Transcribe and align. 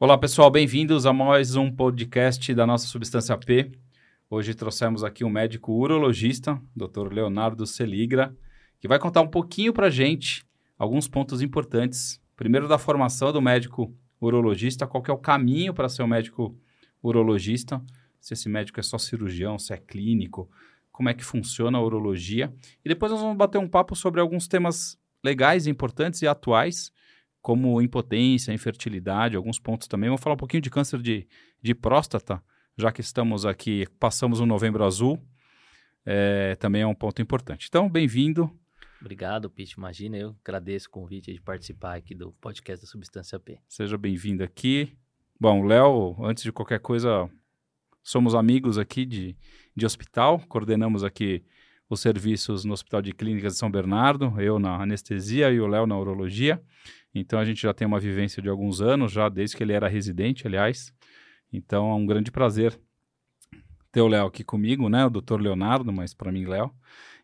Olá 0.00 0.16
pessoal, 0.16 0.48
bem-vindos 0.48 1.06
a 1.06 1.12
mais 1.12 1.56
um 1.56 1.70
podcast 1.70 2.54
da 2.54 2.64
nossa 2.64 2.86
Substância 2.86 3.36
P. 3.36 3.72
Hoje 4.30 4.54
trouxemos 4.54 5.02
aqui 5.02 5.24
um 5.24 5.28
médico 5.28 5.72
urologista, 5.72 6.60
Dr. 6.74 7.12
Leonardo 7.12 7.66
Seligra, 7.66 8.32
que 8.78 8.86
vai 8.86 8.98
contar 9.00 9.22
um 9.22 9.28
pouquinho 9.28 9.72
para 9.72 9.90
gente 9.90 10.46
alguns 10.78 11.08
pontos 11.08 11.42
importantes. 11.42 12.22
Primeiro 12.36 12.68
da 12.68 12.78
formação 12.78 13.32
do 13.32 13.42
médico 13.42 13.92
urologista, 14.20 14.86
qual 14.86 15.02
é 15.06 15.12
o 15.12 15.18
caminho 15.18 15.72
para 15.72 15.88
ser 15.88 16.02
um 16.02 16.06
médico 16.06 16.58
urologista, 17.02 17.82
se 18.20 18.34
esse 18.34 18.48
médico 18.48 18.80
é 18.80 18.82
só 18.82 18.98
cirurgião, 18.98 19.58
se 19.58 19.72
é 19.72 19.76
clínico, 19.76 20.50
como 20.90 21.08
é 21.08 21.14
que 21.14 21.24
funciona 21.24 21.78
a 21.78 21.82
urologia. 21.82 22.52
E 22.84 22.88
depois 22.88 23.12
nós 23.12 23.20
vamos 23.20 23.36
bater 23.36 23.58
um 23.58 23.68
papo 23.68 23.94
sobre 23.94 24.20
alguns 24.20 24.48
temas 24.48 24.98
legais, 25.22 25.66
importantes 25.66 26.22
e 26.22 26.26
atuais 26.26 26.92
como 27.40 27.80
impotência, 27.80 28.52
infertilidade, 28.52 29.36
alguns 29.36 29.58
pontos 29.58 29.88
também. 29.88 30.08
Vamos 30.08 30.20
falar 30.20 30.34
um 30.34 30.38
pouquinho 30.38 30.60
de 30.60 30.70
câncer 30.70 31.00
de, 31.00 31.26
de 31.62 31.74
próstata, 31.74 32.42
já 32.76 32.92
que 32.92 33.00
estamos 33.00 33.46
aqui, 33.46 33.86
passamos 33.98 34.40
o 34.40 34.46
novembro 34.46 34.84
azul, 34.84 35.18
é, 36.04 36.56
também 36.56 36.82
é 36.82 36.86
um 36.86 36.94
ponto 36.94 37.22
importante. 37.22 37.66
Então, 37.68 37.88
bem-vindo. 37.88 38.50
Obrigado, 39.00 39.48
Pete. 39.48 39.72
Imagina, 39.72 40.16
eu 40.16 40.36
agradeço 40.44 40.88
o 40.88 40.90
convite 40.90 41.32
de 41.32 41.40
participar 41.40 41.96
aqui 41.96 42.14
do 42.14 42.32
podcast 42.40 42.84
da 42.84 42.90
Substância 42.90 43.38
P. 43.38 43.58
Seja 43.68 43.96
bem-vindo 43.96 44.42
aqui. 44.42 44.96
Bom, 45.40 45.64
Léo, 45.64 46.16
antes 46.24 46.42
de 46.42 46.50
qualquer 46.50 46.80
coisa, 46.80 47.30
somos 48.02 48.34
amigos 48.34 48.76
aqui 48.76 49.06
de, 49.06 49.36
de 49.74 49.86
hospital, 49.86 50.40
coordenamos 50.48 51.04
aqui 51.04 51.44
os 51.88 52.00
serviços 52.00 52.64
no 52.64 52.72
Hospital 52.72 53.00
de 53.00 53.12
Clínicas 53.12 53.54
de 53.54 53.58
São 53.58 53.70
Bernardo, 53.70 54.34
eu 54.40 54.58
na 54.58 54.82
anestesia 54.82 55.50
e 55.50 55.60
o 55.60 55.66
Léo 55.66 55.86
na 55.86 55.98
urologia. 55.98 56.62
Então 57.14 57.38
a 57.38 57.44
gente 57.44 57.62
já 57.62 57.72
tem 57.72 57.86
uma 57.86 58.00
vivência 58.00 58.42
de 58.42 58.48
alguns 58.48 58.80
anos, 58.80 59.12
já 59.12 59.28
desde 59.28 59.56
que 59.56 59.62
ele 59.62 59.72
era 59.72 59.88
residente, 59.88 60.46
aliás. 60.46 60.92
Então 61.52 61.90
é 61.90 61.94
um 61.94 62.04
grande 62.04 62.30
prazer 62.30 62.78
ter 63.90 64.02
o 64.02 64.08
Léo 64.08 64.26
aqui 64.26 64.44
comigo, 64.44 64.88
né? 64.88 65.06
O 65.06 65.10
doutor 65.10 65.40
Leonardo, 65.40 65.92
mas 65.92 66.12
para 66.12 66.30
mim, 66.30 66.44
Léo. 66.44 66.70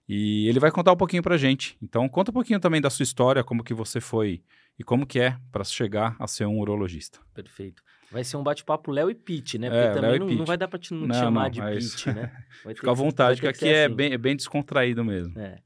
E 0.08 0.46
ele 0.48 0.60
vai 0.60 0.70
contar 0.70 0.92
um 0.92 0.96
pouquinho 0.96 1.22
pra 1.22 1.36
gente. 1.36 1.76
Então 1.82 2.08
conta 2.08 2.30
um 2.30 2.34
pouquinho 2.34 2.60
também 2.60 2.80
da 2.80 2.90
sua 2.90 3.02
história, 3.02 3.42
como 3.42 3.64
que 3.64 3.72
você 3.72 4.00
foi 4.00 4.42
e 4.78 4.84
como 4.84 5.06
que 5.06 5.18
é 5.18 5.38
para 5.50 5.64
chegar 5.64 6.16
a 6.18 6.26
ser 6.26 6.46
um 6.46 6.58
urologista. 6.58 7.20
Perfeito. 7.32 7.82
Vai 8.10 8.22
ser 8.22 8.36
um 8.36 8.42
bate-papo 8.42 8.90
Léo 8.90 9.10
e 9.10 9.14
Pete, 9.14 9.58
né? 9.58 9.68
Porque 9.68 9.86
é, 9.86 9.92
também 9.92 10.18
não, 10.18 10.28
não, 10.28 10.44
vai 10.44 10.56
dar 10.56 10.68
para 10.68 10.78
te, 10.78 10.92
não, 10.92 11.06
não, 11.06 11.14
chamar 11.14 11.50
de 11.50 11.60
Pete, 11.60 12.12
né? 12.12 12.30
Fica 12.74 12.90
à 12.90 12.94
vontade, 12.94 13.40
que 13.40 13.46
aqui 13.46 13.66
é, 13.66 13.86
assim. 13.86 13.94
bem, 13.94 14.12
é 14.12 14.18
bem 14.18 14.36
descontraído 14.36 15.04
mesmo. 15.04 15.38
É. 15.38 15.58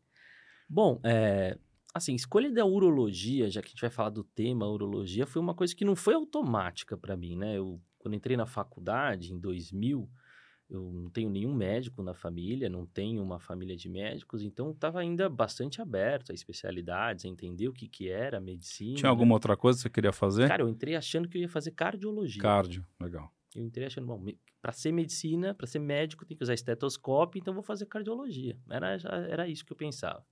Bom, 0.68 1.00
é, 1.02 1.58
assim, 1.94 2.14
escolha 2.14 2.50
da 2.50 2.64
urologia, 2.64 3.50
já 3.50 3.60
que 3.60 3.68
a 3.68 3.70
gente 3.70 3.80
vai 3.80 3.90
falar 3.90 4.10
do 4.10 4.22
tema 4.22 4.66
urologia, 4.66 5.26
foi 5.26 5.42
uma 5.42 5.54
coisa 5.54 5.74
que 5.74 5.84
não 5.84 5.96
foi 5.96 6.14
automática 6.14 6.96
para 6.96 7.16
mim, 7.16 7.36
né? 7.36 7.56
Eu, 7.56 7.80
quando 7.98 8.14
entrei 8.14 8.36
na 8.36 8.46
faculdade, 8.46 9.32
em 9.32 9.38
2000, 9.38 10.08
eu 10.70 10.82
não 10.92 11.08
tenho 11.08 11.30
nenhum 11.30 11.54
médico 11.54 12.02
na 12.02 12.12
família, 12.12 12.68
não 12.68 12.84
tenho 12.84 13.22
uma 13.22 13.38
família 13.38 13.74
de 13.74 13.88
médicos, 13.88 14.42
então 14.42 14.70
estava 14.70 15.00
ainda 15.00 15.28
bastante 15.28 15.80
aberto 15.80 16.30
a 16.30 16.34
especialidades, 16.34 17.24
a 17.24 17.28
entender 17.28 17.68
o 17.68 17.72
que, 17.72 17.88
que 17.88 18.10
era 18.10 18.36
a 18.36 18.40
medicina. 18.40 18.96
Tinha 18.96 19.08
alguma 19.08 19.30
né? 19.30 19.34
outra 19.34 19.56
coisa 19.56 19.78
que 19.78 19.82
você 19.82 19.90
queria 19.90 20.12
fazer? 20.12 20.46
Cara, 20.46 20.62
eu 20.62 20.68
entrei 20.68 20.94
achando 20.94 21.28
que 21.28 21.38
eu 21.38 21.42
ia 21.42 21.48
fazer 21.48 21.70
cardiologia. 21.70 22.42
Cardio, 22.42 22.84
legal. 23.00 23.32
Eu 23.54 23.64
entrei 23.64 23.86
achando, 23.86 24.06
bom, 24.06 24.22
para 24.60 24.72
ser 24.72 24.92
medicina, 24.92 25.54
para 25.54 25.66
ser 25.66 25.78
médico, 25.78 26.26
tem 26.26 26.36
que 26.36 26.42
usar 26.42 26.52
estetoscópio, 26.52 27.38
então 27.38 27.54
vou 27.54 27.62
fazer 27.62 27.86
cardiologia. 27.86 28.58
Era, 28.68 28.98
era 29.30 29.48
isso 29.48 29.64
que 29.64 29.72
eu 29.72 29.76
pensava. 29.76 30.22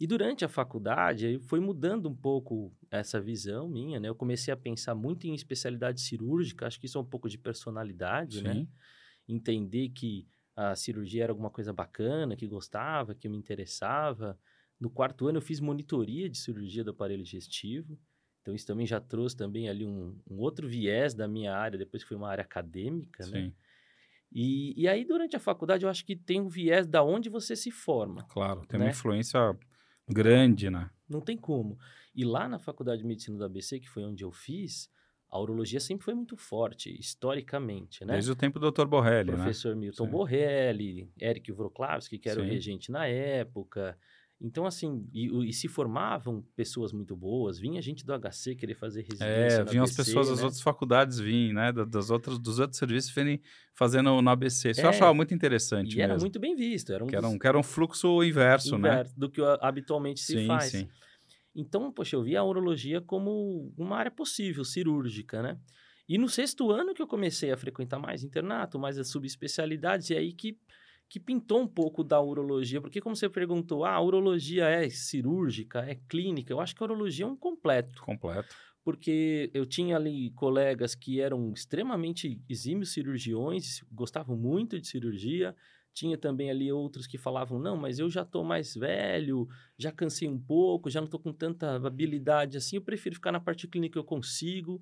E 0.00 0.06
durante 0.06 0.44
a 0.44 0.48
faculdade, 0.48 1.40
foi 1.48 1.58
mudando 1.58 2.08
um 2.08 2.14
pouco 2.14 2.72
essa 2.88 3.20
visão 3.20 3.68
minha, 3.68 3.98
né? 3.98 4.08
Eu 4.08 4.14
comecei 4.14 4.54
a 4.54 4.56
pensar 4.56 4.94
muito 4.94 5.26
em 5.26 5.34
especialidade 5.34 6.00
cirúrgica, 6.00 6.68
acho 6.68 6.78
que 6.78 6.86
isso 6.86 6.96
é 6.96 7.00
um 7.00 7.04
pouco 7.04 7.28
de 7.28 7.36
personalidade, 7.36 8.40
né? 8.40 8.52
Sim. 8.52 8.60
né? 8.60 8.66
Entender 9.28 9.90
que 9.90 10.26
a 10.56 10.74
cirurgia 10.74 11.24
era 11.24 11.32
alguma 11.32 11.50
coisa 11.50 11.72
bacana, 11.72 12.34
que 12.34 12.46
gostava, 12.46 13.14
que 13.14 13.28
me 13.28 13.36
interessava. 13.36 14.38
No 14.80 14.90
quarto 14.90 15.28
ano 15.28 15.38
eu 15.38 15.42
fiz 15.42 15.60
monitoria 15.60 16.28
de 16.28 16.38
cirurgia 16.38 16.82
do 16.82 16.90
aparelho 16.90 17.22
digestivo. 17.22 17.98
Então 18.42 18.54
isso 18.54 18.66
também 18.66 18.86
já 18.86 19.00
trouxe 19.00 19.36
também 19.36 19.68
ali 19.68 19.84
um, 19.84 20.18
um 20.28 20.38
outro 20.38 20.66
viés 20.66 21.14
da 21.14 21.28
minha 21.28 21.54
área, 21.54 21.78
depois 21.78 22.02
que 22.02 22.08
foi 22.08 22.16
uma 22.16 22.30
área 22.30 22.42
acadêmica, 22.42 23.24
né? 23.26 23.30
Sim. 23.30 23.46
né? 23.46 23.52
E, 24.30 24.74
e 24.82 24.86
aí 24.86 25.04
durante 25.04 25.36
a 25.36 25.40
faculdade 25.40 25.84
eu 25.84 25.90
acho 25.90 26.04
que 26.04 26.14
tem 26.14 26.40
um 26.40 26.48
viés 26.48 26.86
da 26.86 27.02
onde 27.02 27.28
você 27.28 27.56
se 27.56 27.70
forma. 27.70 28.24
Claro, 28.28 28.66
tem 28.66 28.78
né? 28.78 28.86
uma 28.86 28.90
influência 28.90 29.40
grande, 30.08 30.70
né? 30.70 30.90
Não 31.08 31.20
tem 31.20 31.36
como. 31.36 31.78
E 32.14 32.24
lá 32.24 32.48
na 32.48 32.58
Faculdade 32.58 33.02
de 33.02 33.08
Medicina 33.08 33.38
da 33.38 33.46
ABC, 33.46 33.80
que 33.80 33.88
foi 33.88 34.04
onde 34.04 34.24
eu 34.24 34.32
fiz, 34.32 34.90
a 35.30 35.38
urologia 35.38 35.78
sempre 35.78 36.04
foi 36.04 36.14
muito 36.14 36.36
forte, 36.36 36.94
historicamente, 36.98 38.04
né? 38.04 38.14
Desde 38.14 38.30
o 38.30 38.36
tempo 38.36 38.58
do 38.58 38.70
Dr. 38.70 38.86
Borrelli, 38.86 39.32
Professor 39.32 39.74
né? 39.74 39.80
Milton 39.82 40.04
Sim. 40.04 40.10
Borrelli, 40.10 41.10
Eric 41.20 41.52
Wrocławski, 41.52 42.18
que 42.18 42.28
era 42.28 42.40
Sim. 42.40 42.46
o 42.46 42.50
regente 42.50 42.90
na 42.90 43.06
época. 43.06 43.98
Então, 44.40 44.64
assim, 44.64 45.06
e, 45.12 45.48
e, 45.48 45.52
se 45.52 45.66
formavam 45.66 46.44
pessoas 46.54 46.92
muito 46.92 47.16
boas, 47.16 47.58
vinha 47.58 47.82
gente 47.82 48.06
do 48.06 48.12
HC 48.16 48.54
querer 48.54 48.74
fazer 48.74 49.00
residência 49.02 49.60
É, 49.60 49.64
vinham 49.64 49.82
as 49.82 49.96
pessoas 49.96 50.28
né? 50.28 50.34
das 50.34 50.44
outras 50.44 50.62
faculdades, 50.62 51.18
vinham, 51.18 51.54
né? 51.54 51.72
Das 51.72 52.08
outras, 52.08 52.38
dos 52.38 52.60
outros 52.60 52.78
serviços, 52.78 53.10
virem 53.10 53.42
fazendo 53.74 54.22
no 54.22 54.30
ABC. 54.30 54.70
Isso 54.70 54.80
é, 54.80 54.84
eu 54.84 54.90
achava 54.90 55.12
muito 55.12 55.34
interessante 55.34 55.92
E 55.92 55.96
mesmo. 55.96 56.12
era 56.12 56.20
muito 56.20 56.38
bem 56.38 56.54
visto. 56.54 56.92
Era 56.92 57.02
um 57.02 57.08
que, 57.08 57.16
era 57.16 57.28
um, 57.28 57.38
que 57.38 57.46
era 57.48 57.58
um 57.58 57.64
fluxo 57.64 58.22
inverso, 58.22 58.76
inverso 58.76 59.10
né? 59.10 59.14
Do 59.16 59.28
que 59.28 59.42
habitualmente 59.60 60.20
se 60.20 60.34
sim, 60.34 60.46
faz. 60.46 60.70
Sim. 60.70 60.88
Então, 61.60 61.90
poxa, 61.90 62.14
eu 62.14 62.22
via 62.22 62.38
a 62.38 62.44
urologia 62.44 63.00
como 63.00 63.74
uma 63.76 63.96
área 63.96 64.12
possível, 64.12 64.64
cirúrgica, 64.64 65.42
né? 65.42 65.58
E 66.08 66.16
no 66.16 66.28
sexto 66.28 66.70
ano 66.70 66.94
que 66.94 67.02
eu 67.02 67.06
comecei 67.06 67.50
a 67.50 67.56
frequentar 67.56 67.98
mais 67.98 68.22
internato, 68.22 68.78
mais 68.78 68.96
as 68.96 69.08
subespecialidades, 69.08 70.08
e 70.10 70.14
aí 70.14 70.32
que, 70.32 70.56
que 71.08 71.18
pintou 71.18 71.60
um 71.60 71.66
pouco 71.66 72.04
da 72.04 72.20
urologia, 72.20 72.80
porque 72.80 73.00
como 73.00 73.16
você 73.16 73.28
perguntou, 73.28 73.84
ah, 73.84 73.94
a 73.94 74.00
urologia 74.00 74.66
é 74.66 74.88
cirúrgica, 74.88 75.80
é 75.80 75.96
clínica, 76.08 76.52
eu 76.52 76.60
acho 76.60 76.76
que 76.76 76.82
a 76.82 76.86
urologia 76.86 77.24
é 77.24 77.28
um 77.28 77.36
completo. 77.36 78.02
Completo. 78.02 78.54
Porque 78.84 79.50
eu 79.52 79.66
tinha 79.66 79.96
ali 79.96 80.30
colegas 80.30 80.94
que 80.94 81.20
eram 81.20 81.52
extremamente 81.52 82.40
exímios 82.48 82.92
cirurgiões, 82.92 83.82
gostavam 83.90 84.36
muito 84.36 84.80
de 84.80 84.86
cirurgia, 84.86 85.56
tinha 85.98 86.16
também 86.16 86.50
ali 86.50 86.70
outros 86.70 87.06
que 87.06 87.18
falavam: 87.18 87.58
não, 87.58 87.76
mas 87.76 87.98
eu 87.98 88.08
já 88.08 88.22
estou 88.22 88.44
mais 88.44 88.74
velho, 88.74 89.48
já 89.76 89.90
cansei 89.90 90.28
um 90.28 90.38
pouco, 90.38 90.88
já 90.88 91.00
não 91.00 91.06
estou 91.06 91.18
com 91.18 91.32
tanta 91.32 91.74
habilidade 91.74 92.56
assim, 92.56 92.76
eu 92.76 92.82
prefiro 92.82 93.16
ficar 93.16 93.32
na 93.32 93.40
parte 93.40 93.66
clínica 93.66 93.94
que 93.94 93.98
eu 93.98 94.04
consigo. 94.04 94.80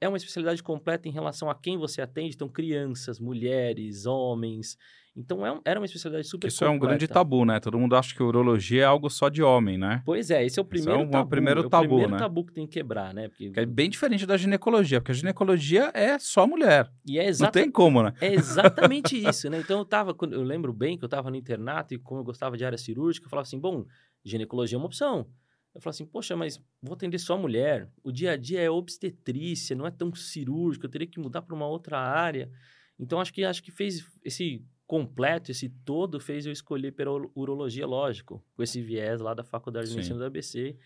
É 0.00 0.08
uma 0.08 0.16
especialidade 0.16 0.62
completa 0.62 1.08
em 1.08 1.12
relação 1.12 1.48
a 1.48 1.54
quem 1.54 1.78
você 1.78 2.02
atende, 2.02 2.34
então 2.34 2.48
crianças, 2.48 3.18
mulheres, 3.18 4.06
homens. 4.06 4.76
Então 5.16 5.46
é, 5.46 5.60
era 5.64 5.78
uma 5.78 5.86
especialidade 5.86 6.26
super 6.26 6.48
Isso 6.48 6.58
completa. 6.58 6.72
é 6.72 6.76
um 6.76 6.78
grande 6.78 7.06
tabu, 7.06 7.44
né? 7.44 7.60
Todo 7.60 7.78
mundo 7.78 7.94
acha 7.94 8.12
que 8.14 8.22
urologia 8.22 8.82
é 8.82 8.84
algo 8.84 9.08
só 9.08 9.28
de 9.28 9.42
homem, 9.42 9.78
né? 9.78 10.02
Pois 10.04 10.28
é, 10.28 10.44
esse 10.44 10.58
é 10.58 10.62
o 10.62 10.64
primeiro 10.64 11.02
esse 11.02 11.04
é 11.04 11.08
o, 11.08 11.10
tabu. 11.10 11.30
primeiro 11.30 11.68
tabu, 11.68 11.84
é 11.84 11.86
o 11.86 11.88
primeiro 11.88 12.12
né? 12.12 12.18
tabu 12.18 12.44
que 12.44 12.52
tem 12.52 12.66
que 12.66 12.72
quebrar, 12.72 13.14
né? 13.14 13.28
Porque... 13.28 13.52
É 13.54 13.64
bem 13.64 13.88
diferente 13.88 14.26
da 14.26 14.36
ginecologia, 14.36 15.00
porque 15.00 15.12
a 15.12 15.14
ginecologia 15.14 15.92
é 15.94 16.18
só 16.18 16.46
mulher. 16.46 16.90
E 17.06 17.18
é 17.18 17.28
exata... 17.28 17.56
Não 17.56 17.64
tem 17.64 17.70
como, 17.70 18.02
né? 18.02 18.12
É 18.20 18.34
exatamente 18.34 19.14
isso, 19.28 19.48
né? 19.48 19.60
Então 19.60 19.78
eu 19.78 19.84
tava, 19.84 20.16
eu 20.32 20.42
lembro 20.42 20.72
bem 20.72 20.98
que 20.98 21.04
eu 21.04 21.08
estava 21.08 21.30
no 21.30 21.36
internato 21.36 21.94
e 21.94 21.98
como 21.98 22.20
eu 22.20 22.24
gostava 22.24 22.56
de 22.56 22.64
área 22.64 22.78
cirúrgica, 22.78 23.26
eu 23.26 23.30
falava 23.30 23.46
assim, 23.46 23.60
bom, 23.60 23.84
ginecologia 24.24 24.76
é 24.76 24.78
uma 24.78 24.86
opção. 24.86 25.28
Eu 25.74 25.80
falo 25.80 25.90
assim, 25.90 26.06
poxa, 26.06 26.36
mas 26.36 26.62
vou 26.80 26.94
atender 26.94 27.18
só 27.18 27.36
mulher. 27.36 27.90
O 28.02 28.12
dia 28.12 28.32
a 28.32 28.36
dia 28.36 28.60
é 28.60 28.70
obstetrícia, 28.70 29.74
não 29.74 29.86
é 29.86 29.90
tão 29.90 30.14
cirúrgico, 30.14 30.86
eu 30.86 30.90
teria 30.90 31.06
que 31.06 31.18
mudar 31.18 31.42
para 31.42 31.54
uma 31.54 31.66
outra 31.66 31.98
área. 31.98 32.50
Então 32.98 33.20
acho 33.20 33.32
que 33.32 33.44
acho 33.44 33.62
que 33.62 33.72
fez 33.72 34.08
esse 34.24 34.64
completo, 34.86 35.50
esse 35.50 35.68
todo 35.68 36.20
fez 36.20 36.46
eu 36.46 36.52
escolher 36.52 36.92
pela 36.92 37.10
urologia, 37.34 37.86
lógico, 37.86 38.44
com 38.54 38.62
esse 38.62 38.80
viés 38.80 39.20
lá 39.20 39.34
da 39.34 39.42
Faculdade 39.42 39.88
de 39.88 39.96
Medicina 39.96 40.18
do 40.18 40.24
ABC, 40.24 40.76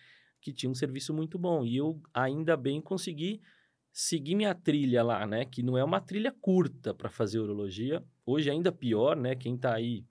que 0.40 0.52
tinha 0.52 0.70
um 0.70 0.74
serviço 0.74 1.12
muito 1.12 1.38
bom. 1.38 1.66
E 1.66 1.76
eu 1.76 2.00
ainda 2.14 2.56
bem 2.56 2.80
consegui 2.80 3.42
seguir 3.92 4.36
minha 4.36 4.54
trilha 4.54 5.02
lá, 5.02 5.26
né? 5.26 5.44
Que 5.44 5.62
não 5.62 5.76
é 5.76 5.82
uma 5.82 6.00
trilha 6.00 6.32
curta 6.40 6.94
para 6.94 7.10
fazer 7.10 7.40
urologia. 7.40 8.02
Hoje 8.24 8.50
ainda 8.50 8.70
pior, 8.70 9.16
né? 9.16 9.34
Quem 9.34 9.56
está 9.56 9.74
aí 9.74 10.06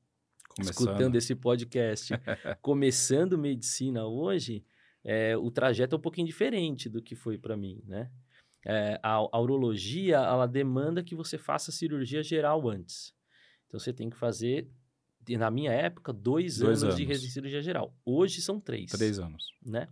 começando. 0.57 0.88
escutando 0.88 1.15
esse 1.15 1.36
podcast, 1.36 2.13
começando 2.62 3.38
medicina 3.38 4.06
hoje, 4.06 4.63
é, 5.04 5.38
o 5.38 5.50
trajeto 5.50 5.95
é 5.95 5.98
um 5.98 6.01
pouquinho 6.01 6.27
diferente 6.27 6.89
do 6.89 7.01
que 7.01 7.15
foi 7.15 7.38
para 7.38 7.56
mim, 7.56 7.81
né? 7.86 8.12
É, 8.65 9.00
a, 9.01 9.13
a 9.13 9.39
urologia, 9.39 10.18
ela 10.18 10.45
demanda 10.45 11.01
que 11.01 11.15
você 11.15 11.38
faça 11.38 11.71
cirurgia 11.71 12.21
geral 12.21 12.68
antes. 12.68 13.13
Então, 13.68 13.80
você 13.80 13.94
tem 13.94 14.09
que 14.09 14.18
fazer, 14.18 14.68
na 15.30 15.50
minha 15.50 15.71
época, 15.71 16.12
dois, 16.12 16.57
dois 16.57 16.83
anos, 16.83 17.00
anos, 17.00 17.21
de 17.21 17.31
cirurgia 17.31 17.62
geral. 17.62 17.95
Hoje 18.06 18.42
são 18.42 18.60
três. 18.60 18.92
Três 18.92 19.19
anos. 19.19 19.53
Né? 19.65 19.88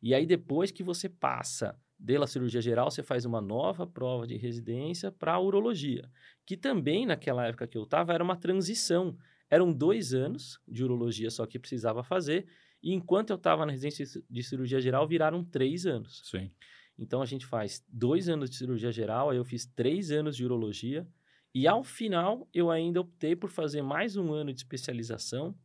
E 0.00 0.14
aí, 0.14 0.26
depois 0.26 0.70
que 0.70 0.82
você 0.82 1.08
passa 1.08 1.76
da 1.98 2.26
cirurgia 2.26 2.60
geral, 2.60 2.90
você 2.90 3.02
faz 3.02 3.24
uma 3.24 3.40
nova 3.40 3.86
prova 3.86 4.26
de 4.26 4.36
residência 4.36 5.10
para 5.10 5.38
urologia, 5.38 6.08
que 6.44 6.56
também 6.56 7.06
naquela 7.06 7.46
época 7.46 7.66
que 7.66 7.78
eu 7.78 7.84
estava 7.84 8.12
era 8.12 8.22
uma 8.22 8.36
transição. 8.36 9.16
Eram 9.54 9.72
dois 9.72 10.12
anos 10.12 10.60
de 10.66 10.82
urologia 10.82 11.30
só 11.30 11.46
que 11.46 11.60
precisava 11.60 12.02
fazer, 12.02 12.44
e 12.82 12.92
enquanto 12.92 13.30
eu 13.30 13.36
estava 13.36 13.64
na 13.64 13.70
residência 13.70 14.04
de 14.28 14.42
cirurgia 14.42 14.80
geral, 14.80 15.06
viraram 15.06 15.44
três 15.44 15.86
anos. 15.86 16.22
Sim. 16.24 16.50
Então 16.98 17.22
a 17.22 17.24
gente 17.24 17.46
faz 17.46 17.84
dois 17.88 18.28
anos 18.28 18.50
de 18.50 18.56
cirurgia 18.56 18.90
geral, 18.90 19.30
aí 19.30 19.36
eu 19.36 19.44
fiz 19.44 19.64
três 19.64 20.10
anos 20.10 20.36
de 20.36 20.44
urologia, 20.44 21.06
e 21.54 21.68
ao 21.68 21.84
final 21.84 22.48
eu 22.52 22.68
ainda 22.68 23.00
optei 23.00 23.36
por 23.36 23.48
fazer 23.48 23.80
mais 23.80 24.16
um 24.16 24.32
ano 24.32 24.52
de 24.52 24.58
especialização, 24.58 25.56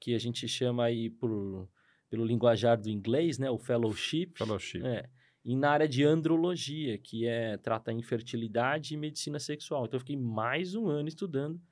que 0.00 0.16
a 0.16 0.18
gente 0.18 0.48
chama 0.48 0.86
aí 0.86 1.08
por, 1.08 1.68
pelo 2.10 2.24
linguajar 2.24 2.76
do 2.76 2.90
inglês, 2.90 3.38
né, 3.38 3.48
o 3.48 3.58
fellowship. 3.58 4.32
Fellowship. 4.36 4.82
É, 4.84 5.08
e 5.44 5.54
na 5.54 5.70
área 5.70 5.86
de 5.86 6.02
andrologia, 6.02 6.98
que 6.98 7.24
é 7.24 7.56
trata 7.56 7.92
infertilidade 7.92 8.94
e 8.94 8.96
medicina 8.96 9.38
sexual. 9.38 9.86
Então 9.86 9.96
eu 9.96 10.00
fiquei 10.00 10.16
mais 10.16 10.74
um 10.74 10.88
ano 10.88 11.08
estudando 11.08 11.62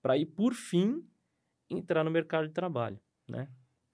para 0.00 0.16
ir 0.16 0.26
por 0.26 0.54
fim 0.54 1.04
entrar 1.68 2.04
no 2.04 2.10
mercado 2.10 2.46
de 2.46 2.54
trabalho, 2.54 2.98
né? 3.28 3.48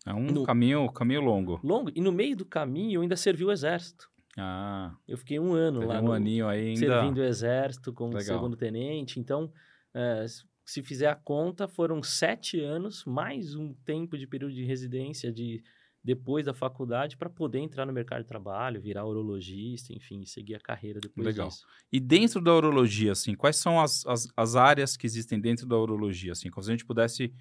É 0.07 0.13
um 0.13 0.27
no... 0.27 0.43
caminho, 0.45 0.91
caminho 0.91 1.21
longo. 1.21 1.61
Longo. 1.63 1.91
E 1.95 2.01
no 2.01 2.13
meio 2.13 2.37
do 2.37 2.45
caminho 2.45 2.99
eu 2.99 3.03
ainda 3.03 3.17
servi 3.17 3.45
o 3.45 3.53
exército. 3.53 4.11
Ah. 4.37 4.97
Eu 5.07 5.19
fiquei 5.19 5.39
um 5.39 5.53
ano 5.53 5.87
lá. 5.87 6.01
Um 6.01 6.07
no, 6.07 6.13
aninho 6.13 6.49
ainda. 6.49 6.81
Servindo 6.81 7.19
o 7.19 7.25
exército 7.25 7.93
como 7.93 8.15
Legal. 8.15 8.37
segundo 8.37 8.57
tenente. 8.57 9.21
Então, 9.21 9.53
é, 9.95 10.25
se 10.65 10.83
fizer 10.83 11.09
a 11.09 11.15
conta, 11.15 11.69
foram 11.69 12.03
sete 12.03 12.61
anos, 12.61 13.05
mais 13.05 13.55
um 13.55 13.75
tempo 13.85 14.17
de 14.17 14.27
período 14.27 14.55
de 14.55 14.65
residência 14.65 15.33
de 15.33 15.63
depois 16.05 16.47
da 16.47 16.53
faculdade 16.53 17.17
para 17.17 17.31
poder 17.31 17.61
entrar 17.61 17.87
no 17.87 17.93
mercado 17.93 18.23
de 18.23 18.29
trabalho, 18.29 18.81
virar 18.81 19.07
urologista, 19.07 19.93
enfim, 19.93 20.25
seguir 20.27 20.57
a 20.57 20.61
carreira 20.61 20.99
depois 21.01 21.25
Legal. 21.25 21.49
disso. 21.49 21.65
E 21.93 22.01
dentro 22.01 22.41
da 22.41 22.53
urologia, 22.53 23.13
assim, 23.13 23.37
quais 23.37 23.57
são 23.57 23.81
as, 23.81 24.05
as, 24.07 24.29
as 24.37 24.57
áreas 24.57 24.97
que 24.97 25.07
existem 25.07 25.41
dentro 25.41 25.65
da 25.65 25.79
urologia? 25.79 26.33
Assim, 26.33 26.51
como 26.51 26.65
se 26.65 26.71
a 26.71 26.75
gente 26.75 26.85
pudesse 26.85 27.33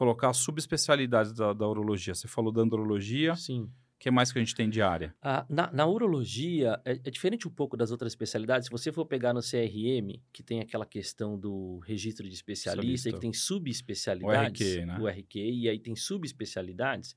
colocar 0.00 0.32
subespecialidades 0.32 1.30
da, 1.30 1.52
da 1.52 1.68
urologia. 1.68 2.14
Você 2.14 2.26
falou 2.26 2.50
da 2.50 2.62
andrologia. 2.62 3.36
Sim. 3.36 3.64
O 3.64 3.98
que 3.98 4.10
mais 4.10 4.32
que 4.32 4.38
a 4.38 4.42
gente 4.42 4.54
tem 4.54 4.70
de 4.70 4.80
área? 4.80 5.14
Ah, 5.20 5.44
na, 5.46 5.70
na, 5.70 5.86
urologia, 5.86 6.80
é, 6.86 6.92
é, 6.92 7.10
diferente 7.10 7.46
um 7.46 7.50
pouco 7.50 7.76
das 7.76 7.90
outras 7.90 8.10
especialidades. 8.12 8.64
Se 8.64 8.70
você 8.70 8.90
for 8.90 9.04
pegar 9.04 9.34
no 9.34 9.40
CRM, 9.40 10.18
que 10.32 10.42
tem 10.42 10.60
aquela 10.60 10.86
questão 10.86 11.38
do 11.38 11.80
registro 11.80 12.26
de 12.26 12.34
especialista, 12.34 13.10
e 13.10 13.12
que 13.12 13.20
tem 13.20 13.34
subespecialidades. 13.34 14.58
O 14.58 14.64
RQ, 14.64 14.86
né? 14.86 14.98
O 14.98 15.06
RQ, 15.06 15.38
e 15.38 15.68
aí 15.68 15.78
tem 15.78 15.94
subespecialidades. 15.94 17.14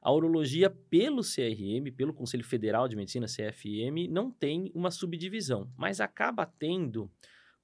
A 0.00 0.10
urologia, 0.10 0.70
pelo 0.70 1.20
CRM, 1.20 1.92
pelo 1.94 2.14
Conselho 2.14 2.44
Federal 2.44 2.88
de 2.88 2.96
Medicina, 2.96 3.26
CFM, 3.26 4.08
não 4.08 4.30
tem 4.30 4.72
uma 4.74 4.90
subdivisão, 4.90 5.70
mas 5.76 6.00
acaba 6.00 6.46
tendo 6.46 7.10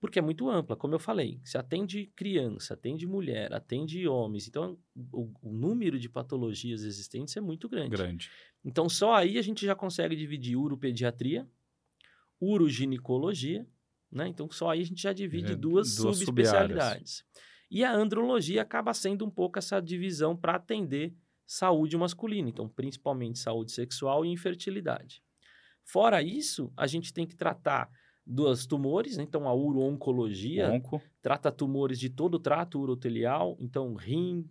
porque 0.01 0.19
é 0.19 0.23
muito 0.23 0.49
ampla, 0.49 0.77
como 0.77 0.95
eu 0.95 0.99
falei. 0.99 1.41
Se 1.43 1.59
atende 1.59 2.07
criança, 2.15 2.75
atende 2.75 3.07
mulher, 3.07 3.53
atende 3.53 4.07
homens. 4.07 4.47
Então, 4.47 4.79
o, 5.13 5.33
o, 5.43 5.53
número 5.53 5.99
de 5.99 6.09
patologias 6.09 6.85
existentes 6.85 7.37
é 7.37 7.41
muito 7.41 7.69
grande. 7.69 7.97
Grande. 7.97 8.31
Então, 8.65 8.89
só 8.89 9.15
aí 9.15 9.39
a 9.39 9.43
gente 9.43 9.67
já 9.67 9.75
consegue 9.75 10.15
dividir 10.15 10.57
uropediatria, 10.57 11.49
uroginecologia, 12.41 13.67
né? 14.11 14.29
Então, 14.29 14.49
só 14.51 14.71
aí 14.71 14.83
a 14.83 14.85
gente 14.85 15.03
já 15.03 15.13
divide 15.13 15.53
é, 15.53 15.57
duas, 15.57 15.97
duas 15.97 16.19
subespecialidades. 16.19 17.25
E 17.71 17.83
a 17.85 17.93
andrologia 17.93 18.63
acaba 18.63 18.95
sendo 18.95 19.27
um 19.27 19.31
pouco 19.31 19.59
essa 19.59 19.81
divisão 19.81 20.37
para 20.37 20.55
atender 20.55 21.13
saúde 21.45 21.97
masculina. 21.97 22.49
Então, 22.49 22.69
principalmente 22.69 23.39
saúde 23.39 23.73
sexual 23.73 24.25
e 24.25 24.29
infertilidade. 24.29 25.23
Fora 25.85 26.23
isso, 26.23 26.73
a 26.77 26.87
gente 26.87 27.13
tem 27.13 27.27
que 27.27 27.35
tratar 27.35 27.91
dos 28.29 28.67
tumores, 28.67 29.17
né? 29.17 29.23
então 29.23 29.49
a 29.49 29.55
uro-oncologia 29.55 30.71
Onco. 30.71 31.03
trata 31.23 31.51
tumores 31.51 31.99
de 31.99 32.11
todo 32.11 32.35
o 32.35 32.39
trato 32.39 32.79
urotelial, 32.79 33.57
então 33.59 33.95
rim, 33.95 34.47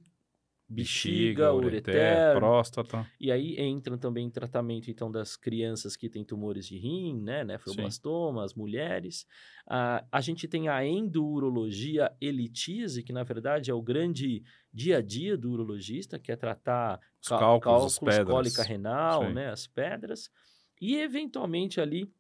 bexiga, 0.68 1.54
bexiga 1.54 1.54
ureter, 1.54 2.34
próstata. 2.34 3.06
E 3.20 3.32
aí 3.32 3.56
entram 3.62 3.96
também 3.96 4.26
em 4.26 4.32
tratamento 4.32 4.90
então 4.90 5.12
das 5.12 5.38
crianças 5.38 5.96
que 5.96 6.10
têm 6.10 6.26
tumores 6.26 6.66
de 6.66 6.78
rim, 6.78 7.22
né, 7.22 7.44
nefroblastoma, 7.44 8.44
as 8.44 8.56
mulheres. 8.56 9.28
Ah, 9.68 10.04
a 10.12 10.22
gente 10.22 10.48
tem 10.48 10.68
a 10.70 10.84
endourologia 10.84 12.12
elitise, 12.20 13.04
que 13.04 13.14
na 13.14 13.24
verdade 13.24 13.70
é 13.70 13.74
o 13.76 13.82
grande 13.82 14.44
dia 14.74 14.98
a 14.98 15.02
dia 15.02 15.38
do 15.38 15.52
urologista, 15.52 16.18
que 16.18 16.32
é 16.32 16.36
tratar 16.36 17.00
Os 17.22 17.30
cálculos, 17.30 18.00
cálculos 18.00 18.24
cólica 18.26 18.64
renal, 18.64 19.32
né, 19.32 19.52
as 19.52 19.68
pedras. 19.68 20.32
E 20.82 20.96
eventualmente 20.96 21.80
ali 21.80 22.12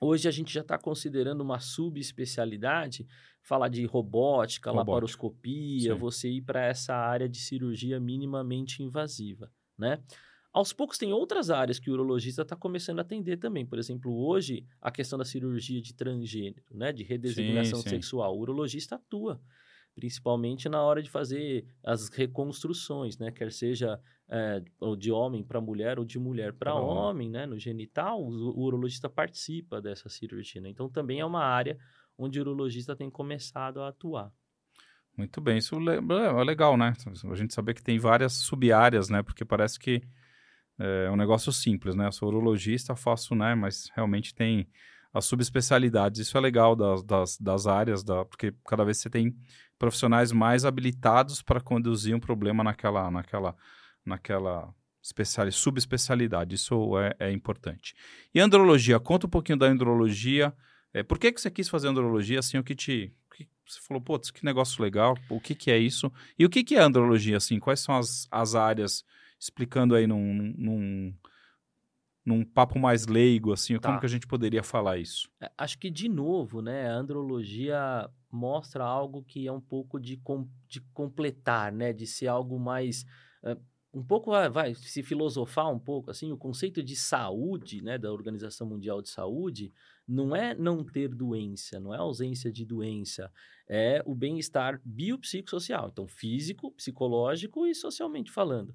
Hoje 0.00 0.26
a 0.26 0.30
gente 0.30 0.52
já 0.52 0.62
está 0.62 0.78
considerando 0.78 1.42
uma 1.42 1.60
subespecialidade, 1.60 3.06
falar 3.42 3.68
de 3.68 3.84
robótica, 3.84 4.70
robótica. 4.70 4.72
laparoscopia, 4.72 5.92
Sim. 5.92 5.98
você 5.98 6.30
ir 6.30 6.42
para 6.42 6.64
essa 6.64 6.94
área 6.94 7.28
de 7.28 7.38
cirurgia 7.38 8.00
minimamente 8.00 8.82
invasiva, 8.82 9.52
né? 9.76 10.02
Aos 10.52 10.72
poucos 10.72 10.98
tem 10.98 11.12
outras 11.12 11.50
áreas 11.50 11.78
que 11.78 11.90
o 11.90 11.92
urologista 11.92 12.42
está 12.42 12.56
começando 12.56 12.98
a 12.98 13.02
atender 13.02 13.36
também. 13.36 13.64
Por 13.64 13.78
exemplo, 13.78 14.12
hoje 14.12 14.66
a 14.80 14.90
questão 14.90 15.18
da 15.18 15.24
cirurgia 15.24 15.80
de 15.80 15.94
transgênero, 15.94 16.64
né, 16.74 16.92
de 16.92 17.04
redesignação 17.04 17.78
sim, 17.78 17.84
sim. 17.84 17.90
sexual, 17.90 18.36
o 18.36 18.40
urologista 18.40 18.96
atua 18.96 19.40
principalmente 19.94 20.68
na 20.68 20.82
hora 20.82 21.02
de 21.02 21.10
fazer 21.10 21.66
as 21.82 22.08
reconstruções, 22.08 23.18
né? 23.18 23.30
Quer 23.30 23.52
seja 23.52 24.00
é, 24.30 24.62
de 24.96 25.10
homem 25.10 25.42
para 25.42 25.60
mulher 25.60 25.98
ou 25.98 26.04
de 26.04 26.18
mulher 26.18 26.52
para 26.52 26.74
homem, 26.74 27.28
né? 27.28 27.46
No 27.46 27.58
genital, 27.58 28.22
o, 28.22 28.28
o, 28.28 28.62
urologista 28.62 29.10
participa 29.10 29.82
dessa 29.82 30.08
cirurgia. 30.08 30.60
Né? 30.60 30.68
Então, 30.70 30.88
também 30.88 31.18
é 31.18 31.24
uma 31.24 31.44
área 31.44 31.76
onde 32.16 32.38
o 32.38 32.42
urologista 32.42 32.94
tem 32.94 33.10
começado 33.10 33.80
a 33.80 33.88
atuar. 33.88 34.32
Muito 35.16 35.40
bem, 35.40 35.58
isso 35.58 35.76
é 35.76 36.44
legal, 36.44 36.76
né? 36.76 36.92
A 37.30 37.34
gente 37.34 37.52
saber 37.52 37.74
que 37.74 37.82
tem 37.82 37.98
várias 37.98 38.34
sub-áreas, 38.34 39.10
né? 39.10 39.22
Porque 39.22 39.44
parece 39.44 39.78
que 39.78 40.00
é 40.78 41.10
um 41.10 41.16
negócio 41.16 41.52
simples, 41.52 41.96
né? 41.96 42.06
Eu 42.06 42.12
sou 42.12 42.28
urologista, 42.28 42.94
faço, 42.94 43.34
né? 43.34 43.54
Mas 43.54 43.90
realmente 43.94 44.34
tem 44.34 44.68
as 45.12 45.24
subespecialidades. 45.24 46.20
Isso 46.20 46.38
é 46.38 46.40
legal 46.40 46.76
das, 46.76 47.02
das, 47.02 47.36
das 47.36 47.66
áreas, 47.66 48.04
da, 48.04 48.24
porque 48.24 48.54
cada 48.66 48.84
vez 48.84 48.98
você 48.98 49.10
tem 49.10 49.36
profissionais 49.78 50.30
mais 50.30 50.64
habilitados 50.64 51.42
para 51.42 51.60
conduzir 51.60 52.14
um 52.14 52.20
problema 52.20 52.62
naquela, 52.62 53.10
naquela, 53.10 53.56
naquela 54.04 54.74
especial, 55.02 55.50
subespecialidade. 55.50 56.54
Isso 56.54 56.98
é, 56.98 57.14
é, 57.18 57.32
importante. 57.32 57.94
E 58.34 58.40
andrologia, 58.40 59.00
conta 59.00 59.26
um 59.26 59.30
pouquinho 59.30 59.58
da 59.58 59.66
andrologia. 59.66 60.54
É, 60.92 61.02
por 61.02 61.18
que, 61.18 61.32
que 61.32 61.40
você 61.40 61.50
quis 61.50 61.68
fazer 61.68 61.88
andrologia? 61.88 62.38
Assim, 62.38 62.58
o 62.58 62.64
que 62.64 62.74
te. 62.74 63.12
O 63.30 63.34
que, 63.34 63.48
você 63.66 63.80
falou, 63.80 64.02
putz, 64.02 64.30
que 64.30 64.44
negócio 64.44 64.82
legal, 64.82 65.16
o 65.28 65.40
que, 65.40 65.54
que 65.54 65.70
é 65.70 65.78
isso? 65.78 66.12
E 66.38 66.44
o 66.44 66.50
que, 66.50 66.64
que 66.64 66.74
é 66.74 66.80
andrologia, 66.80 67.36
assim? 67.36 67.58
Quais 67.58 67.80
são 67.80 67.96
as, 67.96 68.26
as 68.30 68.54
áreas, 68.54 69.04
explicando 69.38 69.94
aí 69.94 70.06
num, 70.06 70.52
num, 70.58 71.14
num 72.24 72.44
papo 72.44 72.78
mais 72.78 73.06
leigo, 73.06 73.52
assim, 73.52 73.78
tá. 73.78 73.88
como 73.88 74.00
que 74.00 74.06
a 74.06 74.08
gente 74.08 74.26
poderia 74.26 74.62
falar 74.62 74.98
isso? 74.98 75.30
É, 75.40 75.50
acho 75.56 75.78
que, 75.78 75.88
de 75.88 76.08
novo, 76.08 76.60
né, 76.60 76.90
a 76.90 76.94
andrologia 76.94 78.10
mostra 78.30 78.84
algo 78.84 79.22
que 79.22 79.46
é 79.46 79.52
um 79.52 79.60
pouco 79.60 79.98
de, 80.00 80.16
com, 80.16 80.48
de 80.68 80.80
completar, 80.92 81.72
né, 81.72 81.92
de 81.92 82.06
ser 82.06 82.26
algo 82.26 82.58
mais... 82.58 83.04
Uh, 83.42 83.69
um 83.92 84.02
pouco, 84.02 84.30
vai, 84.50 84.74
se 84.74 85.02
filosofar 85.02 85.68
um 85.70 85.78
pouco, 85.78 86.10
assim, 86.10 86.30
o 86.30 86.36
conceito 86.36 86.82
de 86.82 86.94
saúde, 86.94 87.82
né, 87.82 87.98
da 87.98 88.12
Organização 88.12 88.66
Mundial 88.66 89.02
de 89.02 89.08
Saúde, 89.08 89.72
não 90.06 90.34
é 90.34 90.54
não 90.54 90.84
ter 90.84 91.08
doença, 91.08 91.80
não 91.80 91.92
é 91.92 91.98
ausência 91.98 92.52
de 92.52 92.64
doença, 92.64 93.32
é 93.68 94.02
o 94.06 94.14
bem-estar 94.14 94.80
biopsicossocial, 94.84 95.88
então 95.88 96.06
físico, 96.06 96.70
psicológico 96.72 97.66
e 97.66 97.74
socialmente 97.74 98.30
falando. 98.30 98.74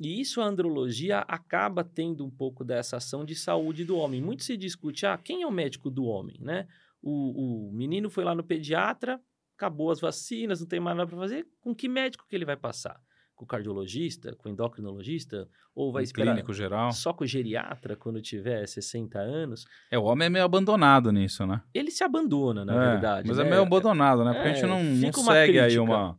E 0.00 0.20
isso 0.20 0.40
a 0.40 0.46
andrologia 0.46 1.20
acaba 1.20 1.84
tendo 1.84 2.24
um 2.24 2.30
pouco 2.30 2.64
dessa 2.64 2.96
ação 2.96 3.24
de 3.24 3.34
saúde 3.34 3.84
do 3.84 3.96
homem. 3.96 4.20
Muito 4.20 4.42
se 4.42 4.56
discute, 4.56 5.06
ah, 5.06 5.16
quem 5.16 5.42
é 5.42 5.46
o 5.46 5.52
médico 5.52 5.88
do 5.88 6.04
homem, 6.04 6.36
né? 6.40 6.66
O, 7.00 7.68
o 7.68 7.72
menino 7.72 8.10
foi 8.10 8.24
lá 8.24 8.34
no 8.34 8.42
pediatra, 8.42 9.20
acabou 9.56 9.90
as 9.90 10.00
vacinas, 10.00 10.60
não 10.60 10.66
tem 10.66 10.80
mais 10.80 10.96
nada 10.96 11.08
para 11.08 11.18
fazer, 11.18 11.46
com 11.60 11.72
que 11.74 11.88
médico 11.88 12.26
que 12.28 12.34
ele 12.34 12.44
vai 12.44 12.56
passar? 12.56 13.00
Com 13.34 13.44
o 13.44 13.48
cardiologista, 13.48 14.34
com 14.36 14.48
o 14.48 14.52
endocrinologista? 14.52 15.48
Ou 15.74 15.92
vai 15.92 16.02
um 16.02 16.04
esperar 16.04 16.32
clínico 16.32 16.52
geral? 16.52 16.92
só 16.92 17.12
com 17.12 17.24
o 17.24 17.26
geriatra 17.26 17.96
quando 17.96 18.22
tiver 18.22 18.66
60 18.66 19.18
anos? 19.18 19.66
É, 19.90 19.98
o 19.98 20.04
homem 20.04 20.26
é 20.26 20.30
meio 20.30 20.44
abandonado 20.44 21.10
nisso, 21.10 21.44
né? 21.46 21.60
Ele 21.74 21.90
se 21.90 22.04
abandona, 22.04 22.64
na 22.64 22.74
é, 22.74 22.90
verdade. 22.92 23.28
Mas 23.28 23.38
né? 23.38 23.44
é 23.44 23.50
meio 23.50 23.62
abandonado, 23.62 24.24
né? 24.24 24.32
Porque 24.32 24.48
é, 24.48 24.50
a 24.52 24.54
gente 24.54 24.66
não, 24.66 24.82
não 24.82 25.12
segue 25.12 25.52
crítica. 25.52 25.64
aí 25.64 25.78
uma 25.78 26.16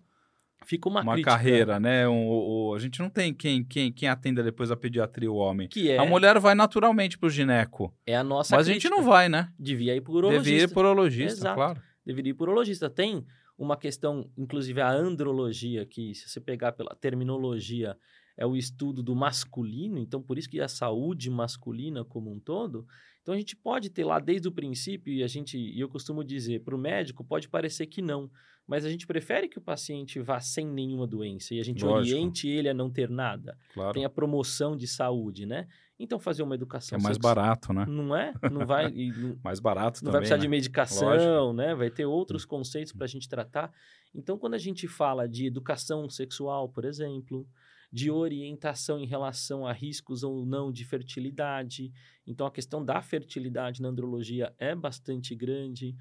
Fica 0.66 0.90
uma, 0.90 1.02
uma 1.02 1.14
crítica. 1.14 1.32
carreira, 1.32 1.80
né? 1.80 2.08
Um, 2.08 2.70
um, 2.70 2.74
a 2.74 2.80
gente 2.80 3.00
não 3.00 3.10
tem 3.10 3.34
quem, 3.34 3.64
quem, 3.64 3.92
quem 3.92 4.10
atenda 4.10 4.42
depois 4.42 4.72
a 4.72 4.76
pediatria 4.76 5.32
o 5.32 5.36
homem. 5.36 5.68
Que 5.68 5.92
é... 5.92 5.98
A 5.98 6.06
mulher 6.06 6.40
vai 6.40 6.56
naturalmente 6.56 7.18
pro 7.18 7.30
gineco. 7.30 7.94
É 8.06 8.16
a 8.18 8.24
nossa 8.24 8.56
Mas 8.56 8.66
crítica. 8.66 8.88
a 8.88 8.92
gente 8.92 8.98
não 8.98 9.08
vai, 9.08 9.30
né? 9.30 9.50
Devia 9.60 9.96
ir 9.96 10.02
pro 10.02 10.14
urologista. 10.14 10.44
Devia 10.44 10.64
ir 10.64 10.68
pro 10.68 10.80
urologista, 10.80 11.40
Exato. 11.40 11.56
claro. 11.56 11.82
Deveria 12.04 12.32
ir 12.32 12.34
pro 12.34 12.46
urologista. 12.46 12.90
Tem 12.90 13.24
uma 13.58 13.78
questão, 13.78 14.30
inclusive 14.38 14.82
a 14.82 14.92
andrologia, 14.92 15.86
que 15.86 16.14
se 16.14 16.28
você 16.28 16.42
pegar 16.42 16.74
pela 16.74 16.96
terminologia, 16.96 17.98
é 18.38 18.46
o 18.46 18.56
estudo 18.56 19.02
do 19.02 19.16
masculino, 19.16 19.98
então 19.98 20.22
por 20.22 20.38
isso 20.38 20.50
que 20.50 20.60
a 20.60 20.68
saúde 20.68 21.30
masculina 21.30 22.04
como 22.04 22.32
um 22.32 22.40
todo. 22.40 22.86
Então 23.22 23.34
a 23.34 23.38
gente 23.38 23.56
pode 23.56 23.90
ter 23.90 24.04
lá 24.04 24.20
desde 24.20 24.48
o 24.48 24.52
princípio, 24.52 25.14
e 25.14 25.24
a 25.24 25.28
gente, 25.28 25.58
e 25.58 25.80
eu 25.80 25.88
costumo 25.88 26.24
dizer, 26.24 26.62
para 26.62 26.76
o 26.76 26.78
médico 26.78 27.24
pode 27.24 27.48
parecer 27.48 27.88
que 27.88 28.02
não, 28.02 28.30
mas 28.68 28.84
a 28.84 28.90
gente 28.90 29.08
prefere 29.08 29.48
que 29.48 29.58
o 29.58 29.62
paciente 29.62 30.20
vá 30.20 30.40
sem 30.40 30.68
nenhuma 30.68 31.08
doença 31.08 31.54
e 31.54 31.60
a 31.60 31.64
gente 31.64 31.84
Lógico. 31.86 32.16
oriente 32.16 32.48
ele 32.48 32.68
a 32.68 32.74
não 32.74 32.90
ter 32.90 33.10
nada. 33.10 33.58
Claro. 33.74 33.94
Tem 33.94 34.06
a 34.06 34.10
promoção 34.10 34.76
de 34.76 34.88
saúde, 34.88 35.46
né? 35.46 35.68
Então 36.00 36.20
fazer 36.20 36.44
uma 36.44 36.56
educação 36.56 36.98
É 36.98 37.02
mais 37.02 37.16
sexual- 37.16 37.36
barato, 37.36 37.72
né? 37.74 37.86
Não 37.88 38.16
é? 38.16 38.34
Não 38.52 38.66
vai. 38.66 38.92
não- 39.18 39.40
Mais 39.44 39.60
barato 39.60 40.04
não 40.04 40.12
também, 40.12 40.12
vai 40.12 40.20
precisar 40.22 40.36
né? 40.38 40.42
de 40.42 40.48
medicação, 40.50 41.08
Lógico. 41.08 41.54
né? 41.54 41.74
Vai 41.76 41.90
ter 41.90 42.06
outros 42.06 42.44
conceitos 42.46 42.92
para 42.92 43.06
a 43.06 43.08
gente 43.08 43.30
tratar. 43.30 43.72
Então, 44.14 44.38
quando 44.38 44.54
a 44.56 44.58
gente 44.58 44.88
fala 44.88 45.28
de 45.28 45.46
educação 45.46 46.10
sexual, 46.10 46.68
por 46.70 46.84
exemplo, 46.86 47.48
de 47.92 48.12
orientação 48.12 49.00
em 49.00 49.06
relação 49.06 49.66
a 49.66 49.72
riscos 49.72 50.22
ou 50.24 50.46
não 50.46 50.70
de 50.70 50.84
fertilidade, 50.84 51.94
então 52.28 52.46
a 52.46 52.52
questão 52.52 52.84
da 52.84 53.02
fertilidade 53.02 53.82
na 53.82 53.88
andrologia 53.88 54.54
é 54.58 54.76
bastante 54.76 55.34
grande. 55.34 55.96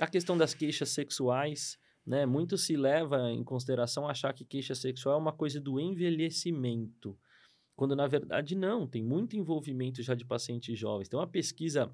A 0.00 0.06
questão 0.06 0.38
das 0.38 0.54
queixas 0.54 0.88
sexuais, 0.90 1.78
né? 2.06 2.24
Muito 2.24 2.56
se 2.56 2.76
leva 2.76 3.30
em 3.30 3.44
consideração 3.44 4.08
achar 4.08 4.32
que 4.32 4.44
queixa 4.44 4.74
sexual 4.74 5.16
é 5.16 5.18
uma 5.20 5.32
coisa 5.32 5.60
do 5.60 5.78
envelhecimento. 5.78 7.18
Quando 7.76 7.96
na 7.96 8.06
verdade 8.06 8.54
não, 8.54 8.86
tem 8.86 9.02
muito 9.02 9.36
envolvimento 9.36 10.02
já 10.02 10.14
de 10.14 10.24
pacientes 10.24 10.78
jovens. 10.78 11.08
Tem 11.08 11.18
uma 11.18 11.26
pesquisa 11.26 11.92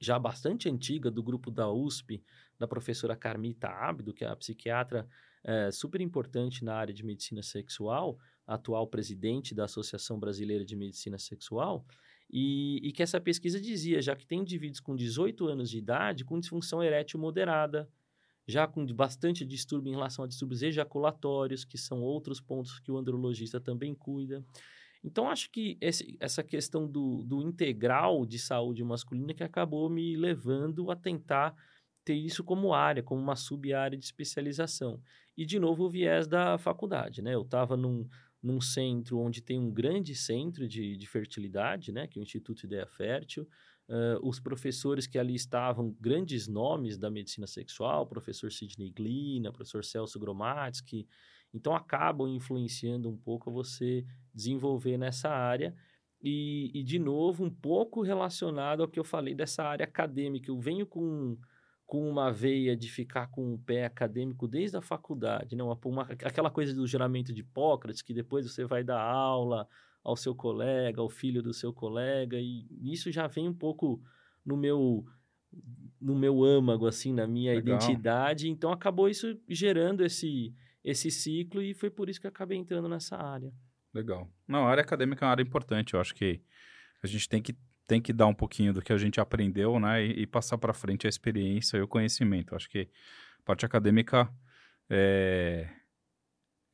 já 0.00 0.18
bastante 0.18 0.68
antiga 0.68 1.10
do 1.10 1.22
grupo 1.22 1.50
da 1.50 1.70
USP, 1.70 2.24
da 2.58 2.66
professora 2.66 3.14
Carmita 3.14 3.68
Abdo, 3.68 4.12
que 4.12 4.24
é 4.24 4.28
a 4.28 4.36
psiquiatra 4.36 5.06
eh, 5.44 5.70
super 5.70 6.00
importante 6.00 6.64
na 6.64 6.74
área 6.74 6.94
de 6.94 7.04
medicina 7.04 7.42
sexual, 7.42 8.18
atual 8.46 8.86
presidente 8.86 9.54
da 9.54 9.64
Associação 9.64 10.18
Brasileira 10.18 10.64
de 10.64 10.74
Medicina 10.74 11.18
Sexual, 11.18 11.84
e, 12.30 12.80
e 12.82 12.92
que 12.92 13.02
essa 13.02 13.20
pesquisa 13.20 13.60
dizia 13.60 14.00
já 14.00 14.16
que 14.16 14.26
tem 14.26 14.40
indivíduos 14.40 14.80
com 14.80 14.96
18 14.96 15.46
anos 15.46 15.70
de 15.70 15.78
idade 15.78 16.24
com 16.24 16.40
disfunção 16.40 16.82
erétil 16.82 17.20
moderada, 17.20 17.88
já 18.46 18.66
com 18.66 18.84
bastante 18.86 19.44
distúrbio 19.44 19.90
em 19.90 19.94
relação 19.94 20.24
a 20.24 20.28
distúrbios 20.28 20.62
ejaculatórios, 20.62 21.64
que 21.64 21.78
são 21.78 22.00
outros 22.00 22.40
pontos 22.40 22.80
que 22.80 22.90
o 22.90 22.96
andrologista 22.96 23.60
também 23.60 23.94
cuida. 23.94 24.44
Então, 25.04 25.28
acho 25.28 25.50
que 25.50 25.76
esse- 25.80 26.16
essa 26.20 26.42
questão 26.42 26.86
do, 26.90 27.22
do 27.24 27.42
integral 27.42 28.24
de 28.24 28.38
saúde 28.38 28.84
masculina 28.84 29.34
que 29.34 29.42
acabou 29.42 29.88
me 29.90 30.16
levando 30.16 30.90
a 30.90 30.96
tentar 30.96 31.54
ter 32.04 32.14
isso 32.14 32.42
como 32.44 32.74
área, 32.74 33.02
como 33.02 33.20
uma 33.20 33.36
sub-área 33.36 33.96
de 33.98 34.04
especialização. 34.04 35.00
E, 35.36 35.46
de 35.46 35.58
novo, 35.58 35.84
o 35.84 35.90
viés 35.90 36.26
da 36.26 36.58
faculdade, 36.58 37.22
né? 37.22 37.34
Eu 37.34 37.42
estava 37.42 37.76
num, 37.76 38.08
num 38.42 38.60
centro 38.60 39.18
onde 39.18 39.40
tem 39.40 39.58
um 39.58 39.70
grande 39.70 40.14
centro 40.14 40.66
de, 40.68 40.96
de 40.96 41.06
fertilidade, 41.06 41.92
né? 41.92 42.06
Que 42.06 42.18
é 42.18 42.22
o 42.22 42.24
Instituto 42.24 42.64
Ideia 42.64 42.86
Fértil. 42.86 43.48
Ah, 43.88 44.18
os 44.22 44.40
professores 44.40 45.06
que 45.06 45.18
ali 45.18 45.34
estavam, 45.34 45.94
grandes 46.00 46.48
nomes 46.48 46.96
da 46.98 47.10
medicina 47.10 47.46
sexual, 47.46 48.06
professor 48.06 48.50
Sidney 48.50 48.90
Glina, 48.90 49.52
professor 49.52 49.84
Celso 49.84 50.18
Gromatsky, 50.18 51.06
então 51.54 51.74
acabam 51.74 52.28
influenciando 52.28 53.08
um 53.10 53.16
pouco 53.16 53.50
você 53.50 54.04
desenvolver 54.34 54.96
nessa 54.96 55.28
área. 55.28 55.74
E, 56.22 56.70
e, 56.72 56.84
de 56.84 56.98
novo, 56.98 57.44
um 57.44 57.50
pouco 57.50 58.02
relacionado 58.02 58.82
ao 58.82 58.88
que 58.88 58.98
eu 58.98 59.04
falei 59.04 59.34
dessa 59.34 59.64
área 59.64 59.84
acadêmica. 59.84 60.50
Eu 60.50 60.60
venho 60.60 60.86
com, 60.86 61.36
com 61.84 62.08
uma 62.08 62.30
veia 62.30 62.76
de 62.76 62.88
ficar 62.88 63.26
com 63.28 63.54
o 63.54 63.58
pé 63.58 63.84
acadêmico 63.84 64.46
desde 64.46 64.76
a 64.76 64.82
faculdade, 64.82 65.56
né? 65.56 65.62
uma, 65.64 65.78
uma, 65.84 66.02
aquela 66.02 66.50
coisa 66.50 66.72
do 66.72 66.86
juramento 66.86 67.32
de 67.32 67.40
Hipócrates, 67.40 68.02
que 68.02 68.14
depois 68.14 68.48
você 68.48 68.64
vai 68.64 68.84
dar 68.84 69.00
aula 69.00 69.66
ao 70.04 70.16
seu 70.16 70.34
colega, 70.34 71.00
ao 71.00 71.08
filho 71.08 71.42
do 71.42 71.52
seu 71.52 71.72
colega, 71.72 72.38
e 72.38 72.66
isso 72.82 73.10
já 73.10 73.26
vem 73.26 73.48
um 73.48 73.54
pouco 73.54 74.00
no 74.44 74.56
meu 74.56 75.04
no 76.00 76.16
meu 76.16 76.42
âmago, 76.42 76.86
assim, 76.86 77.12
na 77.12 77.26
minha 77.26 77.54
Legal. 77.54 77.76
identidade. 77.76 78.48
Então, 78.48 78.72
acabou 78.72 79.08
isso 79.08 79.38
gerando 79.48 80.04
esse, 80.04 80.52
esse 80.82 81.10
ciclo 81.10 81.62
e 81.62 81.74
foi 81.74 81.90
por 81.90 82.08
isso 82.08 82.20
que 82.20 82.26
eu 82.26 82.30
acabei 82.30 82.58
entrando 82.58 82.88
nessa 82.88 83.16
área. 83.16 83.52
Legal. 83.94 84.28
Não, 84.48 84.66
a 84.66 84.70
área 84.70 84.82
acadêmica 84.82 85.24
é 85.24 85.26
uma 85.26 85.32
área 85.32 85.42
importante. 85.42 85.94
Eu 85.94 86.00
acho 86.00 86.14
que 86.14 86.40
a 87.02 87.06
gente 87.06 87.28
tem 87.28 87.42
que, 87.42 87.54
tem 87.86 88.00
que 88.00 88.12
dar 88.12 88.26
um 88.26 88.34
pouquinho 88.34 88.72
do 88.72 88.80
que 88.80 88.92
a 88.92 88.98
gente 88.98 89.20
aprendeu, 89.20 89.78
né? 89.78 90.04
E, 90.04 90.22
e 90.22 90.26
passar 90.26 90.56
para 90.58 90.72
frente 90.72 91.06
a 91.06 91.10
experiência 91.10 91.76
e 91.76 91.82
o 91.82 91.88
conhecimento. 91.88 92.52
Eu 92.52 92.56
acho 92.56 92.68
que 92.68 92.88
a 93.40 93.42
parte 93.44 93.66
acadêmica 93.66 94.32
é, 94.88 95.68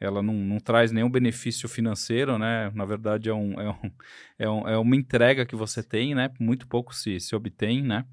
ela 0.01 0.23
não, 0.23 0.35
não 0.35 0.61
traz 0.61 0.93
nenhum 0.93 1.11
benefício 1.11 1.69
financeiro, 1.69 2.39
né? 2.39 2.71
Na 2.73 2.85
verdade, 2.85 3.29
é, 3.29 3.35
um, 3.35 3.61
é, 3.61 3.69
um, 3.69 3.91
é, 4.39 4.49
um, 4.49 4.69
é 4.69 4.79
uma 4.79 4.97
entrega 4.97 5.45
que 5.45 5.57
você 5.57 5.83
tem, 5.83 6.15
né? 6.15 6.31
Muito 6.39 6.69
pouco 6.69 6.95
se, 6.95 7.19
se 7.19 7.35
obtém, 7.35 7.83
né? 7.83 8.07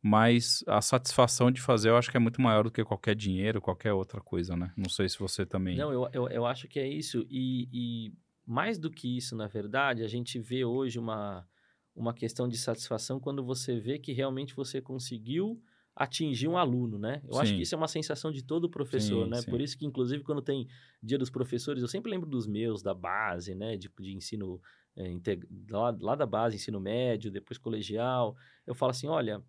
Mas 0.00 0.64
a 0.68 0.80
satisfação 0.80 1.50
de 1.50 1.60
fazer 1.60 1.90
eu 1.90 1.96
acho 1.96 2.10
que 2.10 2.16
é 2.16 2.20
muito 2.20 2.40
maior 2.40 2.64
do 2.64 2.70
que 2.70 2.84
qualquer 2.84 3.14
dinheiro, 3.14 3.60
qualquer 3.60 3.92
outra 3.92 4.20
coisa, 4.20 4.56
né? 4.56 4.72
Não 4.76 4.88
sei 4.88 5.08
se 5.08 5.18
você 5.18 5.44
também... 5.44 5.76
Não, 5.76 5.92
eu, 5.92 6.08
eu, 6.12 6.28
eu 6.28 6.46
acho 6.46 6.68
que 6.68 6.78
é 6.78 6.86
isso. 6.86 7.26
E, 7.28 7.68
e 7.72 8.12
mais 8.46 8.78
do 8.78 8.90
que 8.90 9.16
isso, 9.16 9.36
na 9.36 9.46
verdade, 9.46 10.02
a 10.02 10.08
gente 10.08 10.38
vê 10.38 10.64
hoje 10.64 10.98
uma, 10.98 11.46
uma 11.94 12.12
questão 12.14 12.48
de 12.48 12.56
satisfação 12.58 13.20
quando 13.20 13.44
você 13.44 13.78
vê 13.78 13.98
que 13.98 14.12
realmente 14.12 14.54
você 14.54 14.80
conseguiu 14.80 15.62
atingir 15.94 16.48
um 16.48 16.56
aluno, 16.56 16.98
né? 16.98 17.22
Eu 17.28 17.38
acho 17.38 17.50
Sim. 17.50 17.56
que 17.56 17.62
isso 17.62 17.74
é 17.74 17.78
uma 17.78 17.86
sensação 17.88 18.32
de 18.32 18.42
todo 18.42 18.68
professor, 18.70 19.26
Sim, 19.26 19.30
né? 19.30 19.42
sim. 19.42 19.50
Por 19.50 19.60
isso 19.60 19.76
que, 19.76 19.84
inclusive, 19.84 20.22
quando 20.24 20.40
tem 20.40 20.66
dia 21.02 21.18
dos 21.18 21.28
professores, 21.30 21.82
eu 21.82 21.88
sempre 21.88 22.10
lembro 22.10 22.28
dos 22.28 22.46
meus, 22.46 22.82
da 22.82 22.94
base, 22.94 23.54
né? 23.54 23.76
De, 23.76 23.90
de 24.00 24.12
ensino, 24.14 24.60
é, 24.96 25.10
integ- 25.10 25.46
lá, 25.70 25.94
lá 26.00 26.14
da 26.16 26.24
base, 26.26 26.56
ensino 26.56 26.80
médio, 26.80 27.30
depois 27.30 27.58
colegial. 27.58 28.34
Eu 28.66 28.74
falo 28.74 28.90
assim, 28.90 29.06
olha, 29.06 29.42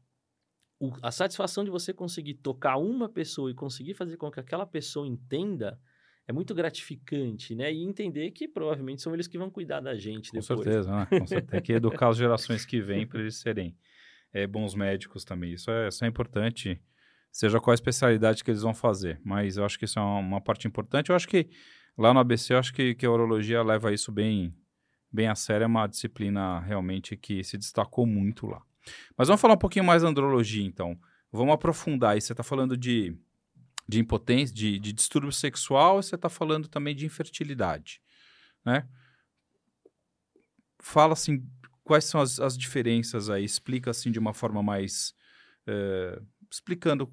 o- 0.79 0.91
a 1.01 1.11
satisfação 1.11 1.63
de 1.63 1.71
você 1.71 1.93
conseguir 1.93 2.35
tocar 2.35 2.77
uma 2.77 3.09
pessoa 3.09 3.49
e 3.51 3.55
conseguir 3.55 3.93
fazer 3.93 4.17
com 4.17 4.29
que 4.31 4.39
aquela 4.39 4.65
pessoa 4.65 5.07
entenda 5.07 5.79
é 6.27 6.31
muito 6.31 6.55
gratificante, 6.55 7.55
né? 7.55 7.71
E 7.71 7.83
entender 7.83 8.31
que 8.31 8.47
provavelmente 8.47 9.01
são 9.01 9.13
eles 9.13 9.27
que 9.27 9.37
vão 9.37 9.49
cuidar 9.49 9.81
da 9.81 9.95
gente 9.95 10.31
Com 10.31 10.39
depois. 10.39 10.63
certeza, 10.63 10.91
né? 10.95 11.05
Com 11.05 11.27
certeza. 11.27 11.51
Tem 11.51 11.61
que 11.61 11.73
educar 11.73 12.09
as 12.09 12.17
gerações 12.17 12.65
que 12.65 12.81
vêm 12.81 13.05
para 13.07 13.19
eles 13.19 13.35
serem 13.35 13.75
é, 14.31 14.47
bons 14.47 14.73
médicos 14.73 15.23
também. 15.25 15.53
Isso 15.53 15.69
é, 15.69 15.87
isso 15.87 16.03
é 16.03 16.07
importante, 16.07 16.81
seja 17.31 17.59
qual 17.59 17.71
a 17.71 17.75
especialidade 17.75 18.43
que 18.43 18.51
eles 18.51 18.61
vão 18.61 18.73
fazer. 18.73 19.19
Mas 19.23 19.57
eu 19.57 19.65
acho 19.65 19.77
que 19.77 19.85
isso 19.85 19.99
é 19.99 20.01
uma, 20.01 20.19
uma 20.19 20.41
parte 20.41 20.67
importante. 20.67 21.09
Eu 21.09 21.15
acho 21.15 21.27
que 21.27 21.49
lá 21.97 22.13
no 22.13 22.19
ABC, 22.19 22.53
eu 22.53 22.57
acho 22.57 22.73
que, 22.73 22.95
que 22.95 23.05
a 23.05 23.11
urologia 23.11 23.61
leva 23.61 23.93
isso 23.93 24.11
bem, 24.11 24.55
bem 25.11 25.27
a 25.27 25.35
sério. 25.35 25.65
É 25.65 25.67
uma 25.67 25.87
disciplina 25.87 26.59
realmente 26.61 27.17
que 27.17 27.43
se 27.43 27.57
destacou 27.57 28.05
muito 28.05 28.47
lá. 28.47 28.61
Mas 29.17 29.27
vamos 29.27 29.41
falar 29.41 29.53
um 29.55 29.59
pouquinho 29.59 29.85
mais 29.85 30.01
da 30.01 30.07
andrologia, 30.09 30.65
então. 30.65 30.97
Vamos 31.31 31.53
aprofundar 31.53 32.11
aí. 32.11 32.21
Você 32.21 32.33
está 32.33 32.43
falando 32.43 32.77
de, 32.77 33.15
de 33.87 33.99
impotência, 33.99 34.55
de, 34.55 34.79
de 34.79 34.93
distúrbio 34.93 35.31
sexual, 35.31 35.99
e 35.99 36.03
você 36.03 36.15
está 36.15 36.29
falando 36.29 36.67
também 36.67 36.95
de 36.95 37.05
infertilidade, 37.05 38.01
né? 38.65 38.87
Fala 40.81 41.13
assim, 41.13 41.45
quais 41.83 42.05
são 42.05 42.19
as, 42.21 42.39
as 42.39 42.57
diferenças 42.57 43.29
aí? 43.29 43.43
Explica 43.43 43.91
assim 43.91 44.11
de 44.11 44.19
uma 44.19 44.33
forma 44.33 44.61
mais... 44.61 45.13
eh, 45.67 46.21
explicando 46.51 47.11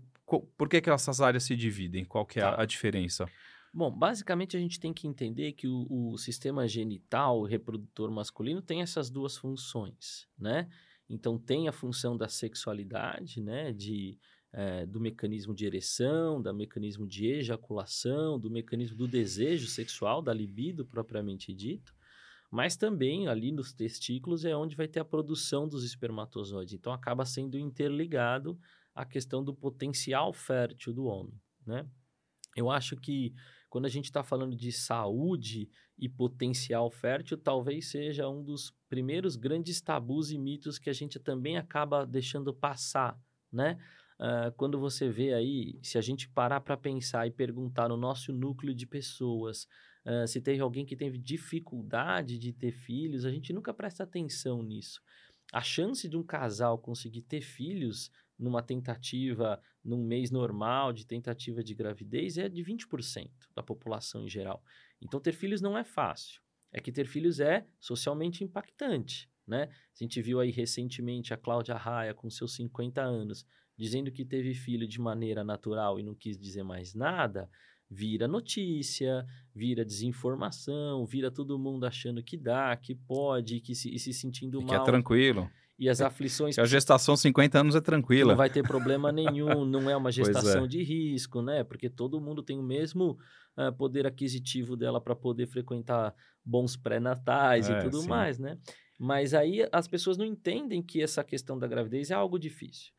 por 0.57 0.69
que, 0.69 0.81
que 0.81 0.91
essas 0.91 1.21
áreas 1.21 1.45
se 1.45 1.57
dividem, 1.57 2.05
qual 2.05 2.25
que 2.25 2.39
é 2.39 2.43
a, 2.43 2.53
Tá. 2.53 2.62
a 2.62 2.67
diferença. 2.67 3.29
Bom, 3.73 3.91
basicamente 3.91 4.57
a 4.57 4.61
gente 4.61 4.79
tem 4.79 4.93
que 4.93 5.07
entender 5.07 5.53
que 5.53 5.67
o, 5.67 5.87
o 5.89 6.19
sistema 6.19 6.67
genital 6.69 7.43
reprodutor 7.45 8.11
masculino 8.11 8.61
tem 8.61 8.83
essas 8.83 9.11
duas 9.11 9.37
funções, 9.37 10.29
né? 10.39 10.69
Então 11.09 11.39
tem 11.39 11.69
a 11.69 11.73
função 11.73 12.17
da 12.17 12.29
sexualidade, 12.29 13.41
né? 13.41 13.73
De, 13.73 14.19
eh, 14.52 14.85
do 14.87 15.00
mecanismo 15.00 15.54
de 15.54 15.64
ereção, 15.66 16.42
do 16.42 16.52
mecanismo 16.52 17.07
de 17.07 17.26
ejaculação, 17.26 18.38
do 18.38 18.50
mecanismo 18.50 18.97
do 18.97 19.07
desejo 19.07 19.66
sexual, 19.69 20.21
da 20.21 20.33
libido 20.33 20.85
propriamente 20.85 21.54
dito. 21.54 21.95
Mas 22.50 22.76
também 22.76 23.28
ali 23.28 23.52
nos 23.52 23.73
testículos 23.73 24.45
é 24.45 24.57
onde 24.57 24.75
vai 24.75 24.88
ter 24.88 24.99
a 24.99 25.04
produção 25.04 25.69
dos 25.69 25.85
espermatozoides. 25.85 26.75
Então 26.75 26.92
acaba 26.92 27.25
sendo 27.25 27.57
interligado 27.57 28.59
à 28.92 29.04
questão 29.04 29.45
do 29.45 29.54
potencial 29.54 30.33
fértil 30.33 30.92
do 30.92 31.04
homem, 31.04 31.40
né? 31.64 31.87
Eu 32.57 32.69
acho 32.69 32.97
que 32.97 33.33
quando 33.69 33.85
a 33.85 33.88
gente 33.88 34.07
está 34.07 34.25
falando 34.25 34.57
de 34.57 34.73
saúde 34.73 35.71
e 35.97 36.09
potencial 36.09 36.90
fértil, 36.90 37.38
talvez 37.38 37.88
seja 37.88 38.28
um 38.28 38.42
dos 38.42 38.75
primeiros 38.88 39.37
grandes 39.37 39.80
tabus 39.80 40.33
e 40.33 40.38
mitos 40.38 40.76
que 40.76 40.90
a 40.90 40.92
gente 40.92 41.21
também 41.21 41.57
acaba 41.57 42.04
deixando 42.04 42.52
passar, 42.52 43.16
né? 43.52 43.78
Ah, 44.23 44.53
quando 44.55 44.79
você 44.79 45.09
vê 45.09 45.33
aí, 45.33 45.79
se 45.83 45.97
a 45.97 46.03
gente 46.03 46.29
parar 46.29 46.61
para 46.61 46.77
pensar 46.77 47.27
e 47.27 47.31
perguntar 47.31 47.89
no 47.89 47.97
nosso 47.97 48.35
núcleo 48.35 48.75
de 48.75 48.87
pessoas, 48.87 49.67
ah, 50.05 50.27
se 50.27 50.43
teve 50.43 50.61
alguém 50.61 50.85
que 50.85 50.95
teve 50.95 51.17
dificuldade 51.17 52.39
de 52.39 52.53
ter 52.53 52.71
filhos, 52.71 53.25
a 53.25 53.31
gente 53.31 53.50
nunca 53.50 53.73
presta 53.73 54.05
atenção 54.05 54.62
nisso. 54.62 55.00
A 55.50 55.62
chance 55.62 56.07
de 56.07 56.19
um 56.19 56.23
casal 56.23 56.79
conseguir 56.79 57.23
ter 57.23 57.41
filhos 57.41 58.11
numa 58.39 58.62
tentativa, 58.62 59.61
num 59.83 60.05
mês 60.05 60.31
normal 60.31 60.93
de 60.93 61.07
tentativa 61.07 61.65
de 61.65 61.75
gravidez, 61.75 62.37
é 62.37 62.49
de 62.49 62.62
20% 62.62 63.31
da 63.55 63.62
população 63.62 64.25
em 64.25 64.29
geral. 64.29 64.62
Então, 65.00 65.19
ter 65.19 65.33
filhos 65.33 65.62
não 65.62 65.77
é 65.79 65.83
fácil. 65.83 66.43
É 66.73 66.79
que 66.79 66.93
ter 66.93 67.07
filhos 67.07 67.41
é 67.41 67.67
socialmente 67.81 68.45
impactante, 68.45 69.29
né? 69.47 69.65
A 69.65 70.05
gente 70.05 70.23
viu 70.23 70.41
aí 70.41 70.50
recentemente 70.50 71.35
a 71.35 71.37
Cláudia 71.37 71.75
Raia 71.75 72.15
com 72.15 72.31
seus 72.31 72.55
50 72.55 73.03
anos 73.03 73.45
dizendo 73.80 74.12
que 74.12 74.26
teve 74.26 74.52
filho 74.52 74.87
de 74.87 75.00
maneira 75.00 75.42
natural 75.42 75.99
e 75.99 76.02
não 76.02 76.14
quis 76.14 76.37
dizer 76.38 76.62
mais 76.62 76.94
nada, 76.94 77.49
vira 77.90 78.28
notícia, 78.28 79.25
vira 79.54 79.84
desinformação, 79.84 81.06
vira 81.06 81.30
todo 81.30 81.58
mundo 81.58 81.87
achando 81.87 82.22
que 82.22 82.37
dá, 82.37 82.76
que 82.76 82.94
pode, 82.94 83.58
que 83.60 83.75
se, 83.75 83.88
e 83.94 83.99
se 83.99 84.12
sentindo 84.12 84.60
E 84.60 84.64
mal. 84.64 84.68
que 84.68 84.75
é 84.75 84.84
tranquilo. 84.84 85.50
E 85.78 85.88
as 85.88 86.02
aflições 86.02 86.56
Que 86.56 86.60
a 86.60 86.66
gestação 86.66 87.16
50 87.16 87.58
anos 87.58 87.75
é 87.75 87.80
tranquila. 87.80 88.32
não 88.32 88.37
vai 88.37 88.50
ter 88.50 88.62
problema 88.62 89.10
nenhum, 89.10 89.64
não 89.64 89.88
é 89.88 89.96
uma 89.96 90.12
Pois 90.12 90.14
gestação 90.14 90.66
é. 90.66 90.68
de 90.68 90.82
risco, 90.82 91.40
né? 91.40 91.64
Porque 91.64 91.88
todo 91.88 92.20
mundo 92.20 92.42
tem 92.42 92.58
o 92.58 92.62
mesmo 92.62 93.16
ah, 93.56 93.72
poder 93.72 94.06
aquisitivo 94.06 94.76
dela 94.76 95.00
para 95.00 95.16
poder 95.16 95.46
frequentar 95.46 96.14
bons 96.44 96.76
pré-natais 96.76 97.70
É, 97.70 97.78
e 97.78 97.82
tudo 97.82 98.02
sim. 98.02 98.08
mais, 98.08 98.38
né? 98.38 98.58
Mas 98.99 99.32
aí 99.32 99.66
as 99.72 99.88
pessoas 99.88 100.18
não 100.18 100.26
entendem 100.26 100.82
que 100.82 101.00
essa 101.02 101.25
questão 101.25 101.58
da 101.58 101.66
gravidez 101.66 102.10
é 102.10 102.14
algo 102.14 102.38
difícil. 102.38 102.92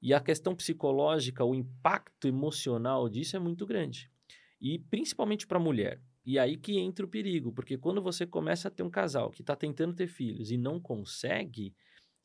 E 0.00 0.12
a 0.12 0.20
questão 0.20 0.54
psicológica, 0.54 1.44
o 1.44 1.54
impacto 1.54 2.28
emocional 2.28 3.08
disso 3.08 3.36
é 3.36 3.38
muito 3.38 3.66
grande. 3.66 4.10
E 4.60 4.78
principalmente 4.78 5.46
para 5.46 5.58
a 5.58 5.62
mulher. 5.62 6.00
E 6.24 6.38
aí 6.38 6.56
que 6.56 6.78
entra 6.78 7.06
o 7.06 7.08
perigo, 7.08 7.52
porque 7.52 7.78
quando 7.78 8.02
você 8.02 8.26
começa 8.26 8.68
a 8.68 8.70
ter 8.70 8.82
um 8.82 8.90
casal 8.90 9.30
que 9.30 9.42
está 9.42 9.54
tentando 9.54 9.94
ter 9.94 10.08
filhos 10.08 10.50
e 10.50 10.56
não 10.56 10.80
consegue, 10.80 11.72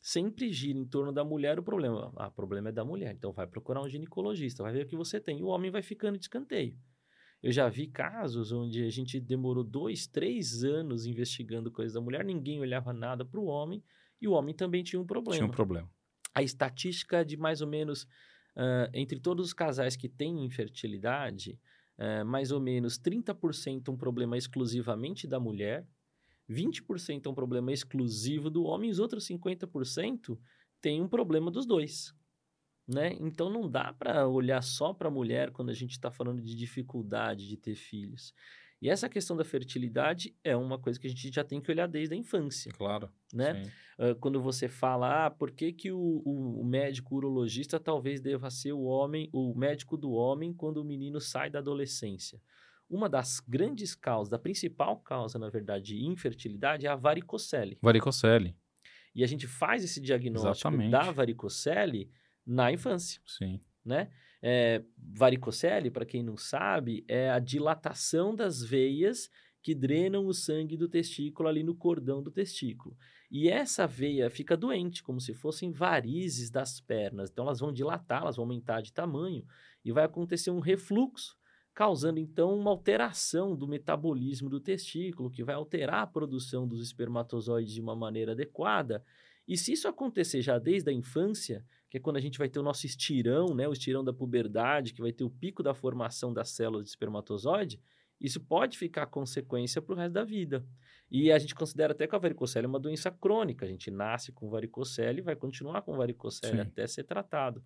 sempre 0.01 0.51
gira 0.51 0.79
em 0.79 0.85
torno 0.85 1.11
da 1.11 1.23
mulher 1.23 1.59
o 1.59 1.63
problema. 1.63 2.11
Ah, 2.15 2.27
o 2.27 2.31
problema 2.31 2.69
é 2.69 2.71
da 2.71 2.83
mulher, 2.83 3.13
então 3.13 3.31
vai 3.31 3.45
procurar 3.45 3.81
um 3.81 3.89
ginecologista, 3.89 4.63
vai 4.63 4.73
ver 4.73 4.85
o 4.85 4.87
que 4.87 4.95
você 4.95 5.19
tem. 5.19 5.39
E 5.39 5.43
o 5.43 5.47
homem 5.47 5.69
vai 5.69 5.83
ficando 5.83 6.17
de 6.17 6.25
escanteio. 6.25 6.75
Eu 7.43 7.51
já 7.51 7.69
vi 7.69 7.87
casos 7.87 8.51
onde 8.51 8.83
a 8.83 8.89
gente 8.89 9.19
demorou 9.19 9.63
dois, 9.63 10.05
três 10.07 10.63
anos 10.63 11.05
investigando 11.05 11.71
coisas 11.71 11.93
da 11.93 12.01
mulher, 12.01 12.23
ninguém 12.23 12.59
olhava 12.59 12.93
nada 12.93 13.25
para 13.25 13.39
o 13.39 13.45
homem 13.45 13.83
e 14.21 14.27
o 14.27 14.33
homem 14.33 14.53
também 14.53 14.83
tinha 14.83 14.99
um 14.99 15.05
problema. 15.05 15.37
Tinha 15.37 15.47
um 15.47 15.51
problema. 15.51 15.89
A 16.33 16.41
estatística 16.41 17.25
de 17.25 17.37
mais 17.37 17.61
ou 17.61 17.67
menos, 17.67 18.07
ah, 18.55 18.89
entre 18.93 19.19
todos 19.19 19.47
os 19.47 19.53
casais 19.53 19.95
que 19.95 20.09
têm 20.09 20.45
infertilidade, 20.45 21.59
ah, 21.97 22.23
mais 22.23 22.51
ou 22.51 22.59
menos 22.59 22.97
30% 22.97 23.89
um 23.89 23.97
problema 23.97 24.37
exclusivamente 24.37 25.27
da 25.27 25.39
mulher, 25.39 25.87
20% 26.49 27.25
é 27.25 27.29
um 27.29 27.33
problema 27.33 27.71
exclusivo 27.71 28.49
do 28.49 28.63
homem, 28.63 28.89
e 28.89 28.91
os 28.91 28.99
outros 28.99 29.25
50% 29.25 30.37
tem 30.81 31.01
um 31.01 31.07
problema 31.07 31.49
dos 31.49 31.65
dois. 31.65 32.13
Né? 32.87 33.15
Então 33.19 33.49
não 33.49 33.69
dá 33.69 33.93
para 33.93 34.27
olhar 34.27 34.61
só 34.61 34.93
para 34.93 35.07
a 35.07 35.11
mulher 35.11 35.51
quando 35.51 35.69
a 35.69 35.73
gente 35.73 35.91
está 35.91 36.11
falando 36.11 36.41
de 36.41 36.55
dificuldade 36.55 37.47
de 37.47 37.55
ter 37.55 37.75
filhos. 37.75 38.33
E 38.81 38.89
essa 38.89 39.07
questão 39.07 39.37
da 39.37 39.43
fertilidade 39.45 40.35
é 40.43 40.57
uma 40.57 40.79
coisa 40.79 40.99
que 40.99 41.05
a 41.05 41.09
gente 41.09 41.31
já 41.31 41.43
tem 41.43 41.61
que 41.61 41.69
olhar 41.69 41.87
desde 41.87 42.15
a 42.15 42.17
infância, 42.17 42.71
Claro. 42.71 43.11
né? 43.31 43.61
Ah, 43.99 44.15
quando 44.19 44.41
você 44.41 44.67
fala, 44.67 45.27
ah, 45.27 45.29
por 45.29 45.51
que, 45.51 45.71
que 45.71 45.91
o, 45.91 46.21
o, 46.25 46.61
o 46.61 46.65
médico 46.65 47.15
urologista 47.15 47.79
talvez 47.79 48.19
deva 48.19 48.49
ser 48.49 48.71
o 48.73 48.81
homem, 48.81 49.29
o 49.31 49.53
médico 49.53 49.95
do 49.95 50.11
homem 50.11 50.51
quando 50.51 50.77
o 50.77 50.83
menino 50.83 51.21
sai 51.21 51.51
da 51.51 51.59
adolescência? 51.59 52.41
Uma 52.89 53.07
das 53.07 53.39
grandes 53.39 53.93
causas, 53.93 54.29
da 54.29 54.39
principal 54.39 54.97
causa, 54.97 55.37
na 55.37 55.49
verdade, 55.49 55.95
de 55.95 56.03
infertilidade 56.05 56.87
é 56.87 56.89
a 56.89 56.95
varicocele. 56.95 57.77
Varicocele. 57.81 58.55
E 59.13 59.23
a 59.23 59.27
gente 59.27 59.45
faz 59.45 59.83
esse 59.83 60.01
diagnóstico 60.01 60.49
Exatamente. 60.69 60.91
da 60.91 61.11
varicocele 61.11 62.09
na 62.45 62.71
infância 62.71 63.21
Sim. 63.25 63.61
né? 63.85 64.09
É, 64.41 64.83
varicocele, 64.97 65.91
para 65.91 66.05
quem 66.05 66.23
não 66.23 66.35
sabe, 66.35 67.05
é 67.07 67.29
a 67.29 67.39
dilatação 67.39 68.35
das 68.35 68.63
veias 68.63 69.29
que 69.61 69.75
drenam 69.75 70.25
o 70.25 70.33
sangue 70.33 70.75
do 70.75 70.89
testículo 70.89 71.47
ali 71.47 71.63
no 71.63 71.75
cordão 71.75 72.23
do 72.23 72.31
testículo. 72.31 72.97
E 73.29 73.47
essa 73.47 73.85
veia 73.85 74.29
fica 74.29 74.57
doente, 74.57 75.03
como 75.03 75.21
se 75.21 75.33
fossem 75.33 75.71
varizes 75.71 76.49
das 76.49 76.81
pernas. 76.81 77.29
Então 77.29 77.45
elas 77.45 77.59
vão 77.59 77.71
dilatar, 77.71 78.23
elas 78.23 78.35
vão 78.35 78.43
aumentar 78.43 78.81
de 78.81 78.91
tamanho 78.91 79.45
e 79.85 79.91
vai 79.91 80.03
acontecer 80.03 80.49
um 80.49 80.59
refluxo, 80.59 81.37
causando 81.73 82.19
então 82.19 82.57
uma 82.57 82.71
alteração 82.71 83.55
do 83.55 83.67
metabolismo 83.67 84.49
do 84.49 84.59
testículo, 84.59 85.31
que 85.31 85.43
vai 85.43 85.55
alterar 85.55 86.03
a 86.03 86.07
produção 86.07 86.67
dos 86.67 86.81
espermatozoides 86.81 87.73
de 87.73 87.79
uma 87.79 87.95
maneira 87.95 88.33
adequada. 88.33 89.03
E 89.47 89.55
se 89.55 89.73
isso 89.73 89.87
acontecer 89.87 90.41
já 90.41 90.57
desde 90.57 90.89
a 90.89 90.93
infância, 90.93 91.63
que 91.91 91.97
é 91.97 91.99
quando 91.99 92.15
a 92.15 92.21
gente 92.21 92.39
vai 92.39 92.47
ter 92.47 92.57
o 92.57 92.63
nosso 92.63 92.85
estirão, 92.85 93.53
né, 93.53 93.67
o 93.67 93.73
estirão 93.73 94.01
da 94.01 94.13
puberdade, 94.13 94.93
que 94.93 95.01
vai 95.01 95.11
ter 95.11 95.25
o 95.25 95.29
pico 95.29 95.61
da 95.61 95.73
formação 95.73 96.33
das 96.33 96.49
células 96.51 96.85
de 96.85 96.89
espermatozoide, 96.89 97.81
isso 98.19 98.39
pode 98.39 98.77
ficar 98.77 99.07
consequência 99.07 99.81
para 99.81 99.93
o 99.93 99.97
resto 99.97 100.13
da 100.13 100.23
vida. 100.23 100.65
E 101.09 101.33
a 101.33 101.37
gente 101.37 101.53
considera 101.53 101.91
até 101.91 102.07
que 102.07 102.15
a 102.15 102.17
varicocele 102.17 102.65
é 102.65 102.69
uma 102.69 102.79
doença 102.79 103.11
crônica. 103.11 103.65
A 103.65 103.67
gente 103.67 103.91
nasce 103.91 104.31
com 104.31 104.49
varicocele 104.49 105.19
e 105.19 105.21
vai 105.21 105.35
continuar 105.35 105.81
com 105.81 105.97
varicocele 105.97 106.53
Sim. 106.53 106.61
até 106.61 106.87
ser 106.87 107.03
tratado. 107.03 107.61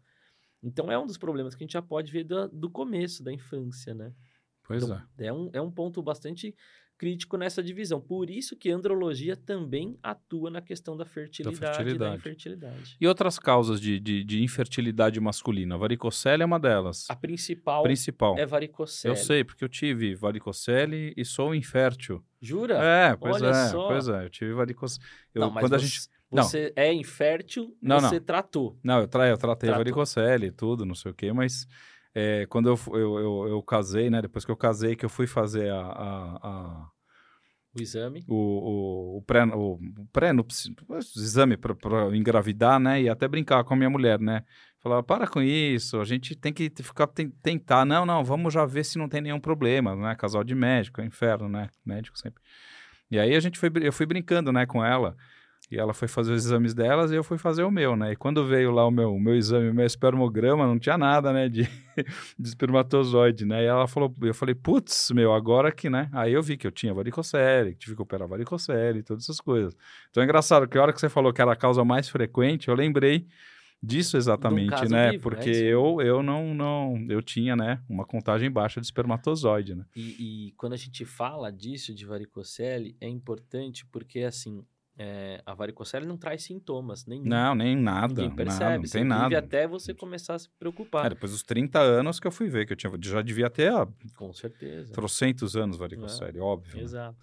Então 0.64 0.92
é 0.92 0.98
um 0.98 1.06
dos 1.06 1.20
problemas 1.20 1.54
que 1.54 1.64
a 1.64 1.66
gente 1.66 1.74
já 1.74 1.82
pode 1.82 2.12
ver 2.12 2.24
do, 2.24 2.48
do 2.48 2.72
começo 2.72 3.24
da 3.24 3.32
infância, 3.32 3.94
né? 3.94 4.12
Pois 4.64 4.84
Então, 4.84 4.98
é. 5.20 5.28
é 5.28 5.34
um, 5.34 5.50
é 5.54 5.62
um 5.62 5.70
ponto 5.70 6.02
bastante 6.02 6.56
crítico 6.98 7.38
nessa 7.38 7.62
divisão. 7.62 8.00
Por 8.00 8.30
isso 8.30 8.56
que 8.56 8.72
a 8.72 8.76
andrologia 8.76 9.36
também 9.36 9.98
atua 10.02 10.50
na 10.50 10.62
questão 10.62 10.96
da 10.96 11.06
fertilidade, 11.06 11.58
e 11.58 11.60
da 11.60 11.74
fertilidade. 11.74 12.16
infertilidade. 12.18 12.98
E 13.00 13.08
outras 13.08 13.38
causas 13.38 13.80
de, 13.80 14.00
de, 14.00 14.24
de 14.24 14.44
infertilidade 14.44 15.20
masculina? 15.20 15.78
Varicocele 15.78 16.44
é 16.44 16.46
uma 16.46 16.60
delas. 16.60 17.06
A 17.10 17.16
principal 17.16 17.84
Principal. 17.84 18.38
é 18.38 18.46
varicocele. 18.46 19.12
Eu 19.12 19.16
sei, 19.16 19.44
porque 19.44 19.64
eu 19.64 19.70
tive 19.70 20.16
varicocele 20.16 21.14
e 21.16 21.26
sou 21.26 21.54
infértil. 21.54 22.24
Jura? 22.42 22.76
É, 22.76 23.16
pois 23.16 23.42
Olha 23.42 23.50
é, 23.50 23.68
só. 23.68 23.88
pois 23.88 24.08
é. 24.08 24.26
Eu 24.26 24.30
tive 24.30 24.54
varicocele. 24.54 25.06
Eu, 25.34 25.42
não, 25.42 25.52
mas 25.52 25.64
quando 25.64 25.74
a 25.74 25.80
você, 25.80 25.86
gente... 25.86 26.16
Não. 26.32 26.44
você 26.44 26.74
é 26.76 26.94
infértil, 26.94 27.78
Não, 27.82 28.00
você 28.00 28.20
tratou. 28.20 28.78
Não, 28.84 29.00
eu, 29.00 29.08
tra... 29.08 29.28
eu 29.28 29.38
tratei 29.38 29.68
Tratou. 29.68 29.84
varicocele 29.84 30.48
e 30.48 30.52
tudo, 30.52 30.86
não 30.86 30.96
sei 30.96 31.12
o 31.12 31.16
quê, 31.16 31.32
mas 31.32 31.68
é, 32.16 32.46
quando 32.48 32.70
eu, 32.70 32.80
eu, 32.98 33.20
eu, 33.20 33.48
eu 33.50 33.62
casei, 33.64 34.10
né? 34.10 34.22
Depois 34.22 34.46
que 34.46 34.52
eu 34.52 34.58
casei, 34.58 34.96
que 34.96 35.06
eu 35.06 35.10
fui 35.10 35.28
fazer 35.28 35.70
a, 35.70 35.80
a, 35.82 36.40
a- 36.42 36.90
O 37.76 37.82
exame. 37.82 38.24
o, 38.28 38.36
o, 38.36 39.18
o 39.18 39.22
pré, 39.22 39.44
o, 39.44 39.80
pré 40.14 40.32
o 40.34 40.98
exame 40.98 41.58
para 41.58 41.76
engravidar, 42.16 42.80
né? 42.80 43.02
E 43.02 43.10
até 43.10 43.28
brincar 43.28 43.64
com 43.66 43.74
a 43.74 43.78
minha 43.78 43.90
mulher, 43.90 44.20
né? 44.20 44.44
Falar, 44.80 45.04
para 45.04 45.28
com 45.28 45.42
isso, 45.42 46.00
a 46.00 46.06
gente 46.06 46.36
tem 46.36 46.54
que 46.54 46.72
ficar 46.82 47.08
ten- 47.08 47.32
tentar. 47.42 47.86
Não, 47.86 48.06
não, 48.06 48.24
vamos 48.24 48.54
já 48.54 48.66
ver 48.66 48.86
se 48.86 48.98
não 48.98 49.10
tem 49.10 49.20
nenhum 49.22 49.40
problema, 49.40 49.96
né? 49.96 50.16
Casal 50.16 50.44
de 50.44 50.56
médico, 50.56 51.02
é 51.02 51.06
inferno, 51.06 51.50
né? 51.50 51.70
Médico 51.86 52.18
sempre. 52.18 52.42
E 53.12 53.20
aí 53.20 53.36
a 53.36 53.40
gente 53.40 53.60
foi, 53.60 53.70
eu 53.82 53.92
fui 53.94 54.06
brincando, 54.06 54.52
né, 54.52 54.66
com 54.66 54.84
ela. 54.84 55.16
E 55.72 55.78
ela 55.78 55.94
foi 55.94 56.08
fazer 56.08 56.32
os 56.32 56.46
exames 56.46 56.76
delas 56.76 57.12
e 57.12 57.16
eu 57.16 57.24
fui 57.24 57.40
fazer 57.40 57.64
o 57.64 57.72
meu, 57.72 57.96
né? 57.96 58.12
E 58.12 58.16
quando 58.16 58.46
veio 58.46 58.72
lá 58.72 58.86
o 58.86 58.92
meu, 58.92 59.16
o 59.16 59.20
meu 59.20 59.36
exame, 59.36 59.70
o 59.70 59.74
meu 59.74 59.86
espermograma, 59.86 60.68
não 60.68 60.78
tinha 60.78 60.98
nada, 60.98 61.34
né, 61.34 61.50
de, 61.50 61.64
de 62.38 62.48
espermatozoide, 62.48 63.46
né? 63.46 63.64
E 63.64 63.66
ela 63.66 63.88
falou, 63.88 64.14
eu 64.22 64.34
falei, 64.34 64.54
putz, 64.54 65.10
meu, 65.12 65.34
agora 65.34 65.72
que, 65.72 65.90
né? 65.90 66.08
Aí 66.14 66.34
eu 66.34 66.44
vi 66.44 66.56
que 66.56 66.68
eu 66.68 66.72
tinha 66.72 66.94
varicocele, 66.94 67.72
que 67.74 67.80
tive 67.80 67.96
que 67.96 68.02
operar 68.02 68.28
varicocele 68.28 69.00
e 69.00 69.04
todas 69.04 69.24
essas 69.24 69.42
coisas. 69.42 69.76
Então 70.12 70.22
é 70.22 70.26
engraçado 70.26 70.68
que 70.68 70.78
a 70.78 70.82
hora 70.82 70.94
que 70.94 71.00
você 71.00 71.10
falou 71.10 71.34
que 71.34 71.42
era 71.42 71.54
a 71.54 71.56
causa 71.56 71.84
mais 71.84 72.10
frequente, 72.10 72.68
eu 72.68 72.76
lembrei 72.76 73.26
disso 73.82 74.18
exatamente, 74.18 74.88
né? 74.90 75.12
vivo, 75.12 75.24
Porque 75.24 75.50
é 75.50 75.62
eu, 75.62 76.02
eu 76.02 76.24
não, 76.24 76.54
não, 76.54 77.06
eu 77.10 77.22
tinha, 77.22 77.56
né, 77.56 77.82
uma 77.90 78.06
contagem 78.06 78.50
baixa 78.50 78.80
de 78.80 78.88
espermatozoide, 78.88 79.76
né? 79.76 79.86
E, 79.96 80.48
e 80.48 80.52
quando 80.58 80.74
a 80.74 80.78
gente 80.78 81.06
fala 81.06 81.52
disso 81.52 81.94
de 81.94 82.06
varicocele, 82.06 82.96
é 83.00 83.08
importante 83.08 83.86
porque, 83.88 84.20
assim, 84.20 84.64
é, 84.98 85.42
a 85.46 85.54
varicocele 85.54 86.06
não 86.06 86.18
traz 86.18 86.44
sintomas 86.44 87.06
nenhum. 87.06 87.26
Não, 87.26 87.54
nem 87.56 87.76
nada, 87.76 88.08
Ninguém 88.08 88.30
nada, 88.30 88.36
percebe. 88.36 88.78
não 88.78 88.86
você 88.86 88.98
tem 89.00 89.04
nada. 89.08 89.38
até 89.38 89.68
você 89.68 89.94
começar 89.94 90.36
a 90.36 90.40
se 90.40 90.50
preocupar. 90.58 91.06
É, 91.08 91.10
depois 91.10 91.32
dos 91.32 91.44
30 91.44 91.80
anos 91.80 92.20
que 92.20 92.28
eu 92.28 92.32
fui 92.32 92.48
ver, 92.48 92.66
que 92.66 92.74
eu 92.74 92.78
tinha, 92.78 92.92
já 93.02 93.22
devia 93.22 93.50
ter 93.50 93.72
há 93.72 93.88
Com 94.16 94.32
certeza. 94.34 94.94
trocentos 94.94 95.56
anos 95.58 95.78
varicocele, 95.78 96.40
óbvio. 96.40 96.78
né? 96.78 96.84
Exato. 96.84 97.18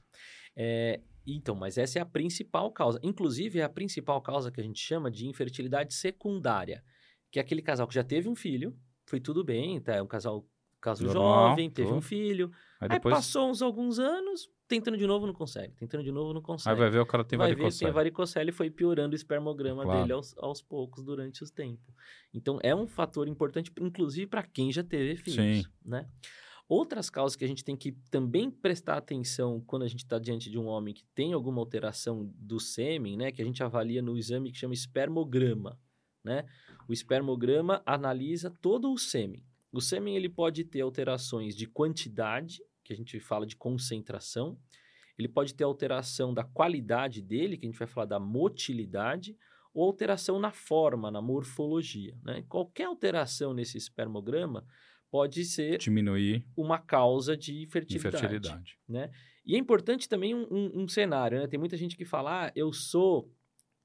É, 0.54 1.00
então, 1.26 1.54
mas 1.54 1.78
essa 1.78 1.98
é 1.98 2.02
a 2.02 2.06
principal 2.06 2.70
causa. 2.72 2.98
Inclusive, 3.02 3.60
é 3.60 3.62
a 3.62 3.68
principal 3.68 4.20
causa 4.20 4.50
que 4.50 4.60
a 4.60 4.64
gente 4.64 4.80
chama 4.80 5.10
de 5.10 5.26
infertilidade 5.26 5.94
secundária. 5.94 6.82
Que 7.30 7.38
é 7.38 7.42
aquele 7.42 7.62
casal 7.62 7.86
que 7.86 7.94
já 7.94 8.04
teve 8.04 8.28
um 8.28 8.34
filho, 8.34 8.76
foi 9.06 9.18
tudo 9.20 9.42
bem, 9.42 9.80
tá? 9.80 9.94
É 9.94 10.02
um 10.02 10.06
casal, 10.06 10.44
casal 10.80 11.06
Normal, 11.06 11.50
jovem, 11.50 11.70
teve 11.70 11.88
um 11.88 11.94
tudo. 11.94 12.02
filho. 12.02 12.50
Aí 12.80 12.88
Aí 12.90 12.96
depois 12.96 13.14
passou 13.14 13.48
uns 13.50 13.62
alguns 13.62 13.98
anos, 13.98 14.50
tentando 14.76 14.96
de 14.96 15.06
novo 15.06 15.26
não 15.26 15.34
consegue, 15.34 15.74
tentando 15.74 16.02
de 16.02 16.10
novo 16.10 16.32
não 16.32 16.40
aí 16.40 16.44
consegue. 16.46 16.78
vai 16.78 16.88
ver 16.90 16.98
o 17.00 17.06
cara 17.06 17.22
tem 17.24 17.38
vai 17.38 17.48
ver, 17.48 17.54
tem 17.56 17.62
varicocele. 17.64 17.90
varicocele 17.92 18.50
e 18.50 18.52
foi 18.52 18.70
piorando 18.70 19.12
o 19.12 19.16
espermograma 19.16 19.82
Claro. 19.82 20.00
dele 20.00 20.12
aos, 20.14 20.34
aos 20.38 20.62
poucos 20.62 21.04
durante 21.04 21.42
os 21.42 21.50
tempos. 21.50 21.94
Então, 22.32 22.58
é 22.62 22.74
um 22.74 22.86
fator 22.86 23.28
importante, 23.28 23.70
inclusive 23.80 24.26
para 24.26 24.42
quem 24.42 24.72
já 24.72 24.82
teve 24.82 25.16
filhos, 25.16 25.64
Sim. 25.64 25.70
né? 25.84 26.08
Outras 26.68 27.10
causas 27.10 27.36
que 27.36 27.44
a 27.44 27.48
gente 27.48 27.62
tem 27.62 27.76
que 27.76 27.92
também 28.10 28.50
prestar 28.50 28.96
atenção 28.96 29.60
quando 29.66 29.82
a 29.82 29.88
gente 29.88 30.04
está 30.04 30.18
diante 30.18 30.48
de 30.48 30.58
um 30.58 30.66
homem 30.66 30.94
que 30.94 31.04
tem 31.14 31.34
alguma 31.34 31.60
alteração 31.60 32.32
do 32.38 32.58
sêmen, 32.58 33.16
né? 33.16 33.30
Que 33.30 33.42
a 33.42 33.44
gente 33.44 33.62
avalia 33.62 34.00
no 34.00 34.16
exame 34.16 34.50
que 34.50 34.56
chama 34.58 34.72
espermograma, 34.72 35.78
né? 36.24 36.46
O 36.88 36.92
espermograma 36.94 37.82
analisa 37.84 38.50
todo 38.62 38.90
o 38.90 38.96
sêmen. 38.96 39.44
O 39.70 39.80
sêmen 39.82 40.16
ele 40.16 40.28
pode 40.30 40.64
ter 40.64 40.80
alterações 40.80 41.54
de 41.54 41.66
quantidade, 41.66 42.62
que 42.94 43.00
a 43.00 43.04
gente 43.04 43.20
fala 43.20 43.46
de 43.46 43.56
concentração. 43.56 44.58
Ele 45.18 45.28
pode 45.28 45.54
ter 45.54 45.64
alteração 45.64 46.32
da 46.32 46.44
qualidade 46.44 47.20
dele, 47.20 47.56
que 47.56 47.66
a 47.66 47.70
gente 47.70 47.78
vai 47.78 47.88
falar 47.88 48.06
da 48.06 48.18
motilidade, 48.18 49.36
ou 49.74 49.84
alteração 49.84 50.38
na 50.38 50.52
forma, 50.52 51.10
na 51.10 51.22
morfologia. 51.22 52.16
Né? 52.22 52.44
Qualquer 52.48 52.84
alteração 52.84 53.54
nesse 53.54 53.78
espermograma 53.78 54.66
pode 55.10 55.44
ser 55.44 55.78
diminuir 55.78 56.44
uma 56.56 56.78
causa 56.78 57.36
de 57.36 57.66
fertilidade. 57.66 58.16
Infertilidade. 58.16 58.78
Né? 58.88 59.10
E 59.44 59.54
é 59.54 59.58
importante 59.58 60.08
também 60.08 60.34
um, 60.34 60.46
um, 60.50 60.82
um 60.82 60.88
cenário, 60.88 61.38
né? 61.38 61.46
Tem 61.46 61.58
muita 61.58 61.76
gente 61.76 61.96
que 61.96 62.04
fala, 62.04 62.46
ah, 62.46 62.52
eu 62.54 62.72
sou 62.72 63.30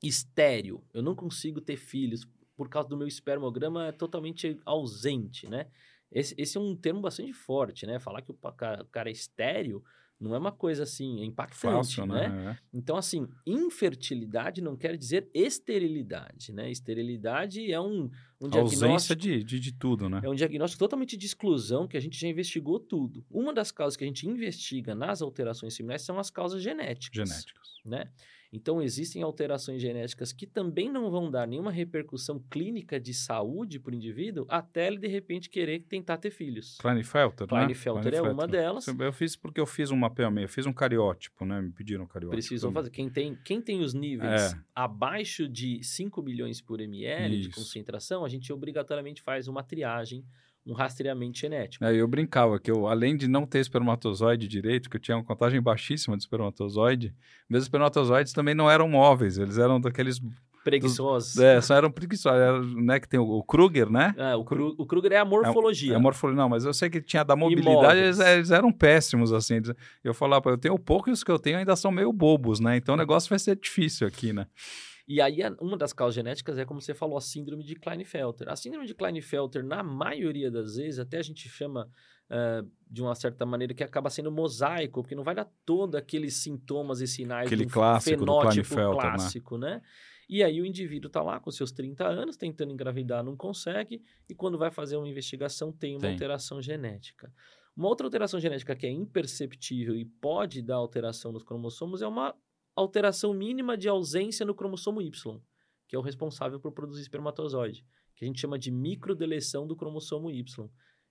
estéreo, 0.03 0.83
eu 0.93 1.01
não 1.01 1.15
consigo 1.15 1.59
ter 1.59 1.75
filhos 1.75 2.27
por 2.55 2.69
causa 2.69 2.87
do 2.87 2.97
meu 2.97 3.07
espermograma 3.07 3.91
totalmente 3.93 4.59
ausente, 4.65 5.49
né? 5.49 5.67
Esse, 6.11 6.33
esse 6.37 6.57
é 6.57 6.59
um 6.59 6.75
termo 6.75 7.01
bastante 7.01 7.33
forte, 7.33 7.85
né? 7.85 7.99
Falar 7.99 8.21
que 8.21 8.31
o 8.31 8.35
cara, 8.35 9.09
é 9.09 9.11
estéreo 9.11 9.83
não 10.19 10.33
é 10.33 10.37
uma 10.39 10.51
coisa 10.51 10.83
assim, 10.83 11.21
é 11.21 11.25
impactante, 11.25 11.73
Fácil, 11.73 12.05
né? 12.07 12.27
né? 12.27 12.59
Então, 12.73 12.97
assim, 12.97 13.27
infertilidade 13.45 14.61
não 14.61 14.75
quer 14.75 14.97
dizer 14.97 15.29
esterilidade, 15.31 16.51
né? 16.51 16.71
Esterilidade 16.71 17.71
é 17.71 17.79
um, 17.79 18.09
um 18.41 18.49
diagnóstico... 18.49 18.85
Ausência 18.85 19.15
de, 19.15 19.43
de, 19.43 19.59
de, 19.59 19.71
tudo, 19.73 20.09
né? 20.09 20.21
É 20.23 20.29
um 20.29 20.33
diagnóstico 20.33 20.79
totalmente 20.79 21.15
de 21.15 21.25
exclusão 21.25 21.87
que 21.87 21.95
a 21.95 21.99
gente 21.99 22.19
já 22.19 22.27
investigou 22.27 22.79
tudo. 22.79 23.23
Uma 23.29 23.53
das 23.53 23.71
causas 23.71 23.95
que 23.95 24.03
a 24.03 24.07
gente 24.07 24.27
investiga 24.27 24.95
nas 24.95 25.21
alterações 25.21 25.75
seminais 25.75 26.01
são 26.01 26.17
as 26.17 26.31
causas 26.31 26.63
genéticas. 26.63 27.29
Genéticas. 27.29 27.67
Né? 27.85 28.09
Então, 28.51 28.81
existem 28.81 29.21
alterações 29.23 29.81
genéticas 29.81 30.31
que 30.31 30.47
também 30.47 30.89
não 30.89 31.11
vão 31.11 31.29
dar 31.29 31.47
nenhuma 31.47 31.71
repercussão 31.71 32.39
clínica 32.49 32.99
de 32.99 33.13
saúde 33.13 33.79
para 33.79 33.91
o 33.91 33.95
indivíduo 33.95 34.45
até 34.49 34.87
ele, 34.87 34.97
de 34.97 35.07
repente, 35.07 35.49
querer 35.49 35.81
tentar 35.81 36.17
ter 36.17 36.31
filhos. 36.31 36.77
Klinefelter, 36.79 37.47
né? 37.51 37.59
Klinefelter 37.59 38.13
é 38.13 38.21
uma 38.21 38.47
delas. 38.47 38.87
Eu 38.87 39.11
fiz 39.11 39.35
porque 39.35 39.59
eu 39.59 39.65
fiz 39.65 39.91
um 39.91 39.97
mapeamento, 39.97 40.45
eu 40.45 40.49
fiz 40.49 40.65
um 40.65 40.73
cariótipo, 40.73 41.45
né? 41.45 41.61
Me 41.61 41.71
pediram 41.71 42.05
um 42.05 42.07
cariótipo. 42.07 42.37
Precisam 42.37 42.71
fazer. 42.71 42.89
Quem 42.89 43.09
tem, 43.09 43.37
quem 43.43 43.61
tem 43.61 43.81
os 43.81 43.93
níveis 43.93 44.53
é. 44.53 44.59
abaixo 44.73 45.47
de 45.47 45.83
5 45.83 46.21
milhões 46.21 46.61
por 46.61 46.79
ml 46.79 47.35
Isso. 47.35 47.49
de 47.49 47.55
concentração, 47.55 48.23
a 48.23 48.29
gente 48.29 48.51
obrigatoriamente 48.53 49.21
faz 49.21 49.47
uma 49.47 49.63
triagem 49.63 50.23
um 50.67 50.73
rastreamento 50.73 51.39
genético. 51.39 51.83
É, 51.83 51.95
eu 51.95 52.07
brincava 52.07 52.59
que 52.59 52.69
eu, 52.69 52.87
além 52.87 53.15
de 53.15 53.27
não 53.27 53.45
ter 53.45 53.59
espermatozoide 53.59 54.47
direito, 54.47 54.89
que 54.89 54.97
eu 54.97 55.01
tinha 55.01 55.17
uma 55.17 55.23
contagem 55.23 55.61
baixíssima 55.61 56.17
de 56.17 56.23
espermatozoide, 56.23 57.13
meus 57.49 57.63
espermatozoides 57.63 58.33
também 58.33 58.53
não 58.53 58.69
eram 58.69 58.89
móveis, 58.89 59.37
eles 59.37 59.57
eram 59.57 59.79
daqueles 59.79 60.21
preguiçosos. 60.63 61.35
Dos, 61.35 61.43
é, 61.43 61.61
só 61.61 61.75
eram 61.75 61.89
preguiçosos. 61.89 62.39
Era, 62.39 62.61
né, 62.61 62.99
que 62.99 63.07
tem 63.07 63.19
o, 63.19 63.23
o 63.23 63.43
Kruger, 63.43 63.89
né? 63.89 64.13
É, 64.17 64.35
o, 64.35 64.43
Kru, 64.43 64.75
o 64.77 64.85
Kruger 64.85 65.13
é 65.13 65.17
a 65.17 65.25
morfologia. 65.25 65.91
É, 65.91 65.93
é 65.93 65.95
a 65.95 65.99
morfologia. 65.99 66.41
Não, 66.41 66.49
mas 66.49 66.65
eu 66.65 66.73
sei 66.73 66.89
que 66.89 67.01
tinha 67.01 67.23
da 67.23 67.35
mobilidade, 67.35 67.99
eles, 67.99 68.19
eles, 68.19 68.51
eram 68.51 68.71
péssimos, 68.71 69.31
assim. 69.31 69.61
Eu 70.03 70.13
falava, 70.13 70.49
eu 70.49 70.57
tenho 70.57 70.77
pouco 70.77 71.09
e 71.09 71.13
os 71.13 71.23
que 71.23 71.31
eu 71.31 71.39
tenho 71.39 71.57
ainda 71.57 71.75
são 71.75 71.91
meio 71.91 72.11
bobos, 72.11 72.59
né? 72.59 72.75
Então 72.75 72.95
o 72.95 72.97
negócio 72.97 73.29
vai 73.29 73.39
ser 73.39 73.55
difícil 73.55 74.05
aqui, 74.05 74.33
né? 74.33 74.45
E 75.07 75.21
aí, 75.21 75.37
uma 75.61 75.77
das 75.77 75.93
causas 75.93 76.15
genéticas 76.15 76.57
é, 76.57 76.65
como 76.65 76.81
você 76.81 76.93
falou, 76.93 77.17
a 77.17 77.21
síndrome 77.21 77.63
de 77.63 77.75
Klinefelter. 77.75 78.49
A 78.49 78.57
síndrome 78.57 78.85
de 78.85 78.93
Klinefelter, 78.93 79.63
na 79.63 79.81
maioria 79.81 80.51
das 80.51 80.75
vezes, 80.75 80.99
até 80.99 81.17
a 81.17 81.21
gente 81.21 81.47
chama 81.47 81.89
uh, 82.29 82.69
de 82.91 83.01
uma 83.01 83.15
certa 83.15 83.45
maneira 83.45 83.73
que 83.73 83.83
acaba 83.83 84.09
sendo 84.09 84.29
mosaico, 84.29 85.01
porque 85.01 85.15
não 85.15 85.23
vai 85.23 85.33
dar 85.33 85.49
todos 85.65 85.95
aqueles 85.95 86.35
sintomas 86.35 86.99
e 86.99 87.07
sinais 87.07 87.47
Aquele 87.47 87.65
de 87.65 87.71
um 87.71 87.73
clássico 87.73 88.19
fenótipo 88.19 88.75
né? 88.75 88.91
clássico, 88.91 89.57
né? 89.57 89.75
né? 89.75 89.81
E 90.29 90.43
aí 90.43 90.61
o 90.61 90.65
indivíduo 90.65 91.07
está 91.07 91.21
lá 91.21 91.39
com 91.39 91.49
seus 91.51 91.71
30 91.71 92.05
anos, 92.05 92.35
tentando 92.35 92.73
engravidar, 92.73 93.23
não 93.23 93.37
consegue, 93.37 94.03
e 94.29 94.35
quando 94.35 94.57
vai 94.57 94.69
fazer 94.69 94.97
uma 94.97 95.07
investigação 95.07 95.71
tem 95.71 95.93
uma 95.93 96.01
tem. 96.01 96.11
alteração 96.11 96.61
genética. 96.61 97.31
Uma 97.77 97.87
outra 97.87 98.07
alteração 98.07 98.39
genética 98.39 98.75
que 98.75 98.85
é 98.85 98.91
imperceptível 98.91 99.95
e 99.95 100.03
pode 100.03 100.61
dar 100.61 100.75
alteração 100.75 101.31
nos 101.31 101.43
cromossomos 101.43 102.01
é 102.01 102.07
uma 102.07 102.35
alteração 102.77 103.33
mínima 103.33 103.75
de 103.75 103.89
ausência 103.89 104.45
no 104.45 104.53
cromossomo 104.53 105.01
Y, 105.01 105.11
que 105.87 105.95
é 105.95 105.99
o 105.99 106.01
responsável 106.01 106.59
por 106.59 106.71
produzir 106.71 107.01
espermatozoide, 107.01 107.85
que 108.15 108.23
a 108.23 108.27
gente 108.27 108.39
chama 108.39 108.59
de 108.59 108.71
microdeleção 108.71 109.65
do 109.65 109.75
cromossomo 109.75 110.29
Y, 110.29 110.69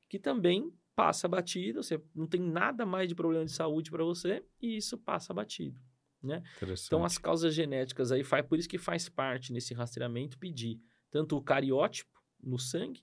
que 0.09 0.19
também 0.19 0.73
passa 0.95 1.29
batido, 1.29 1.83
você 1.83 2.01
não 2.15 2.27
tem 2.27 2.41
nada 2.41 2.87
mais 2.87 3.09
de 3.09 3.15
problema 3.15 3.45
de 3.45 3.53
saúde 3.53 3.91
para 3.91 4.05
você 4.05 4.45
e 4.63 4.77
isso 4.77 4.97
passa 4.97 5.35
batido. 5.35 5.79
Né? 6.23 6.43
Então, 6.87 7.05
as 7.05 7.19
causas 7.19 7.55
genéticas 7.55 8.11
aí, 8.11 8.25
faz, 8.25 8.47
por 8.47 8.59
isso 8.59 8.69
que 8.69 8.79
faz 8.79 9.09
parte 9.09 9.53
nesse 9.53 9.75
rastreamento 9.75 10.39
pedir 10.39 10.81
tanto 11.11 11.37
o 11.37 11.43
cariótipo 11.43 12.11
no 12.43 12.59
sangue, 12.59 13.03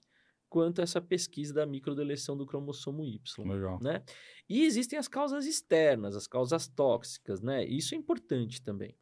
quanto 0.54 0.84
essa 0.84 1.02
pesquisa 1.02 1.52
da 1.52 1.66
microdeleção 1.66 2.38
do 2.38 2.46
cromossomo 2.46 3.04
Y. 3.04 3.20
Legal. 3.44 3.80
Né? 3.82 4.04
E 4.48 4.62
existem 4.66 5.00
as 5.00 5.08
causas 5.08 5.48
externas, 5.48 6.16
as 6.16 6.28
causas 6.28 6.68
tóxicas, 6.68 7.42
né? 7.42 7.66
Isso 7.66 7.96
é 7.96 7.98
importante 7.98 8.62
também. 8.62 8.96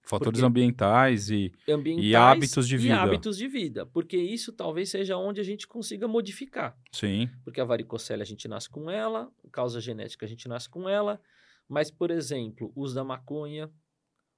Fatores 0.00 0.42
ambientais 0.42 1.28
e, 1.28 1.52
ambientais 1.68 2.06
e 2.06 2.16
hábitos 2.16 2.66
de 2.66 2.78
vida. 2.78 2.94
E 2.94 2.96
hábitos 2.96 3.36
de 3.36 3.46
vida, 3.46 3.84
porque 3.84 4.16
isso 4.16 4.50
talvez 4.50 4.88
seja 4.88 5.18
onde 5.18 5.42
a 5.42 5.44
gente 5.44 5.68
consiga 5.68 6.08
modificar. 6.08 6.74
Sim. 6.90 7.28
Porque 7.42 7.60
a 7.60 7.64
varicocele 7.66 8.22
a 8.22 8.26
gente 8.26 8.48
nasce 8.48 8.70
com 8.70 8.90
ela, 8.90 9.30
causa 9.52 9.82
genética 9.82 10.24
a 10.24 10.28
gente 10.28 10.48
nasce 10.48 10.70
com 10.70 10.88
ela, 10.88 11.20
mas, 11.68 11.90
por 11.90 12.10
exemplo, 12.10 12.72
o 12.74 12.80
uso 12.80 12.94
da 12.94 13.04
maconha, 13.04 13.70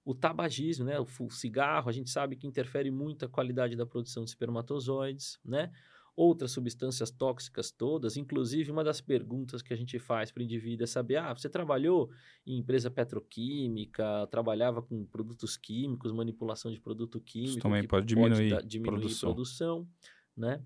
o 0.04 0.16
tabagismo, 0.16 0.84
né? 0.84 0.98
o 0.98 1.30
cigarro, 1.30 1.88
a 1.88 1.92
gente 1.92 2.10
sabe 2.10 2.34
que 2.34 2.46
interfere 2.46 2.90
muito 2.90 3.24
a 3.24 3.28
qualidade 3.28 3.76
da 3.76 3.86
produção 3.86 4.24
de 4.24 4.30
espermatozoides, 4.30 5.38
né? 5.44 5.70
Outras 6.16 6.50
substâncias 6.50 7.10
tóxicas 7.10 7.70
todas. 7.70 8.16
Inclusive, 8.16 8.70
uma 8.70 8.82
das 8.82 9.00
perguntas 9.00 9.62
que 9.62 9.72
a 9.72 9.76
gente 9.76 9.98
faz 9.98 10.32
para 10.32 10.40
o 10.40 10.44
indivíduo 10.44 10.84
é 10.84 10.86
saber: 10.86 11.16
ah, 11.16 11.32
você 11.32 11.48
trabalhou 11.48 12.10
em 12.46 12.58
empresa 12.58 12.90
petroquímica, 12.90 14.26
trabalhava 14.30 14.82
com 14.82 15.04
produtos 15.04 15.56
químicos, 15.56 16.12
manipulação 16.12 16.72
de 16.72 16.80
produto 16.80 17.20
químico. 17.20 17.50
Isso 17.50 17.60
também 17.60 17.86
pode 17.86 18.06
diminuir, 18.06 18.50
pode 18.50 18.66
diminuir 18.66 19.00
produção. 19.00 19.34
produção 19.34 19.88
né? 20.36 20.62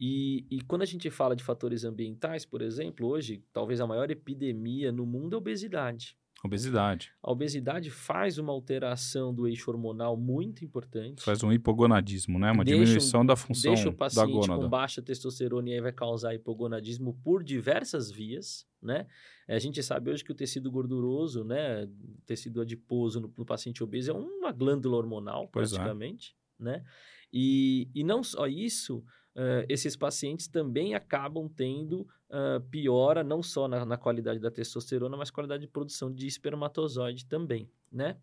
E, 0.00 0.44
e 0.50 0.60
quando 0.62 0.82
a 0.82 0.86
gente 0.86 1.08
fala 1.10 1.36
de 1.36 1.44
fatores 1.44 1.84
ambientais, 1.84 2.44
por 2.44 2.60
exemplo, 2.60 3.06
hoje, 3.06 3.44
talvez 3.52 3.80
a 3.80 3.86
maior 3.86 4.10
epidemia 4.10 4.90
no 4.90 5.06
mundo 5.06 5.34
é 5.34 5.36
a 5.36 5.38
obesidade. 5.38 6.16
Obesidade. 6.44 7.12
A 7.22 7.30
obesidade 7.30 7.88
faz 7.88 8.36
uma 8.36 8.52
alteração 8.52 9.32
do 9.32 9.46
eixo 9.46 9.70
hormonal 9.70 10.16
muito 10.16 10.64
importante. 10.64 11.22
Faz 11.22 11.40
um 11.44 11.52
hipogonadismo, 11.52 12.36
né? 12.36 12.50
Uma 12.50 12.64
deixa 12.64 12.80
diminuição 12.80 13.24
da 13.24 13.36
função 13.36 13.74
deixa 13.74 13.88
o 13.88 13.92
paciente 13.92 14.26
da 14.26 14.32
gônada. 14.32 14.60
com 14.60 14.68
baixa 14.68 15.00
testosterona 15.00 15.70
e 15.70 15.74
aí 15.74 15.80
vai 15.80 15.92
causar 15.92 16.34
hipogonadismo 16.34 17.16
por 17.22 17.44
diversas 17.44 18.10
vias, 18.10 18.66
né? 18.82 19.06
A 19.46 19.58
gente 19.60 19.80
sabe 19.84 20.10
hoje 20.10 20.24
que 20.24 20.32
o 20.32 20.34
tecido 20.34 20.68
gorduroso, 20.70 21.44
né, 21.44 21.88
tecido 22.26 22.60
adiposo 22.60 23.20
no, 23.20 23.32
no 23.36 23.44
paciente 23.44 23.84
obeso 23.84 24.10
é 24.10 24.14
uma 24.14 24.50
glândula 24.50 24.96
hormonal, 24.96 25.48
pois 25.52 25.72
é. 25.72 25.76
praticamente, 25.76 26.34
é. 26.60 26.64
né? 26.64 26.84
E, 27.32 27.88
e 27.94 28.02
não 28.02 28.22
só 28.22 28.48
isso, 28.48 29.04
uh, 29.36 29.64
esses 29.68 29.96
pacientes 29.96 30.48
também 30.48 30.94
acabam 30.94 31.48
tendo 31.48 32.02
uh, 32.30 32.60
piora 32.70 33.22
não 33.22 33.42
só 33.42 33.68
na, 33.68 33.84
na, 33.84 33.96
qualidade 33.96 34.38
da 34.40 34.50
testosterona, 34.50 35.16
mas 35.16 35.30
qualidade 35.30 35.62
de 35.62 35.68
produção 35.68 36.12
de 36.12 36.26
espermatozoide 36.26 37.26
também, 37.26 37.70
né? 37.90 38.16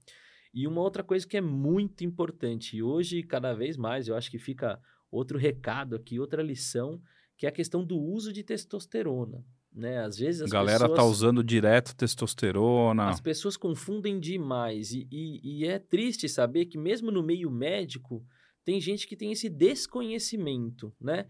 E 0.54 0.66
uma 0.66 0.82
outra 0.82 1.04
coisa 1.04 1.28
que 1.28 1.38
é 1.38 1.42
muito 1.42 2.04
importante, 2.04 2.78
e 2.78 2.84
hoje 2.84 3.22
cada 3.22 3.54
vez 3.54 3.78
mais, 3.78 4.08
eu 4.08 4.16
acho 4.16 4.32
que 4.32 4.40
fica 4.40 4.80
outro 5.12 5.38
recado 5.38 5.96
aqui, 5.96 6.20
outra 6.20 6.42
lição, 6.42 7.02
que 7.38 7.46
é 7.46 7.50
a 7.50 7.52
questão 7.52 7.84
do 7.86 7.98
uso 7.98 8.34
de 8.34 8.44
testosterona. 8.44 9.46
Né? 9.72 10.00
Às 10.00 10.18
vezes 10.18 10.42
as 10.42 10.52
a 10.52 10.54
galera 10.54 10.80
tá 10.80 10.90
pessoas, 10.90 11.00
tá 11.00 11.06
usando 11.06 11.44
direto 11.44 11.96
testosterona. 11.96 13.08
As 13.08 13.22
pessoas 13.22 13.56
confundem 13.56 14.20
demais. 14.20 14.92
E, 14.92 15.08
e, 15.12 15.62
e 15.62 15.66
é 15.66 15.78
triste 15.78 16.28
saber 16.28 16.66
que, 16.66 16.78
mesmo 16.78 17.12
no 17.12 17.22
meio 17.22 17.52
médico, 17.52 18.26
tem 18.70 18.80
gente 18.80 19.08
que 19.08 19.16
tem 19.16 19.32
esse 19.32 19.50
desconhecimento, 19.50 20.94
né? 21.02 21.26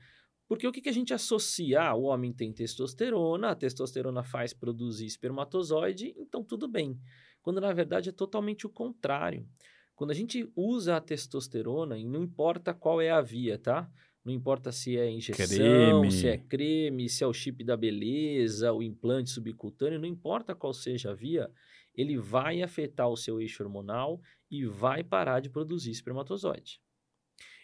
Porque 0.46 0.68
o 0.68 0.74
que, 0.74 0.82
que 0.82 0.90
a 0.90 0.94
gente 0.94 1.14
associa? 1.14 1.84
Ah, 1.84 1.96
o 1.96 2.02
homem 2.02 2.34
tem 2.34 2.52
testosterona, 2.52 3.52
a 3.52 3.56
testosterona 3.56 4.26
faz 4.26 4.54
produzir 4.54 5.06
espermatozoide, 5.06 6.14
então 6.18 6.44
tudo 6.44 6.68
bem. 6.68 7.00
Quando 7.42 7.62
na 7.62 7.72
verdade 7.72 8.10
é 8.10 8.12
totalmente 8.12 8.68
o 8.68 8.70
contrário. 8.70 9.48
Quando 9.96 10.12
a 10.12 10.14
gente 10.14 10.52
usa 10.54 10.98
a 10.98 11.00
testosterona, 11.00 11.98
e 11.98 12.04
não 12.04 12.24
importa 12.24 12.74
qual 12.74 13.00
é 13.00 13.10
a 13.10 13.22
via, 13.22 13.58
tá? 13.58 13.90
Não 14.26 14.34
importa 14.34 14.70
se 14.70 14.98
é 14.98 15.10
injeção, 15.10 15.48
creme. 15.48 16.12
se 16.12 16.28
é 16.28 16.38
creme, 16.38 17.08
se 17.08 17.24
é 17.24 17.28
o 17.28 17.32
chip 17.32 17.64
da 17.64 17.78
beleza, 17.78 18.74
o 18.74 18.84
implante 18.84 19.30
subcutâneo, 19.30 19.98
não 19.98 20.10
importa 20.10 20.54
qual 20.54 20.74
seja 20.74 21.12
a 21.12 21.16
via, 21.16 21.50
ele 21.96 22.18
vai 22.18 22.62
afetar 22.62 23.08
o 23.08 23.16
seu 23.16 23.40
eixo 23.40 23.64
hormonal 23.64 24.20
e 24.52 24.66
vai 24.66 25.06
parar 25.06 25.40
de 25.40 25.50
produzir 25.50 25.92
espermatozoide. 25.92 26.82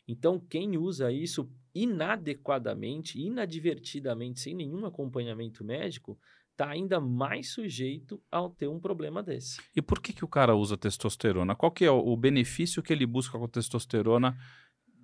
Então, 0.08 0.40
quem 0.40 0.78
usa 0.78 1.12
isso 1.12 1.50
inadequadamente, 1.74 3.20
inadvertidamente, 3.20 4.40
sem 4.40 4.56
nenhum 4.56 4.86
acompanhamento 4.86 5.64
médico, 5.64 6.18
está 6.52 6.70
ainda 6.70 7.02
mais 7.02 7.50
sujeito 7.50 8.22
a 8.32 8.48
ter 8.50 8.68
um 8.68 8.80
problema 8.80 9.22
desse. 9.22 9.60
E 9.76 9.82
por 9.82 10.00
que, 10.00 10.14
que 10.14 10.24
o 10.24 10.28
cara 10.28 10.56
usa 10.56 10.78
testosterona? 10.78 11.56
Qual 11.56 11.72
que 11.72 11.84
é 11.84 11.92
o 11.92 12.16
benefício 12.16 12.82
que 12.82 12.94
ele 12.94 13.06
busca 13.06 13.38
com 13.38 13.48
testosterona 13.48 14.38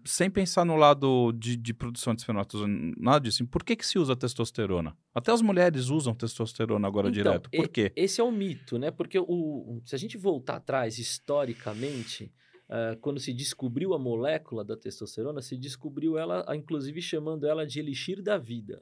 sem 0.05 0.29
pensar 0.29 0.65
no 0.65 0.75
lado 0.75 1.31
de, 1.33 1.55
de 1.55 1.73
produção 1.73 2.13
de 2.13 2.21
espermatozoide, 2.21 2.93
nada 2.97 3.19
disso, 3.19 3.45
por 3.47 3.63
que, 3.63 3.75
que 3.75 3.85
se 3.85 3.99
usa 3.99 4.15
testosterona? 4.15 4.97
Até 5.13 5.31
as 5.31 5.41
mulheres 5.41 5.89
usam 5.89 6.13
testosterona 6.13 6.87
agora 6.87 7.09
Então, 7.09 7.23
direto. 7.23 7.49
Por 7.49 7.65
e- 7.65 7.69
quê? 7.69 7.91
Esse 7.95 8.19
é 8.19 8.23
o 8.23 8.31
mito, 8.31 8.77
né? 8.77 8.91
Porque 8.91 9.19
o, 9.19 9.81
se 9.85 9.95
a 9.95 9.97
gente 9.99 10.17
voltar 10.17 10.55
atrás 10.55 10.97
historicamente, 10.97 12.31
ah, 12.71 12.97
quando 13.01 13.19
se 13.19 13.33
descobriu 13.33 13.93
a 13.93 13.99
molécula 13.99 14.63
da 14.63 14.77
testosterona, 14.77 15.41
se 15.41 15.57
descobriu 15.57 16.17
ela, 16.17 16.45
inclusive 16.55 17.01
chamando 17.01 17.45
ela 17.45 17.67
de 17.67 17.79
elixir 17.79 18.21
da 18.23 18.37
vida. 18.37 18.81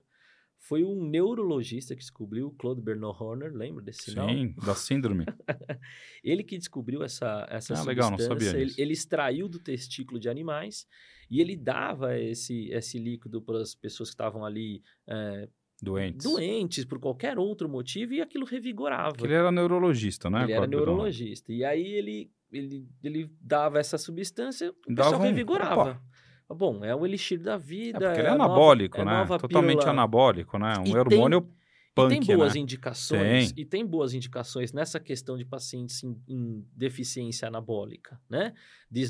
Foi 0.60 0.84
um 0.84 1.04
neurologista 1.10 1.95
que 1.95 2.02
descobriu, 2.02 2.52
Claude 2.60 2.82
Bernard 2.82 3.17
Horner, 3.19 3.52
lembra 3.52 3.84
desse 3.84 4.13
nome? 4.13 4.49
Sim, 4.49 4.56
da 4.63 4.75
síndrome. 4.75 5.25
Ele 6.23 6.43
que 6.43 6.58
descobriu 6.58 7.02
essa, 7.02 7.47
essa 7.49 7.73
Ah, 7.73 7.84
legal, 7.84 8.12
não 8.12 8.19
substância, 8.19 8.47
sabia 8.52 8.62
ele, 8.62 8.73
ele 8.78 8.93
extraiu 8.93 9.47
do 9.47 9.58
testículo 9.58 10.19
de 10.19 10.30
animais 10.30 10.86
e 11.32 11.39
ele 11.41 11.56
dava 11.56 12.19
esse, 12.19 12.69
esse 12.71 12.99
líquido 12.99 13.41
para 13.41 13.60
as 13.60 13.73
pessoas 13.73 14.10
que 14.10 14.13
estavam 14.13 14.45
ali 14.45 14.84
eh, 15.08 15.49
Doentes. 15.82 16.30
doentes 16.30 16.84
por 16.86 16.99
qualquer 16.99 17.39
outro 17.39 17.69
motivo 17.69 18.13
e 18.13 18.21
aquilo 18.21 18.45
revigorava. 18.45 19.15
Que 19.15 19.23
ele 19.23 19.34
era 19.34 19.52
neurologista, 19.52 20.30
né? 20.30 20.43
Ele 20.43 20.52
era 20.52 20.67
neurologista. 20.67 21.54
E 21.54 21.63
aí 21.63 21.86
ele, 21.86 22.30
ele, 22.51 22.88
ele 23.03 23.29
dava 23.41 23.79
essa 23.79 23.97
substância, 23.97 24.69
o 24.88 24.93
Dava 24.93 25.09
pessoal 25.12 25.21
um- 25.21 25.25
revigorava. 25.25 26.01
Bom, 26.49 26.83
é 26.83 26.95
o 26.95 27.05
elixir 27.05 27.39
da 27.39 27.53
É 27.53 27.57
vida. 27.59 27.99
porque 27.99 28.19
ele 28.21 28.27
é 28.27 28.31
nova- 28.31 28.45
anabólico, 28.45 28.97
é 29.01 29.05
né? 29.05 29.12
nova 29.12 29.38
Totalmente 29.38 29.77
pílula. 29.77 29.91
anabólico, 29.91 30.57
né? 30.57 30.73
Um 30.79 30.88
E 30.88 30.97
hormônio 30.97 31.47
E 31.91 31.93
punk, 31.93 32.25
tem 32.25 32.38
boas 32.38 32.53
né? 32.55 32.59
indicações, 32.62 33.51
Tem. 33.51 33.62
e 33.62 33.65
tem 33.65 33.85
boas 33.85 34.13
indicações 34.15 34.73
nessa 34.73 34.99
questão 34.99 35.38
de 35.38 35.45
pacientes 35.45 36.03
em, 36.03 36.19
em 36.27 36.65
deficiência 36.75 37.47
anabólica, 37.47 38.19
né? 38.27 38.53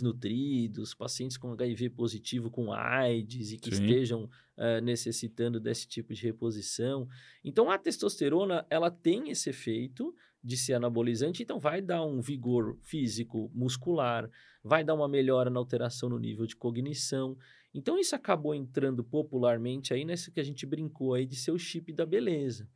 Desnutridos, 0.04 0.93
pacientes 0.93 1.38
com 1.38 1.52
HIV 1.52 1.89
positivo, 1.91 2.49
com 2.49 2.71
AIDS 2.73 3.52
e 3.54 3.58
que 3.58 3.73
Sim. 3.75 3.84
estejam 3.86 4.30
eh, 4.58 4.82
necessitando 4.82 5.60
desse 5.60 5.88
tipo 5.88 6.13
de 6.13 6.21
reposição. 6.23 7.08
Então, 7.43 7.69
a 7.71 7.78
testosterona, 7.78 8.65
ela 8.69 8.91
tem 8.91 9.30
esse 9.30 9.49
efeito 9.49 10.13
de 10.43 10.56
ser 10.56 10.73
anabolizante, 10.73 11.43
então 11.43 11.60
vai 11.60 11.82
dar 11.82 12.04
um 12.06 12.21
vigor 12.21 12.78
físico, 12.82 13.52
muscular, 13.54 14.30
vai 14.63 14.84
dar 14.84 14.95
uma 14.95 15.08
melhora 15.08 15.49
na 15.49 15.60
alteração 15.60 16.10
no 16.10 16.17
nível 16.17 16.45
de 16.45 16.56
cognição. 16.56 17.38
Então, 17.73 17.99
isso 17.99 18.15
acabou 18.15 18.56
entrando 18.56 19.04
popularmente 19.04 19.93
aí 19.93 20.04
nesse 20.06 20.32
que 20.32 20.39
a 20.39 20.43
gente 20.43 20.65
brincou 20.65 21.13
aí 21.13 21.25
de 21.25 21.36
ser 21.36 21.52
o 21.52 21.60
chip 21.60 21.91
da 21.93 22.06
beleza. 22.06 22.67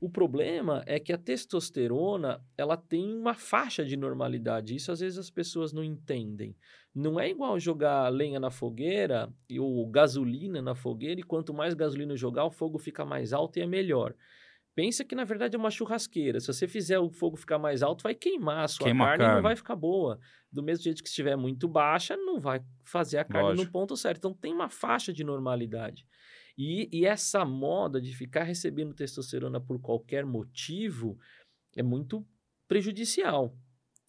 O 0.00 0.10
problema 0.10 0.82
é 0.86 1.00
que 1.00 1.12
a 1.12 1.18
testosterona, 1.18 2.44
ela 2.58 2.76
tem 2.76 3.14
uma 3.16 3.32
faixa 3.32 3.84
de 3.84 3.96
normalidade. 3.96 4.74
Isso 4.74 4.92
às 4.92 5.00
vezes 5.00 5.18
as 5.18 5.30
pessoas 5.30 5.72
não 5.72 5.82
entendem. 5.82 6.54
Não 6.94 7.18
é 7.18 7.30
igual 7.30 7.58
jogar 7.58 8.08
lenha 8.08 8.38
na 8.38 8.50
fogueira 8.50 9.32
ou 9.58 9.88
gasolina 9.88 10.60
na 10.60 10.74
fogueira, 10.74 11.20
e 11.20 11.24
quanto 11.24 11.54
mais 11.54 11.72
gasolina 11.72 12.16
jogar, 12.16 12.44
o 12.44 12.50
fogo 12.50 12.78
fica 12.78 13.04
mais 13.04 13.32
alto 13.32 13.58
e 13.58 13.62
é 13.62 13.66
melhor. 13.66 14.14
Pensa 14.74 15.04
que 15.04 15.14
na 15.14 15.24
verdade 15.24 15.54
é 15.54 15.58
uma 15.58 15.70
churrasqueira. 15.70 16.40
Se 16.40 16.48
você 16.48 16.66
fizer 16.66 16.98
o 16.98 17.08
fogo 17.08 17.36
ficar 17.36 17.58
mais 17.58 17.82
alto, 17.82 18.02
vai 18.02 18.14
queimar 18.14 18.64
a 18.64 18.68
sua 18.68 18.86
Queima 18.86 19.04
a 19.04 19.06
carne, 19.08 19.22
e 19.22 19.26
carne. 19.26 19.36
não 19.36 19.42
vai 19.42 19.54
ficar 19.56 19.76
boa. 19.76 20.18
Do 20.50 20.62
mesmo 20.62 20.82
jeito 20.82 21.02
que 21.02 21.08
estiver 21.08 21.36
muito 21.36 21.68
baixa, 21.68 22.16
não 22.16 22.40
vai 22.40 22.60
fazer 22.84 23.18
a 23.18 23.24
carne 23.24 23.50
Lógico. 23.50 23.64
no 23.66 23.72
ponto 23.72 23.96
certo. 23.96 24.18
Então 24.18 24.34
tem 24.34 24.52
uma 24.52 24.68
faixa 24.68 25.12
de 25.12 25.22
normalidade. 25.22 26.04
E, 26.58 26.88
e 26.92 27.04
essa 27.06 27.44
moda 27.44 28.00
de 28.00 28.14
ficar 28.14 28.44
recebendo 28.44 28.94
testosterona 28.94 29.60
por 29.60 29.80
qualquer 29.80 30.24
motivo 30.24 31.18
é 31.76 31.82
muito 31.82 32.26
prejudicial. 32.66 33.56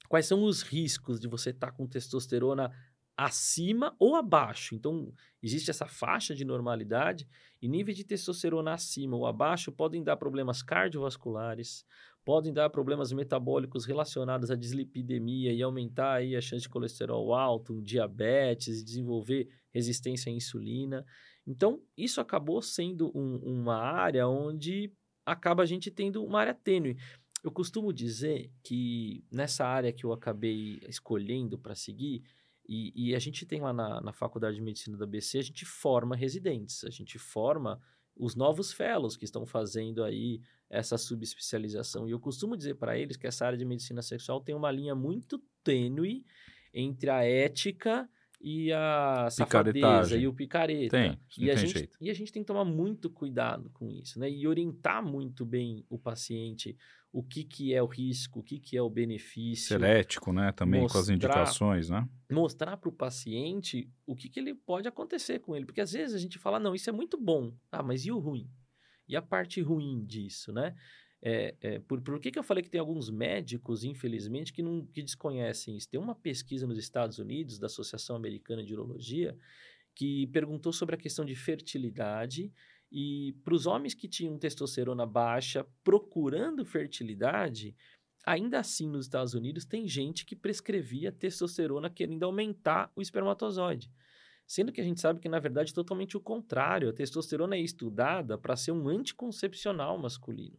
Quais 0.07 0.25
são 0.25 0.43
os 0.43 0.61
riscos 0.61 1.19
de 1.19 1.27
você 1.27 1.49
estar 1.49 1.71
com 1.71 1.87
testosterona 1.87 2.71
acima 3.17 3.95
ou 3.99 4.15
abaixo? 4.15 4.75
Então, 4.75 5.11
existe 5.41 5.69
essa 5.69 5.87
faixa 5.87 6.35
de 6.35 6.45
normalidade 6.45 7.27
e 7.65 7.67
níveis 7.67 7.97
de 7.97 8.03
testosterona 8.03 8.73
acima 8.73 9.17
ou 9.17 9.25
abaixo 9.25 9.71
podem 9.71 10.03
dar 10.03 10.17
problemas 10.17 10.61
cardiovasculares, 10.61 11.83
podem 12.23 12.53
dar 12.53 12.69
problemas 12.69 13.11
metabólicos 13.11 13.85
relacionados 13.85 14.51
à 14.51 14.55
dislipidemia 14.55 15.51
e 15.51 15.63
aumentar 15.63 16.13
aí 16.13 16.35
a 16.35 16.41
chance 16.41 16.61
de 16.61 16.69
colesterol 16.69 17.33
alto, 17.33 17.81
diabetes, 17.81 18.85
desenvolver 18.85 19.49
resistência 19.73 20.31
à 20.31 20.35
insulina. 20.35 21.03
Então, 21.47 21.81
isso 21.97 22.21
acabou 22.21 22.61
sendo 22.61 23.11
um- 23.15 23.37
uma 23.37 23.77
área 23.77 24.27
onde 24.27 24.93
acaba 25.25 25.63
a 25.63 25.65
gente 25.65 25.89
tendo 25.89 26.23
uma 26.23 26.41
área 26.41 26.53
tênue. 26.53 26.95
Eu 27.43 27.51
costumo 27.51 27.91
dizer 27.91 28.51
que 28.63 29.23
nessa 29.31 29.65
área 29.65 29.91
que 29.91 30.05
eu 30.05 30.13
acabei 30.13 30.79
escolhendo 30.87 31.57
para 31.57 31.73
seguir, 31.73 32.21
e, 32.67 33.09
e 33.09 33.15
a 33.15 33.19
gente 33.19 33.45
tem 33.45 33.61
lá 33.61 33.71
na, 33.71 34.01
na 34.01 34.13
Faculdade 34.13 34.55
de 34.55 34.61
Medicina 34.61 34.97
da 34.97 35.05
BC, 35.05 35.39
a 35.39 35.43
gente 35.43 35.65
forma 35.65 36.15
residentes, 36.15 36.83
a 36.83 36.89
gente 36.89 37.17
forma 37.19 37.79
os 38.15 38.35
novos 38.35 38.71
fellows 38.71 39.17
que 39.17 39.25
estão 39.25 39.45
fazendo 39.45 40.03
aí 40.03 40.41
essa 40.69 40.97
subespecialização. 40.97 42.07
E 42.07 42.11
eu 42.11 42.19
costumo 42.19 42.55
dizer 42.55 42.75
para 42.75 42.97
eles 42.97 43.17
que 43.17 43.27
essa 43.27 43.45
área 43.45 43.57
de 43.57 43.65
medicina 43.65 44.01
sexual 44.01 44.41
tem 44.41 44.55
uma 44.55 44.71
linha 44.71 44.95
muito 44.95 45.41
tênue 45.63 46.25
entre 46.73 47.09
a 47.09 47.23
ética 47.23 48.09
e 48.41 48.71
a 48.71 49.27
safadeza 49.31 49.73
Picaretagem. 49.73 50.21
e 50.21 50.27
o 50.27 50.33
picareta. 50.33 50.97
Tem, 50.97 51.19
E 51.37 51.49
a, 51.49 51.55
tem 51.55 51.65
gente, 51.65 51.77
jeito. 51.77 51.97
e 52.01 52.09
a 52.09 52.13
gente 52.13 52.31
tem 52.31 52.43
que 52.43 52.47
tomar 52.47 52.65
muito 52.65 53.09
cuidado 53.09 53.69
com 53.71 53.89
isso, 53.89 54.19
né? 54.19 54.29
E 54.29 54.47
orientar 54.47 55.03
muito 55.03 55.45
bem 55.45 55.85
o 55.89 55.97
paciente, 55.97 56.77
o 57.17 57.23
que, 57.23 57.45
que 57.45 57.73
é 57.73 57.81
o 57.81 57.85
risco, 57.85 58.41
o 58.41 58.43
que, 58.43 58.59
que 58.59 58.75
é 58.75 58.81
o 58.81 58.89
benefício. 58.89 59.69
Ser 59.69 59.83
ético, 59.83 60.33
né? 60.33 60.51
Também 60.51 60.81
com 60.81 60.87
as 60.87 60.93
Mostrar- 60.95 61.15
indicações, 61.15 61.89
né? 61.89 62.09
Mostrar 62.29 62.75
para 62.75 62.89
o 62.89 62.91
paciente 62.91 63.89
o 64.05 64.13
que, 64.17 64.27
que 64.27 64.37
ele 64.37 64.53
pode 64.53 64.85
acontecer 64.85 65.39
com 65.39 65.55
ele. 65.55 65.65
Porque 65.65 65.79
às 65.79 65.93
vezes 65.93 66.13
a 66.13 66.19
gente 66.19 66.37
fala, 66.37 66.59
não, 66.59 66.75
isso 66.75 66.89
é 66.89 66.93
muito 66.93 67.17
bom. 67.17 67.55
Ah, 67.71 67.81
mas 67.81 68.05
e 68.05 68.11
o 68.11 68.19
ruim? 68.19 68.49
E 69.07 69.15
a 69.15 69.21
parte 69.21 69.61
ruim 69.61 70.03
disso, 70.05 70.51
né? 70.51 70.75
É, 71.21 71.55
é, 71.61 71.79
por, 71.79 72.01
por 72.01 72.19
que, 72.19 72.31
que 72.31 72.37
eu 72.37 72.43
falei 72.43 72.61
que 72.61 72.69
tem 72.69 72.81
alguns 72.81 73.09
médicos, 73.09 73.85
infelizmente, 73.85 74.51
que, 74.51 74.61
não, 74.61 74.85
que 74.85 75.01
desconhecem 75.01 75.77
isso? 75.77 75.87
Tem 75.89 75.97
uma 75.97 76.15
pesquisa 76.15 76.67
nos 76.67 76.77
Estados 76.77 77.17
Unidos, 77.17 77.57
da 77.57 77.67
Associação 77.67 78.17
Americana 78.17 78.61
de 78.61 78.73
Urologia, 78.73 79.37
que 79.95 80.27
perguntou 80.27 80.73
sobre 80.73 80.95
a 80.95 80.97
questão 80.97 81.23
de 81.23 81.33
fertilidade 81.33 82.51
e 82.97 83.33
para 83.43 83.53
os 83.53 83.65
homens 83.65 83.93
que 83.93 84.07
tinham 84.07 84.39
testosterona 84.39 85.05
baixa 85.05 85.67
procurando 85.83 86.63
fertilidade, 86.63 87.75
ainda 88.25 88.57
assim 88.57 88.87
nos 88.87 89.03
Estados 89.03 89.33
Unidos 89.33 89.65
tem 89.65 89.85
gente 89.85 90.25
que 90.25 90.33
prescrevia 90.33 91.11
testosterona 91.11 91.89
querendo 91.89 92.23
aumentar 92.23 92.89
o 92.95 93.01
espermatozoide. 93.01 93.91
Sendo 94.47 94.71
que 94.71 94.79
a 94.79 94.83
gente 94.83 95.01
sabe 95.01 95.19
que, 95.19 95.27
na 95.27 95.39
verdade, 95.39 95.71
é 95.71 95.75
totalmente 95.75 96.15
o 96.15 96.21
contrário. 96.21 96.87
A 96.87 96.93
testosterona 96.93 97.57
é 97.57 97.59
estudada 97.59 98.37
para 98.37 98.55
ser 98.55 98.71
um 98.71 98.87
anticoncepcional 98.87 99.97
masculino. 99.97 100.57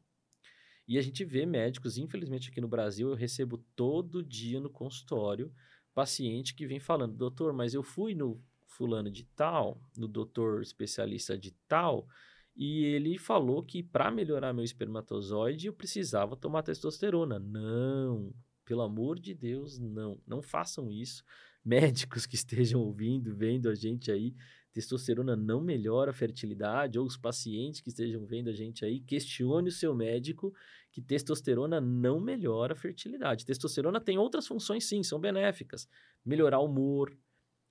E 0.86 0.98
a 0.98 1.00
gente 1.00 1.24
vê 1.24 1.46
médicos, 1.46 1.96
infelizmente 1.96 2.50
aqui 2.50 2.60
no 2.60 2.68
Brasil, 2.68 3.08
eu 3.08 3.14
recebo 3.14 3.64
todo 3.74 4.22
dia 4.22 4.60
no 4.60 4.68
consultório 4.68 5.50
paciente 5.94 6.54
que 6.54 6.66
vem 6.66 6.80
falando, 6.80 7.16
doutor, 7.16 7.54
mas 7.54 7.72
eu 7.72 7.82
fui 7.82 8.14
no 8.14 8.44
fulano 8.76 9.10
de 9.10 9.24
tal, 9.24 9.80
no 9.96 10.06
doutor 10.06 10.60
especialista 10.60 11.36
de 11.36 11.52
tal, 11.66 12.06
e 12.54 12.84
ele 12.84 13.18
falou 13.18 13.62
que 13.62 13.82
para 13.82 14.10
melhorar 14.10 14.52
meu 14.52 14.64
espermatozoide 14.64 15.66
eu 15.66 15.74
precisava 15.74 16.36
tomar 16.36 16.62
testosterona. 16.62 17.38
Não, 17.38 18.32
pelo 18.64 18.82
amor 18.82 19.18
de 19.18 19.34
Deus, 19.34 19.78
não. 19.78 20.18
Não 20.26 20.40
façam 20.40 20.90
isso. 20.90 21.22
Médicos 21.64 22.26
que 22.26 22.36
estejam 22.36 22.80
ouvindo, 22.80 23.34
vendo 23.34 23.68
a 23.68 23.74
gente 23.74 24.10
aí, 24.10 24.34
testosterona 24.72 25.34
não 25.34 25.60
melhora 25.60 26.12
a 26.12 26.14
fertilidade, 26.14 26.98
ou 26.98 27.04
os 27.04 27.16
pacientes 27.16 27.80
que 27.80 27.88
estejam 27.88 28.24
vendo 28.24 28.48
a 28.48 28.52
gente 28.52 28.84
aí, 28.84 29.00
questione 29.00 29.68
o 29.68 29.72
seu 29.72 29.94
médico 29.94 30.54
que 30.92 31.02
testosterona 31.02 31.80
não 31.80 32.20
melhora 32.20 32.72
a 32.72 32.76
fertilidade. 32.76 33.44
Testosterona 33.44 34.00
tem 34.00 34.16
outras 34.16 34.46
funções 34.46 34.86
sim, 34.86 35.02
são 35.02 35.18
benéficas. 35.18 35.88
Melhorar 36.24 36.60
o 36.60 36.66
humor, 36.66 37.14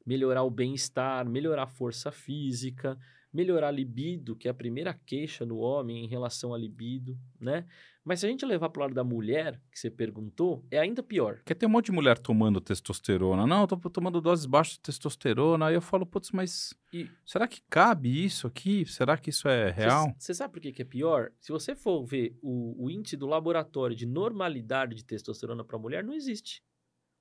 melhorar 0.06 0.44
o 0.44 0.50
bem-estar, 0.50 1.28
melhorar 1.28 1.64
a 1.64 1.68
força 1.68 2.12
física, 2.12 2.98
melhorar 3.36 3.68
a 3.68 3.72
libido, 3.72 4.36
que 4.36 4.48
é 4.48 4.52
a 4.52 4.54
primeira 4.54 4.94
queixa 4.94 5.46
no 5.46 5.58
homem 5.58 6.06
em 6.06 6.08
relação 6.08 6.54
à 6.54 6.58
libido, 6.58 7.18
né? 7.40 7.66
Mas 8.04 8.20
se 8.20 8.26
a 8.28 8.30
gente 8.30 8.46
levar 8.46 8.70
para 8.70 8.80
o 8.80 8.84
lado 8.84 8.94
da 8.94 9.04
mulher, 9.04 9.60
que 9.72 9.80
você 9.80 9.90
perguntou, 9.90 10.64
é 10.70 10.78
ainda 10.78 11.02
pior. 11.02 11.38
Porque 11.38 11.56
tem 11.56 11.68
um 11.68 11.72
monte 11.72 11.88
de 11.88 11.92
mulher 11.92 12.20
tomando 12.20 12.62
testosterona. 12.62 13.48
Não, 13.48 13.62
eu 13.62 13.68
tô 13.68 13.78
tomando 13.90 14.22
doses 14.22 14.46
baixas 14.46 14.76
de 14.76 14.82
testosterona. 14.82 15.66
Aí 15.66 15.74
eu 15.74 15.82
falo, 15.82 16.06
putz, 16.06 16.30
mas 16.32 16.74
E 16.94 17.10
será 17.26 17.48
que 17.48 17.62
cabe 17.68 18.24
isso 18.24 18.46
aqui? 18.46 18.86
Será 18.86 19.18
que 19.18 19.32
isso 19.32 19.48
é 19.50 19.72
real? 19.72 20.14
Você 20.20 20.36
sabe 20.36 20.54
por 20.54 20.62
que, 20.62 20.72
que 20.72 20.84
é 20.84 20.86
pior? 20.86 21.32
Se 21.42 21.52
você 21.52 21.76
for 21.76 22.06
ver 22.06 22.38
o, 22.44 22.86
o 22.86 22.92
índice 22.92 23.18
do 23.18 23.26
laboratório 23.26 23.96
de 23.96 24.06
normalidade 24.06 24.96
de 24.96 25.04
testosterona 25.04 25.64
para 25.64 25.80
mulher, 25.80 26.04
não 26.04 26.14
existe. 26.14 26.62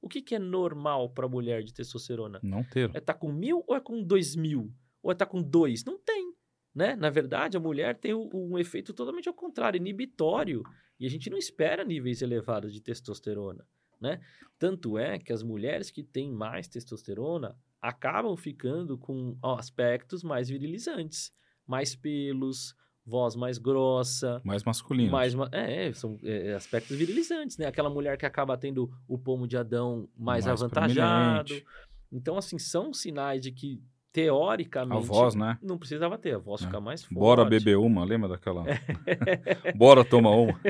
O 0.05 0.09
que, 0.09 0.21
que 0.21 0.35
é 0.35 0.39
normal 0.39 1.09
para 1.09 1.27
mulher 1.27 1.63
de 1.63 1.73
testosterona? 1.73 2.39
Não 2.43 2.63
ter. 2.63 2.91
É 2.95 2.99
estar 2.99 3.15
com 3.15 3.33
mil 3.33 3.65
ou 3.67 3.75
é 3.75 3.81
com 3.81 4.03
dois 4.03 4.37
mil? 4.37 4.71
Ou 5.03 5.11
é 5.11 5.15
estar 5.15 5.25
com 5.25 5.43
dois? 5.43 5.83
Não 5.83 5.99
tem. 5.99 6.35
Né? 6.75 6.95
Na 6.95 7.09
verdade, 7.09 7.57
a 7.57 7.61
mulher 7.61 7.97
tem 7.97 8.13
um, 8.13 8.29
um 8.35 8.59
efeito 8.59 8.93
totalmente 8.93 9.31
ao 9.31 9.35
contrário, 9.35 9.79
inibitório. 9.79 10.63
E 11.01 11.07
a 11.07 11.09
gente 11.09 11.31
não 11.31 11.39
espera 11.39 11.87
níveis 11.87 12.21
elevados 12.21 12.71
de 12.71 12.83
testosterona. 12.83 13.67
Né? 13.99 14.21
Tanto 14.59 14.99
é 14.99 15.19
que 15.19 15.33
as 15.33 15.43
mulheres 15.43 15.91
que 15.91 16.03
têm 16.03 16.31
mais 16.31 16.69
testosterona, 16.69 17.57
acabam 17.81 18.37
ficando 18.37 18.99
com 18.99 19.39
aspectos 19.43 20.23
mais 20.23 20.51
virilizantes, 20.51 21.33
mais 21.67 21.97
pelos, 21.97 22.77
voz 23.07 23.37
mais 23.37 23.59
grossa. 23.59 24.41
Mais 24.45 24.65
masculino. 24.65 25.13
Mais, 25.13 25.35
é, 25.53 25.93
são 25.93 26.19
é, 26.23 26.55
aspectos 26.55 26.97
virilizantes, 26.97 27.59
né? 27.59 27.67
Aquela 27.67 27.91
mulher 27.91 28.17
que 28.17 28.25
acaba 28.25 28.57
tendo 28.57 28.91
o 29.07 29.19
pomo 29.19 29.47
de 29.47 29.57
Adão 29.57 30.09
mais, 30.17 30.47
mais 30.47 30.63
avantajado. 30.63 31.45
Prominente. 31.45 31.67
Então, 32.11 32.39
assim, 32.39 32.59
são 32.59 32.93
sinais 32.93 33.41
de 33.41 33.51
que, 33.53 33.83
teoricamente... 34.13 35.05
A 35.05 35.07
voz, 35.07 35.35
né? 35.35 35.59
Não 35.63 35.77
precisava 35.77 36.17
ter, 36.17 36.37
a 36.37 36.39
voz 36.39 36.63
é. 36.63 36.67
fica 36.67 36.81
mais 36.81 37.03
forte. 37.03 37.15
Bora 37.15 37.45
beber 37.45 37.77
uma, 37.77 38.05
lembra 38.05 38.29
daquela? 38.29 38.65
Bora 39.77 40.05
tomar 40.05 40.31
uma. 40.31 40.59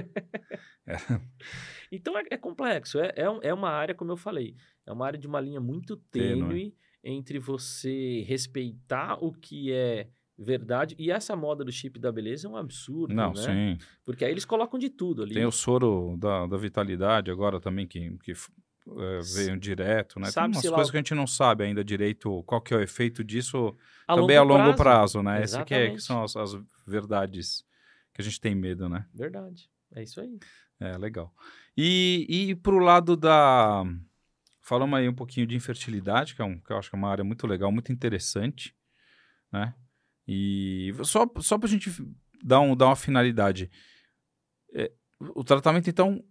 É. 0.87 0.97
Então, 1.91 2.19
é, 2.19 2.25
é 2.31 2.37
complexo. 2.37 2.99
É, 2.99 3.07
é, 3.17 3.49
é 3.49 3.55
uma 3.55 3.71
área, 3.71 3.95
como 3.95 4.13
eu 4.13 4.19
falei, 4.19 4.55
é 4.87 4.93
uma 4.93 5.07
área 5.07 5.19
de 5.19 5.27
uma 5.27 5.41
linha 5.41 5.59
muito 5.59 5.97
tênue 5.97 6.77
entre 7.03 7.39
você 7.39 8.23
respeitar 8.29 9.17
o 9.25 9.33
que 9.33 9.73
é 9.73 10.09
verdade. 10.39 10.95
E 10.99 11.11
essa 11.11 11.37
moda 11.37 11.65
do 11.65 11.73
chip 11.73 11.99
da 11.99 12.11
beleza 12.11 12.47
é 12.47 12.51
um 12.51 12.57
absurdo, 12.57 13.15
Não, 13.15 13.33
né? 13.33 13.77
sim. 13.77 13.87
Porque 14.05 14.25
aí 14.25 14.31
eles 14.31 14.45
colocam 14.45 14.79
de 14.79 14.91
tudo 14.91 15.23
ali. 15.23 15.35
Tem 15.35 15.47
o 15.47 15.53
soro 15.53 16.17
da, 16.19 16.47
da 16.47 16.57
vitalidade 16.57 17.31
agora 17.31 17.61
também, 17.61 17.87
que, 17.87 18.17
que 18.19 18.33
é, 18.33 19.21
veio 19.35 19.59
direto, 19.59 20.21
né? 20.21 20.31
Sabe 20.31 20.53
Tem 20.53 20.57
umas 20.57 20.63
coisas 20.63 20.89
lá... 20.89 20.91
que 20.91 20.97
a 20.97 21.01
gente 21.01 21.15
não 21.15 21.27
sabe 21.27 21.65
ainda 21.65 21.83
direito 21.83 22.43
quol 22.45 22.61
que 22.61 22.75
é 22.75 22.77
o 22.77 22.83
efeito 22.83 23.25
disso 23.25 23.75
a 24.07 24.15
também 24.15 24.39
longo 24.39 24.53
a 24.53 24.57
longo 24.57 24.77
prazo, 24.77 25.21
prazo 25.21 25.23
né? 25.23 25.43
Essas 25.43 25.65
que, 25.65 25.75
é, 25.75 25.91
que 25.91 26.01
são 26.01 26.23
as, 26.23 26.37
as, 26.37 26.53
verdades 26.87 27.65
que 28.13 28.21
a 28.21 28.25
gente 28.25 28.41
tem 28.41 28.55
medo, 28.55 28.89
né? 28.89 29.07
Verdade. 29.15 29.71
É 29.95 30.03
isso 30.03 30.21
aí. 30.21 30.39
É, 30.79 30.99
legal. 30.99 31.33
E, 31.77 32.27
e 32.29 32.55
pro 32.57 32.79
lado 32.79 33.17
da... 33.17 33.85
Falamos 34.61 34.99
aí 34.99 35.09
um 35.09 35.15
pouquinho 35.15 35.47
de 35.47 35.55
infertilidade, 35.55 36.35
que, 36.35 36.43
é 36.43 36.45
um, 36.45 36.59
que 36.59 36.73
eu 36.73 36.79
acho 36.79 36.89
que 36.89 36.97
é 36.97 36.99
uma 36.99 37.09
área 37.09 37.25
muito 37.25 37.47
legal, 37.47 37.71
muito 37.71 37.93
interessante, 37.93 38.75
né? 39.53 39.75
E 40.27 40.93
só, 41.03 41.27
só 41.41 41.59
para 41.59 41.67
a 41.67 41.71
gente 41.71 41.91
dar, 42.43 42.61
um, 42.61 42.77
dar 42.77 42.87
uma 42.87 42.97
finalidade. 42.97 43.71
É, 44.75 44.93
o 45.35 45.45
tratamento, 45.45 45.89
então, 45.89 46.25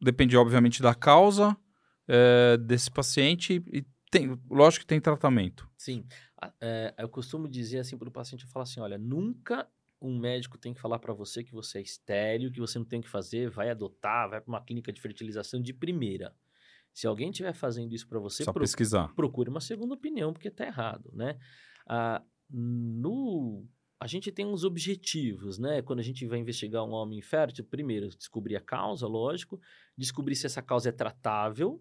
depende, 0.00 0.36
obviamente, 0.36 0.82
da 0.82 0.94
causa 0.94 1.56
é, 2.08 2.56
desse 2.56 2.90
paciente 2.90 3.62
e 3.72 3.84
tem, 4.10 4.38
lógico 4.50 4.82
que 4.82 4.86
tem 4.86 5.00
tratamento. 5.00 5.68
Sim. 5.78 6.06
É, 6.60 6.94
eu 6.98 7.08
costumo 7.08 7.48
dizer 7.48 7.78
assim 7.78 7.96
para 7.96 8.08
o 8.08 8.12
paciente, 8.12 8.44
eu 8.44 8.50
falo 8.50 8.64
assim, 8.64 8.80
olha, 8.80 8.98
nunca 8.98 9.66
um 10.00 10.18
médico 10.18 10.58
tem 10.58 10.74
que 10.74 10.80
falar 10.80 10.98
para 10.98 11.14
você 11.14 11.44
que 11.44 11.52
você 11.52 11.78
é 11.78 11.82
estéreo, 11.82 12.50
que 12.50 12.60
você 12.60 12.78
não 12.78 12.84
tem 12.84 13.00
que 13.00 13.08
fazer, 13.08 13.48
vai 13.48 13.70
adotar, 13.70 14.28
vai 14.28 14.40
para 14.40 14.48
uma 14.48 14.62
clínica 14.62 14.92
de 14.92 15.00
fertilização 15.00 15.62
de 15.62 15.72
primeira. 15.72 16.34
Se 16.92 17.06
alguém 17.06 17.30
estiver 17.30 17.54
fazendo 17.54 17.94
isso 17.94 18.06
para 18.06 18.18
você, 18.18 18.44
Só 18.44 18.52
pro, 18.52 18.60
pesquisar. 18.60 19.14
procure 19.14 19.48
uma 19.48 19.60
segunda 19.60 19.94
opinião, 19.94 20.32
porque 20.32 20.48
está 20.48 20.66
errado, 20.66 21.10
né? 21.14 21.38
Ah, 21.88 22.22
no 22.52 23.66
a 24.02 24.06
gente 24.08 24.32
tem 24.32 24.44
uns 24.44 24.64
objetivos, 24.64 25.60
né? 25.60 25.80
Quando 25.80 26.00
a 26.00 26.02
gente 26.02 26.26
vai 26.26 26.40
investigar 26.40 26.84
um 26.84 26.90
homem 26.90 27.20
infértil, 27.20 27.64
primeiro, 27.64 28.08
descobrir 28.08 28.56
a 28.56 28.60
causa, 28.60 29.06
lógico, 29.06 29.60
descobrir 29.96 30.34
se 30.34 30.44
essa 30.44 30.60
causa 30.60 30.88
é 30.88 30.92
tratável. 30.92 31.80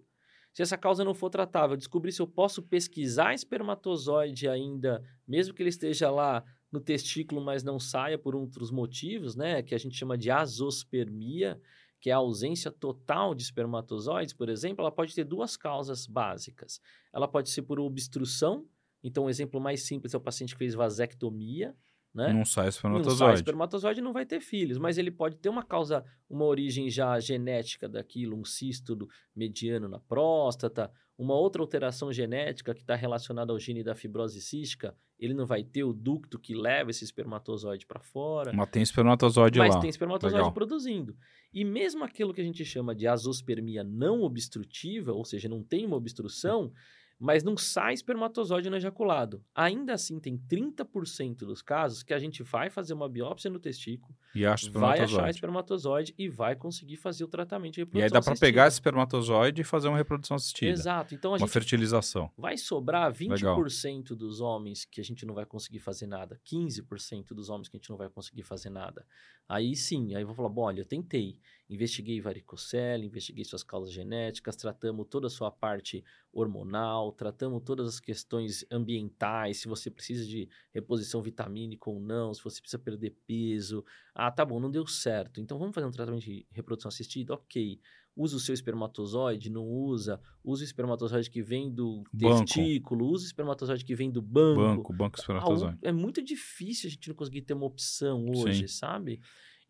Se 0.54 0.62
essa 0.62 0.78
causa 0.78 1.04
não 1.04 1.16
for 1.16 1.32
tratável, 1.32 1.76
descobrir 1.76 2.12
se 2.12 2.22
eu 2.22 2.28
posso 2.28 2.62
pesquisar 2.62 3.34
espermatozoide 3.34 4.48
ainda, 4.48 5.04
mesmo 5.28 5.52
que 5.52 5.64
ele 5.64 5.70
esteja 5.72 6.12
lá 6.12 6.44
no 6.72 6.80
testículo, 6.80 7.42
mas 7.42 7.64
não 7.64 7.80
saia 7.80 8.20
por 8.20 8.36
outros 8.36 8.70
motivos, 8.70 9.36
né? 9.36 9.64
Que 9.64 9.74
a 9.74 9.80
gente 9.80 9.98
chama 9.98 10.16
de 10.16 10.30
azospermia, 10.30 11.60
que 12.00 12.12
é 12.12 12.14
a 12.14 12.18
ausência 12.18 12.72
total 12.72 13.34
de 13.34 13.42
espermatozoides, 13.42 14.34
por 14.34 14.48
exemplo, 14.48 14.84
ela 14.84 14.92
pode 14.92 15.16
ter 15.16 15.24
duas 15.24 15.58
causas 15.58 16.06
básicas. 16.06 16.80
Ela 17.12 17.28
pode 17.28 17.50
ser 17.50 17.64
por 17.64 17.80
obstrução, 17.80 18.68
então, 19.04 19.24
o 19.24 19.26
um 19.28 19.30
exemplo 19.30 19.60
mais 19.60 19.86
simples 19.86 20.14
é 20.14 20.18
o 20.18 20.22
paciente 20.22 20.54
que 20.54 20.60
fez 20.60 20.74
vasectomia, 20.74 21.76
né? 22.14 22.34
Não 22.34 22.44
sai 22.44 22.68
espermatozoide. 22.68 23.20
Não 23.20 23.28
sai 23.28 23.36
espermatozoide 23.36 24.02
não 24.02 24.14
vai 24.14 24.26
ter 24.26 24.42
filhos, 24.42 24.78
mas 24.78 24.98
ele 24.98 25.10
pode 25.10 25.38
ter 25.38 25.50
uma 25.50 25.64
causa, 25.64 26.04
uma 26.30 26.46
origem 26.46 26.90
já 26.90 27.18
genética 27.20 27.88
daquilo, 27.88 28.38
um 28.38 28.44
cisto 28.44 29.08
mediano 29.34 29.88
na 29.88 30.00
próstata, 30.00 30.92
uma 31.18 31.36
outra 31.36 31.62
alteração 31.62 32.12
genética 32.12 32.74
que 32.74 32.82
está 32.82 32.96
relacionada 32.96 33.54
ao 33.54 33.60
gene 33.60 33.84
da 33.84 33.96
fibrose 33.96 34.42
cística, 34.42 34.96
ele 35.20 35.34
não 35.34 35.46
vai 35.46 35.64
ter 35.64 35.84
o 35.84 35.94
ducto 35.94 36.40
que 36.40 36.56
leva 36.56 36.90
esse 36.90 37.04
espermatozoide 37.04 37.86
para 37.86 38.02
fora. 38.02 38.52
Mas 38.52 38.70
tem 38.72 38.82
espermatozoide 38.82 39.60
mas 39.60 39.70
lá. 39.70 39.76
Mas 39.76 39.82
tem 39.82 39.90
espermatozoide 39.90 40.38
Legal. 40.38 40.52
produzindo. 40.52 41.16
E 41.54 41.64
mesmo 41.64 42.04
aquilo 42.04 42.34
que 42.34 42.42
a 42.42 42.44
gente 42.44 42.66
chama 42.66 42.96
de 42.96 43.08
azospermia 43.08 43.84
não 43.84 44.22
obstrutiva, 44.24 45.14
ou 45.14 45.24
seja, 45.24 45.48
não 45.48 45.64
tem 45.64 45.86
uma 45.86 45.96
obstrução, 45.96 46.74
mas 47.22 47.44
não 47.44 47.56
sai 47.56 47.94
espermatozoide 47.94 48.68
no 48.68 48.76
ejaculado. 48.76 49.46
Ainda 49.54 49.94
assim, 49.94 50.20
tem 50.20 50.36
30% 50.36 51.38
dos 51.46 51.62
casos 51.62 52.02
que 52.02 52.16
a 52.16 52.18
gente 52.18 52.42
vai 52.42 52.68
fazer 52.72 52.96
uma 52.96 53.08
biópsia 53.08 53.48
no 53.52 53.60
testículo, 53.60 54.16
e 54.34 54.44
acha 54.44 54.72
vai 54.72 55.00
achar 55.00 55.30
espermatozoide 55.30 56.16
e 56.18 56.28
vai 56.28 56.56
conseguir 56.56 56.98
fazer 56.98 57.24
o 57.24 57.28
tratamento 57.28 57.76
de 57.76 57.82
reprodução 57.82 58.02
E 58.02 58.04
aí 58.04 58.10
dá 58.10 58.22
para 58.22 58.36
pegar 58.36 58.68
esse 58.68 58.78
espermatozoide 58.78 59.62
e 59.62 59.64
fazer 59.64 59.90
uma 59.90 59.98
reprodução 59.98 60.36
assistida. 60.36 60.72
Exato. 60.72 61.14
Então, 61.14 61.36
a 61.36 61.38
uma 61.38 61.48
fertilização. 61.48 62.32
Vai 62.36 62.58
sobrar 62.58 63.14
20% 63.14 63.30
Legal. 63.30 64.18
dos 64.18 64.42
homens 64.42 64.84
que 64.84 65.00
a 65.00 65.04
gente 65.04 65.24
não 65.24 65.36
vai 65.36 65.46
conseguir 65.46 65.80
fazer 65.80 66.08
nada, 66.08 66.42
15% 66.44 67.36
dos 67.36 67.50
homens 67.50 67.70
que 67.70 67.78
a 67.78 67.80
gente 67.80 67.90
não 67.92 67.98
vai 67.98 68.10
conseguir 68.10 68.42
fazer 68.42 68.72
nada. 68.72 69.06
Aí 69.48 69.76
sim, 69.76 70.16
aí 70.16 70.24
eu 70.24 70.28
vou 70.28 70.36
falar, 70.36 70.50
bom, 70.50 70.62
olha, 70.62 70.82
eu 70.82 70.86
tentei, 70.86 71.38
investiguei 71.76 72.20
varicocele, 72.20 73.08
investiguei 73.08 73.46
suas 73.46 73.64
causas 73.64 73.94
genéticas, 73.94 74.56
tratamos 74.56 75.08
toda 75.10 75.28
a 75.28 75.30
sua 75.30 75.50
parte 75.50 76.04
hormonal, 76.34 77.14
tratamos 77.14 77.64
todas 77.64 77.88
as 77.88 78.00
questões 78.00 78.66
ambientais, 78.70 79.62
se 79.62 79.68
você 79.68 79.90
precisa 79.90 80.26
de 80.26 80.50
reposição 80.74 81.22
vitamínica 81.22 81.90
ou 81.90 82.00
não, 82.00 82.34
se 82.34 82.44
você 82.44 82.60
precisa 82.60 82.80
perder 82.80 83.16
peso. 83.26 83.86
Ah, 84.14 84.30
tá 84.30 84.44
bom, 84.44 84.60
não 84.60 84.70
deu 84.70 84.86
certo. 84.86 85.40
Então 85.40 85.58
vamos 85.58 85.74
fazer 85.74 85.88
um 85.88 85.92
tratamento 85.92 86.24
de 86.24 86.46
reprodução 86.52 86.90
assistida? 86.90 87.34
Ok. 87.34 87.80
Usa 88.14 88.36
o 88.36 88.40
seu 88.40 88.54
espermatozoide, 88.54 89.50
não 89.50 89.66
usa. 89.66 90.20
Usa 90.44 90.64
o 90.64 90.66
espermatozoide 90.66 91.30
que 91.30 91.42
vem 91.42 91.74
do 91.74 92.04
banco. 92.12 92.44
testículo, 92.44 93.08
usa 93.08 93.24
o 93.24 93.28
espermatozoide 93.28 93.86
que 93.86 93.96
vem 93.96 94.12
do 94.12 94.22
banco. 94.22 94.60
Banco, 94.60 94.94
banco 94.94 95.18
espermatozoide. 95.18 95.78
É 95.82 95.94
muito 95.94 96.22
difícil 96.22 96.90
a 96.90 96.92
gente 96.92 97.08
não 97.08 97.16
conseguir 97.16 97.44
ter 97.44 97.54
uma 97.54 97.66
opção 97.66 98.26
hoje, 98.30 98.68
Sim. 98.68 98.76
sabe? 98.76 99.22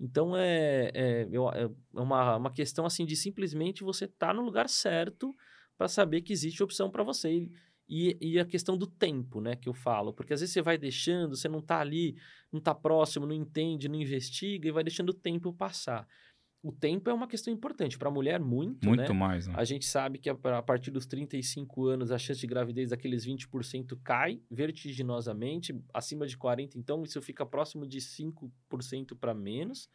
Então 0.02 0.36
é, 0.36 0.92
é, 0.96 1.28
é 1.32 2.02
uma, 2.02 2.38
uma 2.38 2.52
questão 2.52 2.88
assim 2.88 3.06
de 3.06 3.16
simplesmente 3.16 3.84
você 3.84 4.06
estar 4.06 4.28
tá 4.28 4.34
no 4.34 4.42
lugar 4.42 4.68
certo 4.68 5.36
para 5.78 5.88
saber 5.88 6.22
que 6.22 6.34
existe 6.34 6.64
opção 6.64 6.90
para 6.90 7.04
você. 7.04 7.48
E, 7.88 8.18
e, 8.22 8.40
a 8.40 8.46
questão 8.46 8.78
do 8.78 8.88
tempo, 8.88 9.42
né, 9.42 9.56
que 9.56 9.68
eu 9.68 9.74
falo. 9.74 10.14
Porque 10.14 10.34
às 10.34 10.40
vezes 10.40 10.54
você 10.54 10.62
vai 10.62 10.78
deixando, 10.78 11.36
você 11.36 11.50
não 11.50 11.60
está 11.60 11.80
ali, 11.80 12.16
não 12.52 12.60
está 12.60 12.74
próximo, 12.74 13.28
não 13.28 13.36
entende, 13.36 13.90
não 13.90 14.00
investiga 14.00 14.68
e 14.68 14.72
vai 14.72 14.84
deixando 14.84 15.10
o 15.10 15.14
tempo 15.14 15.54
passar. 15.54 16.08
O 16.64 16.72
tempo 16.72 17.10
é 17.10 17.14
uma 17.14 17.28
questão 17.28 17.52
importante. 17.52 17.98
Para 17.98 18.10
a 18.10 18.12
mulher, 18.12 18.40
muito. 18.40 18.88
Muito 18.88 19.14
né? 19.14 19.20
mais. 19.20 19.48
Né? 19.48 19.54
A 19.58 19.64
gente 19.64 19.86
sabe 19.86 20.20
que 20.20 20.30
a, 20.30 20.34
a 20.34 20.62
partir 20.62 20.92
dos 20.92 21.08
35 21.08 21.88
anos, 21.88 22.12
a 22.12 22.20
chance 22.20 22.40
de 22.40 22.46
gravidez 22.46 22.92
daqueles 22.92 23.26
20% 23.26 23.98
cai 24.04 24.40
vertiginosamente. 24.50 25.76
Acima 25.92 26.28
de 26.28 26.38
40%, 26.38 26.76
então, 26.76 27.04
isso 27.04 27.20
fica 27.22 27.46
próximo 27.46 27.88
de 27.88 28.00
5% 28.00 29.18
para 29.20 29.34
menos. 29.34 29.90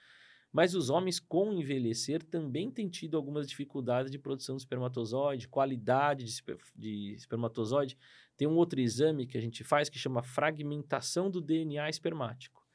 Mas 0.53 0.75
os 0.75 0.91
homens 0.91 1.21
com 1.21 1.53
envelhecer 1.53 2.23
também 2.23 2.71
têm 2.71 2.89
tido 2.89 3.17
algumas 3.17 3.47
dificuldades 3.47 4.11
de 4.11 4.19
produção 4.19 4.57
de 4.57 4.63
espermatozoide, 4.63 5.47
qualidade 5.47 6.25
de, 6.25 6.43
de 6.75 7.15
espermatozoide. 7.15 7.97
Tem 8.37 8.49
um 8.49 8.57
outro 8.57 8.81
exame 8.81 9.27
que 9.27 9.39
a 9.39 9.41
gente 9.41 9.63
faz 9.63 9.89
que 9.89 9.99
chama 9.99 10.23
fragmentação 10.23 11.31
do 11.31 11.41
DNA 11.41 11.89
espermático. 11.91 12.66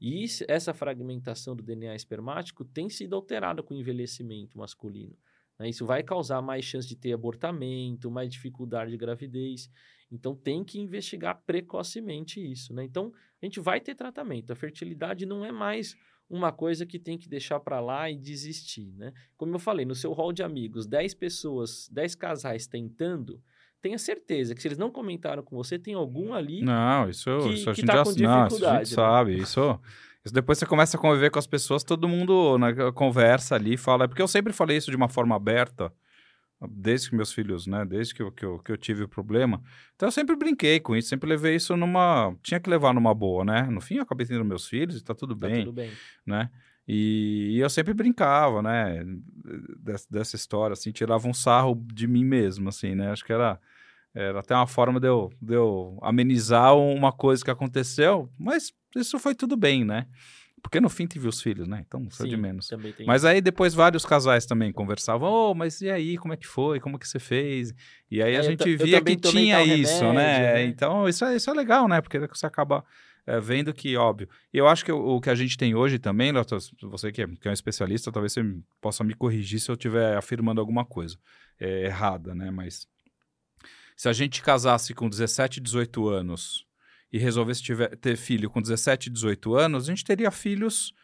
E 0.00 0.24
essa 0.48 0.72
fragmentação 0.72 1.54
do 1.54 1.62
DNA 1.62 1.94
espermático 1.94 2.64
tem 2.64 2.88
sido 2.88 3.14
alterada 3.14 3.62
com 3.62 3.74
o 3.74 3.76
envelhecimento 3.76 4.56
masculino. 4.56 5.16
Né? 5.58 5.68
Isso 5.68 5.84
vai 5.84 6.02
causar 6.02 6.40
mais 6.40 6.64
chance 6.64 6.88
de 6.88 6.96
ter 6.96 7.12
abortamento, 7.12 8.10
mais 8.10 8.30
dificuldade 8.30 8.90
de 8.90 8.96
gravidez. 8.96 9.70
Então, 10.10 10.34
tem 10.34 10.64
que 10.64 10.80
investigar 10.80 11.42
precocemente 11.46 12.40
isso. 12.40 12.72
Né? 12.72 12.84
Então, 12.84 13.12
a 13.40 13.44
gente 13.44 13.60
vai 13.60 13.80
ter 13.80 13.94
tratamento. 13.94 14.52
A 14.52 14.56
fertilidade 14.56 15.26
não 15.26 15.44
é 15.44 15.52
mais 15.52 15.94
uma 16.30 16.52
coisa 16.52 16.86
que 16.86 16.98
tem 16.98 17.18
que 17.18 17.28
deixar 17.28 17.58
para 17.60 17.80
lá 17.80 18.08
e 18.08 18.16
desistir, 18.16 18.94
né? 18.96 19.12
Como 19.36 19.52
eu 19.52 19.58
falei, 19.58 19.84
no 19.84 19.96
seu 19.96 20.12
hall 20.12 20.32
de 20.32 20.44
amigos, 20.44 20.86
10 20.86 21.14
pessoas, 21.14 21.88
10 21.90 22.14
casais 22.14 22.68
tentando, 22.68 23.42
tenha 23.80 23.98
certeza 23.98 24.54
que 24.54 24.62
se 24.62 24.68
eles 24.68 24.78
não 24.78 24.90
comentaram 24.90 25.42
com 25.42 25.56
você, 25.56 25.78
tem 25.78 25.94
algum 25.94 26.32
ali 26.32 26.62
Não, 26.62 27.08
isso, 27.08 27.30
que, 27.38 27.54
isso 27.54 27.70
a 27.70 27.72
gente 27.72 27.86
tá 27.86 28.04
já 28.04 28.04
não, 28.04 28.46
isso 28.46 28.66
a 28.66 28.72
gente 28.78 28.78
né? 28.78 28.84
sabe, 28.84 29.38
isso... 29.38 29.80
Isso 30.22 30.34
depois 30.34 30.58
você 30.58 30.66
começa 30.66 30.98
a 30.98 31.00
conviver 31.00 31.30
com 31.30 31.38
as 31.38 31.46
pessoas, 31.46 31.82
todo 31.82 32.06
mundo 32.06 32.58
na 32.58 32.72
né, 32.72 32.92
conversa 32.92 33.54
ali, 33.54 33.78
fala. 33.78 34.06
Porque 34.06 34.20
eu 34.20 34.28
sempre 34.28 34.52
falei 34.52 34.76
isso 34.76 34.90
de 34.90 34.96
uma 34.96 35.08
forma 35.08 35.34
aberta 35.34 35.90
desde 36.68 37.08
que 37.08 37.16
meus 37.16 37.32
filhos, 37.32 37.66
né, 37.66 37.84
desde 37.84 38.14
que 38.14 38.22
eu, 38.22 38.30
que 38.30 38.44
eu, 38.44 38.58
que 38.58 38.70
eu 38.70 38.76
tive 38.76 39.04
o 39.04 39.08
problema. 39.08 39.62
Então 39.96 40.06
eu 40.08 40.12
sempre 40.12 40.36
brinquei 40.36 40.78
com 40.78 40.94
isso, 40.94 41.08
sempre 41.08 41.28
levei 41.28 41.54
isso 41.56 41.76
numa, 41.76 42.36
tinha 42.42 42.60
que 42.60 42.68
levar 42.68 42.92
numa 42.92 43.14
boa, 43.14 43.44
né? 43.44 43.62
No 43.62 43.80
fim 43.80 43.96
eu 43.96 44.02
acabei 44.02 44.26
tendo 44.26 44.44
meus 44.44 44.68
filhos 44.68 44.98
e 44.98 45.04
tá 45.04 45.14
tudo 45.14 45.34
tá 45.34 45.48
bem, 45.48 45.64
tudo 45.64 45.74
bem, 45.74 45.90
né? 46.26 46.50
E, 46.86 47.52
e 47.52 47.60
eu 47.60 47.70
sempre 47.70 47.94
brincava, 47.94 48.62
né, 48.62 49.02
dessa, 49.78 50.06
dessa 50.10 50.36
história, 50.36 50.72
assim, 50.72 50.90
tirava 50.90 51.26
um 51.28 51.34
sarro 51.34 51.82
de 51.94 52.06
mim 52.06 52.24
mesmo, 52.24 52.68
assim, 52.68 52.94
né? 52.94 53.10
Acho 53.10 53.24
que 53.24 53.32
era 53.32 53.58
Era 54.14 54.40
até 54.40 54.54
uma 54.54 54.66
forma 54.66 54.98
de 54.98 55.06
eu, 55.06 55.30
de 55.40 55.54
eu 55.54 55.98
amenizar 56.02 56.76
uma 56.76 57.12
coisa 57.12 57.44
que 57.44 57.50
aconteceu, 57.50 58.28
mas 58.38 58.72
isso 58.96 59.18
foi 59.18 59.34
tudo 59.34 59.56
bem, 59.56 59.84
né? 59.84 60.06
Porque 60.62 60.80
no 60.80 60.90
fim 60.90 61.06
tive 61.06 61.26
os 61.26 61.40
filhos, 61.40 61.66
né? 61.66 61.82
Então 61.86 62.06
foi 62.10 62.28
de 62.28 62.36
menos. 62.36 62.68
Mas 63.06 63.24
aí 63.24 63.40
depois 63.40 63.72
vários 63.72 64.04
casais 64.04 64.44
também 64.44 64.72
conversavam, 64.72 65.30
oh, 65.30 65.54
mas 65.54 65.80
e 65.80 65.90
aí, 65.90 66.18
como 66.18 66.34
é 66.34 66.36
que 66.36 66.46
foi? 66.46 66.80
Como 66.80 66.98
que 66.98 67.08
você 67.08 67.18
fez? 67.18 67.72
E 68.10 68.22
aí 68.22 68.34
é, 68.34 68.38
a 68.38 68.42
gente 68.42 68.76
via 68.76 69.00
que 69.00 69.16
tinha 69.16 69.62
isso, 69.64 70.00
remédio, 70.00 70.12
né? 70.12 70.52
né? 70.54 70.64
Então 70.64 71.08
isso 71.08 71.24
é, 71.24 71.36
isso 71.36 71.48
é 71.50 71.54
legal, 71.54 71.88
né? 71.88 72.00
Porque 72.00 72.18
você 72.18 72.46
acaba 72.46 72.84
é, 73.26 73.40
vendo 73.40 73.72
que, 73.72 73.96
óbvio. 73.96 74.28
E 74.52 74.58
eu 74.58 74.66
acho 74.66 74.84
que 74.84 74.92
o, 74.92 75.16
o, 75.16 75.20
que 75.20 75.30
a 75.30 75.34
gente 75.34 75.56
tem 75.56 75.74
hoje 75.74 75.98
também, 75.98 76.32
você 76.82 77.10
que 77.12 77.22
é, 77.22 77.26
que 77.26 77.48
é 77.48 77.50
um 77.50 77.54
especialista, 77.54 78.12
talvez 78.12 78.32
você 78.32 78.42
possa 78.80 79.04
me 79.04 79.14
corrigir 79.14 79.60
se 79.60 79.70
eu 79.70 79.74
estiver 79.74 80.16
afirmando 80.16 80.60
alguma 80.60 80.84
coisa 80.84 81.16
é, 81.58 81.86
errada, 81.86 82.34
né? 82.34 82.50
Mas 82.50 82.86
se 84.00 84.08
a 84.08 84.14
gente 84.14 84.40
casasse 84.40 84.94
com 84.94 85.10
17, 85.10 85.60
18 85.60 86.08
anos 86.08 86.64
e 87.12 87.18
resolvesse 87.18 87.62
tiver, 87.62 87.94
ter 87.96 88.16
filho 88.16 88.48
com 88.48 88.62
17, 88.62 89.10
18 89.10 89.54
anos, 89.54 89.84
a 89.84 89.86
gente 89.92 90.02
teria 90.02 90.30
filhos 90.30 90.94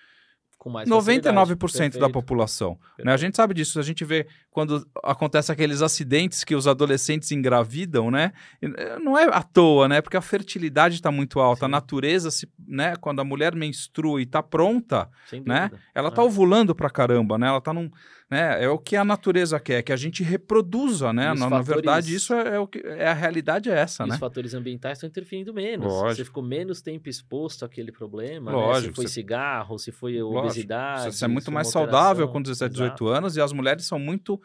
com 0.57 0.71
mais 0.71 0.89
99% 0.89 1.99
da 1.99 2.09
população. 2.09 2.79
Né? 2.99 3.13
A 3.13 3.17
gente 3.19 3.37
sabe 3.37 3.53
disso, 3.53 3.79
a 3.79 3.83
gente 3.83 4.03
vê 4.03 4.27
quando 4.51 4.89
acontece 5.05 5.53
aqueles 5.53 5.83
acidentes 5.83 6.43
que 6.43 6.55
os 6.55 6.67
adolescentes 6.67 7.31
engravidam, 7.33 8.11
né? 8.11 8.33
Eh, 8.63 8.99
não 8.99 9.19
é 9.19 9.25
à 9.25 9.43
toa, 9.43 9.87
né? 9.87 10.01
Porque 10.01 10.17
a 10.17 10.23
fertilidade 10.23 10.95
está 10.95 11.11
muito 11.13 11.39
alta, 11.39 11.61
Sim. 11.61 11.65
a 11.67 11.69
natureza, 11.69 12.31
se, 12.31 12.49
né? 12.67 12.97
Quando 12.97 13.21
a 13.21 13.25
mulher 13.25 13.55
menstrua 13.55 14.21
e 14.21 14.25
está 14.25 14.43
pronta, 14.43 15.11
né? 15.45 15.71
Ela 15.95 16.09
está 16.09 16.23
ah. 16.23 16.25
ovulando 16.25 16.75
pra 16.75 16.89
caramba, 16.89 17.37
né? 17.37 17.47
Ela 17.47 17.59
está 17.59 17.75
num 17.75 17.91
né? 18.29 18.65
É 18.65 18.69
o 18.69 18.79
que 18.79 18.97
a 18.97 19.05
natureza 19.05 19.59
quer, 19.61 19.83
que 19.83 19.93
a 19.93 19.97
gente 19.97 20.23
reproduza, 20.23 21.13
né? 21.13 21.29
Na, 21.29 21.37
fatores... 21.37 21.51
na, 21.51 21.63
verdade, 21.75 22.15
isso 22.15 22.35
é, 22.35 22.57
é, 22.57 22.59
o 22.59 22.67
que 22.67 22.79
é 22.85 23.07
a 23.07 23.15
realidade 23.15 23.71
é 23.71 23.75
essa, 23.75 24.05
e 24.05 24.09
né? 24.09 24.15
Os 24.15 24.21
fatores 24.21 24.53
ambientais 24.53 24.99
estão 24.99 25.09
interferindo 25.09 25.55
menos. 25.55 25.87
Lógico. 25.87 26.17
Você 26.17 26.25
ficou 26.25 26.43
menos 26.43 26.83
tempo 26.83 27.09
exposto 27.09 27.65
àquele 27.65 27.93
problema, 27.93 28.51
Lógico, 28.51 28.89
né? 28.89 28.89
Se 28.89 28.95
foi 28.95 29.07
você... 29.07 29.15
cigarro, 29.15 29.79
se 29.79 29.93
foi 29.93 30.21
obesidade. 30.21 31.15
Você 31.15 31.25
é 31.25 31.29
muito 31.29 31.53
mais 31.53 31.69
saudável 31.69 32.27
com 32.29 32.43
17, 32.43 32.73
18 32.73 32.87
Exato. 32.87 33.07
anos 33.09 33.37
e 33.37 33.41
as 33.41 33.53
mulheres 33.53 33.85
são 33.85 33.99
muito 33.99 34.41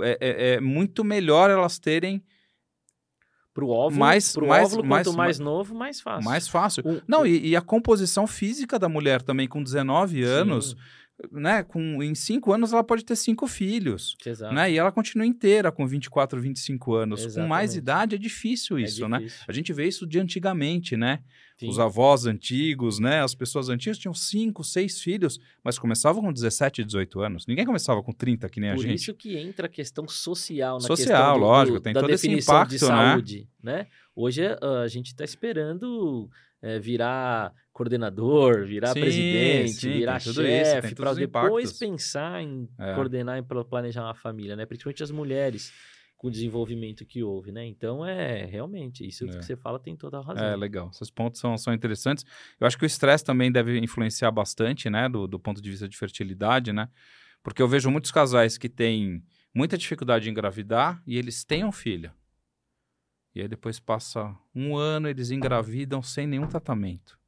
é, 0.00 0.18
é, 0.20 0.54
é 0.54 0.60
muito 0.60 1.04
melhor 1.04 1.50
elas 1.50 1.78
terem 1.78 2.24
Pro 3.52 3.70
óvulo, 3.70 3.98
mais, 3.98 4.34
pro 4.34 4.46
mais, 4.46 4.66
óvulo, 4.66 4.86
mais, 4.86 5.06
quanto 5.06 5.16
mais, 5.16 5.38
mais, 5.38 5.38
novo, 5.38 5.74
mais 5.74 5.98
fácil. 5.98 6.30
Mais 6.30 6.46
fácil. 6.46 6.82
O, 6.86 7.00
Não, 7.08 7.22
o... 7.22 7.26
E, 7.26 7.48
e, 7.48 7.56
a 7.56 7.62
composição 7.62 8.26
física 8.26 8.78
da 8.78 8.86
mulher 8.86 9.22
também, 9.22 9.48
com 9.48 9.62
19 9.62 10.22
anos, 10.22 10.72
Sim 10.72 10.76
né, 11.32 11.62
com, 11.62 12.02
em 12.02 12.14
cinco 12.14 12.52
anos 12.52 12.72
ela 12.72 12.84
pode 12.84 13.04
ter 13.04 13.16
cinco 13.16 13.46
filhos. 13.46 14.16
Exato. 14.24 14.54
Né? 14.54 14.72
E 14.72 14.78
ela 14.78 14.92
continua 14.92 15.26
inteira 15.26 15.72
com 15.72 15.86
24, 15.86 16.40
25 16.40 16.94
anos. 16.94 17.20
Exatamente. 17.20 17.42
Com 17.42 17.48
mais 17.48 17.74
idade 17.74 18.14
é 18.16 18.18
difícil 18.18 18.76
é 18.78 18.82
isso, 18.82 19.04
é 19.04 19.08
difícil. 19.08 19.38
né? 19.38 19.44
A 19.48 19.52
gente 19.52 19.72
vê 19.72 19.86
isso 19.86 20.06
de 20.06 20.18
antigamente, 20.18 20.96
né? 20.96 21.20
Sim. 21.58 21.70
Os 21.70 21.78
avós 21.78 22.26
antigos, 22.26 22.98
né? 22.98 23.22
As 23.22 23.34
pessoas 23.34 23.70
antigas 23.70 23.96
tinham 23.96 24.12
cinco, 24.12 24.62
seis 24.62 25.00
filhos, 25.00 25.40
mas 25.64 25.78
começavam 25.78 26.22
com 26.22 26.30
17, 26.30 26.84
18 26.84 27.20
anos. 27.20 27.46
Ninguém 27.46 27.64
começava 27.64 28.02
com 28.02 28.12
30, 28.12 28.46
que 28.50 28.60
nem 28.60 28.70
Por 28.70 28.80
a 28.80 28.82
gente. 28.82 28.90
Por 28.90 28.94
isso 28.94 29.14
que 29.14 29.38
entra 29.38 29.66
a 29.66 29.70
questão 29.70 30.06
social 30.06 30.74
na 30.74 30.86
social, 30.86 30.96
questão 30.96 31.32
do, 31.32 31.40
lógico, 31.40 31.78
do, 31.78 31.82
tem 31.82 31.94
da 31.94 32.00
todo 32.00 32.10
definição 32.10 32.36
esse 32.36 32.50
impacto, 32.50 32.70
de 32.72 32.78
saúde, 32.78 33.48
né? 33.62 33.78
né? 33.78 33.86
Hoje 34.14 34.42
uh, 34.46 34.82
a 34.84 34.88
gente 34.88 35.06
está 35.06 35.24
esperando 35.24 36.28
é, 36.60 36.78
virar 36.78 37.54
coordenador, 37.76 38.64
virar 38.64 38.94
sim, 38.94 39.00
presidente, 39.00 39.72
sim, 39.72 39.92
virar 39.92 40.18
chefe, 40.18 40.94
para 40.94 41.12
depois 41.12 41.74
pensar 41.74 42.42
em 42.42 42.66
é. 42.78 42.94
coordenar 42.94 43.38
e 43.38 43.42
planejar 43.42 44.02
uma 44.02 44.14
família, 44.14 44.56
né? 44.56 44.64
Principalmente 44.64 45.02
as 45.02 45.10
mulheres 45.10 45.74
com 46.16 46.28
o 46.28 46.30
desenvolvimento 46.30 47.04
que 47.04 47.22
houve, 47.22 47.52
né? 47.52 47.66
Então, 47.66 48.02
é 48.02 48.46
realmente, 48.46 49.06
isso 49.06 49.26
é. 49.26 49.28
que 49.28 49.44
você 49.44 49.54
fala 49.54 49.78
tem 49.78 49.94
toda 49.94 50.16
a 50.16 50.22
razão. 50.22 50.42
É, 50.42 50.56
legal. 50.56 50.88
Esses 50.90 51.10
pontos 51.10 51.38
são, 51.38 51.58
são 51.58 51.74
interessantes. 51.74 52.24
Eu 52.58 52.66
acho 52.66 52.78
que 52.78 52.84
o 52.84 52.86
estresse 52.86 53.22
também 53.22 53.52
deve 53.52 53.78
influenciar 53.78 54.30
bastante, 54.30 54.88
né? 54.88 55.06
Do, 55.06 55.26
do 55.26 55.38
ponto 55.38 55.60
de 55.60 55.70
vista 55.70 55.86
de 55.86 55.98
fertilidade, 55.98 56.72
né? 56.72 56.88
Porque 57.42 57.60
eu 57.60 57.68
vejo 57.68 57.90
muitos 57.90 58.10
casais 58.10 58.56
que 58.56 58.70
têm 58.70 59.22
muita 59.54 59.76
dificuldade 59.76 60.26
em 60.26 60.32
engravidar 60.32 61.02
e 61.06 61.18
eles 61.18 61.44
têm 61.44 61.62
um 61.62 61.72
filho. 61.72 62.10
E 63.34 63.42
aí 63.42 63.48
depois 63.48 63.78
passa 63.78 64.34
um 64.54 64.74
ano, 64.78 65.10
eles 65.10 65.30
engravidam 65.30 66.02
sem 66.02 66.26
nenhum 66.26 66.46
tratamento. 66.46 67.18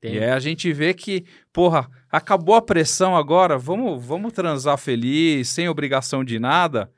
Tem. 0.00 0.14
E 0.14 0.18
aí 0.18 0.30
a 0.30 0.38
gente 0.38 0.72
vê 0.72 0.94
que, 0.94 1.24
porra, 1.52 1.88
acabou 2.10 2.54
a 2.54 2.62
pressão 2.62 3.14
agora, 3.14 3.58
vamos, 3.58 4.04
vamos 4.04 4.32
transar 4.32 4.78
feliz, 4.78 5.48
sem 5.48 5.68
obrigação 5.68 6.24
de 6.24 6.38
nada. 6.38 6.90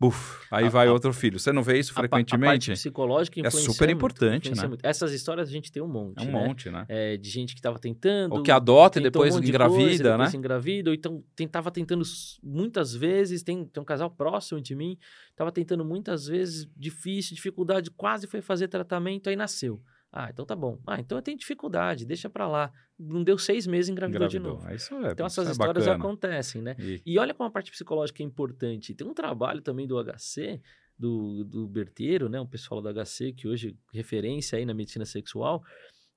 Buf, 0.00 0.46
aí 0.50 0.64
a, 0.64 0.68
vai 0.70 0.88
a, 0.88 0.92
outro 0.92 1.12
filho. 1.12 1.38
Você 1.38 1.52
não 1.52 1.62
vê 1.62 1.78
isso 1.78 1.92
frequentemente? 1.92 2.70
A 2.70 2.72
parte 2.72 2.72
psicológica 2.72 3.46
é 3.46 3.50
super 3.50 3.90
importante, 3.90 4.50
né? 4.54 4.66
Muito. 4.66 4.82
Essas 4.82 5.12
histórias 5.12 5.46
a 5.46 5.52
gente 5.52 5.70
tem 5.70 5.82
um 5.82 5.86
monte, 5.86 6.18
É 6.18 6.22
um 6.22 6.32
né? 6.32 6.32
monte, 6.32 6.70
né? 6.70 6.86
É, 6.88 7.18
de 7.18 7.28
gente 7.28 7.52
que 7.52 7.58
estava 7.60 7.78
tentando... 7.78 8.34
Ou 8.34 8.42
que 8.42 8.50
adota 8.50 8.98
e 8.98 9.02
depois 9.02 9.36
um 9.36 9.40
engravida, 9.40 9.78
coisa, 9.78 10.04
né? 10.04 10.24
Depois 10.24 10.34
engravida, 10.34 10.88
ou 10.88 10.94
então 10.94 11.22
tentava 11.36 11.70
tentando 11.70 12.02
muitas 12.42 12.94
vezes, 12.94 13.42
tem, 13.42 13.62
tem 13.66 13.82
um 13.82 13.84
casal 13.84 14.10
próximo 14.10 14.58
de 14.58 14.74
mim, 14.74 14.96
estava 15.30 15.52
tentando 15.52 15.84
muitas 15.84 16.26
vezes, 16.26 16.66
difícil, 16.74 17.34
dificuldade, 17.34 17.90
quase 17.90 18.26
foi 18.26 18.40
fazer 18.40 18.68
tratamento, 18.68 19.28
aí 19.28 19.36
nasceu. 19.36 19.82
Ah, 20.12 20.28
então 20.30 20.44
tá 20.44 20.56
bom. 20.56 20.78
Ah, 20.86 20.98
então 20.98 21.16
eu 21.16 21.22
tenho 21.22 21.38
dificuldade, 21.38 22.04
deixa 22.04 22.28
pra 22.28 22.48
lá. 22.48 22.72
Não 22.98 23.22
deu 23.22 23.38
seis 23.38 23.66
meses, 23.66 23.88
engravidou, 23.88 24.26
engravidou. 24.26 24.56
de 24.56 24.62
novo. 24.62 24.74
Isso 24.74 24.94
é, 24.94 25.12
então 25.12 25.26
essas 25.26 25.48
é 25.48 25.52
histórias 25.52 25.86
bacana. 25.86 26.04
acontecem, 26.04 26.60
né? 26.60 26.74
E... 26.78 27.02
e... 27.06 27.18
olha 27.18 27.32
como 27.32 27.48
a 27.48 27.52
parte 27.52 27.70
psicológica 27.70 28.22
é 28.22 28.26
importante. 28.26 28.94
Tem 28.94 29.06
um 29.06 29.14
trabalho 29.14 29.62
também 29.62 29.86
do 29.86 30.02
HC, 30.02 30.60
do, 30.98 31.44
do 31.44 31.68
Berteiro, 31.68 32.28
né? 32.28 32.40
Um 32.40 32.46
pessoal 32.46 32.82
do 32.82 32.92
HC, 32.92 33.32
que 33.32 33.46
hoje 33.46 33.78
é 33.94 33.96
referência 33.96 34.58
aí 34.58 34.66
na 34.66 34.74
medicina 34.74 35.04
sexual, 35.04 35.62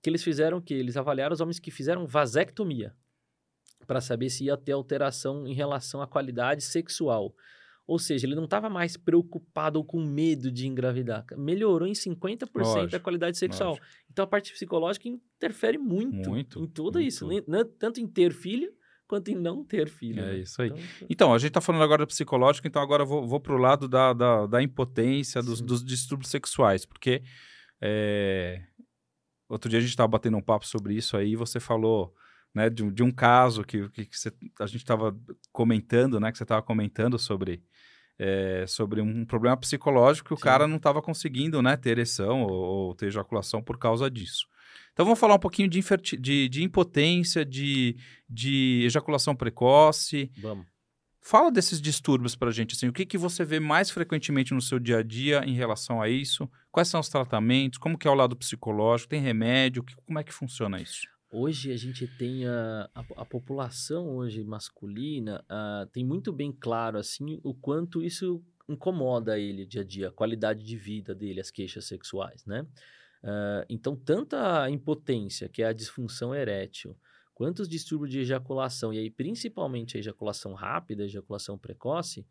que 0.02 0.10
eles 0.10 0.24
fizeram 0.24 0.60
que 0.60 0.74
eles 0.74 0.98
avaliaram 0.98 1.34
os 1.34 1.39
homens 1.39 1.60
que 1.60 1.70
fizeram 1.70 2.08
vasectomia 2.08 2.94
para 3.86 4.02
saber 4.02 4.30
se 4.30 4.46
ia 4.46 4.58
ter 4.58 4.72
alteração 4.72 5.46
em 5.46 5.54
relação 5.54 6.02
à 6.02 6.08
qualidade 6.08 6.64
sexual. 6.64 7.34
Ou 7.86 8.00
seja, 8.00 8.26
ele 8.26 8.36
não 8.36 8.46
estava 8.46 8.70
mais 8.70 8.96
preocupado 8.96 9.78
ou 9.78 9.84
com 9.84 10.02
medo 10.02 10.52
de 10.52 10.68
engravidar. 10.68 11.26
Melhorou 11.38 11.88
em 11.88 11.92
50% 11.92 12.50
lógico, 12.56 12.96
a 12.96 13.00
qualidade 13.00 13.38
sexual. 13.38 13.72
Lógico. 13.72 13.88
Então 14.10 14.24
a 14.24 14.28
parte 14.28 14.54
psicológica 14.54 15.08
interfere 15.08 15.78
muito, 15.78 16.30
muito 16.30 16.64
em 16.64 16.68
tudo 16.68 17.00
muito. 17.00 17.08
isso. 17.08 17.28
Tanto 17.78 18.00
em 18.00 18.08
ter 18.08 18.32
filho 18.32 18.72
quanto 19.06 19.30
em 19.30 19.36
não 19.36 19.64
ter 19.64 19.90
filho. 19.90 20.22
É 20.22 20.26
né? 20.28 20.38
isso 20.40 20.62
aí. 20.62 20.70
Então, 20.70 21.08
então, 21.10 21.34
a 21.34 21.38
gente 21.38 21.50
está 21.50 21.62
falando 21.62 21.84
agora 21.84 22.06
do 22.06 22.08
psicológico, 22.08 22.68
então 22.68 22.82
agora 22.82 23.04
eu 23.04 23.08
vou, 23.08 23.28
vou 23.28 23.40
para 23.40 23.54
o 23.54 23.58
lado 23.58 23.88
da, 23.88 24.14
da, 24.14 24.48
da 24.48 24.64
impotência, 24.64 25.42
dos, 25.42 25.62
dos, 25.62 25.84
distúrbios 25.84 26.32
sexuais, 26.32 26.86
porque 26.86 27.22
é... 27.82 28.64
outro 29.48 29.70
dia 29.70 29.80
a 29.80 29.82
gente 29.82 29.92
estava 29.92 30.08
batendo 30.08 30.38
um 30.38 30.42
papo 30.42 30.66
sobre 30.66 30.96
isso 30.96 31.18
aí 31.18 31.32
e 31.32 31.36
você 31.36 31.60
falou 31.60 32.16
né, 32.54 32.70
de, 32.70 32.90
de 32.92 33.04
um 33.04 33.12
caso 33.12 33.64
que, 33.64 33.90
que, 33.90 34.06
que 34.06 34.18
você, 34.18 34.32
a 34.60 34.66
gente 34.66 34.82
estava 34.82 35.16
comentando, 35.52 36.20
né, 36.20 36.32
que 36.32 36.38
você 36.38 36.44
estava 36.44 36.62
comentando 36.62 37.18
sobre 37.18 37.64
é, 38.20 38.66
sobre 38.68 39.01
um 39.01 39.26
problema 39.26 39.57
psicológico 39.57 40.30
que 40.30 40.34
o 40.34 40.38
cara 40.38 40.68
não 40.68 40.78
estava 40.78 41.01
conseguindo 41.01 41.61
né, 41.61 41.76
ter 41.76 41.91
ereção 41.91 42.43
ou, 42.43 42.51
ou, 42.51 42.95
ter 42.95 43.07
ejaculação 43.07 43.61
por 43.61 43.78
causa 43.78 44.09
disso. 44.09 44.47
Então 44.93 45.05
vamos 45.05 45.20
falar 45.20 45.36
um 45.36 45.39
pouquinho 45.39 45.68
de, 45.68 45.82
de, 46.20 46.49
de 46.49 46.64
impotência, 46.64 47.43
de, 47.43 47.97
de 48.30 48.84
ejaculação 48.86 49.36
precoce. 49.36 50.32
Vamos. 50.38 50.66
Fala 51.26 51.49
desses 51.49 51.82
distúrbios 51.82 52.36
para 52.36 52.49
a 52.49 52.51
gente, 52.51 52.76
assim, 52.76 52.89
o 52.89 52.93
que, 52.93 53.05
que 53.05 53.18
você 53.18 53.45
vê 53.45 53.57
mais 53.57 53.89
frequentemente 53.89 54.53
no 54.53 54.61
seu 54.61 54.78
dia 54.78 54.97
a 54.97 55.03
dia 55.03 55.41
em 55.45 55.53
relação 55.53 56.01
a 56.01 56.09
isso? 56.09 56.49
Quais 56.70 56.89
são 56.89 56.99
os 56.99 57.07
tratamentos? 57.07 57.80
Como 57.80 57.97
que 57.97 58.07
é 58.07 58.11
o 58.11 58.16
lado 58.16 58.36
psicológico? 58.36 59.11
Tem 59.11 59.22
remédio? 59.22 59.86
Como 60.05 60.20
é 60.20 60.24
que 60.24 60.34
funciona 60.34 60.82
isso? 60.82 61.12
Hoje 61.36 61.72
a 61.72 61.78
gente 61.78 62.06
tem 62.06 62.46
a, 62.46 62.88
a, 62.94 63.06
a 63.18 63.26
população 63.26 64.18
hoje 64.18 64.44
masculina 64.44 65.44
uh, 65.50 65.88
tem 65.88 66.06
muito 66.06 66.32
bem 66.32 66.52
claro 66.52 67.00
assim 67.00 67.40
o 67.44 67.56
quanto 67.56 68.04
isso 68.04 68.40
incomoda 68.70 69.40
ele 69.40 69.66
dia 69.66 69.82
a 69.82 69.84
dia, 69.84 70.10
a 70.10 70.12
qualidade 70.12 70.64
de 70.64 70.78
vida 70.78 71.16
dele, 71.16 71.42
as 71.42 71.50
queixas 71.50 71.86
sexuais, 71.86 72.46
né? 72.46 72.62
Uh, 73.24 73.66
então, 73.68 73.96
tanto 73.96 74.36
a 74.36 74.70
impotência, 74.70 75.50
que 75.50 75.64
é 75.64 75.66
a 75.66 75.74
disfunção 75.74 76.36
erétil, 76.36 76.96
quanto 77.34 77.64
os 77.64 77.68
distúrbios 77.68 78.12
de 78.12 78.20
ejaculação, 78.20 78.94
e 78.94 79.00
aí 79.00 79.10
principalmente 79.10 79.98
a 79.98 80.00
ejaculação 80.00 80.54
rápida, 80.54 81.02
a 81.02 81.08
ejaculação 81.08 81.58
precoce, 81.58 82.28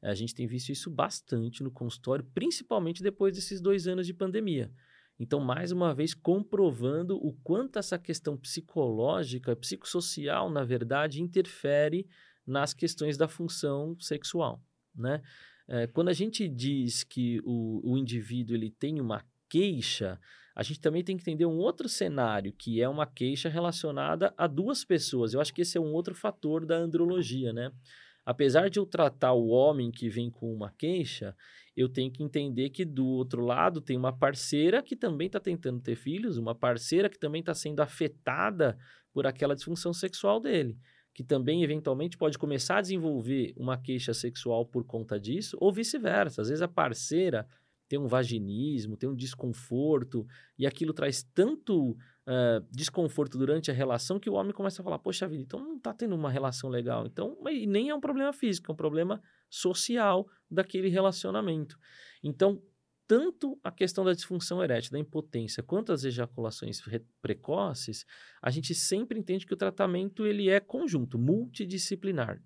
a 0.00 0.14
gente 0.14 0.34
tem 0.34 0.46
visto 0.46 0.72
isso 0.72 0.90
bastante 0.90 1.62
no 1.62 1.70
consultório, 1.70 2.24
principalmente 2.32 3.02
depois 3.02 3.34
desses 3.34 3.60
dois 3.60 3.86
anos 3.86 4.06
de 4.06 4.14
pandemia. 4.14 4.72
Então, 5.18 5.40
mais 5.40 5.72
uma 5.72 5.94
vez, 5.94 6.12
comprovando 6.12 7.16
o 7.16 7.32
quanto 7.42 7.78
essa 7.78 7.98
questão 7.98 8.36
psicológica, 8.36 9.56
psicossocial, 9.56 10.50
na 10.50 10.62
verdade, 10.62 11.22
interfere 11.22 12.06
nas 12.46 12.74
questões 12.74 13.16
da 13.16 13.26
função 13.26 13.96
sexual, 13.98 14.62
né? 14.94 15.22
É, 15.68 15.86
quando 15.88 16.08
a 16.08 16.12
gente 16.12 16.46
diz 16.46 17.02
que 17.02 17.40
o, 17.44 17.80
o 17.92 17.98
indivíduo 17.98 18.54
ele 18.54 18.70
tem 18.70 19.00
uma 19.00 19.24
queixa, 19.48 20.20
a 20.54 20.62
gente 20.62 20.80
também 20.80 21.02
tem 21.02 21.16
que 21.16 21.22
entender 21.22 21.44
um 21.44 21.58
outro 21.58 21.88
cenário, 21.88 22.52
que 22.52 22.80
é 22.80 22.88
uma 22.88 23.06
queixa 23.06 23.48
relacionada 23.48 24.32
a 24.38 24.46
duas 24.46 24.84
pessoas. 24.84 25.34
Eu 25.34 25.40
acho 25.40 25.52
que 25.52 25.62
esse 25.62 25.76
é 25.76 25.80
um 25.80 25.92
outro 25.92 26.14
fator 26.14 26.64
da 26.64 26.76
andrologia, 26.76 27.52
né? 27.52 27.72
Apesar 28.26 28.68
de 28.68 28.80
eu 28.80 28.84
tratar 28.84 29.32
o 29.32 29.46
homem 29.46 29.92
que 29.92 30.08
vem 30.08 30.28
com 30.28 30.52
uma 30.52 30.72
queixa, 30.72 31.34
eu 31.76 31.88
tenho 31.88 32.10
que 32.10 32.24
entender 32.24 32.70
que 32.70 32.84
do 32.84 33.06
outro 33.06 33.40
lado 33.40 33.80
tem 33.80 33.96
uma 33.96 34.12
parceira 34.12 34.82
que 34.82 34.96
também 34.96 35.28
está 35.28 35.38
tentando 35.38 35.80
ter 35.80 35.94
filhos, 35.94 36.36
uma 36.36 36.54
parceira 36.54 37.08
que 37.08 37.18
também 37.18 37.38
está 37.40 37.54
sendo 37.54 37.80
afetada 37.80 38.76
por 39.12 39.28
aquela 39.28 39.54
disfunção 39.54 39.92
sexual 39.92 40.40
dele, 40.40 40.76
que 41.14 41.22
também 41.22 41.62
eventualmente 41.62 42.18
pode 42.18 42.36
começar 42.36 42.78
a 42.78 42.82
desenvolver 42.82 43.54
uma 43.56 43.78
queixa 43.78 44.12
sexual 44.12 44.66
por 44.66 44.84
conta 44.84 45.20
disso, 45.20 45.56
ou 45.60 45.72
vice-versa. 45.72 46.42
Às 46.42 46.48
vezes 46.48 46.62
a 46.62 46.68
parceira 46.68 47.46
tem 47.88 47.98
um 47.98 48.08
vaginismo, 48.08 48.96
tem 48.96 49.08
um 49.08 49.14
desconforto, 49.14 50.26
e 50.58 50.66
aquilo 50.66 50.92
traz 50.92 51.22
tanto 51.22 51.96
uh, 52.26 52.66
desconforto 52.70 53.38
durante 53.38 53.70
a 53.70 53.74
relação 53.74 54.18
que 54.18 54.28
o 54.28 54.34
homem 54.34 54.52
começa 54.52 54.82
a 54.82 54.84
falar: 54.84 54.98
Poxa 54.98 55.28
vida, 55.28 55.42
então 55.42 55.60
não 55.60 55.76
está 55.76 55.92
tendo 55.92 56.14
uma 56.14 56.30
relação 56.30 56.68
legal. 56.68 57.06
Então, 57.06 57.36
e 57.48 57.66
nem 57.66 57.90
é 57.90 57.94
um 57.94 58.00
problema 58.00 58.32
físico, 58.32 58.70
é 58.70 58.72
um 58.72 58.76
problema 58.76 59.22
social 59.48 60.26
daquele 60.50 60.88
relacionamento. 60.88 61.78
Então, 62.22 62.62
tanto 63.06 63.58
a 63.62 63.70
questão 63.70 64.04
da 64.04 64.12
disfunção 64.12 64.62
erétil, 64.62 64.90
da 64.92 64.98
impotência, 64.98 65.62
quanto 65.62 65.92
as 65.92 66.02
ejaculações 66.02 66.82
precoces, 67.22 68.04
a 68.42 68.50
gente 68.50 68.74
sempre 68.74 69.18
entende 69.18 69.46
que 69.46 69.54
o 69.54 69.56
tratamento 69.56 70.26
ele 70.26 70.48
é 70.48 70.58
conjunto, 70.58 71.16
multidisciplinar. 71.16 72.42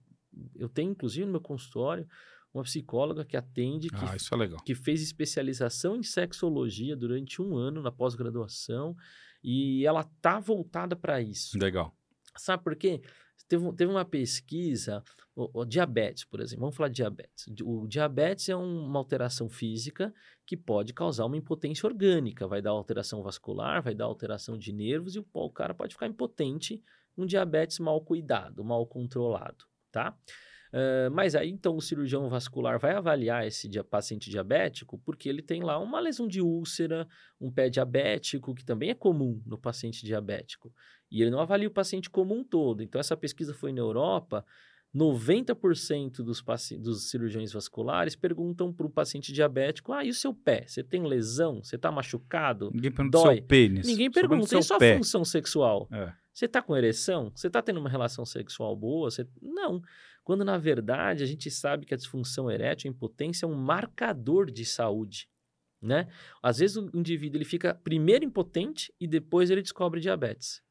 Eu 0.55 0.69
tenho, 0.69 0.91
inclusive, 0.91 1.25
no 1.25 1.33
meu 1.33 1.41
consultório, 1.41 2.07
uma 2.53 2.63
psicóloga 2.63 3.25
que 3.25 3.37
atende, 3.37 3.89
que, 3.89 4.05
ah, 4.05 4.17
isso 4.17 4.35
é 4.35 4.37
legal. 4.37 4.63
que 4.63 4.75
fez 4.75 5.01
especialização 5.01 5.97
em 5.97 6.03
sexologia 6.03 6.95
durante 6.95 7.41
um 7.41 7.57
ano 7.57 7.81
na 7.81 7.91
pós-graduação 7.91 8.95
e 9.43 9.87
ela 9.87 10.05
tá 10.21 10.39
voltada 10.39 10.95
para 10.95 11.21
isso. 11.21 11.59
Legal. 11.59 11.95
Sabe 12.37 12.63
por 12.63 12.77
quê? 12.77 13.01
Teve, 13.49 13.73
teve 13.73 13.91
uma 13.91 14.05
pesquisa, 14.05 15.03
o, 15.35 15.63
o, 15.63 15.65
diabetes, 15.65 16.25
por 16.25 16.41
exemplo. 16.41 16.61
Vamos 16.61 16.77
falar 16.77 16.89
de 16.89 16.97
diabetes. 16.97 17.47
O 17.65 17.87
diabetes 17.89 18.49
é 18.49 18.57
um, 18.57 18.85
uma 18.87 18.99
alteração 18.99 19.49
física 19.49 20.15
que 20.47 20.57
pode 20.57 20.95
causar 20.95 21.25
uma 21.27 21.37
impotência 21.37 21.87
orgânica. 21.87 22.47
Vai 22.47 22.63
dar 22.63 22.71
alteração 22.71 23.23
vascular, 23.23 23.83
vai 23.83 23.95
dar 23.95 24.05
alteração 24.05 24.57
de 24.57 24.73
nervos 24.73 25.17
e 25.17 25.19
o, 25.19 25.27
o 25.33 25.51
cara 25.51 25.75
pode 25.75 25.95
ficar 25.95 26.07
impotente. 26.07 26.83
Um 27.19 27.27
diabetes 27.27 27.81
mal 27.81 28.01
cuidado, 28.01 28.65
mal 28.65 28.87
controlado, 28.87 29.65
tá? 29.91 30.17
Uh, 30.73 31.11
mas 31.13 31.35
aí, 31.35 31.51
então, 31.51 31.77
o 31.77 31.81
cirurgião 31.81 32.29
vascular 32.29 32.79
vai 32.79 32.95
avaliar 32.95 33.45
esse 33.47 33.69
dia, 33.69 33.83
paciente 33.83 34.31
diabético 34.31 34.99
porque 34.99 35.29
ele 35.29 35.43
tem 35.43 35.63
lá 35.63 35.79
uma 35.79 35.99
lesão 35.99 36.29
de 36.29 36.41
úlcera, 36.41 37.09
um 37.41 37.51
pé 37.51 37.69
diabético, 37.69 38.55
que 38.55 38.65
também 38.65 38.91
é 38.91 38.95
comum 38.95 39.43
no 39.45 39.59
paciente 39.59 40.05
diabético. 40.05 40.73
E 41.11 41.23
ele 41.23 41.31
não 41.31 41.41
avalia 41.41 41.67
o 41.67 41.73
paciente 41.73 42.09
como 42.09 42.35
um 42.35 42.45
todo. 42.45 42.83
Então, 42.83 43.01
essa 43.01 43.17
pesquisa 43.17 43.53
foi 43.53 43.73
na 43.73 43.81
Europa. 43.81 44.45
90% 44.95 46.17
dos, 46.23 46.43
dos 46.81 47.11
cirurgiões 47.11 47.53
vasculares 47.53 48.17
perguntam 48.17 48.73
para 48.73 48.87
o 48.87 48.91
paciente 48.91 49.33
diabético: 49.33 49.93
Ah, 49.93 50.05
e 50.05 50.11
o 50.11 50.15
seu 50.15 50.35
pé? 50.35 50.65
Você 50.67 50.83
tem 50.83 51.07
lesão? 51.07 51.63
Você 51.63 51.77
está 51.77 51.93
machucado? 51.93 52.71
Ninguém 52.75 52.91
pergunta 52.91 53.19
o 53.19 53.23
seu 53.23 53.43
pênis. 53.43 53.87
Ninguém 53.87 54.11
pergunta. 54.11 54.59
E 54.59 54.63
sua 54.63 54.79
pé? 54.79 54.97
função 54.97 55.25
sexual? 55.25 55.89
É. 55.93 56.13
Você 56.33 56.47
está 56.47 56.63
com 56.63 56.77
ereção? 56.77 57.31
Você 57.35 57.47
está 57.47 57.63
tendo 57.63 57.79
uma 57.79 57.89
relação 57.89 58.25
sexual 58.25 58.75
boa? 58.75 59.11
Você... 59.11 59.27
Não. 59.41 59.81
Quando, 60.23 60.45
na 60.45 60.59
verdade, 60.59 61.23
a 61.23 61.27
gente 61.27 61.51
sabe 61.51 61.87
que 61.87 61.95
a 61.95 61.97
disfunção 61.97 62.51
erétil, 62.51 62.89
a 62.89 62.95
impotência, 62.95 63.47
é 63.47 63.49
um 63.49 63.55
marcador 63.55 64.51
de 64.51 64.65
saúde. 64.65 65.29
Né? 65.83 66.09
Às 66.43 66.59
vezes 66.59 66.77
o 66.77 66.91
indivíduo 66.95 67.39
ele 67.39 67.45
fica 67.45 67.75
primeiro 67.75 68.25
impotente 68.25 68.93
e 69.01 69.07
depois 69.07 69.51
ele 69.51 69.63
descobre 69.63 69.99
diabetes. 69.99 70.63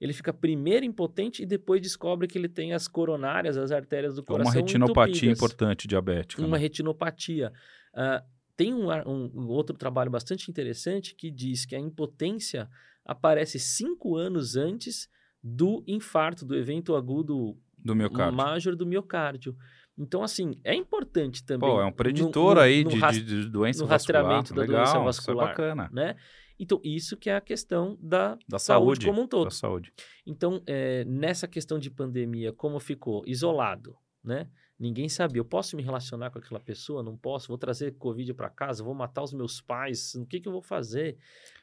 Ele 0.00 0.12
fica 0.12 0.32
primeiro 0.32 0.84
impotente 0.84 1.42
e 1.42 1.46
depois 1.46 1.80
descobre 1.80 2.26
que 2.26 2.36
ele 2.36 2.48
tem 2.48 2.72
as 2.72 2.86
coronárias, 2.86 3.56
as 3.56 3.70
artérias 3.70 4.16
do 4.16 4.24
coração 4.24 4.52
Uma 4.52 4.60
retinopatia 4.60 5.12
entupidas. 5.12 5.38
importante 5.38 5.88
diabética. 5.88 6.42
Uma 6.42 6.56
né? 6.56 6.62
retinopatia. 6.62 7.52
Uh, 7.94 8.22
tem 8.56 8.74
um, 8.74 8.90
um, 8.90 9.30
um, 9.34 9.48
outro 9.48 9.76
trabalho 9.76 10.10
bastante 10.10 10.50
interessante 10.50 11.14
que 11.14 11.30
diz 11.30 11.64
que 11.64 11.76
a 11.76 11.80
impotência 11.80 12.68
aparece 13.04 13.58
cinco 13.58 14.16
anos 14.16 14.56
antes 14.56 15.08
do 15.42 15.82
infarto, 15.86 16.44
do 16.44 16.56
evento 16.56 16.96
agudo 16.96 17.56
do 17.86 17.94
miocárdio. 17.94 18.36
major 18.36 18.76
do 18.76 18.86
miocárdio. 18.86 19.56
Então, 19.98 20.22
assim, 20.22 20.60
é 20.62 20.74
importante 20.74 21.44
também. 21.44 21.68
Pô, 21.68 21.80
é 21.80 21.86
um 21.86 21.92
preditor 21.92 22.50
no, 22.50 22.54
no, 22.56 22.60
aí 22.60 22.84
no 22.84 22.90
de, 22.90 23.00
de, 23.00 23.24
de, 23.24 23.48
doença 23.48 23.82
no 23.82 23.88
vascular. 23.88 24.22
rastreamento 24.22 24.54
da 24.54 24.60
Legal, 24.60 24.84
doença 24.84 24.98
vascular. 24.98 25.46
Isso 25.46 25.60
é 25.62 25.64
bacana. 25.64 25.90
Né? 25.92 26.16
Então, 26.58 26.80
isso 26.84 27.16
que 27.16 27.30
é 27.30 27.36
a 27.36 27.40
questão 27.40 27.96
da, 28.00 28.36
da 28.48 28.58
saúde, 28.58 29.04
saúde 29.04 29.06
como 29.06 29.22
um 29.22 29.26
todo. 29.26 29.44
Da 29.44 29.50
saúde. 29.50 29.92
Então, 30.26 30.62
é, 30.66 31.04
nessa 31.04 31.46
questão 31.48 31.78
de 31.78 31.90
pandemia, 31.90 32.52
como 32.52 32.78
ficou? 32.78 33.22
Isolado, 33.26 33.96
né? 34.22 34.48
Ninguém 34.78 35.08
sabia. 35.08 35.40
Eu 35.40 35.44
posso 35.44 35.74
me 35.76 35.82
relacionar 35.82 36.30
com 36.30 36.38
aquela 36.38 36.60
pessoa? 36.60 37.02
Não 37.02 37.16
posso? 37.16 37.48
Vou 37.48 37.56
trazer 37.56 37.92
Covid 37.92 38.34
para 38.34 38.50
casa? 38.50 38.84
Vou 38.84 38.94
matar 38.94 39.22
os 39.22 39.32
meus 39.32 39.60
pais? 39.60 40.14
O 40.14 40.26
que, 40.26 40.40
que 40.40 40.48
eu 40.48 40.52
vou 40.52 40.60
fazer? 40.60 41.16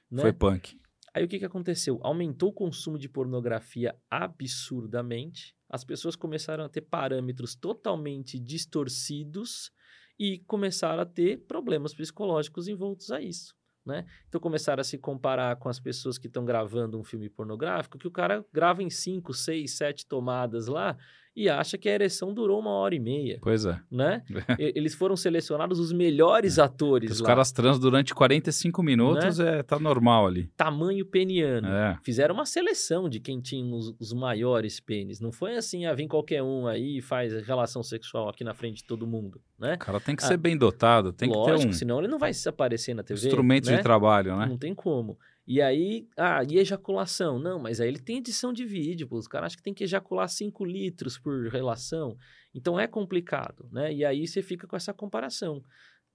Né? 0.10 0.22
Foi 0.22 0.34
punk. 0.34 0.80
Aí 1.14 1.24
o 1.24 1.28
que, 1.28 1.38
que 1.38 1.46
aconteceu? 1.46 2.00
Aumentou 2.02 2.50
o 2.50 2.54
consumo 2.54 2.98
de 2.98 3.08
pornografia 3.08 3.96
absurdamente. 4.10 5.56
As 5.74 5.84
pessoas 5.84 6.16
começaram 6.16 6.64
a 6.64 6.70
ter 6.70 6.82
parâmetros 6.82 7.56
totalmente 7.56 8.38
distorcidos 8.38 9.72
e 10.20 10.38
começaram 10.46 11.02
a 11.02 11.06
ter 11.06 11.48
problemas 11.48 11.96
psicológicos 11.96 12.68
envoltos 12.68 13.10
a 13.10 13.20
isso. 13.20 13.56
Né? 13.84 14.06
Então 14.30 14.40
começaram 14.40 14.82
a 14.82 14.84
se 14.84 15.00
comparar 15.00 15.56
com 15.56 15.68
as 15.68 15.80
pessoas 15.80 16.20
que 16.20 16.28
estão 16.28 16.46
gravando 16.46 17.00
um 17.00 17.04
filme 17.04 17.28
pornográfico, 17.28 17.98
que 17.98 18.08
o 18.08 18.12
cara 18.12 18.46
grava 18.54 18.84
em 18.84 18.90
5, 18.92 19.34
6, 19.34 19.76
7 19.76 20.06
tomadas 20.06 20.68
lá 20.68 20.96
e 21.36 21.50
acha 21.50 21.78
que 21.78 21.90
a 21.90 21.94
ereção 21.94 22.34
durou 22.34 22.60
uma 22.60 22.72
hora 22.72 22.94
e 22.94 23.00
meia. 23.00 23.40
Pois 23.42 23.66
é. 23.66 23.80
Né? 23.92 24.24
Eles 24.60 24.94
foram 24.94 25.16
selecionados 25.16 25.80
os 25.80 25.92
melhores 25.92 26.58
é. 26.58 26.62
atores 26.62 27.12
Os 27.12 27.20
lá. 27.20 27.28
caras 27.28 27.52
trans 27.52 27.80
durante 27.80 28.14
45 28.14 28.84
minutos 28.84 29.40
né? 29.40 29.60
é, 29.60 29.64
tá 29.64 29.80
normal 29.80 30.28
ali. 30.28 30.52
Tamanho 30.56 31.06
peniano. 31.06 31.68
É. 31.68 31.98
Fizeram 32.04 32.36
uma 32.36 32.46
seleção 32.46 33.10
de 33.10 33.20
quem 33.20 33.40
tinha 33.42 33.76
os, 33.76 33.96
os, 34.00 34.14
maiores 34.14 34.80
pênis. 34.80 35.20
Não 35.20 35.32
foi 35.32 35.56
assim, 35.56 35.86
ah, 35.86 35.94
vem 35.94 36.08
qualquer 36.08 36.44
um 36.44 36.68
aí 36.68 37.00
e 37.00 37.02
faz 37.02 37.34
relação 37.46 37.82
sexual 37.82 38.30
aqui 38.30 38.44
na 38.44 38.54
frente 38.54 38.78
de 38.78 38.86
todo 38.86 39.08
mundo, 39.08 39.42
né? 39.58 39.74
O 39.74 39.80
cara 39.80 40.00
tem 40.00 40.16
que 40.16 40.24
ah, 40.24 40.28
ser 40.28 40.38
bem 40.38 40.56
dotado, 40.56 41.12
tem 41.12 41.30
lógico, 41.30 41.58
que 41.58 41.64
ter 41.64 41.70
um... 41.70 41.74
senão 41.74 42.00
ele 42.00 42.08
não 42.08 42.20
vai 42.20 42.34
se 42.34 42.48
aparecer 42.48 42.94
na 42.94 43.04
TV. 43.04 43.28
Instrumento 43.28 43.70
né? 43.70 43.78
de 43.78 43.84
trabalho, 43.84 44.38
né? 44.38 44.46
Não 44.46 44.58
tem 44.58 44.74
como. 44.74 45.18
E 45.46 45.62
aí, 45.62 46.08
ah, 46.18 46.42
e 46.50 46.58
ejaculação? 46.58 47.38
Não, 47.38 47.60
mas 47.60 47.82
aí 47.82 47.90
ele 47.90 48.00
tem 48.00 48.18
edição 48.18 48.54
de 48.54 48.66
vídeo, 48.66 49.08
pô, 49.08 49.18
os 49.18 49.28
caras 49.28 49.48
acham 49.48 49.58
que 49.58 49.64
tem 49.64 49.74
que 49.74 49.84
ejacular 49.84 50.30
5 50.30 50.64
litros 50.64 51.18
por 51.18 51.50
relação. 51.50 52.18
Então 52.54 52.80
é 52.80 52.88
complicado, 52.88 53.68
né? 53.72 53.94
E 53.94 54.06
aí 54.06 54.26
você 54.26 54.42
fica 54.42 54.66
com 54.66 54.76
essa 54.76 54.94
comparação. 54.94 55.62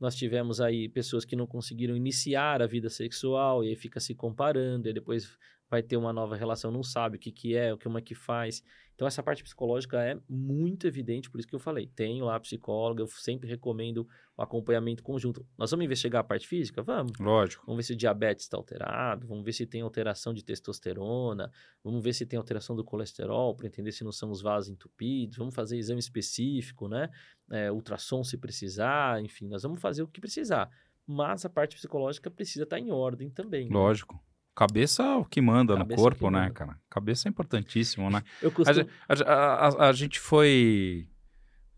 Nós 0.01 0.15
tivemos 0.15 0.61
aí 0.61 0.89
pessoas 0.89 1.25
que 1.25 1.37
não 1.37 1.47
conseguiram 1.47 1.97
iniciar 1.97 2.63
a 2.63 2.67
vida 2.67 2.89
sexual 2.89 3.65
e 3.65 3.69
aí 3.69 3.77
fica 3.77 4.01
se 4.01 4.15
comparando, 4.15 4.89
e 4.89 4.95
depois 4.95 5.37
vai 5.71 5.83
ter 5.83 5.97
uma 5.97 6.13
nova 6.13 6.37
relação, 6.37 6.71
não 6.71 6.83
sabe 6.83 7.17
o 7.17 7.21
que, 7.21 7.31
que 7.31 7.57
é, 7.57 7.73
o 7.73 7.79
que 7.79 7.87
uma 7.87 8.01
que 8.01 8.15
faz. 8.15 8.63
Então, 8.95 9.07
essa 9.07 9.23
parte 9.23 9.45
psicológica 9.45 10.03
é 10.03 10.19
muito 10.29 10.85
evidente, 10.85 11.31
por 11.31 11.39
isso 11.39 11.47
que 11.47 11.55
eu 11.55 11.61
falei. 11.61 11.87
Tenho 11.95 12.25
lá 12.25 12.41
psicóloga, 12.41 13.01
eu 13.01 13.07
sempre 13.07 13.49
recomendo 13.49 14.09
o 14.37 14.43
acompanhamento 14.43 15.05
conjunto. 15.05 15.47
Nós 15.57 15.71
vamos 15.71 15.85
investigar 15.85 16.21
a 16.21 16.25
parte 16.25 16.49
física? 16.49 16.83
Vamos. 16.83 17.13
Lógico. 17.21 17.65
Vamos 17.65 17.77
ver 17.77 17.83
se 17.85 17.93
o 17.93 17.97
diabetes 17.97 18.47
está 18.47 18.57
alterado, 18.57 19.29
vamos 19.29 19.45
ver 19.45 19.53
se 19.53 19.67
tem 19.67 19.83
alteração 19.83 20.35
de 20.35 20.43
testosterona, 20.45 21.49
vamos 21.85 22.03
ver 22.03 22.13
se 22.13 22.27
tem 22.27 22.37
alteração 22.37 22.75
do 22.75 22.83
colesterol, 22.83 23.55
para 23.55 23.69
entender 23.69 23.93
se 23.93 24.03
não 24.03 24.11
são 24.11 24.33
os 24.33 24.43
vasos 24.43 24.69
entupidos, 24.69 25.37
vamos 25.37 25.55
fazer 25.55 25.79
exame 25.79 26.01
específico, 26.01 26.89
né? 26.89 27.09
É, 27.53 27.71
ultrassom 27.71 28.25
se 28.25 28.37
precisar, 28.37 29.23
enfim, 29.23 29.47
nós 29.47 29.63
vamos 29.63 29.81
fazer 29.81 30.03
o 30.03 30.09
que 30.09 30.21
precisar. 30.21 30.69
Mas 31.07 31.45
a 31.45 31.49
parte 31.49 31.77
psicológica 31.77 32.31
precisa 32.31 32.65
estar 32.65 32.77
tá 32.77 32.81
em 32.81 32.91
ordem 32.91 33.31
também. 33.31 33.69
Né? 33.69 33.75
Lógico. 33.75 34.21
Cabeça 34.59 35.05
é 35.05 35.15
o 35.15 35.25
que 35.25 35.41
manda 35.41 35.77
Cabeça 35.77 35.97
no 35.97 36.03
corpo, 36.03 36.31
né, 36.33 36.41
manda. 36.41 36.51
cara? 36.51 36.77
Cabeça 36.91 37.29
é 37.29 37.31
importantíssimo, 37.31 38.11
né? 38.11 38.25
Eu 38.43 38.51
costumo... 38.51 38.89
a, 39.09 39.15
a, 39.33 39.69
a, 39.69 39.89
a 39.89 39.93
gente 39.93 40.19
foi. 40.19 41.07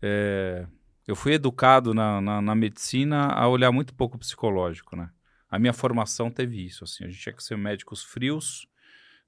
É, 0.01 0.65
eu 1.07 1.15
fui 1.15 1.33
educado 1.33 1.93
na, 1.93 2.19
na, 2.19 2.41
na, 2.41 2.55
medicina 2.55 3.27
a 3.27 3.47
olhar 3.47 3.71
muito 3.71 3.93
pouco 3.93 4.17
psicológico, 4.17 4.95
né? 4.95 5.11
A 5.47 5.59
minha 5.59 5.73
formação 5.73 6.31
teve 6.31 6.65
isso, 6.65 6.83
assim. 6.83 7.03
A 7.03 7.07
gente 7.07 7.19
tinha 7.19 7.33
que 7.33 7.43
ser 7.43 7.55
médicos 7.55 8.03
frios, 8.03 8.65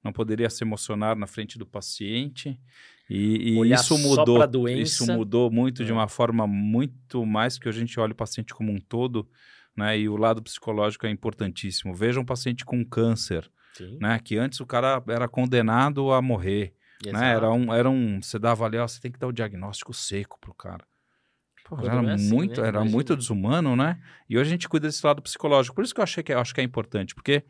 não 0.02 0.12
poderia 0.12 0.50
se 0.50 0.64
emocionar 0.64 1.14
na 1.14 1.28
frente 1.28 1.56
do 1.56 1.64
paciente. 1.64 2.58
E, 3.08 3.62
e 3.62 3.72
isso 3.72 3.96
mudou. 3.96 4.68
Isso 4.68 5.06
mudou 5.06 5.48
muito 5.48 5.84
é. 5.84 5.84
de 5.86 5.92
uma 5.92 6.08
forma 6.08 6.44
muito 6.44 7.24
mais 7.24 7.56
que 7.56 7.68
a 7.68 7.72
gente 7.72 8.00
olha 8.00 8.14
o 8.14 8.16
paciente 8.16 8.52
como 8.52 8.72
um 8.72 8.80
todo 8.80 9.28
né? 9.76 9.98
E 9.98 10.08
o 10.08 10.16
lado 10.16 10.42
psicológico 10.42 11.06
é 11.06 11.10
importantíssimo. 11.10 11.94
Veja 11.94 12.20
um 12.20 12.24
paciente 12.24 12.64
com 12.64 12.84
câncer, 12.84 13.50
Sim. 13.74 13.98
né? 14.00 14.18
Que 14.18 14.36
antes 14.36 14.60
o 14.60 14.66
cara 14.66 15.02
era 15.08 15.28
condenado 15.28 16.12
a 16.12 16.22
morrer, 16.22 16.74
né? 17.04 17.32
Era 17.32 17.50
um, 17.50 17.72
era 17.72 17.90
um, 17.90 18.20
você 18.22 18.38
dava 18.38 18.64
ali, 18.64 18.78
ó, 18.78 18.86
você 18.86 19.00
tem 19.00 19.10
que 19.10 19.18
dar 19.18 19.26
o 19.26 19.32
diagnóstico 19.32 19.92
seco 19.92 20.38
pro 20.40 20.54
cara. 20.54 20.84
Pô, 21.64 21.78
era 21.80 21.94
é 21.94 22.12
assim, 22.12 22.28
muito, 22.28 22.60
né? 22.60 22.68
era 22.68 22.76
Imagina. 22.78 22.94
muito 22.94 23.16
desumano, 23.16 23.74
né? 23.74 24.00
E 24.28 24.36
hoje 24.36 24.48
a 24.48 24.52
gente 24.52 24.68
cuida 24.68 24.86
desse 24.86 25.04
lado 25.04 25.22
psicológico. 25.22 25.74
Por 25.74 25.84
isso 25.84 25.94
que 25.94 26.00
eu 26.00 26.04
achei 26.04 26.22
que 26.22 26.32
eu 26.32 26.38
acho 26.38 26.54
que 26.54 26.60
é 26.60 26.64
importante, 26.64 27.14
porque 27.14 27.42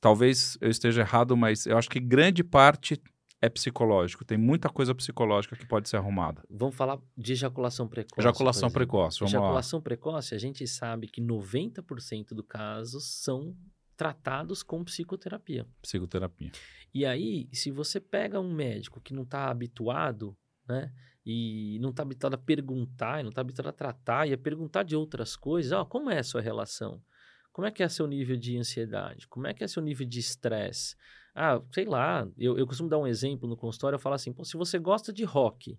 talvez 0.00 0.58
eu 0.60 0.68
esteja 0.68 1.00
errado, 1.00 1.36
mas 1.36 1.66
eu 1.66 1.78
acho 1.78 1.88
que 1.88 1.98
grande 1.98 2.44
parte 2.44 3.00
é 3.42 3.48
psicológico? 3.48 4.24
Tem 4.24 4.38
muita 4.38 4.68
coisa 4.68 4.94
psicológica 4.94 5.56
que 5.56 5.66
pode 5.66 5.88
ser 5.88 5.96
arrumada. 5.96 6.44
Vamos 6.48 6.76
falar 6.76 7.00
de 7.18 7.32
ejaculação 7.32 7.88
precoce. 7.88 8.20
Ejaculação 8.20 8.70
precoce, 8.70 9.18
vamos 9.18 9.32
lá. 9.32 9.40
Ejaculação 9.40 9.80
precoce, 9.82 10.34
a 10.36 10.38
gente 10.38 10.64
sabe 10.68 11.08
que 11.08 11.20
90% 11.20 12.28
dos 12.28 12.46
casos 12.46 13.04
são 13.04 13.56
tratados 13.96 14.62
com 14.62 14.84
psicoterapia. 14.84 15.66
Psicoterapia. 15.82 16.52
E 16.94 17.04
aí, 17.04 17.48
se 17.52 17.72
você 17.72 17.98
pega 17.98 18.38
um 18.40 18.54
médico 18.54 19.00
que 19.00 19.12
não 19.12 19.24
está 19.24 19.50
habituado, 19.50 20.36
né? 20.68 20.92
E 21.26 21.78
não 21.80 21.90
está 21.90 22.02
habituado 22.02 22.34
a 22.34 22.38
perguntar, 22.38 23.20
e 23.20 23.22
não 23.22 23.30
está 23.30 23.40
habituado 23.40 23.68
a 23.68 23.72
tratar, 23.72 24.28
e 24.28 24.32
a 24.32 24.38
perguntar 24.38 24.84
de 24.84 24.94
outras 24.96 25.36
coisas, 25.36 25.72
ó, 25.72 25.84
como 25.84 26.10
é 26.10 26.18
a 26.18 26.24
sua 26.24 26.40
relação? 26.40 27.02
Como 27.52 27.66
é 27.66 27.70
que 27.70 27.82
é 27.82 27.88
seu 27.88 28.06
nível 28.06 28.36
de 28.36 28.56
ansiedade? 28.56 29.26
Como 29.28 29.46
é 29.46 29.54
que 29.54 29.62
é 29.62 29.68
seu 29.68 29.82
nível 29.82 30.06
de 30.06 30.18
estresse? 30.20 30.96
Ah, 31.34 31.60
sei 31.72 31.86
lá, 31.86 32.28
eu, 32.36 32.58
eu 32.58 32.66
costumo 32.66 32.88
dar 32.88 32.98
um 32.98 33.06
exemplo 33.06 33.48
no 33.48 33.56
consultório, 33.56 33.96
eu 33.96 34.00
falo 34.00 34.14
assim, 34.14 34.34
se 34.44 34.56
você 34.56 34.78
gosta 34.78 35.12
de 35.12 35.24
rock 35.24 35.78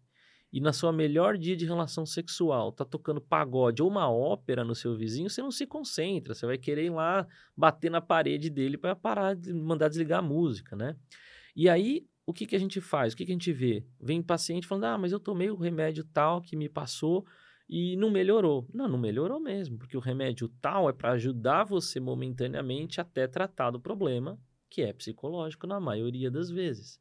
e 0.51 0.59
na 0.59 0.73
sua 0.73 0.91
melhor 0.91 1.37
dia 1.37 1.55
de 1.55 1.65
relação 1.65 2.05
sexual 2.05 2.71
tá 2.71 2.85
tocando 2.85 3.19
pagode 3.19 3.81
ou 3.81 3.89
uma 3.89 4.09
ópera 4.09 4.63
no 4.63 4.75
seu 4.75 4.95
vizinho, 4.95 5.29
você 5.29 5.41
não 5.41 5.51
se 5.51 5.65
concentra, 5.65 6.33
você 6.33 6.45
vai 6.45 6.57
querer 6.57 6.85
ir 6.85 6.89
lá 6.91 7.27
bater 7.55 7.89
na 7.89 8.01
parede 8.01 8.49
dele 8.49 8.77
para 8.77 8.95
parar 8.95 9.35
de 9.35 9.53
mandar 9.53 9.89
desligar 9.89 10.19
a 10.19 10.21
música, 10.23 10.75
né? 10.75 10.95
E 11.55 11.69
aí, 11.69 12.05
o 12.25 12.33
que, 12.33 12.45
que 12.45 12.55
a 12.55 12.59
gente 12.59 12.79
faz? 12.81 13.13
O 13.13 13.17
que, 13.17 13.25
que 13.25 13.31
a 13.31 13.35
gente 13.35 13.51
vê? 13.51 13.85
Vem 13.99 14.21
paciente 14.21 14.65
falando, 14.67 14.85
ah, 14.85 14.97
mas 14.97 15.11
eu 15.11 15.19
tomei 15.19 15.49
o 15.49 15.55
remédio 15.55 16.03
tal 16.03 16.41
que 16.41 16.55
me 16.55 16.69
passou 16.69 17.25
e 17.69 17.95
não 17.97 18.09
melhorou. 18.09 18.67
Não, 18.73 18.87
não 18.87 18.97
melhorou 18.97 19.39
mesmo, 19.39 19.77
porque 19.77 19.97
o 19.97 19.99
remédio 19.99 20.47
tal 20.61 20.89
é 20.89 20.93
para 20.93 21.11
ajudar 21.11 21.63
você 21.63 21.99
momentaneamente 21.99 23.01
até 23.01 23.27
tratar 23.27 23.71
do 23.71 23.79
problema, 23.79 24.39
que 24.73 24.81
é 24.81 24.91
psicológico 24.91 25.67
na 25.67 25.79
maioria 25.79 26.31
das 26.31 26.49
vezes. 26.49 26.99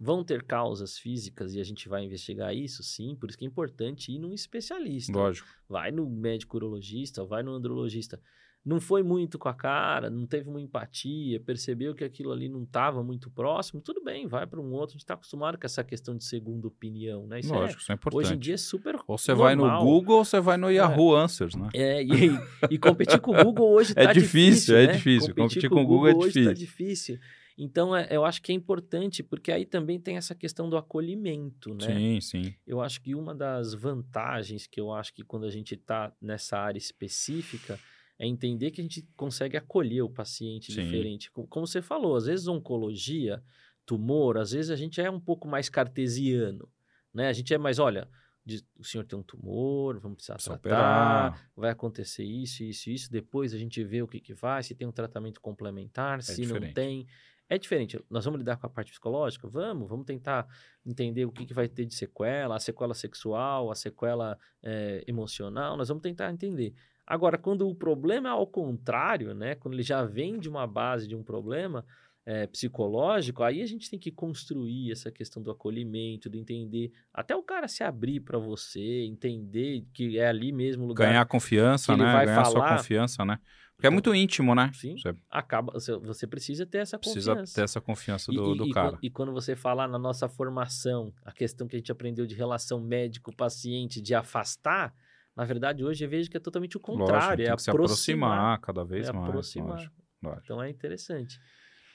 Vão 0.00 0.24
ter 0.24 0.42
causas 0.44 0.96
físicas 0.96 1.54
e 1.54 1.60
a 1.60 1.62
gente 1.62 1.86
vai 1.86 2.02
investigar 2.04 2.56
isso, 2.56 2.82
sim, 2.82 3.14
por 3.14 3.28
isso 3.28 3.38
que 3.38 3.44
é 3.44 3.48
importante 3.48 4.10
ir 4.10 4.18
num 4.18 4.32
especialista. 4.32 5.12
Lógico. 5.12 5.46
Vai 5.68 5.92
no 5.92 6.08
médico 6.08 6.56
urologista, 6.56 7.22
vai 7.22 7.42
no 7.42 7.52
andrologista. 7.52 8.18
Não 8.64 8.80
foi 8.80 9.02
muito 9.02 9.40
com 9.40 9.48
a 9.48 9.54
cara, 9.54 10.08
não 10.08 10.24
teve 10.24 10.48
uma 10.48 10.60
empatia, 10.60 11.40
percebeu 11.40 11.94
que 11.96 12.04
aquilo 12.04 12.30
ali 12.30 12.48
não 12.48 12.62
estava 12.62 13.02
muito 13.02 13.28
próximo, 13.28 13.80
tudo 13.80 14.00
bem, 14.04 14.28
vai 14.28 14.46
para 14.46 14.60
um 14.60 14.70
outro. 14.72 14.90
A 14.90 14.92
gente 14.92 15.00
está 15.00 15.14
acostumado 15.14 15.58
com 15.58 15.66
essa 15.66 15.82
questão 15.82 16.16
de 16.16 16.22
segunda 16.24 16.68
opinião, 16.68 17.26
né? 17.26 17.40
Isso 17.40 17.52
é- 17.52 17.58
Lógico, 17.58 17.80
isso 17.82 17.90
é 17.90 17.94
importante. 17.96 18.24
hoje 18.24 18.34
em 18.34 18.38
dia 18.38 18.54
é 18.54 18.56
super 18.58 18.94
Ou 19.08 19.18
você 19.18 19.34
vai 19.34 19.56
no. 19.56 19.64
Google 19.80 20.18
ou 20.18 20.24
você 20.24 20.38
vai 20.40 20.56
no 20.56 20.70
Yahoo 20.70 21.16
Answers, 21.16 21.56
né? 21.56 21.70
É, 21.74 22.04
e, 22.04 22.30
e 22.70 22.78
competir 22.78 23.20
com 23.20 23.32
o 23.36 23.42
Google 23.44 23.68
hoje 23.72 23.94
É 23.96 24.04
tá 24.06 24.12
difícil, 24.12 24.76
é 24.76 24.86
né? 24.86 24.92
difícil. 24.92 25.34
Competir 25.34 25.68
com 25.68 25.82
o 25.82 25.86
Google 25.86 26.08
é 26.10 26.14
hoje 26.14 26.44
tá 26.44 26.52
difícil. 26.52 27.16
difícil. 27.16 27.18
Então, 27.58 27.94
é- 27.94 28.06
eu 28.10 28.24
acho 28.24 28.40
que 28.40 28.50
é 28.50 28.54
importante, 28.54 29.22
porque 29.22 29.50
aí 29.52 29.66
também 29.66 29.98
tem 30.00 30.16
essa 30.16 30.34
questão 30.34 30.70
do 30.70 30.76
acolhimento, 30.76 31.74
né? 31.74 31.86
Sim, 31.86 32.20
sim. 32.20 32.54
Eu 32.66 32.80
acho 32.80 33.02
que 33.02 33.14
uma 33.14 33.34
das 33.34 33.74
vantagens 33.74 34.66
que 34.68 34.80
eu 34.80 34.92
acho 34.92 35.12
que 35.12 35.22
quando 35.24 35.44
a 35.46 35.50
gente 35.50 35.74
está 35.74 36.12
nessa 36.20 36.56
área 36.58 36.78
específica 36.78 37.78
é 38.22 38.26
entender 38.28 38.70
que 38.70 38.80
a 38.80 38.84
gente 38.84 39.02
consegue 39.16 39.56
acolher 39.56 40.02
o 40.02 40.08
paciente 40.08 40.72
Sim. 40.72 40.80
diferente. 40.84 41.28
Co- 41.32 41.44
Como 41.48 41.66
você 41.66 41.82
falou, 41.82 42.14
às 42.14 42.26
vezes 42.26 42.46
oncologia, 42.46 43.42
tumor, 43.84 44.38
às 44.38 44.52
vezes 44.52 44.70
a 44.70 44.76
gente 44.76 45.00
é 45.00 45.10
um 45.10 45.18
pouco 45.18 45.48
mais 45.48 45.68
cartesiano, 45.68 46.68
né? 47.12 47.26
A 47.28 47.32
gente 47.32 47.52
é 47.52 47.58
mais, 47.58 47.80
olha, 47.80 48.08
diz- 48.46 48.64
o 48.78 48.84
senhor 48.84 49.04
tem 49.04 49.18
um 49.18 49.24
tumor, 49.24 49.98
vamos 49.98 50.16
precisar 50.18 50.34
Precisa 50.34 50.56
tratar, 50.56 51.30
operar. 51.30 51.50
vai 51.56 51.70
acontecer 51.70 52.22
isso, 52.22 52.62
isso, 52.62 52.90
isso, 52.90 53.10
depois 53.10 53.52
a 53.52 53.58
gente 53.58 53.82
vê 53.82 54.02
o 54.02 54.06
que, 54.06 54.20
que 54.20 54.34
vai, 54.34 54.62
se 54.62 54.72
tem 54.74 54.86
um 54.86 54.92
tratamento 54.92 55.40
complementar, 55.40 56.22
se 56.22 56.42
não 56.42 56.54
diferente. 56.54 56.74
tem. 56.74 57.06
É 57.48 57.58
diferente. 57.58 58.00
Nós 58.08 58.24
vamos 58.24 58.38
lidar 58.38 58.56
com 58.56 58.66
a 58.66 58.70
parte 58.70 58.92
psicológica? 58.92 59.46
Vamos, 59.48 59.86
vamos 59.88 60.06
tentar 60.06 60.46
entender 60.86 61.26
o 61.26 61.32
que, 61.32 61.44
que 61.44 61.52
vai 61.52 61.68
ter 61.68 61.84
de 61.84 61.94
sequela, 61.94 62.54
a 62.56 62.60
sequela 62.60 62.94
sexual, 62.94 63.70
a 63.70 63.74
sequela 63.74 64.38
eh, 64.62 65.02
emocional, 65.08 65.76
nós 65.76 65.88
vamos 65.88 66.02
tentar 66.02 66.30
entender. 66.32 66.72
Agora, 67.06 67.36
quando 67.36 67.68
o 67.68 67.74
problema 67.74 68.28
é 68.28 68.32
ao 68.32 68.46
contrário, 68.46 69.34
né? 69.34 69.54
Quando 69.56 69.74
ele 69.74 69.82
já 69.82 70.04
vem 70.04 70.38
de 70.38 70.48
uma 70.48 70.66
base 70.66 71.06
de 71.08 71.14
um 71.16 71.22
problema 71.22 71.84
eh, 72.24 72.46
psicológico, 72.46 73.42
aí 73.42 73.60
a 73.60 73.66
gente 73.66 73.90
tem 73.90 73.98
que 73.98 74.12
construir 74.12 74.92
essa 74.92 75.10
questão 75.10 75.42
do 75.42 75.50
acolhimento, 75.50 76.30
do 76.30 76.38
entender, 76.38 76.92
até 77.12 77.34
o 77.34 77.42
cara 77.42 77.66
se 77.66 77.82
abrir 77.82 78.20
para 78.20 78.38
você, 78.38 79.02
entender 79.04 79.84
que 79.92 80.16
é 80.18 80.28
ali 80.28 80.52
mesmo 80.52 80.84
o 80.84 80.86
lugar. 80.86 81.08
Ganhar 81.08 81.26
confiança, 81.26 81.96
né? 81.96 82.24
Ganhar 82.24 82.44
sua 82.44 82.60
falar. 82.60 82.76
confiança, 82.76 83.24
né? 83.24 83.38
Porque 83.74 83.88
é 83.88 83.90
muito 83.90 84.14
íntimo, 84.14 84.54
né? 84.54 84.70
Sim. 84.72 84.96
Você 84.96 85.12
Acaba, 85.28 85.72
você- 85.72 86.26
precisa 86.28 86.64
ter 86.64 86.78
essa 86.78 86.96
precisa 86.96 87.32
confiança. 87.32 87.54
ter 87.56 87.62
essa 87.64 87.80
confiança 87.80 88.30
E- 88.32 88.36
do, 88.36 88.54
e, 88.54 88.58
do 88.58 88.66
e 88.66 88.70
cara. 88.70 88.90
quan- 88.92 88.98
E, 89.02 89.10
quando 89.10 89.32
você 89.32 89.56
fala 89.56 89.88
na 89.88 89.98
nossa 89.98 90.28
formação, 90.28 91.12
a 91.24 91.32
questão 91.32 91.66
que 91.66 91.74
a 91.74 91.78
gente 91.80 91.90
aprendeu 91.90 92.24
de 92.24 92.36
relação 92.36 92.80
médico-paciente, 92.80 94.00
de 94.00 94.14
afastar, 94.14 94.94
na 95.36 95.44
verdade, 95.44 95.84
hoje 95.84 96.04
eu 96.04 96.08
vejo 96.08 96.30
que 96.30 96.36
é 96.36 96.40
totalmente 96.40 96.76
o 96.76 96.80
contrário. 96.80 97.14
Lógico, 97.14 97.36
tem 97.36 97.46
é 97.52 97.56
que 97.56 97.62
se 97.62 97.70
aproximar. 97.70 98.30
aproximar 98.32 98.60
cada 98.60 98.84
vez 98.84 99.08
é 99.08 99.12
mais. 99.12 99.28
aproximar. 99.28 99.68
lógico, 99.76 99.94
lógico. 100.22 100.42
Então 100.44 100.62
é 100.62 100.70
interessante. 100.70 101.38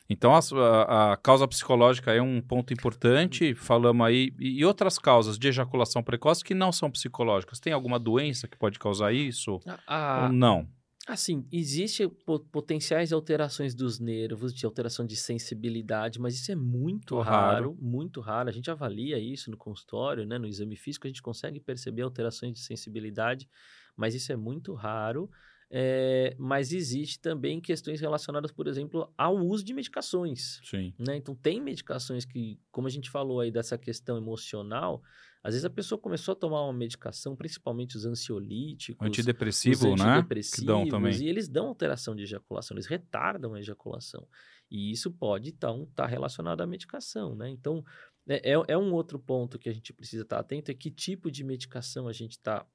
Então, 0.10 0.34
a, 0.34 0.40
a- 0.40 1.14
a 1.14 1.18
causa 1.18 1.46
psicológica 1.48 2.14
é 2.14 2.22
um 2.22 2.42
ponto 2.42 2.72
importante. 2.74 3.54
Falamos 3.54 4.08
aí. 4.08 4.32
E, 4.40 4.60
e 4.60 4.66
outras 4.66 4.98
causas 4.98 5.38
de 5.38 5.50
ejaculação 5.50 6.02
precoce 6.02 6.46
que 6.46 6.54
não 6.54 6.72
são 6.72 6.90
psicológicas? 6.90 7.60
Tem 7.60 7.74
alguma 7.74 8.00
doença 8.00 8.48
que 8.48 8.58
pode 8.58 8.80
causar 8.80 9.14
isso? 9.14 9.60
Ah, 9.86 10.22
Ou 10.28 10.34
não? 10.34 10.66
Assim, 11.08 11.48
existe 11.52 12.08
po- 12.26 12.40
potenciais 12.40 13.14
alterações 13.14 13.74
dos 13.74 14.00
nervos, 14.00 14.54
de 14.54 14.66
alteração 14.66 15.06
de 15.06 15.16
sensibilidade, 15.16 16.20
mas 16.20 16.36
isso 16.36 16.52
é 16.52 16.56
muito 16.56 17.16
Muito 17.16 17.20
raro, 17.22 17.50
raro. 17.72 17.78
muito 17.80 18.22
raro. 18.22 18.50
A 18.50 18.52
gente 18.52 18.70
avalia 18.70 19.18
isso 19.18 19.50
no 19.50 19.58
consultório, 19.58 20.26
né, 20.26 20.38
no 20.38 20.48
exame 20.48 20.76
físico, 20.76 21.08
a 21.08 21.10
gente 21.10 21.22
consegue 21.22 21.60
perceber 21.60 22.02
alterações 22.04 22.54
de 22.54 22.60
sensibilidade, 22.60 23.48
mas 23.96 24.14
isso 24.16 24.32
é 24.32 24.36
muito 24.36 24.74
raro. 24.74 25.30
É, 25.70 26.34
mas 26.40 26.72
existe 26.72 27.20
também 27.20 27.60
questões 27.60 28.00
relacionadas, 28.00 28.54
por 28.54 28.68
exemplo, 28.68 29.14
ao 29.18 29.36
uso 29.36 29.66
de 29.66 29.74
medicações. 29.74 30.62
Sim. 30.64 30.94
né? 30.98 31.18
Então, 31.18 31.36
tem 31.36 31.60
medicações 31.62 32.24
que, 32.24 32.58
como 32.72 32.88
a 32.88 32.90
gente 32.90 33.10
falou 33.10 33.42
aí 33.42 33.52
dessa 33.52 33.78
questão 33.78 34.16
emocional, 34.18 35.02
às 35.48 35.54
vezes 35.54 35.64
a 35.64 35.70
pessoa 35.70 35.98
começou 36.00 36.34
a 36.34 36.36
tomar 36.36 36.62
uma 36.64 36.74
medicação, 36.74 37.34
principalmente 37.36 37.96
os 37.96 38.06
ansiolíticos, 38.06 39.08
Antidepressivo, 39.08 39.94
os 39.94 40.02
né? 40.02 40.10
antidepressivos, 40.10 40.60
Que 40.60 40.66
dão 40.66 40.88
também. 40.90 41.16
e 41.22 41.30
eles 41.30 41.48
dão 41.48 41.68
alteração 41.68 42.14
de 42.14 42.24
ejaculação, 42.24 42.76
eles 42.76 42.86
retardam 42.86 43.54
a 43.54 43.60
ejaculação. 43.60 44.28
E 44.70 44.92
isso 44.92 45.10
pode, 45.10 45.50
então, 45.50 45.84
estar 45.84 46.06
relacionado 46.08 46.60
à 46.60 46.68
medicação, 46.68 47.34
né? 47.34 47.50
Então, 47.50 47.82
é, 48.28 48.52
é- 48.52 48.64
é 48.68 48.78
um 48.78 48.92
outro 48.94 49.18
ponto 49.18 49.58
que 49.58 49.70
a 49.70 49.74
gente 49.74 49.94
precisa 49.94 50.24
estar 50.24 50.38
atento, 50.40 50.70
é 50.70 50.74
que 50.74 50.92
tipo 50.92 51.32
de 51.32 51.46
medicação 51.46 52.10
a 52.10 52.12
gente 52.14 52.34
está 52.34 52.68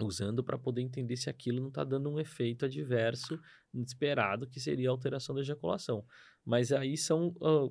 usando 0.00 0.42
para 0.42 0.56
poder 0.56 0.80
entender 0.80 1.16
se 1.16 1.28
aquilo 1.28 1.60
não 1.60 1.68
está 1.68 1.84
dando 1.84 2.08
um 2.08 2.18
efeito 2.18 2.64
adverso 2.64 3.38
esperado, 3.74 4.46
que 4.48 4.60
seria 4.60 4.88
a 4.88 4.92
alteração 4.92 5.34
da 5.34 5.42
ejaculação. 5.42 6.06
Mas 6.44 6.72
aí 6.72 6.96
são 6.96 7.34
ah, 7.42 7.68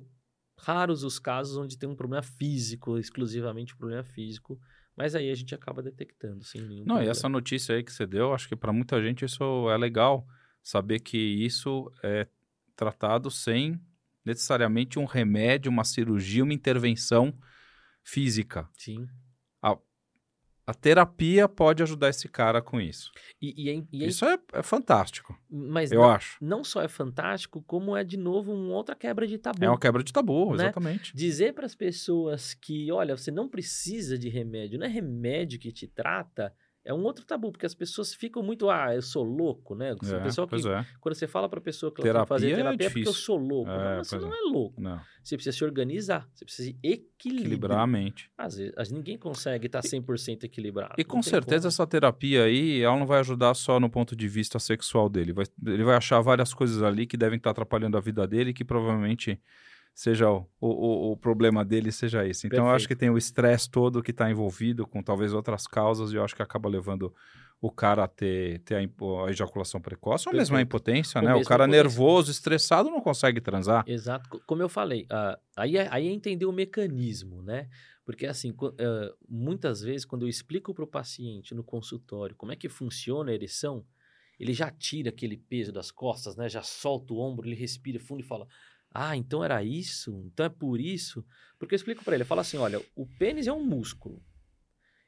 raros 0.58 1.04
os 1.04 1.18
casos 1.18 1.56
onde 1.56 1.78
tem 1.78 1.88
um 1.88 1.94
problema 1.96 2.22
físico, 2.22 2.98
exclusivamente 2.98 3.74
um 3.74 3.78
problema 3.78 4.02
físico, 4.02 4.60
mas 4.96 5.14
aí 5.14 5.30
a 5.30 5.34
gente 5.34 5.54
acaba 5.54 5.82
detectando, 5.82 6.44
sem 6.44 6.60
nenhum 6.60 6.84
Não, 6.84 6.96
e 6.96 7.06
problema. 7.06 7.10
essa 7.10 7.28
notícia 7.28 7.74
aí 7.74 7.84
que 7.84 7.92
você 7.92 8.06
deu, 8.06 8.34
acho 8.34 8.48
que 8.48 8.56
para 8.56 8.72
muita 8.72 9.00
gente 9.00 9.24
isso 9.24 9.70
é 9.70 9.76
legal. 9.76 10.26
Saber 10.62 11.00
que 11.00 11.16
isso 11.16 11.90
é 12.02 12.26
tratado 12.74 13.30
sem 13.30 13.80
necessariamente 14.24 14.98
um 14.98 15.04
remédio, 15.04 15.70
uma 15.70 15.84
cirurgia, 15.84 16.44
uma 16.44 16.52
intervenção 16.52 17.32
física. 18.02 18.68
Sim. 18.74 19.06
A 20.68 20.74
terapia 20.74 21.48
pode 21.48 21.82
ajudar 21.82 22.10
esse 22.10 22.28
cara 22.28 22.60
com 22.60 22.78
isso. 22.78 23.10
E, 23.40 23.54
e 23.56 23.70
é- 23.70 23.82
e 23.90 24.04
é- 24.04 24.06
Isso 24.06 24.22
é, 24.26 24.38
é 24.52 24.62
fantástico, 24.62 25.34
mas 25.50 25.90
eu 25.90 26.02
não, 26.02 26.10
acho. 26.10 26.36
não 26.42 26.62
só 26.62 26.82
é 26.82 26.88
fantástico, 26.88 27.62
como 27.66 27.96
é 27.96 28.04
de 28.04 28.18
novo 28.18 28.52
uma 28.52 28.74
outra 28.74 28.94
quebra 28.94 29.26
de 29.26 29.38
tabu. 29.38 29.64
É 29.64 29.68
uma 29.70 29.78
quebra 29.80 30.04
de 30.04 30.12
tabu, 30.12 30.50
Né? 30.54 30.64
exatamente. 30.64 31.16
Dizer 31.16 31.54
para 31.54 31.64
as 31.64 31.74
pessoas 31.74 32.52
que, 32.52 32.92
olha, 32.92 33.16
você 33.16 33.30
não 33.30 33.48
precisa 33.48 34.18
de 34.18 34.28
remédio, 34.28 34.78
não 34.78 34.84
é 34.84 34.90
remédio 34.90 35.58
que 35.58 35.72
te 35.72 35.86
trata, 35.86 36.52
é 36.88 36.94
um 36.94 37.02
outro 37.04 37.22
tabu, 37.26 37.52
porque 37.52 37.66
as 37.66 37.74
pessoas 37.74 38.14
ficam 38.14 38.42
muito, 38.42 38.70
ah, 38.70 38.94
eu 38.94 39.02
sou 39.02 39.22
louco, 39.22 39.74
né? 39.74 39.90
É, 39.90 40.20
pessoa 40.20 40.48
que, 40.48 40.56
é. 40.66 40.86
quando 40.98 41.14
você 41.14 41.26
fala 41.26 41.46
para 41.46 41.58
a 41.58 41.62
pessoa 41.62 41.92
que 41.92 42.00
ela 42.08 42.22
que 42.22 42.28
fazer 42.28 42.56
Terapia 42.56 42.86
é 42.86 42.86
é 42.86 42.90
porque 42.90 43.08
eu 43.08 43.12
sou 43.12 43.36
louco. 43.36 43.70
É, 43.70 43.76
não, 43.76 43.96
mas 43.98 44.08
você 44.08 44.18
não 44.18 44.32
é. 44.32 44.38
é 44.38 44.40
louco. 44.50 44.80
Não, 44.80 44.98
Você 45.22 45.36
precisa 45.36 45.54
se 45.54 45.62
organizar, 45.64 46.26
você 46.34 46.46
precisa 46.46 46.68
se 46.70 46.78
equilibrar. 46.82 47.40
equilibrar 47.42 47.78
a 47.80 47.86
mente. 47.86 48.30
Às 48.38 48.56
vezes, 48.56 48.72
às- 48.74 48.90
ninguém 48.90 49.18
consegue 49.18 49.66
estar 49.66 49.82
100% 49.82 50.44
equilibrado. 50.44 50.94
E 50.96 51.04
com 51.04 51.22
certeza 51.22 51.64
como. 51.64 51.68
essa 51.68 51.86
terapia 51.86 52.44
aí, 52.44 52.80
ela 52.80 52.96
não 52.98 53.06
vai 53.06 53.20
ajudar 53.20 53.52
só 53.52 53.78
no 53.78 53.90
ponto 53.90 54.16
de 54.16 54.26
vista 54.26 54.58
sexual 54.58 55.10
dele. 55.10 55.34
Vai- 55.34 55.44
ele 55.66 55.84
vai 55.84 55.94
achar 55.94 56.18
várias 56.22 56.54
coisas 56.54 56.82
ali 56.82 57.06
que 57.06 57.18
devem 57.18 57.36
estar 57.36 57.50
atrapalhando 57.50 57.98
a 57.98 58.00
vida 58.00 58.26
dele, 58.26 58.54
que 58.54 58.64
provavelmente, 58.64 59.38
seja 59.98 60.30
o, 60.30 60.46
o, 60.60 61.10
o 61.10 61.16
problema 61.16 61.64
dele 61.64 61.90
seja 61.90 62.24
esse. 62.24 62.46
Então, 62.46 62.66
eu 62.68 62.70
acho 62.70 62.86
que 62.86 62.94
tem 62.94 63.10
o 63.10 63.18
estresse 63.18 63.68
todo 63.68 64.00
que 64.00 64.12
está 64.12 64.30
envolvido 64.30 64.86
com 64.86 65.02
talvez 65.02 65.34
outras 65.34 65.66
causas 65.66 66.12
e 66.12 66.14
eu 66.14 66.22
acho 66.22 66.36
que 66.36 66.42
acaba 66.42 66.68
levando 66.68 67.12
o 67.60 67.68
cara 67.68 68.04
a 68.04 68.06
ter, 68.06 68.60
ter 68.60 68.76
a, 68.76 69.24
a 69.26 69.30
ejaculação 69.30 69.80
precoce 69.80 70.28
ou 70.28 70.34
mesmo 70.36 70.56
a 70.56 70.62
impotência, 70.62 71.20
ou 71.20 71.26
né? 71.26 71.34
O 71.34 71.42
cara 71.42 71.66
nervoso, 71.66 72.30
estressado, 72.30 72.90
não 72.90 73.00
consegue 73.00 73.40
transar. 73.40 73.82
Exato. 73.88 74.40
Como 74.46 74.62
eu 74.62 74.68
falei, 74.68 75.02
uh, 75.10 75.36
aí, 75.56 75.76
é, 75.76 75.88
aí 75.90 76.06
é 76.06 76.12
entender 76.12 76.46
o 76.46 76.52
mecanismo, 76.52 77.42
né? 77.42 77.68
Porque, 78.04 78.24
assim, 78.24 78.50
uh, 78.52 78.76
muitas 79.28 79.80
vezes, 79.80 80.04
quando 80.04 80.22
eu 80.22 80.28
explico 80.28 80.72
para 80.72 80.84
o 80.84 80.86
paciente 80.86 81.56
no 81.56 81.64
consultório 81.64 82.36
como 82.36 82.52
é 82.52 82.56
que 82.56 82.68
funciona 82.68 83.32
a 83.32 83.34
ereção, 83.34 83.84
ele 84.38 84.52
já 84.52 84.70
tira 84.70 85.08
aquele 85.08 85.36
peso 85.36 85.72
das 85.72 85.90
costas, 85.90 86.36
né? 86.36 86.48
Já 86.48 86.62
solta 86.62 87.12
o 87.12 87.18
ombro, 87.18 87.48
ele 87.48 87.56
respira 87.56 87.98
fundo 87.98 88.20
e 88.20 88.24
fala: 88.24 88.46
Ah, 88.90 89.16
então 89.16 89.44
era 89.44 89.62
isso? 89.62 90.22
Então 90.26 90.46
é 90.46 90.48
por 90.48 90.80
isso? 90.80 91.24
Porque 91.58 91.74
eu 91.74 91.76
explico 91.76 92.04
para 92.04 92.14
ele, 92.14 92.22
eu 92.22 92.26
falo 92.26 92.40
assim: 92.40 92.56
olha, 92.56 92.80
o 92.94 93.06
pênis 93.06 93.46
é 93.46 93.52
um 93.52 93.64
músculo. 93.64 94.22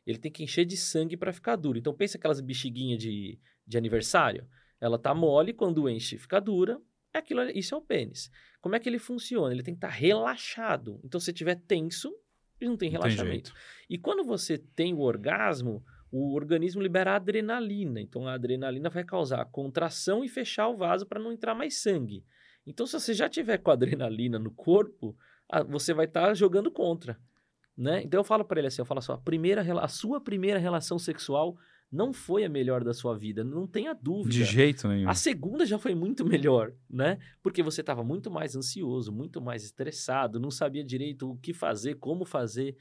Ele 0.06 0.18
tem 0.18 0.30
que 0.30 0.42
encher 0.42 0.64
de 0.64 0.76
sangue 0.76 1.16
para 1.16 1.32
ficar 1.32 1.56
duro. 1.56 1.78
Então 1.78 1.94
pensa 1.94 2.18
aquelas 2.18 2.40
bexiguinhas 2.40 2.98
de, 3.00 3.38
de 3.66 3.78
aniversário. 3.78 4.46
Ela 4.80 4.98
tá 4.98 5.14
mole, 5.14 5.52
quando 5.52 5.88
enche 5.88 6.18
fica 6.18 6.40
dura. 6.40 6.80
É 7.12 7.18
aquilo, 7.18 7.42
isso 7.50 7.74
é 7.74 7.78
o 7.78 7.82
pênis. 7.82 8.30
Como 8.60 8.76
é 8.76 8.80
que 8.80 8.88
ele 8.88 8.98
funciona? 8.98 9.52
Ele 9.52 9.62
tem 9.62 9.74
que 9.74 9.78
estar 9.78 9.88
tá 9.88 9.94
relaxado. 9.94 11.00
Então 11.04 11.20
se 11.20 11.30
estiver 11.30 11.56
tenso, 11.56 12.14
ele 12.60 12.70
não 12.70 12.76
tem 12.76 12.90
relaxamento. 12.90 13.52
Tem 13.52 13.60
e 13.88 13.98
quando 13.98 14.24
você 14.24 14.58
tem 14.58 14.94
o 14.94 15.00
orgasmo, 15.00 15.84
o 16.10 16.34
organismo 16.34 16.82
libera 16.82 17.16
adrenalina. 17.16 18.00
Então 18.00 18.26
a 18.26 18.34
adrenalina 18.34 18.88
vai 18.90 19.04
causar 19.04 19.44
contração 19.46 20.24
e 20.24 20.28
fechar 20.28 20.68
o 20.68 20.76
vaso 20.76 21.06
para 21.06 21.20
não 21.20 21.32
entrar 21.32 21.54
mais 21.54 21.80
sangue. 21.80 22.24
Então 22.70 22.86
se 22.86 22.98
você 22.98 23.12
já 23.12 23.28
tiver 23.28 23.58
com 23.58 23.70
adrenalina 23.70 24.38
no 24.38 24.50
corpo, 24.50 25.16
você 25.68 25.92
vai 25.92 26.06
estar 26.06 26.28
tá 26.28 26.34
jogando 26.34 26.70
contra. 26.70 27.18
Né? 27.76 28.02
Então 28.02 28.20
eu 28.20 28.24
falo 28.24 28.44
para 28.44 28.60
ele 28.60 28.68
assim, 28.68 28.80
eu 28.80 28.86
falo 28.86 28.98
assim, 28.98 29.12
a, 29.12 29.18
primeira, 29.18 29.62
a 29.82 29.88
sua 29.88 30.20
primeira 30.20 30.58
relação 30.58 30.98
sexual 30.98 31.56
não 31.90 32.12
foi 32.12 32.44
a 32.44 32.48
melhor 32.48 32.84
da 32.84 32.94
sua 32.94 33.18
vida, 33.18 33.42
não 33.42 33.66
tenha 33.66 33.92
dúvida. 33.92 34.30
De 34.30 34.44
jeito 34.44 34.86
nenhum. 34.86 35.08
A 35.08 35.14
segunda 35.14 35.66
já 35.66 35.78
foi 35.78 35.94
muito 35.94 36.24
melhor, 36.24 36.72
né? 36.88 37.18
Porque 37.42 37.62
você 37.62 37.80
estava 37.80 38.04
muito 38.04 38.30
mais 38.30 38.54
ansioso, 38.54 39.10
muito 39.10 39.40
mais 39.40 39.64
estressado, 39.64 40.38
não 40.38 40.50
sabia 40.50 40.84
direito 40.84 41.28
o 41.28 41.36
que 41.36 41.52
fazer, 41.52 41.96
como 41.96 42.24
fazer 42.24 42.76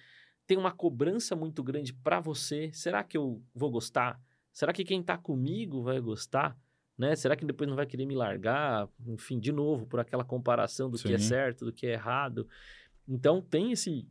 tem 0.45 0.57
uma 0.57 0.71
cobrança 0.71 1.35
muito 1.35 1.61
grande 1.63 1.93
para 1.93 2.19
você. 2.19 2.71
Será 2.73 3.03
que 3.03 3.15
eu 3.15 3.39
vou 3.53 3.69
gostar? 3.69 4.19
Será 4.51 4.73
que 4.73 4.83
quem 4.83 4.99
está 4.99 5.15
comigo 5.15 5.83
vai 5.83 5.99
gostar? 5.99 6.57
Né? 6.99 7.15
Será 7.15 7.33
que 7.37 7.45
depois 7.45 7.69
não 7.69 7.77
vai 7.77 7.85
querer 7.85 8.05
me 8.05 8.13
largar? 8.13 8.89
Enfim, 9.07 9.39
de 9.39 9.53
novo, 9.53 9.87
por 9.87 10.01
aquela 10.01 10.25
comparação 10.25 10.89
do 10.89 10.97
Sim. 10.97 11.07
que 11.07 11.13
é 11.13 11.17
certo, 11.17 11.63
do 11.63 11.71
que 11.71 11.87
é 11.87 11.93
errado. 11.93 12.45
Então, 13.07 13.41
tem 13.41 13.71
esse, 13.71 14.05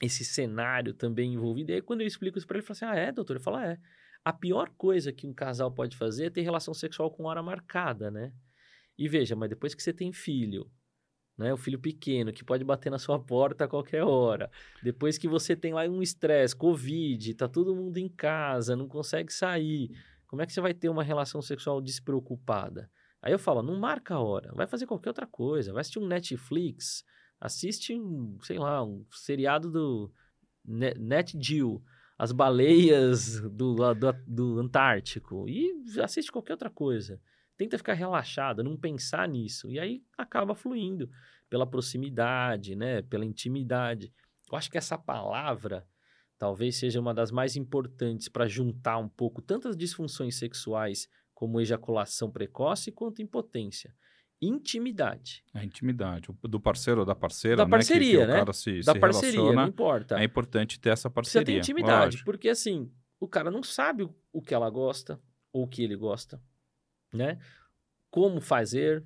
esse 0.00 0.24
cenário 0.24 0.94
também 0.94 1.34
envolvido. 1.34 1.70
E 1.70 1.74
aí, 1.74 1.82
quando 1.82 2.00
eu 2.00 2.06
explico 2.06 2.38
isso 2.38 2.46
para 2.46 2.56
ele, 2.56 2.64
ele 2.66 2.74
fala 2.74 2.92
assim: 2.92 2.98
ah, 3.00 3.04
é, 3.04 3.12
doutor? 3.12 3.36
Ele 3.36 3.44
fala: 3.44 3.66
é. 3.66 3.78
A 4.24 4.32
pior 4.32 4.70
coisa 4.78 5.12
que 5.12 5.26
um 5.26 5.34
casal 5.34 5.70
pode 5.70 5.94
fazer 5.94 6.26
é 6.26 6.30
ter 6.30 6.40
relação 6.40 6.72
sexual 6.72 7.10
com 7.10 7.24
hora 7.24 7.42
marcada, 7.42 8.10
né? 8.10 8.32
E 8.96 9.08
veja, 9.08 9.36
mas 9.36 9.50
depois 9.50 9.74
que 9.74 9.82
você 9.82 9.92
tem 9.92 10.10
filho, 10.12 10.70
né? 11.36 11.52
O 11.52 11.56
filho 11.56 11.78
pequeno 11.78 12.32
que 12.32 12.44
pode 12.44 12.64
bater 12.64 12.88
na 12.88 12.98
sua 12.98 13.18
porta 13.18 13.64
a 13.64 13.68
qualquer 13.68 14.04
hora. 14.04 14.50
Depois 14.82 15.18
que 15.18 15.28
você 15.28 15.54
tem 15.54 15.74
lá 15.74 15.82
um 15.82 16.00
estresse, 16.00 16.56
Covid, 16.56 17.34
tá 17.34 17.48
todo 17.48 17.74
mundo 17.74 17.98
em 17.98 18.08
casa, 18.08 18.74
não 18.74 18.88
consegue 18.88 19.32
sair. 19.32 19.90
Como 20.32 20.40
é 20.40 20.46
que 20.46 20.52
você 20.54 20.62
vai 20.62 20.72
ter 20.72 20.88
uma 20.88 21.04
relação 21.04 21.42
sexual 21.42 21.78
despreocupada? 21.82 22.90
Aí 23.20 23.30
eu 23.30 23.38
falo, 23.38 23.62
não 23.62 23.78
marca 23.78 24.14
a 24.14 24.18
hora, 24.18 24.50
vai 24.54 24.66
fazer 24.66 24.86
qualquer 24.86 25.10
outra 25.10 25.26
coisa, 25.26 25.74
vai 25.74 25.82
assistir 25.82 25.98
um 25.98 26.06
Netflix, 26.06 27.04
assiste 27.38 27.94
um, 27.94 28.38
sei 28.40 28.58
lá, 28.58 28.82
um 28.82 29.04
seriado 29.10 29.70
do 29.70 30.10
Net 30.64 31.36
Geo, 31.38 31.84
as 32.18 32.32
baleias 32.32 33.42
do, 33.42 33.74
do, 33.94 34.12
do 34.26 34.58
Antártico 34.58 35.46
e 35.46 35.70
assiste 36.00 36.32
qualquer 36.32 36.54
outra 36.54 36.70
coisa 36.70 37.20
tenta 37.58 37.76
ficar 37.76 37.92
relaxado, 37.92 38.64
não 38.64 38.74
pensar 38.74 39.28
nisso. 39.28 39.70
E 39.70 39.78
aí 39.78 40.02
acaba 40.16 40.54
fluindo 40.54 41.10
pela 41.50 41.66
proximidade, 41.66 42.74
né? 42.74 43.02
Pela 43.02 43.26
intimidade. 43.26 44.10
Eu 44.50 44.56
acho 44.56 44.70
que 44.70 44.78
essa 44.78 44.96
palavra 44.96 45.86
talvez 46.42 46.74
seja 46.74 46.98
uma 46.98 47.14
das 47.14 47.30
mais 47.30 47.54
importantes 47.54 48.28
para 48.28 48.48
juntar 48.48 48.98
um 48.98 49.08
pouco 49.08 49.40
tantas 49.40 49.76
disfunções 49.76 50.34
sexuais 50.34 51.08
como 51.32 51.60
ejaculação 51.60 52.32
precoce 52.32 52.90
quanto 52.90 53.22
impotência. 53.22 53.94
Intimidade. 54.40 55.44
A 55.54 55.64
intimidade. 55.64 56.26
Do 56.42 56.58
parceiro 56.58 57.02
ou 57.02 57.06
da 57.06 57.14
parceira, 57.14 57.58
da 57.58 57.68
parceria, 57.68 58.26
né? 58.26 58.34
Que, 58.34 58.40
que 58.40 58.46
né? 58.46 58.52
Se, 58.52 58.80
da 58.80 58.92
se 58.92 58.98
parceria, 58.98 59.52
não 59.52 59.68
importa. 59.68 60.20
É 60.20 60.24
importante 60.24 60.80
ter 60.80 60.90
essa 60.90 61.08
parceria. 61.08 61.46
Você 61.46 61.52
tem 61.52 61.58
intimidade, 61.58 62.16
lógico. 62.16 62.24
porque 62.24 62.48
assim, 62.48 62.92
o 63.20 63.28
cara 63.28 63.48
não 63.48 63.62
sabe 63.62 64.10
o 64.32 64.42
que 64.42 64.52
ela 64.52 64.68
gosta 64.68 65.22
ou 65.52 65.62
o 65.62 65.68
que 65.68 65.84
ele 65.84 65.94
gosta 65.94 66.42
né? 67.12 67.38
Como 68.10 68.40
fazer, 68.40 69.04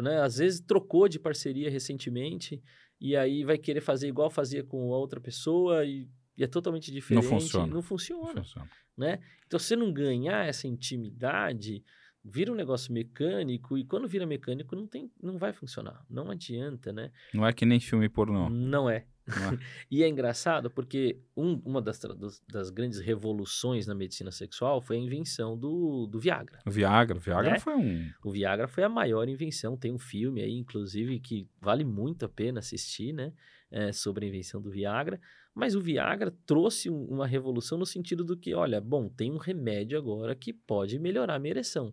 né? 0.00 0.22
Às 0.22 0.38
vezes 0.38 0.60
trocou 0.60 1.06
de 1.08 1.18
parceria 1.18 1.70
recentemente 1.70 2.62
e 3.00 3.16
aí 3.16 3.44
vai 3.44 3.58
querer 3.58 3.80
fazer 3.80 4.08
igual 4.08 4.30
fazia 4.30 4.64
com 4.64 4.94
a 4.94 4.96
outra 4.96 5.20
pessoa 5.20 5.84
e 5.84 6.08
é 6.44 6.46
totalmente 6.46 6.90
diferente. 6.90 7.24
Não 7.24 7.30
funciona. 7.30 7.74
Não 7.74 7.82
funciona, 7.82 8.34
não 8.34 8.44
funciona. 8.44 8.70
Né? 8.96 9.20
Então, 9.46 9.58
se 9.58 9.76
não 9.76 9.92
ganhar 9.92 10.46
essa 10.46 10.66
intimidade, 10.66 11.84
vira 12.24 12.52
um 12.52 12.54
negócio 12.54 12.92
mecânico 12.92 13.78
e 13.78 13.84
quando 13.84 14.08
vira 14.08 14.26
mecânico 14.26 14.76
não 14.76 14.86
tem 14.86 15.10
não 15.22 15.38
vai 15.38 15.52
funcionar 15.52 16.04
não 16.10 16.30
adianta 16.30 16.92
né 16.92 17.10
não 17.32 17.46
é 17.46 17.52
que 17.52 17.64
nem 17.64 17.80
filme 17.80 18.08
pornô 18.08 18.50
não 18.50 18.90
é 18.90 19.06
é? 19.28 19.58
e 19.90 20.02
é 20.02 20.08
engraçado 20.08 20.70
porque 20.70 21.20
um, 21.36 21.60
uma 21.64 21.82
das, 21.82 22.00
das, 22.48 22.70
grandes 22.70 22.98
revoluções 22.98 23.86
na 23.86 23.94
medicina 23.94 24.30
sexual 24.30 24.80
foi 24.80 24.96
a 24.96 25.00
invenção 25.00 25.56
do, 25.56 26.06
do 26.06 26.18
Viagra. 26.18 26.60
O 26.66 26.70
Viagra, 26.70 27.16
o 27.16 27.20
Viagra 27.20 27.50
né? 27.52 27.58
foi 27.58 27.74
um. 27.74 28.10
O 28.24 28.30
Viagra 28.30 28.66
foi 28.66 28.84
a 28.84 28.88
maior 28.88 29.28
invenção. 29.28 29.76
Tem 29.76 29.92
um 29.92 29.98
filme 29.98 30.40
aí, 30.40 30.54
inclusive, 30.54 31.20
que 31.20 31.46
vale 31.60 31.84
muito 31.84 32.24
a 32.24 32.28
pena 32.28 32.60
assistir, 32.60 33.12
né? 33.12 33.32
É, 33.70 33.92
sobre 33.92 34.24
a 34.24 34.28
invenção 34.28 34.62
do 34.62 34.70
Viagra. 34.70 35.20
Mas 35.58 35.74
o 35.74 35.80
Viagra 35.80 36.30
trouxe 36.46 36.88
um, 36.88 37.04
uma 37.06 37.26
revolução 37.26 37.76
no 37.76 37.84
sentido 37.84 38.22
do 38.22 38.36
que, 38.36 38.54
olha, 38.54 38.80
bom, 38.80 39.08
tem 39.08 39.32
um 39.32 39.38
remédio 39.38 39.98
agora 39.98 40.32
que 40.32 40.52
pode 40.52 41.00
melhorar 41.00 41.34
a 41.34 41.38
minha 41.40 41.50
ereção. 41.50 41.92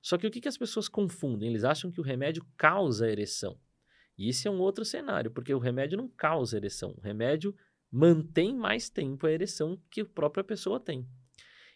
Só 0.00 0.16
que 0.16 0.24
o 0.24 0.30
que, 0.30 0.40
que 0.40 0.46
as 0.46 0.56
pessoas 0.56 0.88
confundem? 0.88 1.48
Eles 1.48 1.64
acham 1.64 1.90
que 1.90 1.98
o 1.98 2.04
remédio 2.04 2.46
causa 2.56 3.10
ereção. 3.10 3.58
E 4.16 4.28
esse 4.28 4.46
é 4.46 4.50
um 4.52 4.60
outro 4.60 4.84
cenário, 4.84 5.32
porque 5.32 5.52
o 5.52 5.58
remédio 5.58 5.98
não 5.98 6.06
causa 6.06 6.56
ereção. 6.56 6.94
O 6.96 7.00
remédio 7.00 7.52
mantém 7.90 8.54
mais 8.56 8.88
tempo 8.88 9.26
a 9.26 9.32
ereção 9.32 9.76
que 9.90 10.02
a 10.02 10.06
própria 10.06 10.44
pessoa 10.44 10.78
tem. 10.78 11.04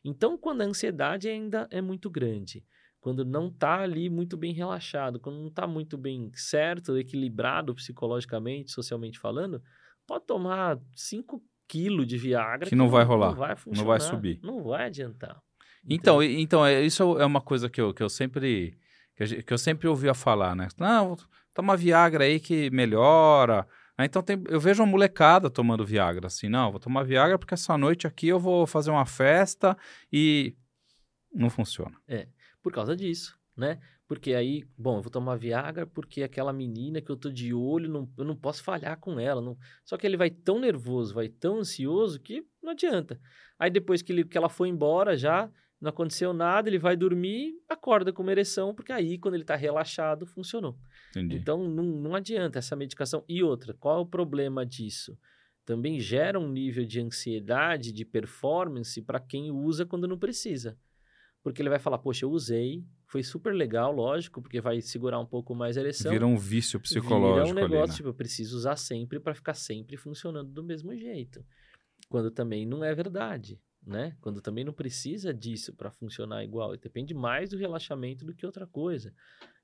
Então, 0.05 0.39
quando 0.39 0.61
a 0.61 0.67
ansiedade 0.67 1.29
ainda 1.29 1.67
é 1.73 1.81
muito 1.81 2.09
grande, 2.09 2.65
quando 3.01 3.25
não 3.25 3.49
está 3.49 3.81
ali 3.81 4.09
muito 4.09 4.37
bem 4.37 4.53
relaxado, 4.53 5.19
quando 5.19 5.41
não 5.41 5.49
está 5.49 5.67
muito 5.67 5.99
bem 5.99 6.31
certo, 6.35 6.97
equilibrado 6.97 7.75
psicologicamente, 7.75 8.71
socialmente 8.71 9.19
falando, 9.19 9.61
pode 10.07 10.25
tomar 10.25 10.79
5 10.95 11.43
quilos 11.69 12.07
de 12.07 12.17
Viagra. 12.17 12.69
Que 12.69 12.77
não 12.77 12.89
vai 12.89 13.05
rolar. 13.05 13.31
Não 13.31 13.37
vai 13.37 13.57
funcionar. 13.57 13.79
Não 13.79 13.87
vai 13.87 14.01
subir. 14.01 14.41
Não 14.43 14.63
vai 14.63 14.87
adiantar. 14.87 15.43
Então, 15.89 16.23
então 16.23 16.67
é, 16.67 16.83
isso 16.83 17.19
é 17.19 17.25
uma 17.25 17.41
coisa 17.41 17.69
que 17.69 17.81
eu, 17.81 17.95
que 17.95 18.03
eu 18.03 18.09
sempre 18.09 18.77
que 19.45 19.53
eu 19.53 19.57
sempre 19.57 19.89
ouvia 19.89 20.13
falar, 20.13 20.55
né? 20.55 20.69
Não, 20.77 21.17
toma 21.55 21.77
Viagra 21.77 22.25
aí 22.25 22.39
que 22.39 22.69
melhora. 22.71 23.67
então 23.99 24.23
tem, 24.23 24.43
eu 24.49 24.61
vejo 24.61 24.83
uma 24.83 24.91
molecada 24.91 25.49
tomando 25.49 25.87
Viagra, 25.87 26.27
assim, 26.27 26.51
não, 26.51 26.71
vou 26.71 26.79
tomar 26.79 27.03
Viagra 27.03 27.39
porque 27.39 27.55
essa 27.55 27.79
noite 27.79 28.07
aqui 28.07 28.29
eu 28.29 28.39
vou 28.39 28.67
fazer 28.67 28.91
uma 28.91 29.07
festa 29.07 29.75
e 30.13 30.55
não 31.33 31.49
funciona. 31.49 31.97
É, 32.07 32.29
por 32.63 32.73
causa 32.73 32.95
disso, 32.95 33.39
né? 33.57 33.81
Porque 34.09 34.35
aí, 34.35 34.65
bom, 34.79 34.99
eu 34.99 35.03
vou 35.03 35.11
tomar 35.11 35.37
Viagra 35.37 35.85
porque 35.87 36.23
aquela 36.23 36.53
menina 36.53 37.01
que 37.01 37.11
eu 37.11 37.17
tô 37.17 37.31
de 37.31 37.53
olho, 37.53 37.89
não, 37.89 38.09
eu 38.17 38.25
não 38.25 38.37
posso 38.37 38.63
falhar 38.63 38.99
com 39.01 39.19
ela. 39.19 39.43
Não... 39.43 39.59
Só 39.85 39.97
que 39.97 40.07
ele 40.07 40.17
vai 40.17 40.31
tão 40.31 40.61
nervoso, 40.61 41.15
vai 41.15 41.29
tão 41.29 41.59
ansioso 41.59 42.21
que 42.21 42.47
não 42.63 42.71
adianta. 42.71 43.21
Aí 43.59 43.71
depois 43.71 44.03
que, 44.03 44.13
ele, 44.13 44.25
que 44.25 44.39
ela 44.39 44.49
foi 44.49 44.69
embora 44.69 45.17
já, 45.17 45.51
não 45.81 45.91
aconteceu 45.91 46.33
nada, 46.33 46.69
ele 46.69 46.79
vai 46.79 46.97
dormir, 46.97 47.55
acorda 47.69 48.13
com 48.13 48.23
uma 48.23 48.33
ereção, 48.33 48.75
porque 48.75 48.93
aí, 48.93 49.19
quando 49.19 49.35
ele 49.35 49.43
está 49.43 49.57
relaxado, 49.57 50.25
funcionou. 50.25 50.79
Entendi. 51.11 51.37
Então, 51.37 51.69
não, 51.69 51.85
não 51.85 52.15
adianta 52.15 52.59
essa 52.59 52.77
medicação. 52.77 53.25
E 53.29 53.43
outra, 53.43 53.75
qual 53.75 53.99
é 53.99 54.01
o 54.01 54.07
problema 54.07 54.65
disso? 54.65 55.19
Também 55.65 55.99
gera 55.99 56.39
um 56.39 56.49
nível 56.49 56.85
de 56.85 57.01
ansiedade, 57.01 57.93
de 57.93 58.05
performance 58.05 59.03
para 59.03 59.19
quem 59.19 59.51
usa 59.51 59.85
quando 59.85 60.07
não 60.07 60.17
precisa. 60.17 60.79
Porque 61.47 61.63
ele 61.63 61.69
vai 61.69 61.79
falar, 61.79 61.99
poxa, 61.99 62.25
eu 62.25 62.31
usei, 62.33 62.85
foi 63.07 63.23
super 63.23 63.55
legal, 63.55 63.93
lógico, 63.93 64.43
porque 64.43 64.61
vai 64.61 64.81
segurar 64.81 65.21
um 65.21 65.25
pouco 65.25 65.55
mais 65.55 65.77
a 65.77 65.81
ereção. 65.81 66.11
Vira 66.11 66.27
um 66.27 66.37
vício 66.37 66.81
psicológico. 66.81 67.47
Vira 67.47 67.53
um 67.53 67.55
negócio, 67.55 67.83
ali, 67.83 67.89
né? 67.89 67.95
tipo, 67.95 68.09
eu 68.09 68.15
preciso 68.15 68.57
usar 68.57 68.75
sempre 68.75 69.21
para 69.21 69.33
ficar 69.33 69.55
sempre 69.55 69.97
funcionando 69.97 70.51
do 70.51 70.65
mesmo 70.65 70.93
jeito. 70.97 71.47
Quando 72.09 72.33
também 72.33 72.67
não 72.67 72.83
é 72.83 72.93
verdade 72.93 73.61
né? 73.87 74.17
Quando 74.21 74.41
também 74.41 74.65
não 74.65 74.73
precisa 74.73 75.33
disso 75.33 75.73
para 75.73 75.93
funcionar 75.93 76.43
igual. 76.43 76.77
Depende 76.77 77.15
mais 77.15 77.51
do 77.51 77.57
relaxamento 77.57 78.25
do 78.25 78.35
que 78.35 78.45
outra 78.45 78.67
coisa. 78.67 79.15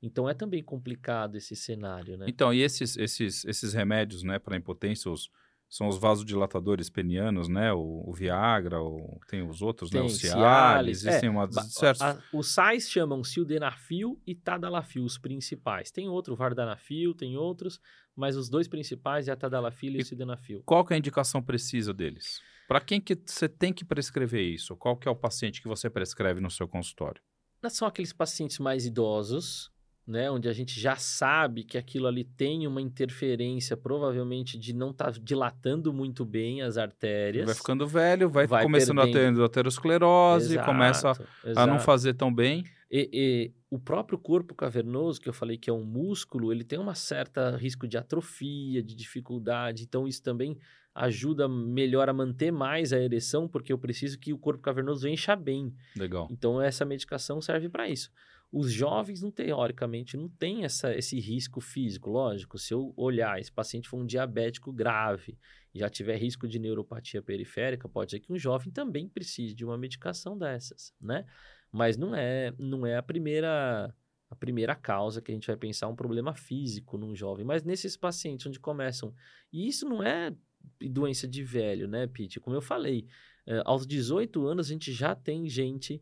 Então 0.00 0.28
é 0.28 0.34
também 0.34 0.62
complicado 0.62 1.36
esse 1.36 1.56
cenário, 1.56 2.16
né? 2.16 2.26
Então, 2.28 2.54
e 2.54 2.60
esses, 2.60 2.96
esses, 2.96 3.44
esses 3.44 3.72
remédios, 3.72 4.22
né, 4.22 4.38
para 4.38 4.56
impotência, 4.56 5.10
os, 5.10 5.28
são 5.72 5.88
os 5.88 5.96
vasodilatadores 5.96 6.90
penianos, 6.90 7.48
né? 7.48 7.72
O, 7.72 8.04
o 8.06 8.12
Viagra, 8.12 8.78
o, 8.82 9.18
tem 9.26 9.40
os 9.42 9.62
outros, 9.62 9.88
Tem 9.88 10.02
né? 10.02 10.06
O 10.06 10.10
Cialis, 10.10 10.30
Cialis, 10.34 11.06
é, 11.06 11.08
existem 11.08 11.30
uma, 11.30 11.46
Ba- 11.46 11.62
certos... 11.62 12.02
a- 12.02 12.22
os 12.30 12.48
sais 12.52 12.90
chamam 12.90 13.24
sildenafil 13.24 14.20
e 14.26 14.34
tadalafil, 14.34 15.02
os 15.02 15.16
principais. 15.16 15.90
Tem 15.90 16.10
outro, 16.10 16.36
vardanafil, 16.36 17.14
tem 17.14 17.38
outros, 17.38 17.80
mas 18.14 18.36
os 18.36 18.50
dois 18.50 18.68
principais 18.68 19.28
é 19.28 19.32
a 19.32 19.36
tadalafil 19.36 19.92
e, 19.94 19.96
E- 19.96 20.02
o 20.02 20.04
sildenafil. 20.04 20.62
Qual 20.66 20.84
que 20.84 20.92
é 20.92 20.96
a 20.96 20.98
indicação 20.98 21.42
precisa 21.42 21.94
deles? 21.94 22.42
Para 22.68 22.78
quem 22.82 23.00
que 23.00 23.18
você 23.24 23.48
tem 23.48 23.72
que 23.72 23.82
prescrever 23.82 24.42
isso? 24.42 24.76
Qual 24.76 24.94
que 24.94 25.08
é 25.08 25.10
o 25.10 25.16
paciente 25.16 25.62
que 25.62 25.68
você 25.68 25.88
prescreve 25.88 26.38
no 26.38 26.50
seu 26.50 26.68
consultório? 26.68 27.22
Não 27.62 27.70
São 27.70 27.88
aqueles 27.88 28.12
pacientes 28.12 28.58
mais 28.58 28.84
idosos, 28.84 29.72
né, 30.06 30.30
onde 30.30 30.48
a 30.48 30.52
gente 30.52 30.78
já 30.80 30.96
sabe 30.96 31.62
que 31.62 31.78
aquilo 31.78 32.06
ali 32.06 32.24
tem 32.24 32.66
uma 32.66 32.80
interferência, 32.80 33.76
provavelmente 33.76 34.58
de 34.58 34.72
não 34.72 34.90
estar 34.90 35.12
dilatando 35.12 35.92
muito 35.92 36.24
bem 36.24 36.60
as 36.60 36.76
artérias. 36.76 37.46
Vai 37.46 37.54
ficando 37.54 37.86
velho, 37.86 38.28
vai, 38.28 38.46
Vai 38.46 38.64
começando 38.64 39.00
a 39.00 39.04
perdendo. 39.04 39.38
ter 39.38 39.44
aterosclerose, 39.44 40.54
Exato, 40.54 40.66
começa 40.66 41.12
a 41.54 41.66
não 41.66 41.78
fazer 41.78 42.14
tão 42.14 42.34
bem. 42.34 42.64
E, 42.90 43.08
e 43.12 43.52
o 43.70 43.78
próprio 43.78 44.18
corpo 44.18 44.54
cavernoso, 44.54 45.20
que 45.20 45.28
eu 45.28 45.32
falei 45.32 45.56
que 45.56 45.70
é 45.70 45.72
um 45.72 45.84
músculo, 45.84 46.52
ele 46.52 46.64
tem 46.64 46.78
uma 46.78 46.94
certa 46.94 47.56
risco 47.56 47.88
de 47.88 47.96
atrofia, 47.96 48.82
de 48.82 48.94
dificuldade. 48.94 49.84
Então, 49.84 50.06
isso 50.06 50.22
também 50.22 50.58
ajuda 50.94 51.48
melhor 51.48 52.10
a 52.10 52.12
manter 52.12 52.52
mais 52.52 52.92
a 52.92 52.98
ereção, 52.98 53.48
porque 53.48 53.72
eu 53.72 53.78
preciso 53.78 54.18
que 54.18 54.32
o 54.32 54.38
corpo 54.38 54.62
cavernoso 54.62 55.08
encha 55.08 55.34
bem. 55.34 55.74
Legal. 55.96 56.28
Então, 56.30 56.60
essa 56.60 56.84
medicação 56.84 57.40
serve 57.40 57.70
para 57.70 57.88
isso. 57.88 58.10
Os 58.52 58.70
jovens, 58.70 59.22
não, 59.22 59.30
teoricamente, 59.30 60.14
não 60.14 60.28
tem 60.28 60.62
essa, 60.64 60.94
esse 60.94 61.18
risco 61.18 61.58
físico. 61.58 62.10
Lógico, 62.10 62.58
se 62.58 62.74
eu 62.74 62.92
olhar, 62.98 63.40
esse 63.40 63.50
paciente 63.50 63.88
for 63.88 63.98
um 63.98 64.04
diabético 64.04 64.70
grave 64.70 65.38
e 65.74 65.78
já 65.78 65.88
tiver 65.88 66.18
risco 66.18 66.46
de 66.46 66.58
neuropatia 66.58 67.22
periférica, 67.22 67.88
pode 67.88 68.10
ser 68.10 68.20
que 68.20 68.30
um 68.30 68.38
jovem 68.38 68.70
também 68.70 69.08
precise 69.08 69.54
de 69.54 69.64
uma 69.64 69.78
medicação 69.78 70.36
dessas, 70.36 70.94
né? 71.00 71.24
Mas 71.72 71.96
não 71.96 72.14
é, 72.14 72.52
não 72.58 72.86
é 72.86 72.98
a 72.98 73.02
primeira 73.02 73.94
a 74.28 74.34
primeira 74.34 74.74
causa 74.74 75.20
que 75.20 75.30
a 75.30 75.34
gente 75.34 75.46
vai 75.46 75.56
pensar 75.56 75.88
um 75.88 75.94
problema 75.94 76.34
físico 76.34 76.96
num 76.96 77.14
jovem. 77.14 77.44
Mas 77.44 77.62
nesses 77.62 77.98
pacientes 77.98 78.46
onde 78.46 78.58
começam... 78.58 79.14
E 79.52 79.68
isso 79.68 79.86
não 79.86 80.02
é 80.02 80.34
doença 80.80 81.28
de 81.28 81.44
velho, 81.44 81.86
né, 81.86 82.06
Pete? 82.06 82.40
Como 82.40 82.56
eu 82.56 82.62
falei, 82.62 83.06
eh, 83.46 83.62
aos 83.66 83.86
18 83.86 84.46
anos 84.46 84.68
a 84.68 84.72
gente 84.72 84.90
já 84.90 85.14
tem 85.14 85.46
gente 85.50 86.00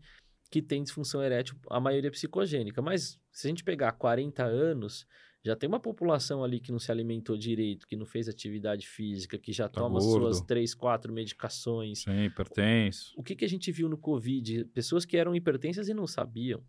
que 0.51 0.61
tem 0.61 0.83
disfunção 0.83 1.23
erétil, 1.23 1.57
a 1.71 1.79
maioria 1.79 2.11
psicogênica. 2.11 2.83
Mas 2.83 3.21
se 3.31 3.47
a 3.47 3.51
gente 3.51 3.63
pegar 3.63 3.93
40 3.93 4.43
anos, 4.45 5.07
já 5.45 5.55
tem 5.55 5.69
uma 5.69 5.79
população 5.81 6.43
ali 6.43 6.59
que 6.61 6.73
não 6.73 6.79
se 6.79 6.91
alimentou 6.91 7.37
direito, 7.37 7.87
que 7.87 7.95
não 7.97 8.05
fez 8.05 8.29
atividade 8.29 8.87
física, 8.87 9.39
que 9.39 9.53
já 9.53 9.69
Tá 9.69 9.81
toma 9.81 10.01
gordo. 10.01 10.21
suas 10.27 10.41
três, 10.41 10.75
quatro 10.75 11.13
medicações. 11.13 12.01
Sim, 12.01 12.25
hipertenso. 12.25 13.15
O 13.17 13.23
que, 13.23 13.37
que 13.37 13.45
a 13.45 13.49
gente 13.49 13.71
viu 13.71 13.89
no 13.89 13.97
Covid? 13.97 14.65
Pessoas 14.75 15.05
que 15.05 15.17
eram 15.17 15.35
hipertensas 15.35 15.89
e 15.89 15.95
não 15.95 16.07
sabiam. 16.07 16.63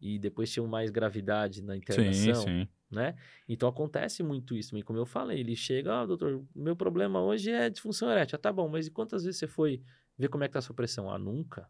E 0.00 0.18
depois 0.18 0.52
tinham 0.52 0.66
mais 0.66 0.90
gravidade 0.90 1.62
na 1.62 1.72
Sim, 1.74 1.78
internação, 1.78 2.42
sim. 2.44 2.68
né? 2.90 3.16
Então 3.48 3.68
acontece 3.68 4.22
muito 4.22 4.54
isso. 4.56 4.76
E 4.76 4.82
como 4.82 4.98
eu 4.98 5.06
falei, 5.06 5.40
ele 5.40 5.56
chega, 5.56 6.02
ah, 6.02 6.06
doutor, 6.06 6.44
meu 6.54 6.76
problema 6.76 7.20
hoje 7.22 7.50
é 7.50 7.68
disfunção 7.70 8.10
erétil. 8.10 8.36
Ah, 8.36 8.38
tá 8.38 8.52
bom, 8.52 8.68
mas 8.68 8.86
e 8.86 8.90
quantas 8.90 9.24
vezes 9.24 9.38
você 9.40 9.46
foi 9.48 9.82
ver 10.16 10.28
como 10.28 10.44
é 10.44 10.48
que 10.48 10.52
tá 10.52 10.58
a 10.60 10.62
sua 10.62 10.74
pressão? 10.74 11.10
Ah, 11.10 11.18
nunca. 11.18 11.68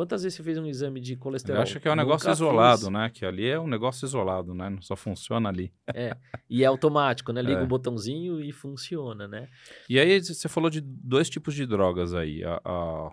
Quantas 0.00 0.22
vezes 0.22 0.36
você 0.36 0.42
fez 0.42 0.56
um 0.56 0.64
exame 0.64 0.98
de 0.98 1.14
colesterol? 1.14 1.60
acha 1.60 1.78
que 1.78 1.86
é 1.86 1.90
um 1.90 1.94
Nunca 1.94 2.04
negócio 2.06 2.30
isolado, 2.32 2.80
fiz. 2.84 2.88
né? 2.88 3.10
Que 3.12 3.26
ali 3.26 3.46
é 3.46 3.60
um 3.60 3.66
negócio 3.66 4.06
isolado, 4.06 4.54
né? 4.54 4.74
Só 4.80 4.96
funciona 4.96 5.50
ali. 5.50 5.70
E 6.48 6.62
é 6.62 6.66
automático, 6.66 7.32
né? 7.34 7.42
Liga 7.42 7.60
É. 7.60 7.62
um 7.62 7.68
botãozinho 7.68 8.40
e 8.40 8.50
funciona, 8.50 9.28
né? 9.28 9.46
E 9.90 10.00
aí 10.00 10.18
você 10.22 10.48
falou 10.48 10.70
de 10.70 10.80
dois 10.80 11.28
tipos 11.28 11.54
de 11.54 11.66
drogas 11.66 12.14
aí. 12.14 12.42
A, 12.42 12.58
a- 12.64 13.10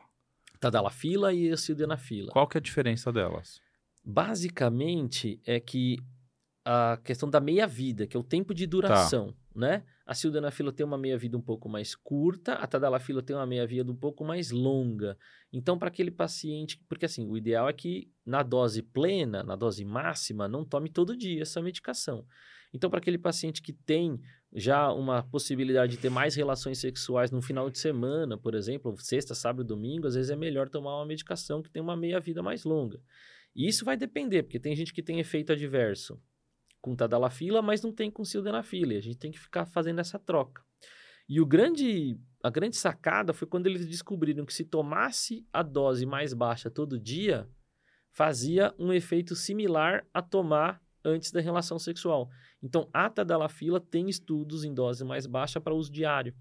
Tadalafila 0.62 1.34
e 1.34 1.52
a 1.52 1.58
sildenafila. 1.58 2.32
Qual 2.32 2.48
que 2.48 2.58
é 2.58 2.60
a 2.60 2.62
diferença 2.62 3.12
delas? 3.12 3.60
Basicamente 4.06 5.42
é 5.46 5.60
que 5.60 5.98
a 6.66 6.98
questão 7.04 7.30
da 7.30 7.40
meia-vida, 7.42 8.08
que 8.08 8.16
é 8.16 8.20
o 8.20 8.24
tempo 8.24 8.54
de 8.54 8.66
duração, 8.66 9.34
né? 9.58 9.84
A 10.06 10.14
sildenafila 10.14 10.72
tem 10.72 10.86
uma 10.86 10.98
meia-vida 10.98 11.36
um 11.36 11.42
pouco 11.42 11.68
mais 11.68 11.96
curta, 11.96 12.54
a 12.54 12.68
tadalafila 12.68 13.22
tem 13.22 13.36
uma 13.36 13.46
meia-vida 13.46 13.92
um 13.92 13.96
pouco 13.96 14.24
mais 14.24 14.52
longa. 14.52 15.18
Então, 15.52 15.78
para 15.78 15.88
aquele 15.88 16.12
paciente... 16.12 16.80
Porque, 16.88 17.06
assim, 17.06 17.28
o 17.28 17.36
ideal 17.36 17.68
é 17.68 17.74
que 17.74 18.10
na 18.26 18.44
dose 18.44 18.82
plena, 18.82 19.44
na 19.44 19.56
dose 19.56 19.84
máxima, 19.84 20.48
não 20.48 20.64
tome 20.64 20.90
todo 20.90 21.18
dia 21.18 21.42
essa 21.42 21.62
medicação. 21.62 22.26
Então, 22.74 22.90
para 22.90 23.00
aquele 23.00 23.18
paciente 23.18 23.62
que 23.62 23.74
tem 23.74 24.22
já 24.54 24.92
uma 24.94 25.24
possibilidade 25.24 25.94
de 25.94 25.98
ter 25.98 26.10
mais 26.10 26.36
relações 26.36 26.78
sexuais 26.78 27.32
no 27.32 27.42
final 27.42 27.70
de 27.70 27.80
semana, 27.80 28.38
por 28.38 28.54
exemplo, 28.54 28.96
sexta, 28.98 29.34
sábado, 29.34 29.64
domingo, 29.64 30.08
às 30.08 30.16
vezes 30.16 30.30
é 30.30 30.36
melhor 30.36 30.70
tomar 30.70 30.98
uma 30.98 31.06
medicação 31.06 31.62
que 31.62 31.70
tem 31.70 31.82
uma 31.82 31.98
meia-vida 31.98 32.44
mais 32.44 32.64
longa. 32.64 33.02
E 33.56 33.68
isso 33.68 33.84
vai 33.84 33.98
depender, 33.98 34.44
porque 34.44 34.60
tem 34.60 34.76
gente 34.76 34.94
que 34.94 35.02
tem 35.02 35.20
efeito 35.20 35.52
adverso 35.52 36.22
com 36.82 36.96
tadalafila, 36.96 37.62
mas 37.62 37.82
não 37.82 37.92
tem 37.92 38.10
com 38.10 38.24
sildenafila. 38.24 38.94
E 38.94 38.98
a 38.98 39.02
gente 39.02 39.18
tem 39.18 39.32
que 39.32 39.40
ficar 39.40 39.66
fazendo 39.66 40.00
essa 40.00 40.18
troca. 40.20 40.64
E 41.30 41.42
o 41.42 41.46
grande, 41.46 42.18
a 42.42 42.50
grande 42.50 42.78
sacada 42.78 43.34
foi 43.34 43.48
quando 43.48 43.68
eles 43.68 43.86
descobriram 43.86 44.46
que 44.46 44.54
se 44.54 44.64
tomasse 44.64 45.46
a 45.52 45.62
dose 45.62 46.06
mais 46.06 46.34
baixa 46.34 46.70
todo 46.70 47.00
dia, 47.00 47.50
fazia 48.14 48.74
um 48.80 48.94
efeito 48.94 49.36
similar 49.36 50.06
a 50.14 50.22
tomar 50.22 50.82
antes 51.04 51.32
da 51.32 51.42
relação 51.42 51.78
sexual. 51.78 52.30
Então, 52.62 52.90
a 52.94 53.10
tadalafila 53.10 53.80
tem 53.80 54.10
estudos 54.10 54.64
em 54.64 54.74
dose 54.74 55.04
mais 55.04 55.26
baixa 55.26 55.60
para 55.60 55.74
uso 55.74 55.92
diário. 55.92 56.34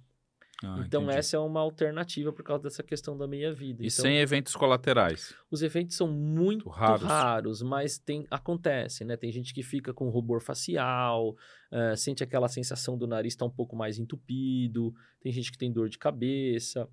Ah, 0.65 0.83
então, 0.87 1.03
entendi. 1.03 1.19
essa 1.19 1.37
é 1.37 1.41
uma 1.41 1.61
alternativa 1.61 2.33
por 2.33 2.43
causa 2.43 2.63
dessa 2.63 2.83
questão 2.83 3.17
da 3.17 3.27
meia-vida. 3.27 3.83
E 3.83 3.89
então, 3.89 4.03
sem 4.05 4.17
eventos 4.19 4.57
colaterais. 4.57 5.35
os 5.51 5.63
efeitos 5.63 5.97
são 5.97 6.09
muito 6.09 6.69
Raros. 6.69 7.03
raros, 7.03 7.63
mas 7.63 7.99
tem, 7.99 8.27
acontecem, 8.31 9.07
né? 9.07 9.17
Tem 9.17 9.31
gente 9.31 9.53
que 9.53 9.63
fica 9.63 9.93
com 9.93 10.09
rubor 10.09 10.41
facial, 10.41 11.37
eh, 11.71 11.95
sente 11.95 12.25
aquela 12.25 12.49
sensação 12.49 12.97
do 12.97 13.07
nariz 13.07 13.35
estar 13.35 13.45
um 13.45 13.51
pouco 13.51 13.77
mais 13.77 13.99
entupido, 13.99 14.95
tem 15.21 15.31
gente 15.31 15.53
que 15.53 15.59
tem 15.59 15.71
dor 15.71 15.91
de 15.91 15.99
cabeça. 15.99 16.89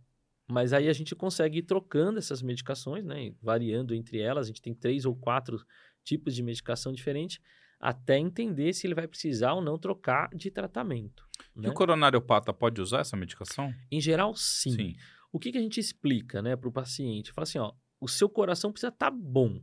Mas 0.45 0.73
aí 0.73 0.89
a 0.89 0.93
gente 0.93 1.15
consegue 1.15 1.59
ir 1.59 1.63
trocando 1.63 2.19
essas 2.19 2.41
medicações, 2.41 3.05
né? 3.05 3.33
Variando 3.41 3.95
entre 3.95 4.19
elas. 4.19 4.45
A 4.45 4.49
gente 4.49 4.61
tem 4.61 4.73
três 4.73 5.05
ou 5.05 5.15
quatro 5.15 5.57
tipos 6.03 6.35
de 6.35 6.43
medicação 6.43 6.91
diferente, 6.91 7.41
até 7.83 8.17
entender 8.17 8.71
se 8.71 8.87
ele 8.87 8.95
vai 8.95 9.05
precisar 9.05 9.51
ou 9.51 9.61
não 9.61 9.77
trocar 9.77 10.29
de 10.33 10.49
tratamento. 10.49 11.27
E 11.53 11.59
né? 11.59 11.69
o 11.69 11.73
coronariopata 11.73 12.53
pode 12.53 12.79
usar 12.79 13.01
essa 13.01 13.17
medicação? 13.17 13.73
Em 13.91 13.99
geral, 13.99 14.33
sim. 14.37 14.95
O 15.33 15.37
que, 15.37 15.51
que 15.51 15.57
a 15.57 15.61
gente 15.61 15.81
explica 15.81 16.41
né, 16.41 16.55
para 16.55 16.69
o 16.69 16.71
paciente? 16.71 17.33
Fala 17.33 17.43
assim, 17.43 17.59
ó, 17.59 17.73
o 17.99 18.07
seu 18.07 18.29
coração 18.29 18.71
precisa 18.71 18.87
estar 18.87 19.11
bom. 19.11 19.61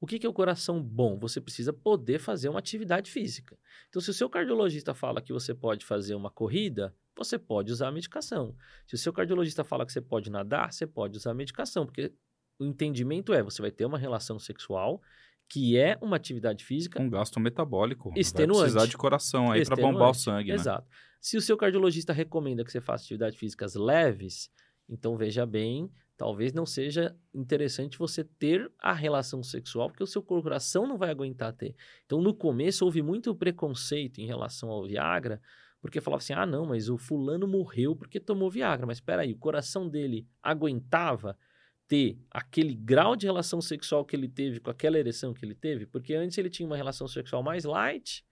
O 0.00 0.06
que, 0.06 0.18
que 0.18 0.26
é 0.26 0.28
o 0.28 0.32
coração 0.32 0.82
bom? 0.82 1.18
Você 1.18 1.38
precisa 1.38 1.70
poder 1.70 2.18
fazer 2.18 2.48
uma 2.48 2.60
atividade 2.60 3.10
física. 3.10 3.58
Então, 3.90 4.00
se 4.00 4.08
o 4.08 4.14
seu 4.14 4.30
cardiologista 4.30 4.94
fala 4.94 5.20
que 5.20 5.32
você 5.32 5.54
pode 5.54 5.84
fazer 5.84 6.14
uma 6.14 6.30
corrida, 6.30 6.96
você 7.14 7.38
pode 7.38 7.70
usar 7.70 7.88
a 7.88 7.92
medicação. 7.92 8.56
Se 8.86 8.94
o 8.94 8.98
seu 8.98 9.12
cardiologista 9.12 9.62
fala 9.62 9.84
que 9.84 9.92
você 9.92 10.00
pode 10.00 10.30
nadar, 10.30 10.72
você 10.72 10.86
pode 10.86 11.18
usar 11.18 11.32
a 11.32 11.34
medicação, 11.34 11.84
porque 11.84 12.10
o 12.58 12.64
entendimento 12.64 13.34
é, 13.34 13.42
você 13.42 13.60
vai 13.60 13.70
ter 13.70 13.84
uma 13.84 13.98
relação 13.98 14.38
sexual 14.38 15.02
que 15.48 15.76
é 15.76 15.98
uma 16.00 16.16
atividade 16.16 16.64
física 16.64 17.00
Um 17.00 17.08
gasto 17.08 17.38
metabólico. 17.38 18.12
Extenuante. 18.16 18.58
Vai 18.58 18.70
precisar 18.70 18.86
de 18.86 18.96
coração 18.96 19.52
aí 19.52 19.64
para 19.64 19.76
bombar 19.76 20.10
o 20.10 20.14
sangue, 20.14 20.50
né? 20.50 20.54
Exato. 20.54 20.88
Se 21.20 21.36
o 21.36 21.40
seu 21.40 21.56
cardiologista 21.56 22.12
recomenda 22.12 22.64
que 22.64 22.70
você 22.70 22.80
faça 22.80 23.04
atividades 23.04 23.38
físicas 23.38 23.74
leves, 23.74 24.50
então 24.88 25.16
veja 25.16 25.46
bem, 25.46 25.90
talvez 26.16 26.52
não 26.52 26.66
seja 26.66 27.16
interessante 27.32 27.98
você 27.98 28.22
ter 28.22 28.70
a 28.78 28.92
relação 28.92 29.42
sexual, 29.42 29.88
porque 29.88 30.02
o 30.02 30.06
seu 30.06 30.22
coração 30.22 30.86
não 30.86 30.98
vai 30.98 31.10
aguentar 31.10 31.52
ter. 31.52 31.74
Então, 32.04 32.20
no 32.20 32.34
começo, 32.34 32.84
houve 32.84 33.02
muito 33.02 33.34
preconceito 33.34 34.20
em 34.20 34.26
relação 34.26 34.68
ao 34.68 34.86
Viagra, 34.86 35.40
porque 35.80 36.00
falava 36.00 36.22
assim: 36.22 36.32
ah, 36.32 36.46
não, 36.46 36.66
mas 36.66 36.88
o 36.88 36.96
fulano 36.96 37.46
morreu 37.46 37.94
porque 37.96 38.20
tomou 38.20 38.50
Viagra. 38.50 38.86
Mas 38.86 38.98
espera 38.98 39.22
aí, 39.22 39.32
o 39.32 39.38
coração 39.38 39.88
dele 39.88 40.26
aguentava 40.42 41.36
ter 41.86 42.18
aquele 42.30 42.74
grau 42.74 43.14
de 43.14 43.26
relação 43.26 43.60
sexual 43.60 44.04
que 44.04 44.16
ele 44.16 44.28
teve 44.28 44.60
com 44.60 44.70
aquela 44.70 44.98
ereção 44.98 45.34
que 45.34 45.44
ele 45.44 45.54
teve? 45.54 45.86
Porque 45.86 46.14
antes 46.14 46.38
ele 46.38 46.50
tinha 46.50 46.66
uma 46.66 46.76
relação 46.76 47.06
sexual 47.06 47.42
mais 47.42 47.64
light, 47.64 48.24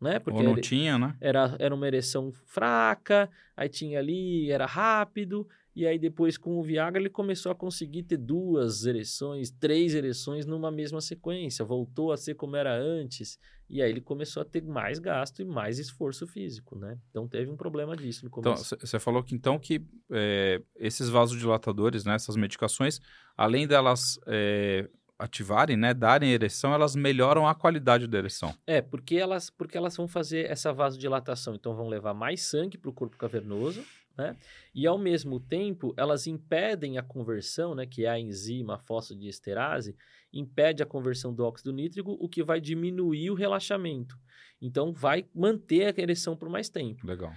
né? 0.00 0.18
Porque 0.18 0.38
Ou 0.38 0.44
não 0.44 0.60
tinha, 0.60 0.98
né? 0.98 1.16
Era, 1.20 1.56
era 1.58 1.74
uma 1.74 1.86
ereção 1.86 2.32
fraca, 2.46 3.30
aí 3.56 3.68
tinha 3.68 3.98
ali, 3.98 4.50
era 4.50 4.66
rápido, 4.66 5.48
e 5.78 5.86
aí 5.86 5.96
depois 5.96 6.36
com 6.36 6.58
o 6.58 6.62
Viagra 6.64 7.00
ele 7.00 7.08
começou 7.08 7.52
a 7.52 7.54
conseguir 7.54 8.02
ter 8.02 8.16
duas 8.16 8.84
ereções, 8.84 9.48
três 9.48 9.94
ereções 9.94 10.44
numa 10.44 10.72
mesma 10.72 11.00
sequência, 11.00 11.64
voltou 11.64 12.10
a 12.10 12.16
ser 12.16 12.34
como 12.34 12.56
era 12.56 12.76
antes, 12.76 13.38
e 13.70 13.80
aí 13.80 13.88
ele 13.88 14.00
começou 14.00 14.40
a 14.40 14.44
ter 14.44 14.60
mais 14.60 14.98
gasto 14.98 15.40
e 15.40 15.44
mais 15.44 15.78
esforço 15.78 16.26
físico, 16.26 16.76
né? 16.76 16.98
Então 17.10 17.28
teve 17.28 17.48
um 17.48 17.56
problema 17.56 17.96
disso 17.96 18.24
no 18.24 18.28
então, 18.28 18.54
começo. 18.54 18.74
Então, 18.74 18.84
você 18.84 18.98
falou 18.98 19.22
que 19.22 19.36
então 19.36 19.56
que 19.56 19.80
é, 20.10 20.60
esses 20.74 21.08
vasodilatadores, 21.08 22.04
né, 22.04 22.16
essas 22.16 22.34
medicações, 22.34 23.00
além 23.36 23.64
delas 23.64 24.18
é, 24.26 24.90
ativarem, 25.16 25.76
né, 25.76 25.92
darem 25.92 26.32
ereção, 26.32 26.72
elas 26.72 26.96
melhoram 26.96 27.46
a 27.46 27.54
qualidade 27.54 28.08
da 28.08 28.18
ereção. 28.18 28.54
É, 28.66 28.80
porque 28.80 29.16
elas, 29.16 29.48
porque 29.50 29.76
elas 29.76 29.96
vão 29.96 30.06
fazer 30.06 30.50
essa 30.50 30.72
vasodilatação, 30.72 31.54
então 31.54 31.74
vão 31.74 31.88
levar 31.88 32.14
mais 32.14 32.42
sangue 32.42 32.78
para 32.78 32.90
o 32.90 32.92
corpo 32.92 33.16
cavernoso, 33.16 33.84
né? 34.18 34.36
E 34.74 34.86
ao 34.86 34.98
mesmo 34.98 35.38
tempo, 35.38 35.94
elas 35.96 36.26
impedem 36.26 36.98
a 36.98 37.02
conversão, 37.02 37.74
né, 37.74 37.86
que 37.86 38.04
é 38.04 38.08
a 38.08 38.18
enzima 38.18 38.78
fosfodiesterase, 38.78 39.96
impede 40.32 40.82
a 40.82 40.86
conversão 40.86 41.32
do 41.32 41.44
óxido 41.44 41.72
nítrico, 41.72 42.16
o 42.20 42.28
que 42.28 42.42
vai 42.42 42.60
diminuir 42.60 43.30
o 43.30 43.34
relaxamento. 43.34 44.18
Então 44.60 44.92
vai 44.92 45.24
manter 45.34 45.86
a 45.86 46.02
ereção 46.02 46.36
por 46.36 46.48
mais 46.48 46.68
tempo. 46.68 47.06
Legal. 47.06 47.32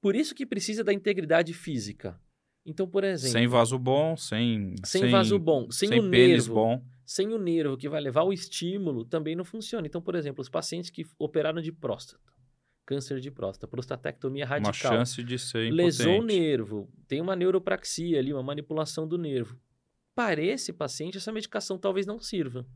Por 0.00 0.14
isso 0.16 0.34
que 0.34 0.44
precisa 0.44 0.84
da 0.84 0.92
integridade 0.92 1.54
física. 1.54 2.20
Então, 2.66 2.86
por 2.88 3.04
exemplo, 3.04 3.32
sem 3.32 3.46
vaso 3.46 3.78
bom, 3.78 4.16
sem 4.16 4.74
sem, 4.84 5.02
sem 5.02 5.10
vaso 5.10 5.38
bom, 5.38 5.70
sem, 5.70 5.88
sem 5.88 6.00
o 6.00 6.02
nervo, 6.02 6.54
bom 6.54 6.82
sem 7.04 7.32
o 7.32 7.38
nervo 7.38 7.76
que 7.76 7.88
vai 7.88 8.00
levar 8.00 8.22
o 8.22 8.32
estímulo, 8.32 9.04
também 9.04 9.36
não 9.36 9.44
funciona. 9.44 9.86
Então, 9.86 10.00
por 10.00 10.14
exemplo, 10.14 10.40
os 10.40 10.48
pacientes 10.48 10.90
que 10.90 11.06
operaram 11.18 11.60
de 11.60 11.70
próstata, 11.70 12.20
câncer 12.84 13.20
de 13.20 13.30
próstata, 13.30 13.66
prostatectomia 13.66 14.46
radical. 14.46 14.92
Uma 14.92 14.98
chance 14.98 15.22
de 15.22 15.38
ser 15.38 15.66
impotente. 15.66 15.76
Lesou 15.76 16.20
o 16.20 16.24
nervo, 16.24 16.88
tem 17.08 17.20
uma 17.20 17.34
neuropraxia 17.34 18.18
ali, 18.18 18.32
uma 18.32 18.42
manipulação 18.42 19.06
do 19.06 19.18
nervo. 19.18 19.58
Para 20.14 20.40
esse 20.42 20.72
paciente, 20.72 21.18
essa 21.18 21.32
medicação 21.32 21.78
talvez 21.78 22.06
não 22.06 22.20
sirva, 22.20 22.66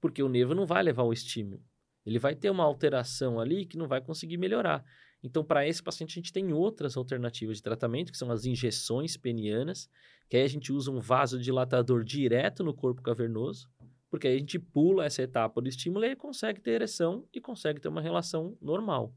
porque 0.00 0.22
o 0.22 0.28
nervo 0.28 0.54
não 0.54 0.66
vai 0.66 0.82
levar 0.82 1.04
o 1.04 1.12
estímulo. 1.12 1.62
Ele 2.04 2.18
vai 2.18 2.34
ter 2.34 2.50
uma 2.50 2.64
alteração 2.64 3.38
ali 3.38 3.64
que 3.64 3.78
não 3.78 3.86
vai 3.86 4.00
conseguir 4.00 4.36
melhorar. 4.36 4.84
Então, 5.22 5.44
para 5.44 5.66
esse 5.66 5.80
paciente, 5.80 6.10
a 6.10 6.14
gente 6.20 6.32
tem 6.32 6.52
outras 6.52 6.96
alternativas 6.96 7.58
de 7.58 7.62
tratamento, 7.62 8.10
que 8.10 8.18
são 8.18 8.30
as 8.32 8.44
injeções 8.44 9.16
penianas, 9.16 9.88
que 10.28 10.36
aí 10.36 10.42
a 10.42 10.48
gente 10.48 10.72
usa 10.72 10.90
um 10.90 10.98
vasodilatador 10.98 12.02
direto 12.02 12.64
no 12.64 12.74
corpo 12.74 13.00
cavernoso, 13.00 13.70
porque 14.10 14.26
aí 14.26 14.34
a 14.34 14.38
gente 14.38 14.58
pula 14.58 15.04
essa 15.04 15.22
etapa 15.22 15.62
do 15.62 15.68
estímulo 15.68 16.04
e 16.04 16.16
consegue 16.16 16.60
ter 16.60 16.72
ereção 16.72 17.24
e 17.32 17.40
consegue 17.40 17.80
ter 17.80 17.88
uma 17.88 18.00
relação 18.00 18.58
normal. 18.60 19.14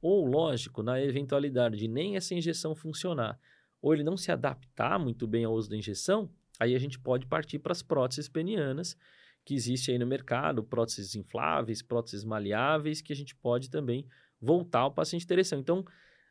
Ou, 0.00 0.24
lógico, 0.24 0.82
na 0.82 1.00
eventualidade 1.00 1.76
de 1.76 1.88
nem 1.88 2.16
essa 2.16 2.34
injeção 2.34 2.74
funcionar, 2.74 3.38
ou 3.80 3.94
ele 3.94 4.04
não 4.04 4.16
se 4.16 4.30
adaptar 4.30 4.98
muito 4.98 5.26
bem 5.26 5.44
ao 5.44 5.54
uso 5.54 5.68
da 5.68 5.76
injeção, 5.76 6.30
aí 6.58 6.74
a 6.74 6.78
gente 6.78 6.98
pode 6.98 7.26
partir 7.26 7.58
para 7.58 7.72
as 7.72 7.82
próteses 7.82 8.28
penianas, 8.28 8.96
que 9.44 9.54
existe 9.54 9.90
aí 9.90 9.98
no 9.98 10.06
mercado, 10.06 10.62
próteses 10.62 11.14
infláveis, 11.14 11.82
próteses 11.82 12.24
maleáveis, 12.24 13.00
que 13.00 13.12
a 13.12 13.16
gente 13.16 13.34
pode 13.34 13.70
também 13.70 14.06
voltar 14.40 14.80
ao 14.80 14.92
paciente 14.92 15.26
ter 15.26 15.34
ereção. 15.34 15.58
Então, 15.58 15.84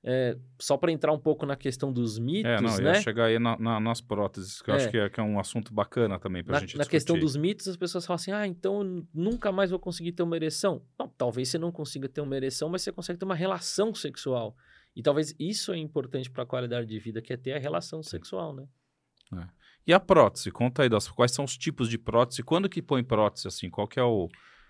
é, 0.04 0.38
só 0.60 0.78
para 0.78 0.92
entrar 0.92 1.12
um 1.12 1.20
pouco 1.20 1.46
na 1.46 1.56
questão 1.56 1.92
dos 1.92 2.18
mitos, 2.20 2.52
é, 2.52 2.62
não, 2.62 2.78
né? 2.78 3.02
chegar 3.02 3.26
aí 3.26 3.40
na, 3.40 3.58
na, 3.58 3.80
nas 3.80 4.00
próteses, 4.00 4.62
que 4.62 4.70
eu 4.70 4.76
é. 4.76 4.78
acho 4.78 4.90
que 4.90 4.98
é, 4.98 5.10
que 5.10 5.20
é, 5.20 5.24
um 5.24 5.40
assunto 5.40 5.74
bacana 5.74 6.20
também 6.20 6.44
para 6.44 6.58
a 6.58 6.60
gente 6.60 6.78
Na 6.78 6.84
discutir. 6.84 6.92
questão 6.92 7.20
dos 7.20 7.36
mitos, 7.36 7.68
as 7.68 7.76
pessoas 7.76 8.06
falam 8.06 8.16
assim, 8.16 8.32
ah, 8.32 8.48
então 8.48 9.06
nunca 9.14 9.52
mais 9.52 9.70
vou 9.70 9.80
conseguir 9.80 10.12
ter 10.12 10.24
uma 10.24 10.36
ereção. 10.36 10.82
Não, 10.98 11.08
talvez 11.08 11.50
você 11.50 11.58
não 11.58 11.72
consiga 11.72 12.08
ter 12.08 12.22
uma 12.22 12.36
ereção, 12.36 12.70
mas 12.70 12.82
você 12.82 12.92
consegue 12.92 13.20
ter 13.20 13.26
uma 13.26 13.36
relação 13.36 13.94
sexual. 13.94 14.56
E 14.96 15.02
talvez 15.04 15.36
isso 15.40 15.74
é 15.74 15.78
importante 15.78 16.30
para 16.30 16.44
a 16.44 16.46
qualidade 16.46 16.88
de 16.88 17.00
vida, 17.00 17.22
que 17.22 17.34
é 17.34 17.38
ter 17.38 17.54
a 17.54 17.60
relação 17.60 18.02
sexual, 18.02 18.54
né? 18.56 18.68
É. 19.36 19.48
E 19.86 19.94
a 19.94 20.00
prótese? 20.00 20.52
Conta 20.52 20.84
aí, 20.84 20.90
das, 20.90 21.08
quais 21.08 21.32
são 21.32 21.46
os 21.46 21.58
tipos 21.58 21.90
de 21.90 21.98
prótese? 21.98 22.44
Quando 22.44 22.68
que 22.68 22.82
põe 22.82 23.04
prótese, 23.04 23.48
assim? 23.48 23.70
Qual 23.70 23.88
que 23.88 24.00
é 24.00 24.04
o 24.04 24.28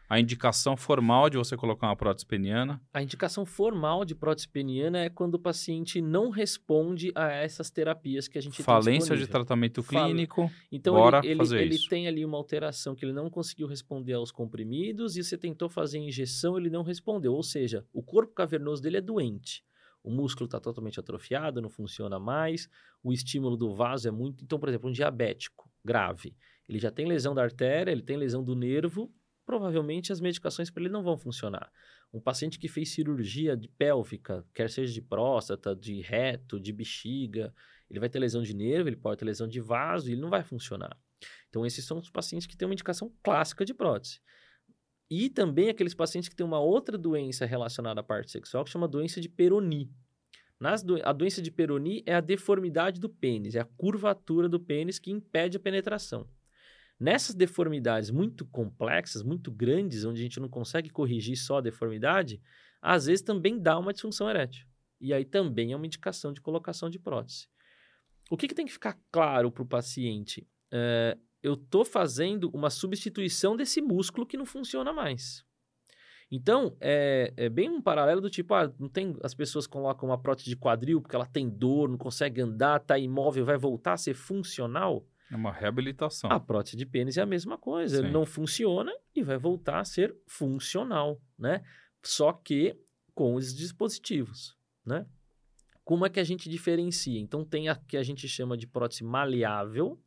a 0.10 0.20
indicação 0.20 0.78
formal 0.78 1.30
de 1.30 1.38
você 1.38 1.58
colocar 1.58 1.88
uma 1.88 1.96
prótese 1.96 2.26
peniana? 2.26 2.82
A 2.94 3.02
indicação 3.02 3.46
formal 3.46 4.06
de 4.06 4.16
prótese 4.16 4.48
peniana 4.48 5.00
é 5.00 5.10
quando 5.10 5.36
o 5.36 5.40
paciente 5.40 6.02
não 6.02 6.30
responde 6.30 7.12
a 7.14 7.30
essas 7.30 7.70
terapias 7.70 8.28
que 8.28 8.38
a 8.38 8.42
gente 8.42 8.64
Falência 8.64 9.16
tem 9.16 9.26
de 9.26 9.30
tratamento 9.30 9.84
clínico. 9.84 10.50
Então, 10.72 10.94
bora 10.96 11.22
ele, 11.26 11.38
fazer 11.38 11.62
ele, 11.62 11.76
isso. 11.76 11.84
ele 11.84 11.90
tem 11.90 12.08
ali 12.08 12.24
uma 12.24 12.38
alteração 12.38 12.96
que 12.96 13.04
ele 13.04 13.14
não 13.14 13.30
conseguiu 13.30 13.68
responder 13.68 14.14
aos 14.14 14.32
comprimidos 14.32 15.18
e 15.18 15.24
você 15.24 15.38
tentou 15.38 15.70
fazer 15.70 16.00
injeção, 16.00 16.58
ele 16.58 16.70
não 16.70 16.84
respondeu. 16.84 17.34
Ou 17.34 17.44
seja, 17.44 17.86
o 17.92 18.02
corpo 18.02 18.34
cavernoso 18.34 18.82
dele 18.82 18.98
é 18.98 19.02
doente. 19.02 19.64
O 20.02 20.10
músculo 20.10 20.46
está 20.46 20.58
totalmente 20.58 21.00
atrofiado, 21.00 21.62
não 21.62 21.70
funciona 21.70 22.18
mais, 22.18 22.70
o 23.04 23.12
estímulo 23.12 23.58
do 23.58 23.76
vaso 23.76 24.08
é 24.08 24.12
muito. 24.12 24.42
Então, 24.42 24.58
por 24.58 24.70
exemplo, 24.70 24.90
um 24.90 24.94
diabético 24.94 25.70
grave, 25.84 26.34
ele 26.68 26.80
já 26.80 26.90
tem 26.90 27.06
lesão 27.06 27.36
da 27.36 27.44
artéria, 27.44 27.92
ele 27.92 28.02
tem 28.02 28.16
lesão 28.16 28.42
do 28.42 28.56
nervo, 28.56 29.12
provavelmente 29.48 30.12
as 30.12 30.20
medicações 30.20 30.70
para 30.70 30.84
ele 30.84 30.92
não 30.92 31.02
vão 31.02 31.18
funcionar. 31.18 31.72
Um 32.14 32.20
paciente 32.20 32.60
que 32.60 32.68
fez 32.68 32.90
cirurgia 32.90 33.56
de 33.56 33.70
pélvica, 33.70 34.46
quer 34.54 34.70
seja 34.70 34.94
de 34.94 35.02
próstata, 35.02 35.74
de 35.74 36.02
reto, 36.02 36.60
de 36.60 36.74
bexiga, 36.74 37.54
ele 37.90 38.00
vai 38.00 38.10
ter 38.10 38.20
lesão 38.20 38.44
de 38.44 38.54
nervo, 38.54 38.90
ele 38.90 38.98
pode 38.98 39.20
ter 39.20 39.26
lesão 39.26 39.48
de 39.48 39.62
vaso 39.62 40.10
e 40.10 40.12
ele 40.12 40.22
não 40.22 40.30
vai 40.30 40.44
funcionar. 40.44 41.00
Então, 41.50 41.66
esses 41.66 41.86
são 41.86 41.98
os 41.98 42.10
pacientes 42.10 42.46
que 42.46 42.58
têm 42.58 42.68
uma 42.68 42.74
indicação 42.74 43.10
clássica 43.24 43.64
de 43.64 43.74
prótese. 43.74 44.20
E 45.10 45.30
também 45.30 45.70
aqueles 45.70 45.94
pacientes 45.94 46.28
que 46.28 46.36
têm 46.36 46.46
uma 46.46 46.60
outra 46.60 46.98
doença 46.98 47.46
relacionada 47.46 48.02
à 48.02 48.04
parte 48.04 48.30
sexual, 48.30 48.66
que 48.66 48.70
chama 48.70 48.86
doença 48.86 49.22
de 49.22 49.30
Peroni. 49.30 49.90
Do... 50.84 51.02
A 51.08 51.14
doença 51.14 51.42
de 51.42 51.50
Peroni 51.50 52.04
é 52.06 52.14
a 52.14 52.20
deformidade 52.20 53.00
do 53.00 53.08
pênis, 53.08 53.56
é 53.56 53.62
a 53.62 53.70
curvatura 53.78 54.50
do 54.50 54.60
pênis 54.60 55.00
que 55.00 55.10
impede 55.10 55.56
a 55.56 55.60
penetração. 55.60 56.28
Nessas 57.00 57.36
deformidades 57.36 58.10
muito 58.10 58.46
complexas, 58.46 59.22
muito 59.22 59.52
grandes, 59.52 60.04
onde 60.04 60.20
a 60.20 60.24
gente 60.24 60.40
não 60.40 60.50
consegue 60.50 60.90
corrigir 60.90 61.38
só 61.38 61.58
a 61.58 61.62
deformidade, 61.62 62.42
às 62.82 63.06
vezes 63.06 63.22
também 63.22 63.60
dá 63.60 63.78
uma 63.78 63.94
disfunção 63.94 64.30
erétil. 64.30 64.66
E 65.00 65.14
aí 65.14 65.24
também 65.24 65.72
é 65.72 65.76
uma 65.76 65.86
indicação 65.86 66.34
de 66.34 66.42
colocação 66.42 66.90
de 66.90 66.98
prótese. 66.98 67.48
O 68.32 68.36
que, 68.36 68.48
que 68.48 68.56
tem 68.56 68.66
que 68.66 68.74
ficar 68.74 68.98
claro 69.12 69.52
para 69.52 69.64
o 69.64 69.68
paciente? 69.68 70.48
É, 70.72 71.18
eu 71.42 71.54
estou 71.54 71.86
fazendo 71.86 72.50
uma 72.50 72.70
substituição 72.70 73.56
desse 73.56 73.82
músculo 73.82 74.26
que 74.26 74.38
não 74.38 74.46
funciona 74.46 74.92
mais. 74.92 75.46
Então, 76.30 76.76
é, 76.82 77.34
é, 77.38 77.48
bem 77.48 77.70
um 77.70 77.82
paralelo 77.82 78.20
do 78.20 78.30
tipo, 78.30 78.54
ah, 78.54 78.72
não 78.78 78.90
tem, 78.90 79.16
as 79.24 79.34
pessoas 79.34 79.66
colocam 79.66 80.10
uma 80.10 80.18
prótese 80.18 80.50
de 80.50 80.58
quadril 80.58 81.00
porque 81.00 81.16
ela 81.16 81.26
tem 81.26 81.50
dor, 81.50 81.88
não 81.88 81.98
consegue 81.98 82.42
andar, 82.42 82.82
está 82.82 82.98
imóvel, 83.00 83.46
vai 83.46 83.58
voltar 83.58 83.94
a 83.94 83.98
ser 83.98 84.14
funcional? 84.14 85.06
É 85.32 85.36
uma 85.36 85.52
reabilitação. 85.52 86.32
A 86.32 86.40
prótese 86.40 86.78
de 86.78 86.86
pênis 86.86 87.18
é 87.18 87.22
a 87.22 87.26
mesma 87.26 87.58
coisa. 87.58 88.00
Ele 88.00 88.12
não 88.12 88.26
funciona 88.26 88.92
e 89.16 89.24
vai 89.24 89.38
voltar 89.38 89.80
a 89.80 89.86
ser 89.86 90.16
funcional, 90.26 91.22
né? 91.38 91.64
Só 92.04 92.32
que 92.32 92.78
com 93.14 93.36
os 93.36 93.54
dispositivos, 93.54 94.56
né? 94.86 95.06
Como 95.84 96.06
é 96.06 96.10
que 96.10 96.20
a 96.20 96.24
gente 96.24 96.50
diferencia? 96.50 97.20
Então, 97.20 97.46
tem 97.46 97.70
a 97.70 97.76
que 97.76 97.98
a 97.98 98.04
gente 98.04 98.28
chama 98.28 98.58
de 98.58 98.68
prótese 98.68 99.04
maleável. 99.04 100.00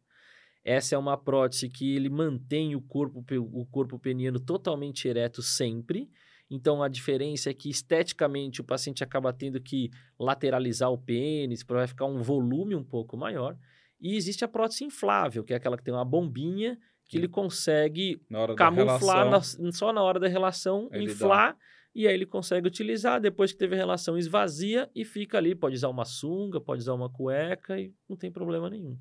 Essa 0.62 0.94
é 0.94 0.98
uma 0.98 1.16
prótese 1.16 1.68
que 1.68 1.96
ele 1.96 2.10
mantém 2.10 2.76
o 2.76 2.82
corpo, 2.82 3.24
o 3.38 3.66
corpo 3.66 3.98
peniano 3.98 4.38
totalmente 4.38 5.08
ereto 5.08 5.42
sempre. 5.42 6.10
Então, 6.50 6.82
a 6.82 6.88
diferença 6.88 7.48
é 7.48 7.54
que 7.54 7.70
esteticamente 7.70 8.60
o 8.60 8.64
paciente 8.64 9.02
acaba 9.02 9.32
tendo 9.32 9.60
que 9.60 9.90
lateralizar 10.18 10.90
o 10.90 10.98
pênis 10.98 11.62
para 11.62 11.86
ficar 11.86 12.04
um 12.04 12.22
volume 12.22 12.74
um 12.74 12.84
pouco 12.84 13.16
maior. 13.16 13.56
E 14.00 14.16
existe 14.16 14.44
a 14.44 14.48
prótese 14.48 14.84
inflável, 14.84 15.44
que 15.44 15.52
é 15.52 15.56
aquela 15.56 15.76
que 15.76 15.84
tem 15.84 15.92
uma 15.92 16.04
bombinha 16.04 16.78
que 17.10 17.18
ele 17.18 17.28
consegue 17.28 18.22
camuflar 18.56 19.28
na, 19.28 19.40
só 19.72 19.92
na 19.92 20.00
hora 20.00 20.20
da 20.20 20.28
relação, 20.28 20.88
inflar, 20.94 21.54
dá. 21.54 21.58
e 21.92 22.06
aí 22.06 22.14
ele 22.14 22.24
consegue 22.24 22.68
utilizar. 22.68 23.20
Depois 23.20 23.50
que 23.50 23.58
teve 23.58 23.74
a 23.74 23.78
relação, 23.78 24.16
esvazia 24.16 24.88
e 24.94 25.04
fica 25.04 25.36
ali. 25.36 25.56
Pode 25.56 25.74
usar 25.74 25.88
uma 25.88 26.04
sunga, 26.04 26.60
pode 26.60 26.82
usar 26.82 26.94
uma 26.94 27.10
cueca 27.10 27.80
e 27.80 27.92
não 28.08 28.16
tem 28.16 28.30
problema 28.30 28.70
nenhum. 28.70 28.96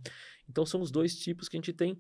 Então 0.50 0.66
são 0.66 0.82
os 0.82 0.90
dois 0.90 1.16
tipos 1.16 1.48
que 1.48 1.56
a 1.56 1.60
gente 1.60 1.72
tem, 1.72 2.00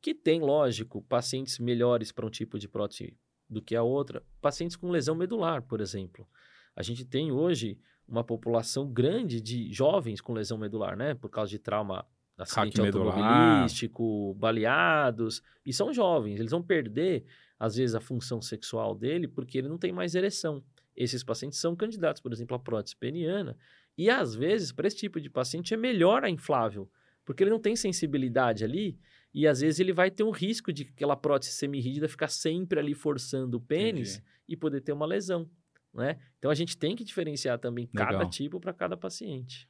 que 0.00 0.14
tem, 0.14 0.40
lógico, 0.40 1.02
pacientes 1.02 1.58
melhores 1.58 2.10
para 2.10 2.26
um 2.26 2.30
tipo 2.30 2.58
de 2.58 2.66
prótese 2.66 3.14
do 3.48 3.60
que 3.60 3.76
a 3.76 3.82
outra. 3.82 4.24
Pacientes 4.40 4.74
com 4.74 4.90
lesão 4.90 5.14
medular, 5.14 5.62
por 5.62 5.82
exemplo. 5.82 6.26
A 6.74 6.82
gente 6.82 7.04
tem 7.04 7.30
hoje 7.30 7.78
uma 8.08 8.24
população 8.24 8.90
grande 8.90 9.38
de 9.38 9.70
jovens 9.70 10.22
com 10.22 10.32
lesão 10.32 10.56
medular, 10.56 10.96
né? 10.96 11.14
Por 11.14 11.28
causa 11.28 11.50
de 11.50 11.58
trauma 11.58 12.06
acidente 12.38 12.80
automobilístico, 12.80 14.34
baleados, 14.34 15.42
e 15.64 15.72
são 15.72 15.92
jovens, 15.92 16.40
eles 16.40 16.50
vão 16.50 16.62
perder, 16.62 17.24
às 17.58 17.76
vezes, 17.76 17.94
a 17.94 18.00
função 18.00 18.40
sexual 18.40 18.94
dele 18.94 19.28
porque 19.28 19.58
ele 19.58 19.68
não 19.68 19.78
tem 19.78 19.92
mais 19.92 20.14
ereção. 20.14 20.62
Esses 20.96 21.22
pacientes 21.22 21.58
são 21.58 21.74
candidatos, 21.74 22.20
por 22.20 22.32
exemplo, 22.32 22.56
à 22.56 22.58
prótese 22.58 22.96
peniana, 22.96 23.56
e 23.96 24.10
às 24.10 24.34
vezes, 24.34 24.72
para 24.72 24.86
esse 24.86 24.96
tipo 24.96 25.20
de 25.20 25.30
paciente, 25.30 25.74
é 25.74 25.76
melhor 25.76 26.24
a 26.24 26.30
inflável, 26.30 26.90
porque 27.24 27.42
ele 27.42 27.50
não 27.50 27.60
tem 27.60 27.76
sensibilidade 27.76 28.64
ali, 28.64 28.98
e 29.34 29.46
às 29.46 29.60
vezes 29.60 29.80
ele 29.80 29.92
vai 29.92 30.10
ter 30.10 30.22
um 30.22 30.30
risco 30.30 30.72
de 30.72 30.90
aquela 30.94 31.16
prótese 31.16 31.52
semirrígida 31.52 32.08
ficar 32.08 32.28
sempre 32.28 32.78
ali 32.78 32.94
forçando 32.94 33.56
o 33.56 33.60
pênis 33.60 34.16
Entendi. 34.16 34.26
e 34.48 34.56
poder 34.56 34.80
ter 34.82 34.92
uma 34.92 35.06
lesão. 35.06 35.48
né? 35.94 36.18
Então 36.38 36.50
a 36.50 36.54
gente 36.54 36.76
tem 36.76 36.94
que 36.96 37.04
diferenciar 37.04 37.58
também 37.58 37.86
cada 37.86 38.12
Legal. 38.12 38.30
tipo 38.30 38.60
para 38.60 38.72
cada 38.72 38.96
paciente. 38.96 39.68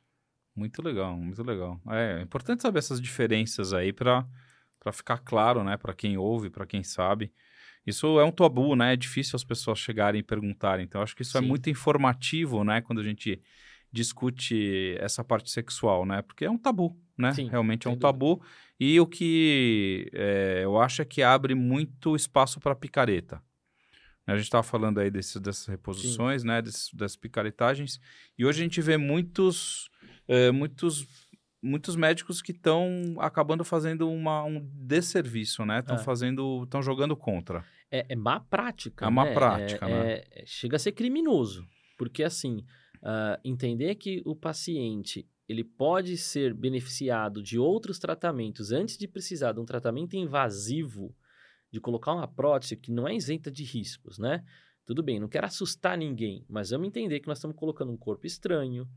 Muito 0.54 0.82
legal, 0.82 1.16
muito 1.16 1.42
legal. 1.42 1.80
É, 1.88 2.18
é 2.18 2.22
importante 2.22 2.62
saber 2.62 2.78
essas 2.78 3.00
diferenças 3.00 3.72
aí 3.72 3.92
para 3.92 4.26
ficar 4.92 5.18
claro, 5.18 5.64
né, 5.64 5.76
para 5.76 5.94
quem 5.94 6.16
ouve, 6.16 6.50
para 6.50 6.66
quem 6.66 6.82
sabe. 6.82 7.32
Isso 7.86 8.20
é 8.20 8.24
um 8.24 8.30
tabu, 8.30 8.76
né? 8.76 8.92
É 8.92 8.96
difícil 8.96 9.34
as 9.34 9.42
pessoas 9.42 9.78
chegarem 9.78 10.20
e 10.20 10.22
perguntarem. 10.22 10.84
Então, 10.84 11.02
acho 11.02 11.16
que 11.16 11.22
isso 11.22 11.36
é 11.36 11.40
Sim. 11.40 11.46
muito 11.48 11.68
informativo, 11.68 12.62
né, 12.62 12.80
quando 12.80 13.00
a 13.00 13.04
gente 13.04 13.42
discute 13.92 14.96
essa 14.98 15.22
parte 15.22 15.50
sexual, 15.50 16.06
né? 16.06 16.22
Porque 16.22 16.44
é 16.44 16.50
um 16.50 16.56
tabu, 16.56 16.98
né? 17.16 17.32
Sim, 17.32 17.48
Realmente 17.48 17.86
é 17.86 17.90
um 17.90 17.96
tabu. 17.96 18.42
E 18.80 18.98
o 18.98 19.06
que 19.06 20.10
é, 20.14 20.60
eu 20.64 20.80
acho 20.80 21.02
é 21.02 21.04
que 21.04 21.22
abre 21.22 21.54
muito 21.54 22.16
espaço 22.16 22.58
para 22.58 22.74
picareta. 22.74 23.42
A 24.26 24.36
gente 24.36 24.44
estava 24.44 24.62
falando 24.62 24.98
aí 24.98 25.10
desse, 25.10 25.38
dessas 25.38 25.66
reposições, 25.66 26.42
né? 26.42 26.62
Desses, 26.62 26.92
das 26.94 27.16
picaretagens. 27.16 28.00
E 28.38 28.46
hoje 28.46 28.60
a 28.60 28.64
gente 28.64 28.80
vê 28.80 28.96
muitos, 28.96 29.90
é, 30.28 30.50
muitos, 30.50 31.06
muitos 31.62 31.96
médicos 31.96 32.40
que 32.42 32.52
estão 32.52 33.14
acabando 33.18 33.64
fazendo 33.64 34.08
uma, 34.10 34.44
um 34.44 34.60
desserviço, 34.74 35.64
né? 35.64 35.80
Estão 35.80 35.96
É. 35.96 35.98
fazendo, 35.98 36.64
estão 36.64 36.82
jogando 36.82 37.16
contra. 37.16 37.64
É, 37.90 38.06
é 38.08 38.16
má 38.16 38.40
prática. 38.40 39.06
É 39.06 39.10
má 39.10 39.24
né? 39.24 39.34
prática, 39.34 39.86
É- 39.86 39.90
né? 39.90 40.22
é- 40.30 40.44
chega 40.46 40.76
a 40.76 40.78
ser 40.78 40.92
criminoso. 40.92 41.66
Porque, 41.98 42.22
assim, 42.24 42.64
ah, 43.02 43.38
entender 43.44 43.94
que 43.96 44.22
o 44.24 44.34
paciente 44.34 45.28
ele 45.48 45.62
pode 45.64 46.16
ser 46.16 46.54
beneficiado 46.54 47.42
de 47.42 47.58
outros 47.58 47.98
tratamentos 47.98 48.72
antes 48.72 48.96
de 48.96 49.06
precisar 49.06 49.52
de 49.52 49.60
um 49.60 49.64
tratamento 49.66 50.16
invasivo, 50.16 51.14
de 51.70 51.80
colocar 51.80 52.12
uma 52.14 52.26
prótese 52.28 52.76
que 52.76 52.90
não 52.90 53.06
é 53.06 53.14
isenta 53.14 53.50
de 53.50 53.62
riscos, 53.64 54.18
né? 54.18 54.42
Tudo 54.86 55.02
bem, 55.02 55.20
não 55.20 55.28
quero 55.28 55.46
assustar 55.46 55.96
ninguém, 55.98 56.44
mas 56.48 56.70
vamos 56.70 56.88
entender 56.88 57.20
que 57.20 57.28
nós 57.28 57.38
estamos 57.38 57.56
colocando 57.56 57.92
um 57.92 57.96
corpo 57.96 58.26
estranho, 58.26 58.88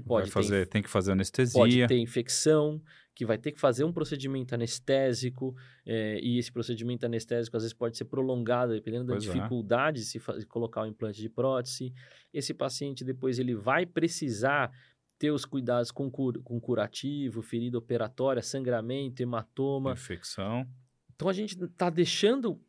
pode 0.06 0.30
Vai 0.30 0.42
ter 0.42 0.48
fazer, 0.48 0.66
tem 0.66 0.82
que 0.82 0.90
fazer 0.90 1.12
anestesia. 1.12 1.58
pode 1.58 1.86
ter 1.86 1.98
infecção, 1.98 2.82
que 3.14 3.24
vai 3.24 3.38
ter 3.38 3.50
que 3.52 3.58
fazer 3.58 3.82
um 3.82 3.92
procedimento 3.92 4.54
anestésico, 4.54 5.56
eh, 5.86 6.20
e 6.22 6.38
esse 6.38 6.52
procedimento 6.52 7.06
anestésico 7.06 7.56
às 7.56 7.62
vezes 7.62 7.72
pode 7.72 7.96
ser 7.96 8.04
prolongado, 8.04 8.74
dependendo 8.74 9.06
Pois 9.06 9.24
da 9.24 9.30
é. 9.30 9.34
dificuldade 9.34 10.00
de 10.00 10.04
se 10.06 10.18
de 10.38 10.44
colocar 10.46 10.82
o 10.82 10.86
implante 10.86 11.20
de 11.20 11.28
prótese. 11.30 11.94
Esse 12.32 12.52
paciente 12.52 13.02
depois 13.04 13.38
ele 13.38 13.54
vai 13.54 13.86
precisar 13.86 14.70
ter 15.18 15.30
os 15.30 15.46
cuidados 15.46 15.90
com, 15.90 16.10
cur- 16.10 16.42
com 16.42 16.60
curativo, 16.60 17.40
ferida 17.40 17.78
operatória, 17.78 18.42
sangramento, 18.42 19.22
hematoma. 19.22 19.92
Infecção. 19.92 20.66
Então 21.14 21.26
a 21.26 21.32
gente 21.32 21.56
está 21.64 21.88
deixando, 21.88 22.60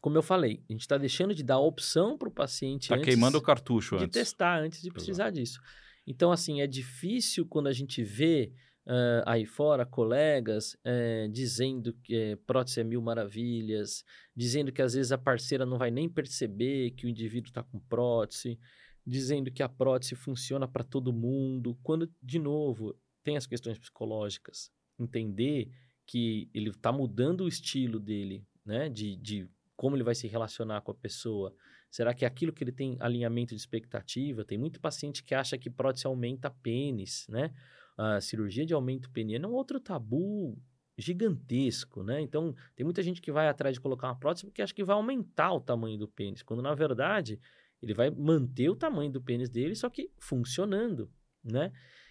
como 0.00 0.16
eu 0.16 0.22
falei, 0.22 0.62
a 0.66 0.72
gente 0.72 0.80
está 0.80 0.96
deixando 0.96 1.34
de 1.34 1.42
dar 1.42 1.58
opção 1.58 2.16
para 2.16 2.26
o 2.28 2.32
paciente 2.32 2.88
Tá 2.88 2.94
antes 2.94 3.04
queimando 3.06 3.36
o 3.36 3.42
cartucho 3.42 3.98
de 3.98 4.04
antes. 4.04 4.18
testar 4.18 4.58
antes 4.62 4.80
de 4.80 4.90
precisar 4.90 5.28
disso. 5.28 5.60
Então, 6.06 6.30
assim, 6.30 6.60
é 6.60 6.66
difícil 6.66 7.46
quando 7.46 7.68
a 7.68 7.72
gente 7.72 8.02
vê 8.02 8.52
ah, 8.86 9.22
aí 9.26 9.46
fora 9.46 9.86
colegas 9.86 10.76
eh, 10.84 11.26
dizendo 11.32 11.94
que 12.02 12.14
eh, 12.14 12.36
prótese 12.46 12.80
é 12.80 12.84
mil 12.84 13.00
maravilhas, 13.00 14.04
dizendo 14.36 14.70
que 14.70 14.82
às 14.82 14.92
vezes 14.92 15.10
a 15.10 15.16
parceira 15.16 15.64
não 15.64 15.78
vai 15.78 15.90
nem 15.90 16.06
perceber 16.06 16.90
que 16.90 17.06
o 17.06 17.08
indivíduo 17.08 17.48
está 17.48 17.62
com 17.62 17.80
prótese, 17.80 18.58
dizendo 19.06 19.50
que 19.50 19.62
a 19.62 19.68
prótese 19.70 20.14
funciona 20.14 20.68
para 20.68 20.84
todo 20.84 21.14
mundo, 21.14 21.78
quando, 21.82 22.12
de 22.22 22.38
novo, 22.38 22.94
tem 23.22 23.38
as 23.38 23.46
questões 23.46 23.78
psicológicas. 23.78 24.70
Entender 24.98 25.70
que 26.06 26.50
ele 26.52 26.68
está 26.68 26.92
mudando 26.92 27.44
o 27.44 27.48
estilo 27.48 27.98
dele, 27.98 28.46
né, 28.66 28.90
de, 28.90 29.16
de 29.16 29.48
como 29.74 29.96
ele 29.96 30.04
vai 30.04 30.14
se 30.14 30.28
relacionar 30.28 30.82
com 30.82 30.90
a 30.90 30.94
pessoa, 30.94 31.54
Será 31.94 32.12
que 32.12 32.24
é 32.24 32.28
aquilo 32.28 32.52
que 32.52 32.64
ele 32.64 32.72
tem 32.72 32.96
alinhamento 32.98 33.54
de 33.54 33.60
expectativa? 33.60 34.44
Tem 34.44 34.58
muito 34.58 34.80
paciente 34.80 35.22
que 35.22 35.32
acha 35.32 35.56
que 35.56 35.70
prótese 35.70 36.08
aumenta 36.08 36.50
pênis, 36.50 37.24
né? 37.28 37.54
A 37.96 38.20
cirurgia 38.20 38.66
de 38.66 38.74
aumento 38.74 39.08
peniano 39.12 39.46
é 39.46 39.48
um 39.48 39.52
outro 39.54 39.78
tabu 39.78 40.60
gigantesco, 40.98 42.02
né? 42.02 42.20
Então, 42.20 42.52
tem 42.74 42.82
muita 42.82 43.00
gente 43.00 43.22
que 43.22 43.30
vai 43.30 43.46
atrás 43.46 43.74
de 43.74 43.80
colocar 43.80 44.08
uma 44.08 44.18
prótese 44.18 44.44
porque 44.44 44.60
acha 44.60 44.74
que 44.74 44.82
vai 44.82 44.96
aumentar 44.96 45.52
o 45.52 45.60
tamanho 45.60 45.96
do 45.96 46.08
pênis, 46.08 46.42
quando 46.42 46.60
na 46.60 46.74
verdade 46.74 47.38
ele 47.80 47.94
vai 47.94 48.10
manter 48.10 48.68
o 48.68 48.74
tamanho 48.74 49.12
do 49.12 49.22
pênis 49.22 49.48
dele, 49.48 49.76
só 49.76 49.88
que 49.88 50.10
funcionando, 50.18 51.08
né? 51.44 51.70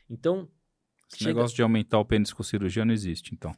Então, 0.09 0.49
Esse 1.11 1.25
chega- 1.25 1.31
negócio 1.31 1.57
de 1.57 1.61
aumentar 1.61 1.99
o 1.99 2.05
pênis 2.05 2.31
com 2.31 2.41
cirurgia 2.41 2.85
não 2.85 2.93
existe, 2.93 3.35
então. 3.35 3.53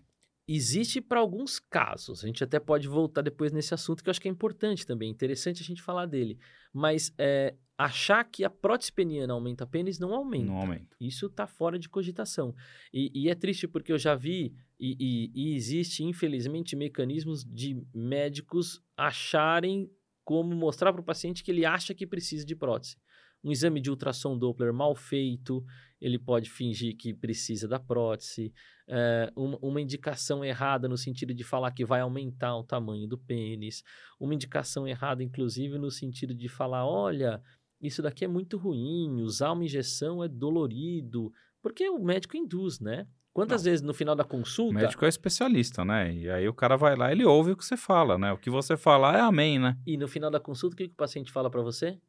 Existe 0.47 1.01
para 1.01 1.19
alguns 1.19 1.59
casos. 1.59 2.23
A 2.23 2.27
gente 2.27 2.43
até 2.43 2.59
pode 2.59 2.87
voltar 2.87 3.21
depois 3.21 3.51
nesse 3.51 3.73
assunto 3.73 4.03
que 4.03 4.09
eu 4.09 4.11
acho 4.11 4.21
que 4.21 4.27
é 4.27 4.31
importante 4.31 4.85
também. 4.85 5.09
Interessante 5.09 5.61
a 5.61 5.65
gente 5.65 5.81
falar 5.81 6.05
dele. 6.05 6.37
Mas 6.71 7.11
é, 7.17 7.55
achar 7.77 8.23
que 8.25 8.43
a 8.43 8.49
prótese 8.49 8.91
peniana 8.93 9.33
aumenta 9.33 9.65
pênis 9.65 9.97
não 9.97 10.13
aumenta. 10.13 10.45
Não 10.45 10.57
aumenta. 10.57 10.95
Isso 11.01 11.25
está 11.25 11.47
fora 11.47 11.79
de 11.79 11.89
cogitação. 11.89 12.53
E, 12.93 13.11
e 13.13 13.29
é 13.29 13.33
triste 13.33 13.67
porque 13.67 13.91
eu 13.91 13.97
já 13.97 14.13
vi 14.13 14.53
e, 14.79 14.95
e- 14.99 15.31
e 15.33 15.55
existe, 15.55 16.03
infelizmente, 16.03 16.75
mecanismos 16.75 17.43
de 17.43 17.81
médicos 17.93 18.83
acharem 18.95 19.89
como 20.23 20.55
mostrar 20.55 20.91
para 20.91 21.01
o 21.01 21.05
paciente 21.05 21.43
que 21.43 21.51
ele 21.51 21.65
acha 21.65 21.93
que 21.93 22.05
precisa 22.05 22.45
de 22.45 22.55
prótese. 22.55 22.97
Um 23.43 23.51
exame 23.51 23.79
de 23.79 23.91
ultrassom 23.91 24.37
Doppler 24.37 24.73
mal 24.73 24.95
feito, 24.95 25.63
ele 25.99 26.19
pode 26.19 26.49
fingir 26.49 26.95
que 26.97 27.13
precisa 27.13 27.67
da 27.67 27.79
prótese. 27.79 28.53
É, 28.87 29.31
uma, 29.35 29.57
uma 29.61 29.81
indicação 29.81 30.43
errada 30.43 30.87
no 30.87 30.97
sentido 30.97 31.33
de 31.33 31.43
falar 31.43 31.71
que 31.71 31.85
vai 31.85 32.01
aumentar 32.01 32.55
o 32.57 32.63
tamanho 32.63 33.07
do 33.07 33.17
pênis. 33.17 33.83
Uma 34.19 34.33
indicação 34.35 34.87
errada, 34.87 35.23
inclusive, 35.23 35.77
no 35.77 35.89
sentido 35.89 36.35
de 36.35 36.47
falar: 36.47 36.85
olha, 36.85 37.41
isso 37.81 38.01
daqui 38.01 38.25
é 38.25 38.27
muito 38.27 38.57
ruim, 38.57 39.21
usar 39.21 39.51
uma 39.51 39.63
injeção 39.63 40.23
é 40.23 40.27
dolorido. 40.27 41.31
Porque 41.61 41.89
o 41.89 41.99
médico 41.99 42.37
induz, 42.37 42.79
né? 42.79 43.07
Quantas 43.33 43.63
vezes 43.65 43.81
no 43.81 43.93
final 43.93 44.15
da 44.15 44.23
O 44.23 44.27
consulta. 44.27 44.73
médico 44.79 45.03
é 45.03 45.09
especialista, 45.09 45.83
né? 45.83 46.13
E 46.13 46.29
aí 46.29 46.47
o 46.47 46.53
cara 46.53 46.77
vai 46.77 46.95
lá, 46.95 47.11
ele 47.11 47.25
ouve 47.25 47.51
o 47.51 47.57
que 47.57 47.65
você 47.65 47.75
fala, 47.75 48.17
né? 48.17 48.31
O 48.31 48.37
que 48.37 48.49
você 48.49 48.77
falar 48.77 49.17
é 49.17 49.19
amém, 49.19 49.59
né? 49.59 49.77
E 49.85 49.97
no 49.97 50.07
final 50.07 50.31
da 50.31 50.39
consulta, 50.39 50.73
o 50.73 50.77
que, 50.77 50.87
que 50.87 50.93
o 50.93 50.97
paciente 50.97 51.31
fala 51.31 51.49
para 51.49 51.61
você? 51.61 51.99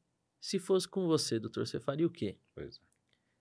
Se 0.40 0.58
fosse 0.60 0.86
com 0.86 1.06
você, 1.08 1.40
doutor, 1.40 1.66
você 1.66 1.80
faria 1.80 2.06
o 2.06 2.10
quê? 2.10 2.38
Pois 2.54 2.76
é. 2.76 2.95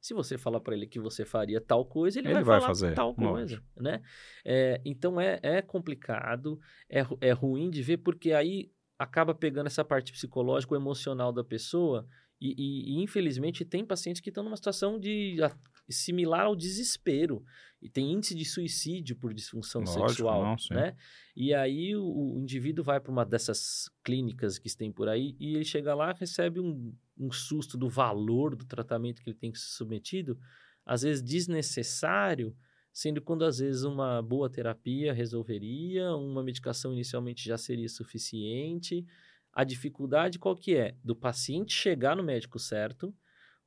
Se 0.05 0.13
você 0.13 0.37
falar 0.37 0.59
para 0.59 0.75
ele 0.75 0.85
que 0.85 0.99
você 0.99 1.25
faria 1.25 1.59
tal 1.59 1.83
coisa, 1.83 2.19
ele, 2.19 2.27
Ele 2.27 2.35
vai, 2.35 2.59
vai 2.59 2.61
fazer, 2.61 2.93
tal 2.93 3.15
coisa, 3.15 3.59
né? 3.75 4.03
É, 4.45 4.79
então 4.85 5.19
é, 5.19 5.39
é 5.41 5.63
complicado, 5.63 6.59
é, 6.87 7.03
é 7.21 7.31
ruim 7.31 7.71
de 7.71 7.81
ver, 7.81 7.97
porque 7.97 8.31
aí 8.31 8.71
acaba 8.99 9.33
pegando 9.33 9.65
essa 9.65 9.83
parte 9.83 10.11
psicológica, 10.11 10.75
emocional 10.75 11.33
da 11.33 11.43
pessoa, 11.43 12.07
e, 12.39 12.53
e- 12.55 12.91
e, 12.91 13.01
infelizmente 13.03 13.65
tem 13.65 13.83
pacientes 13.83 14.21
que 14.21 14.29
estão 14.29 14.43
numa 14.43 14.55
situação 14.55 14.99
de 14.99 15.41
a- 15.41 15.57
similar 15.89 16.45
ao 16.45 16.55
desespero, 16.55 17.43
e 17.81 17.89
tem 17.89 18.11
índice 18.11 18.35
de 18.35 18.45
suicídio 18.45 19.15
por 19.15 19.33
disfunção 19.33 19.81
Lógico, 19.81 20.07
sexual, 20.09 20.43
não, 20.43 20.55
né? 20.69 20.95
E 21.35 21.51
aí 21.51 21.95
o, 21.95 22.35
o 22.35 22.39
indivíduo 22.39 22.85
vai 22.85 22.99
para 22.99 23.11
uma 23.11 23.25
dessas 23.25 23.89
clínicas 24.03 24.59
que 24.59 24.69
tem 24.77 24.91
por 24.91 25.09
aí 25.09 25.35
e 25.39 25.55
ele 25.55 25.65
chega 25.65 25.95
lá 25.95 26.13
recebe 26.13 26.59
um, 26.59 26.93
um 27.17 27.31
susto 27.31 27.77
do 27.77 27.89
valor 27.89 28.55
do 28.55 28.65
tratamento 28.65 29.21
que 29.21 29.29
ele 29.29 29.37
tem 29.37 29.51
que 29.51 29.59
ser 29.59 29.75
submetido, 29.75 30.37
às 30.85 31.01
vezes 31.01 31.23
desnecessário, 31.23 32.55
sendo 32.91 33.21
quando 33.21 33.43
às 33.43 33.59
vezes 33.59 33.83
uma 33.83 34.21
boa 34.21 34.49
terapia 34.49 35.13
resolveria, 35.13 36.15
uma 36.15 36.43
medicação 36.43 36.93
inicialmente 36.93 37.43
já 37.43 37.57
seria 37.57 37.89
suficiente. 37.89 39.05
A 39.51 39.63
dificuldade 39.63 40.39
qual 40.39 40.55
que 40.55 40.75
é? 40.75 40.95
Do 41.03 41.15
paciente 41.15 41.73
chegar 41.73 42.15
no 42.15 42.23
médico 42.23 42.59
certo, 42.59 43.13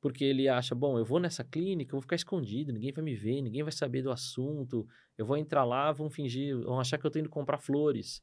porque 0.01 0.23
ele 0.23 0.47
acha, 0.47 0.73
bom, 0.73 0.97
eu 0.97 1.05
vou 1.05 1.19
nessa 1.19 1.43
clínica, 1.43 1.91
eu 1.91 1.97
vou 1.97 2.01
ficar 2.01 2.15
escondido, 2.15 2.71
ninguém 2.71 2.93
vai 2.93 3.03
me 3.03 3.15
ver, 3.15 3.41
ninguém 3.41 3.63
vai 3.63 3.71
saber 3.71 4.01
do 4.01 4.11
assunto, 4.11 4.87
eu 5.17 5.25
vou 5.25 5.35
entrar 5.35 5.65
lá, 5.65 5.91
vão 5.91 6.09
fingir, 6.09 6.57
vão 6.57 6.79
achar 6.79 6.97
que 6.97 7.05
eu 7.05 7.11
tô 7.11 7.19
indo 7.19 7.29
comprar 7.29 7.57
flores. 7.57 8.21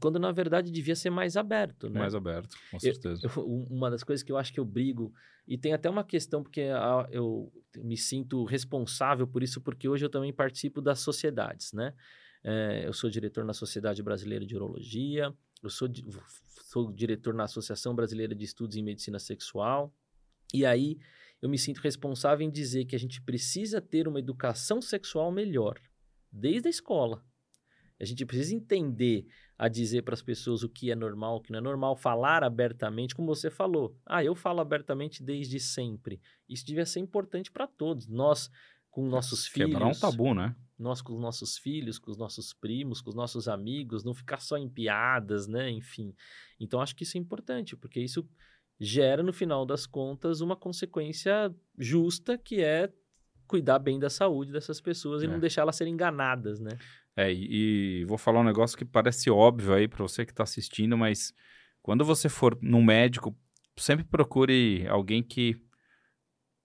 Quando 0.00 0.18
na 0.18 0.30
verdade 0.30 0.70
devia 0.70 0.94
ser 0.94 1.10
mais 1.10 1.36
aberto, 1.36 1.88
né? 1.90 1.98
Mais 1.98 2.14
aberto, 2.14 2.56
com 2.70 2.78
certeza. 2.78 3.20
Eu- 3.26 3.42
um- 3.48 3.66
uma 3.70 3.90
das 3.90 4.04
coisas 4.04 4.22
que 4.22 4.30
eu 4.30 4.36
acho 4.36 4.52
que 4.52 4.60
eu 4.60 4.64
brigo, 4.64 5.12
e 5.46 5.58
tem 5.58 5.72
até 5.72 5.90
uma 5.90 6.04
questão, 6.04 6.42
porque 6.42 6.60
a- 6.62 7.08
eu 7.10 7.52
me 7.78 7.96
sinto 7.96 8.44
responsável 8.44 9.26
por 9.26 9.42
isso, 9.42 9.60
porque 9.60 9.88
hoje 9.88 10.04
eu 10.04 10.10
também 10.10 10.32
participo 10.32 10.80
das 10.80 11.00
sociedades, 11.00 11.72
né? 11.72 11.94
É, 12.44 12.86
eu 12.86 12.92
sou 12.92 13.08
diretor 13.10 13.44
na 13.44 13.52
Sociedade 13.52 14.02
Brasileira 14.02 14.44
de 14.46 14.54
Urologia, 14.54 15.32
eu 15.62 15.70
sou, 15.70 15.88
sou 16.46 16.92
diretor 16.92 17.34
na 17.34 17.44
Associação 17.44 17.94
Brasileira 17.94 18.34
de 18.34 18.44
Estudos 18.44 18.76
em 18.76 18.82
Medicina 18.82 19.18
Sexual, 19.18 19.92
e 20.54 20.64
aí 20.66 20.98
eu 21.40 21.48
me 21.48 21.58
sinto 21.58 21.78
responsável 21.80 22.46
em 22.46 22.50
dizer 22.50 22.84
que 22.84 22.94
a 22.94 22.98
gente 22.98 23.20
precisa 23.22 23.80
ter 23.80 24.06
uma 24.06 24.18
educação 24.20 24.80
sexual 24.80 25.32
melhor, 25.32 25.78
desde 26.30 26.68
a 26.68 26.70
escola. 26.70 27.24
A 28.00 28.04
gente 28.04 28.24
precisa 28.26 28.54
entender 28.54 29.26
a 29.62 29.68
dizer 29.68 30.02
para 30.02 30.14
as 30.14 30.22
pessoas 30.22 30.64
o 30.64 30.68
que 30.68 30.90
é 30.90 30.96
normal, 30.96 31.36
o 31.36 31.40
que 31.40 31.52
não 31.52 31.60
é 31.60 31.62
normal, 31.62 31.94
falar 31.94 32.42
abertamente, 32.42 33.14
como 33.14 33.32
você 33.32 33.48
falou. 33.48 33.96
Ah, 34.04 34.24
eu 34.24 34.34
falo 34.34 34.60
abertamente 34.60 35.22
desde 35.22 35.60
sempre. 35.60 36.20
Isso 36.48 36.66
devia 36.66 36.84
ser 36.84 36.98
importante 36.98 37.48
para 37.48 37.68
todos. 37.68 38.08
Nós, 38.08 38.50
com 38.90 39.06
nossos 39.06 39.46
filhos. 39.46 39.70
Quebrar 39.70 39.86
um 39.86 39.92
tabu, 39.92 40.34
né? 40.34 40.56
Nós 40.76 41.00
com 41.00 41.14
os 41.14 41.20
nossos 41.20 41.58
filhos, 41.58 41.96
com 41.96 42.10
os 42.10 42.16
nossos 42.18 42.52
primos, 42.52 43.00
com 43.00 43.10
os 43.10 43.14
nossos 43.14 43.46
amigos, 43.46 44.02
não 44.02 44.12
ficar 44.12 44.40
só 44.40 44.58
em 44.58 44.68
piadas, 44.68 45.46
né? 45.46 45.70
Enfim. 45.70 46.12
Então, 46.58 46.80
acho 46.80 46.96
que 46.96 47.04
isso 47.04 47.16
é 47.16 47.20
importante, 47.20 47.76
porque 47.76 48.00
isso 48.00 48.28
gera, 48.80 49.22
no 49.22 49.32
final 49.32 49.64
das 49.64 49.86
contas, 49.86 50.40
uma 50.40 50.56
consequência 50.56 51.54
justa, 51.78 52.36
que 52.36 52.60
é 52.60 52.92
cuidar 53.46 53.78
bem 53.78 54.00
da 54.00 54.10
saúde 54.10 54.50
dessas 54.50 54.80
pessoas 54.80 55.22
e 55.22 55.26
É. 55.26 55.28
não 55.28 55.38
deixar 55.38 55.62
elas 55.62 55.76
serem 55.76 55.92
enganadas, 55.92 56.58
né? 56.58 56.76
É, 57.16 57.32
e, 57.32 58.00
e 58.00 58.04
vou 58.06 58.16
falar 58.16 58.40
um 58.40 58.44
negócio 58.44 58.76
que 58.76 58.84
parece 58.84 59.30
óbvio 59.30 59.74
aí 59.74 59.86
para 59.86 60.02
você 60.02 60.24
que 60.24 60.32
está 60.32 60.42
assistindo, 60.42 60.96
mas 60.96 61.32
quando 61.82 62.04
você 62.04 62.28
for 62.28 62.56
num 62.62 62.82
médico, 62.82 63.36
sempre 63.76 64.04
procure 64.04 64.86
alguém 64.88 65.22
que 65.22 65.60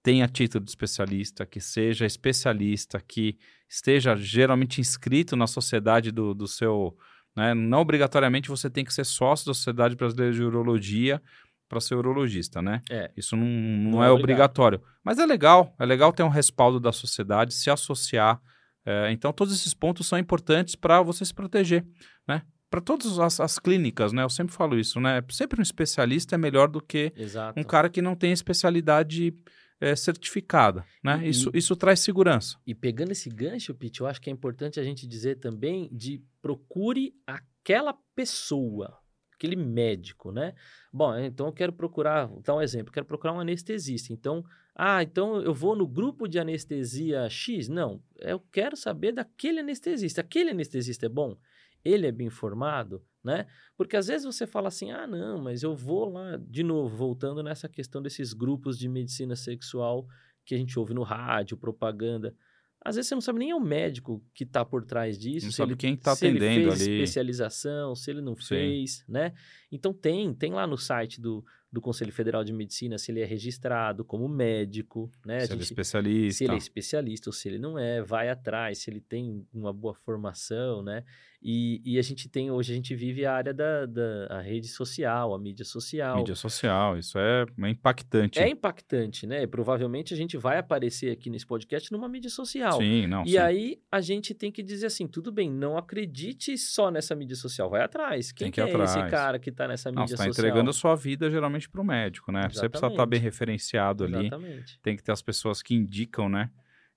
tenha 0.04 0.28
título 0.28 0.64
de 0.64 0.72
especialista, 0.72 1.46
que 1.46 1.60
seja 1.60 2.06
especialista, 2.06 3.02
que 3.06 3.38
esteja 3.68 4.16
geralmente 4.16 4.80
inscrito 4.80 5.36
na 5.36 5.48
sociedade 5.48 6.12
do, 6.12 6.34
do 6.34 6.48
seu. 6.48 6.98
Né? 7.36 7.54
Não 7.54 7.82
obrigatoriamente 7.82 8.48
você 8.48 8.70
tem 8.70 8.86
que 8.86 8.94
ser 8.94 9.06
sócio 9.06 9.48
da 9.48 9.54
Sociedade 9.54 9.96
Brasileira 9.96 10.34
de 10.34 10.42
Urologia 10.42 11.22
para 11.68 11.82
ser 11.82 11.96
urologista, 11.96 12.62
né? 12.62 12.82
É. 12.90 13.12
Isso 13.18 13.36
não, 13.36 13.46
não, 13.46 13.92
Não 13.92 14.04
é 14.04 14.08
é 14.08 14.12
obrigatório. 14.12 14.82
Mas 15.04 15.20
é 15.20 15.26
legal, 15.26 15.76
é 15.78 15.86
legal 15.86 16.14
ter 16.14 16.24
um 16.24 16.30
respaldo 16.30 16.80
da 16.80 16.94
sociedade, 16.94 17.54
se 17.54 17.70
associar. 17.70 18.42
É, 18.90 19.12
então, 19.12 19.34
todos 19.34 19.54
esses 19.54 19.74
pontos 19.74 20.08
são 20.08 20.18
importantes 20.18 20.74
para 20.76 21.02
você 21.02 21.26
se 21.26 21.34
proteger, 21.34 21.86
né? 22.26 22.42
Para 22.70 22.80
todas 22.80 23.20
as, 23.20 23.40
as 23.42 23.60
clínicas, 23.60 24.14
né? 24.14 24.24
Eu 24.24 24.30
sempre 24.30 24.54
falo 24.54 24.80
isso, 24.80 25.00
né? 25.00 25.22
Sempre 25.30 25.60
um 25.60 25.64
especialista 25.64 26.36
é 26.36 26.38
melhor 26.38 26.70
do 26.70 26.82
que 26.82 27.12
Exato. 27.18 27.60
um 27.60 27.64
cara 27.64 27.90
que 27.90 28.02
não 28.02 28.16
tem 28.16 28.32
especialidade 28.32 29.34
é, 29.80 29.94
certificada, 29.96 30.86
né? 31.04 31.22
E- 31.26 31.30
Isso, 31.30 31.52
isso 31.54 31.76
traz 31.76 32.00
segurança. 32.00 32.58
E 32.66 32.74
pegando 32.74 33.12
esse 33.12 33.30
gancho, 33.30 33.76
Pete, 33.76 34.00
eu 34.02 34.08
acho 34.08 34.22
que 34.22 34.30
é 34.30 34.34
importante 34.34 34.80
a 34.80 34.84
gente 34.84 35.06
dizer 35.06 35.36
também 35.40 35.90
de 35.92 36.24
procure 36.42 37.14
aquela 37.26 37.94
pessoa, 38.16 38.98
aquele 39.34 39.56
médico, 39.56 40.32
né? 40.32 40.54
Bom, 40.92 41.16
então 41.18 41.48
eu 41.48 41.54
quero 41.54 41.72
procurar, 41.74 42.26
vou 42.26 42.42
dar 42.42 42.56
um 42.56 42.62
exemplo, 42.62 42.92
quero 42.92 43.06
procurar 43.06 43.34
um 43.34 43.40
anestesista. 43.40 44.12
Então, 44.14 44.44
ah, 44.80 45.02
então 45.02 45.42
eu 45.42 45.56
vou 45.56 45.76
no 45.76 45.88
grupo 45.88 46.28
de 46.28 46.38
anestesia 46.38 47.28
X? 47.32 47.68
Não, 47.68 48.00
eu 48.20 48.40
quero 48.40 48.78
saber 48.78 49.12
daquele 49.12 49.60
anestesista. 49.60 50.22
Aquele 50.22 50.52
anestesista 50.52 51.08
é 51.08 51.10
bom? 51.10 51.36
Ele 51.84 52.06
é 52.06 52.12
bem 52.12 52.28
informado, 52.28 53.04
né? 53.24 53.48
Porque 53.76 53.98
às 53.98 54.06
vezes 54.06 54.24
você 54.24 54.46
fala 54.46 54.68
assim, 54.68 54.92
ah, 54.92 55.08
não, 55.08 55.42
mas 55.42 55.64
eu 55.64 55.76
vou 55.76 56.08
lá, 56.08 56.38
de 56.38 56.62
novo, 56.62 56.96
voltando 56.96 57.42
nessa 57.42 57.68
questão 57.68 58.04
desses 58.04 58.34
grupos 58.34 58.78
de 58.78 58.88
medicina 58.88 59.36
sexual 59.36 60.06
que 60.46 60.54
a 60.54 60.58
gente 60.60 60.78
ouve 60.78 60.94
no 60.94 61.02
rádio, 61.02 61.58
propaganda. 61.58 62.36
Às 62.80 62.98
vezes 62.98 63.10
você 63.10 63.16
não 63.16 63.22
sabe 63.22 63.40
nem 63.40 63.50
é 63.50 63.56
o 63.56 63.60
médico 63.60 64.24
que 64.32 64.44
está 64.44 64.64
por 64.64 64.86
trás 64.86 65.18
disso. 65.18 65.48
Não 65.48 65.52
sabe 65.52 65.72
ele, 65.72 65.78
quem 65.78 65.96
tá 65.96 66.16
se 66.16 66.28
ele 66.28 66.38
atendendo 66.38 66.70
fez 66.70 66.82
ali. 66.84 66.92
especialização, 66.94 67.96
se 67.96 68.12
ele 68.12 68.22
não 68.22 68.36
Sim. 68.36 68.48
fez, 68.48 69.04
né? 69.08 69.34
Então 69.72 69.92
tem, 69.92 70.34
tem 70.36 70.54
lá 70.54 70.68
no 70.68 70.78
site 70.78 71.20
do, 71.20 71.44
do 71.72 71.82
Conselho 71.82 72.12
Federal 72.14 72.44
de 72.44 72.54
Medicina 72.54 72.98
se 72.98 73.12
ele 73.12 73.20
é 73.22 73.26
registrado 73.26 74.06
como 74.06 74.28
médico, 74.28 75.12
né? 75.26 75.40
Se 75.42 75.46
ele 75.48 75.54
é 75.54 75.56
gente- 75.58 75.64
especialista. 75.64 76.38
se 76.38 76.44
ele 76.46 76.54
é 76.54 76.58
especialista 76.58 77.30
ou 77.30 77.34
se 77.34 77.48
ele 77.50 77.60
não 77.60 77.78
é, 77.78 78.02
vai 78.02 78.30
atrás, 78.30 78.80
se 78.80 78.90
ele 78.90 79.02
tem 79.02 79.46
uma 79.54 79.74
boa 79.74 79.94
formação, 79.94 80.82
né? 80.82 81.04
E, 81.42 81.82
e 81.86 82.00
a 82.00 82.02
gente 82.02 82.28
tem, 82.28 82.50
hoje 82.50 82.72
a 82.74 82.76
gente 82.76 82.96
vive 82.96 83.24
a 83.24 83.32
área 83.34 83.54
da, 83.54 83.86
da 83.86 84.26
a 84.28 84.42
rede 84.42 84.68
social, 84.68 85.36
a 85.36 85.40
mídia 85.40 85.64
social. 85.64 86.18
Mídia 86.18 86.34
social, 86.36 86.98
isso 86.98 87.18
é, 87.20 87.46
é 87.62 87.70
impactante. 87.70 88.40
É 88.40 88.50
impactante, 88.50 89.28
né? 89.28 89.44
E 89.44 89.48
provavelmente 89.48 90.14
a 90.14 90.18
gente 90.18 90.36
vai 90.36 90.58
aparecer 90.58 91.12
aqui 91.12 91.30
nesse 91.30 91.46
podcast 91.46 91.92
numa 91.92 92.10
mídia 92.10 92.30
social. 92.32 92.80
Sim, 92.80 93.06
não, 93.06 93.24
E 93.24 93.32
sim. 93.32 93.38
aí 93.38 93.80
a 93.92 94.02
gente 94.02 94.34
tem 94.34 94.52
que 94.52 94.64
dizer 94.64 94.88
assim, 94.88 95.08
tudo 95.08 95.32
bem, 95.32 95.50
não 95.50 95.78
acredite 95.78 96.58
só 96.58 96.90
nessa 96.90 97.16
mídia 97.16 97.36
social, 97.36 97.70
vai 97.70 97.82
atrás. 97.84 98.32
Quem 98.32 98.46
Tem 98.46 98.52
que 98.52 98.62
é 98.62 98.64
esse 98.68 98.74
atrás. 98.98 99.12
cara 99.12 99.40
que 99.40 99.50
está 99.52 99.68
nessa 99.68 99.92
Não, 99.92 100.02
mídia 100.02 100.16
você 100.18 100.24
está 100.24 100.34
social? 100.34 100.46
entregando 100.48 100.70
a 100.70 100.74
sua 100.74 100.96
vida 100.96 101.30
geralmente 101.30 101.57
para 101.66 101.82
o 101.82 101.84
médico, 101.84 102.32
né? 102.32 102.42
Você 102.44 102.48
precisa 102.48 102.66
estar 102.68 102.88
Exatamente. 102.88 103.10
bem 103.10 103.20
referenciado 103.20 104.04
ali. 104.04 104.28
Exatamente. 104.28 104.80
Tem 104.82 104.96
que 104.96 105.04
ter 105.04 105.12
as 105.12 105.22
pessoas 105.22 105.62
que 105.62 105.74
indicam, 105.74 106.30
né? 106.30 106.52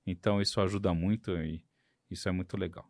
Então 0.06 0.40
isso 0.40 0.60
ajuda 0.60 0.92
muito 0.92 1.36
e 1.36 1.62
isso 2.10 2.28
é 2.28 2.32
muito 2.32 2.56
legal. 2.56 2.86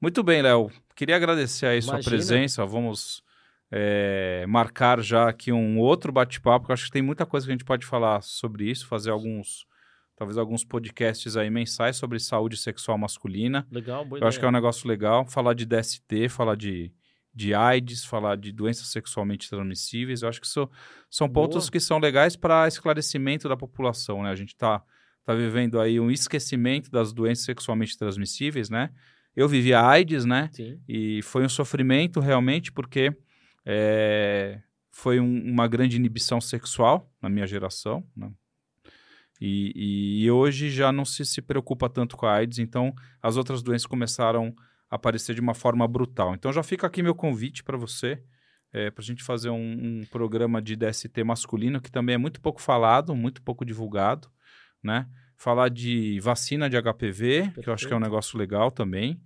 Muito 0.00 0.22
bem, 0.22 0.42
Léo. 0.42 0.70
Queria 0.94 1.16
agradecer 1.16 1.66
aí 1.66 1.80
sua 1.80 1.94
Imagina. 1.94 2.10
presença. 2.10 2.66
Vamos 2.66 3.22
é, 3.70 4.44
marcar 4.48 5.00
já 5.00 5.28
aqui 5.28 5.52
um 5.52 5.78
outro 5.78 6.12
bate-papo, 6.12 6.60
porque 6.60 6.72
eu 6.72 6.74
acho 6.74 6.86
que 6.86 6.90
tem 6.92 7.02
muita 7.02 7.24
coisa 7.24 7.46
que 7.46 7.52
a 7.52 7.54
gente 7.54 7.64
pode 7.64 7.86
falar 7.86 8.22
sobre 8.22 8.70
isso, 8.70 8.86
fazer 8.86 9.10
alguns, 9.10 9.66
talvez 10.16 10.36
alguns 10.36 10.64
podcasts 10.64 11.36
aí 11.36 11.48
mensais 11.50 11.96
sobre 11.96 12.18
saúde 12.18 12.56
sexual 12.56 12.98
masculina. 12.98 13.66
Legal, 13.70 14.04
boa 14.04 14.20
Eu 14.20 14.26
acho 14.28 14.38
que 14.38 14.44
é 14.44 14.48
um 14.48 14.50
ideia. 14.50 14.60
negócio 14.60 14.88
legal 14.88 15.26
falar 15.26 15.54
de 15.54 15.64
DST, 15.64 16.28
falar 16.28 16.56
de, 16.56 16.92
de 17.34 17.52
AIDS, 17.54 18.04
falar 18.04 18.36
de 18.36 18.52
doenças 18.52 18.86
sexualmente 18.88 19.48
transmissíveis. 19.50 20.22
Eu 20.22 20.28
acho 20.28 20.40
que 20.40 20.46
isso, 20.46 20.68
são 21.10 21.28
Boa. 21.28 21.46
pontos 21.48 21.68
que 21.68 21.80
são 21.80 21.98
legais 21.98 22.36
para 22.36 22.68
esclarecimento 22.68 23.48
da 23.48 23.56
população, 23.56 24.22
né? 24.22 24.30
A 24.30 24.34
gente 24.36 24.50
está 24.54 24.82
tá 25.24 25.34
vivendo 25.34 25.80
aí 25.80 25.98
um 25.98 26.10
esquecimento 26.10 26.90
das 26.90 27.12
doenças 27.12 27.44
sexualmente 27.44 27.96
transmissíveis, 27.98 28.70
né? 28.70 28.90
Eu 29.34 29.48
vivi 29.48 29.74
a 29.74 29.84
AIDS, 29.86 30.24
né? 30.24 30.48
Sim, 30.52 30.80
E 30.88 31.20
foi 31.22 31.44
um 31.44 31.48
sofrimento 31.48 32.20
realmente, 32.20 32.70
porque 32.70 33.12
é, 33.66 34.60
foi 34.92 35.18
um- 35.18 35.42
uma 35.50 35.66
grande 35.66 35.96
inibição 35.96 36.40
sexual 36.40 37.10
na 37.20 37.28
minha 37.28 37.46
geração, 37.46 38.06
né? 38.16 38.30
E, 39.40 40.22
e 40.24 40.30
hoje 40.30 40.70
já 40.70 40.92
não 40.92 41.04
se, 41.04 41.24
se 41.24 41.42
preocupa 41.42 41.88
tanto 41.88 42.16
com 42.16 42.26
a 42.26 42.34
AIDS, 42.34 42.58
então 42.60 42.94
as 43.20 43.36
outras 43.36 43.62
doenças 43.62 43.86
começaram 43.86 44.54
aparecer 44.94 45.34
de 45.34 45.40
uma 45.40 45.54
forma 45.54 45.86
brutal. 45.88 46.34
Então 46.34 46.52
já 46.52 46.62
fica 46.62 46.86
aqui 46.86 47.02
meu 47.02 47.14
convite 47.14 47.64
para 47.64 47.76
você, 47.76 48.22
para 48.70 48.92
a 48.98 49.02
gente 49.02 49.22
fazer 49.22 49.50
um, 49.50 50.00
um 50.00 50.06
programa 50.10 50.60
de 50.60 50.76
DST 50.76 51.22
masculino, 51.24 51.80
que 51.80 51.90
também 51.90 52.14
é 52.14 52.18
muito 52.18 52.40
pouco 52.40 52.60
falado, 52.60 53.14
muito 53.14 53.42
pouco 53.42 53.64
divulgado, 53.64 54.28
né? 54.82 55.06
Falar 55.36 55.68
de 55.68 56.18
vacina 56.20 56.68
de 56.70 56.76
HPV, 56.80 57.52
que 57.62 57.68
eu 57.68 57.74
acho 57.74 57.86
que 57.86 57.92
é 57.92 57.96
um 57.96 57.98
Perfeito. 57.98 58.00
negócio 58.00 58.38
legal 58.38 58.70
também. 58.70 59.20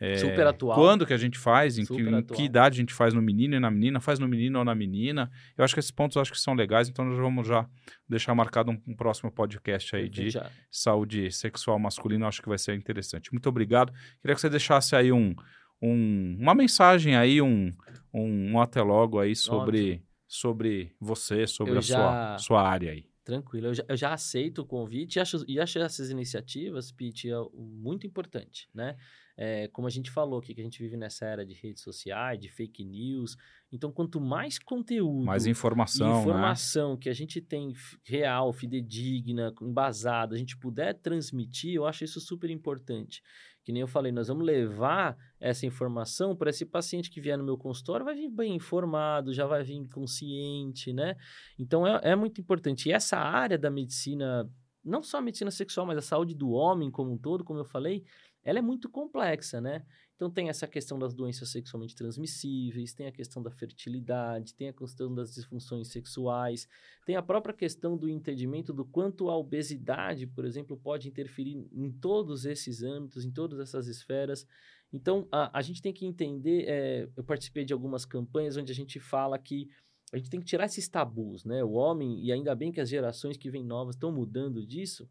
É, 0.00 0.16
Super 0.16 0.46
atual. 0.46 0.74
Quando 0.74 1.04
que 1.06 1.12
a 1.12 1.16
gente 1.18 1.38
faz, 1.38 1.76
em, 1.78 1.84
que, 1.84 1.92
em 2.00 2.22
que 2.22 2.42
idade 2.42 2.76
a 2.78 2.80
gente 2.80 2.94
faz 2.94 3.12
no 3.12 3.20
menino 3.20 3.54
e 3.54 3.60
na 3.60 3.70
menina, 3.70 4.00
faz 4.00 4.18
no 4.18 4.26
menino 4.26 4.58
ou 4.58 4.64
na 4.64 4.74
menina. 4.74 5.30
Eu 5.58 5.62
acho 5.62 5.74
que 5.74 5.78
esses 5.80 5.90
pontos 5.90 6.16
acho 6.16 6.32
que 6.32 6.40
são 6.40 6.54
legais, 6.54 6.88
então 6.88 7.04
nós 7.04 7.18
vamos 7.18 7.46
já 7.46 7.68
deixar 8.08 8.34
marcado 8.34 8.70
um, 8.70 8.80
um 8.88 8.94
próximo 8.96 9.30
podcast 9.30 9.94
aí 9.94 10.08
de 10.08 10.30
Já- 10.30 10.50
saúde 10.70 11.30
sexual 11.30 11.78
masculina, 11.78 12.26
acho 12.26 12.40
que 12.40 12.48
vai 12.48 12.56
ser 12.56 12.74
interessante. 12.74 13.30
Muito 13.30 13.46
obrigado. 13.48 13.92
Queria 14.22 14.34
que 14.34 14.40
você 14.40 14.48
deixasse 14.48 14.96
aí 14.96 15.12
um, 15.12 15.34
um- 15.82 16.36
uma 16.40 16.54
mensagem 16.54 17.14
aí, 17.14 17.42
um, 17.42 17.70
um, 18.12 18.52
um 18.52 18.60
até 18.60 18.80
logo 18.82 19.18
aí 19.20 19.36
sobre, 19.36 20.02
sobre 20.26 20.94
você, 20.98 21.46
sobre 21.46 21.74
Eu 21.74 21.78
a 21.78 21.82
sua, 21.82 21.96
já- 21.96 22.38
sua 22.38 22.62
área 22.66 22.92
aí. 22.92 23.04
Tranquilo, 23.22 23.66
eu 23.68 23.74
já, 23.74 23.84
eu 23.86 23.96
já 23.96 24.12
aceito 24.14 24.62
o 24.62 24.64
convite 24.66 25.16
e 25.16 25.20
acho, 25.20 25.44
e 25.46 25.60
acho 25.60 25.78
essas 25.78 26.10
iniciativas, 26.10 26.90
Pete, 26.90 27.30
é 27.30 27.34
muito 27.54 28.06
importante, 28.06 28.66
né? 28.74 28.96
É, 29.36 29.68
como 29.68 29.86
a 29.86 29.90
gente 29.90 30.10
falou 30.10 30.38
aqui, 30.38 30.54
que 30.54 30.60
a 30.60 30.64
gente 30.64 30.82
vive 30.82 30.96
nessa 30.96 31.24
era 31.24 31.46
de 31.46 31.54
redes 31.54 31.82
sociais, 31.82 32.38
de 32.38 32.48
fake 32.48 32.84
news. 32.84 33.36
Então, 33.72 33.92
quanto 33.92 34.20
mais 34.20 34.58
conteúdo 34.58 35.24
Mais 35.24 35.46
e 35.46 35.50
informação, 35.50 36.12
né? 36.12 36.20
informação 36.20 36.96
que 36.96 37.08
a 37.08 37.14
gente 37.14 37.40
tem 37.40 37.72
real, 38.04 38.52
fidedigna, 38.52 39.54
embasada, 39.62 40.34
a 40.34 40.38
gente 40.38 40.58
puder 40.58 40.94
transmitir, 40.94 41.74
eu 41.74 41.86
acho 41.86 42.04
isso 42.04 42.20
super 42.20 42.50
importante. 42.50 43.22
Que 43.62 43.72
nem 43.72 43.82
eu 43.82 43.88
falei, 43.88 44.10
nós 44.10 44.28
vamos 44.28 44.44
levar 44.44 45.16
essa 45.38 45.66
informação 45.66 46.34
para 46.34 46.50
esse 46.50 46.64
paciente 46.64 47.10
que 47.10 47.20
vier 47.20 47.36
no 47.36 47.44
meu 47.44 47.58
consultório, 47.58 48.04
vai 48.04 48.14
vir 48.14 48.28
bem 48.28 48.56
informado, 48.56 49.32
já 49.32 49.46
vai 49.46 49.62
vir 49.62 49.86
consciente, 49.88 50.92
né? 50.92 51.14
Então 51.58 51.86
é, 51.86 52.00
é 52.02 52.16
muito 52.16 52.40
importante. 52.40 52.88
E 52.88 52.92
essa 52.92 53.18
área 53.18 53.58
da 53.58 53.70
medicina, 53.70 54.50
não 54.84 55.02
só 55.02 55.18
a 55.18 55.22
medicina 55.22 55.50
sexual, 55.50 55.86
mas 55.86 55.98
a 55.98 56.02
saúde 56.02 56.34
do 56.34 56.50
homem 56.50 56.90
como 56.90 57.12
um 57.12 57.18
todo, 57.18 57.44
como 57.44 57.60
eu 57.60 57.64
falei, 57.64 58.02
ela 58.44 58.58
é 58.58 58.62
muito 58.62 58.88
complexa, 58.88 59.60
né? 59.60 59.84
Então 60.16 60.30
tem 60.30 60.50
essa 60.50 60.66
questão 60.66 60.98
das 60.98 61.14
doenças 61.14 61.48
sexualmente 61.48 61.94
transmissíveis, 61.94 62.92
tem 62.92 63.06
a 63.06 63.12
questão 63.12 63.42
da 63.42 63.50
fertilidade, 63.50 64.54
tem 64.54 64.68
a 64.68 64.72
questão 64.72 65.14
das 65.14 65.34
disfunções 65.34 65.88
sexuais, 65.88 66.68
tem 67.06 67.16
a 67.16 67.22
própria 67.22 67.54
questão 67.54 67.96
do 67.96 68.08
entendimento 68.08 68.72
do 68.72 68.84
quanto 68.84 69.30
a 69.30 69.36
obesidade, 69.36 70.26
por 70.26 70.44
exemplo, 70.44 70.76
pode 70.76 71.08
interferir 71.08 71.66
em 71.72 71.90
todos 71.90 72.44
esses 72.44 72.82
âmbitos, 72.82 73.24
em 73.24 73.30
todas 73.30 73.58
essas 73.60 73.86
esferas. 73.86 74.46
Então 74.92 75.26
a, 75.32 75.58
a 75.58 75.62
gente 75.62 75.80
tem 75.80 75.92
que 75.92 76.04
entender. 76.04 76.64
é, 76.68 77.08
eu 77.16 77.24
participei 77.24 77.64
de 77.64 77.72
algumas 77.72 78.04
campanhas 78.04 78.58
onde 78.58 78.70
a 78.70 78.74
gente 78.74 79.00
fala 79.00 79.38
que 79.38 79.70
a 80.12 80.18
gente 80.18 80.28
tem 80.28 80.40
que 80.40 80.46
tirar 80.46 80.66
esses 80.66 80.88
tabus, 80.88 81.44
né? 81.44 81.62
O 81.62 81.72
homem, 81.72 82.22
e 82.22 82.32
ainda 82.32 82.54
bem 82.54 82.72
que 82.72 82.80
as 82.80 82.88
gerações 82.88 83.36
que 83.36 83.50
vêm 83.50 83.64
novas 83.64 83.94
estão 83.94 84.10
mudando 84.10 84.66
disso, 84.66 85.08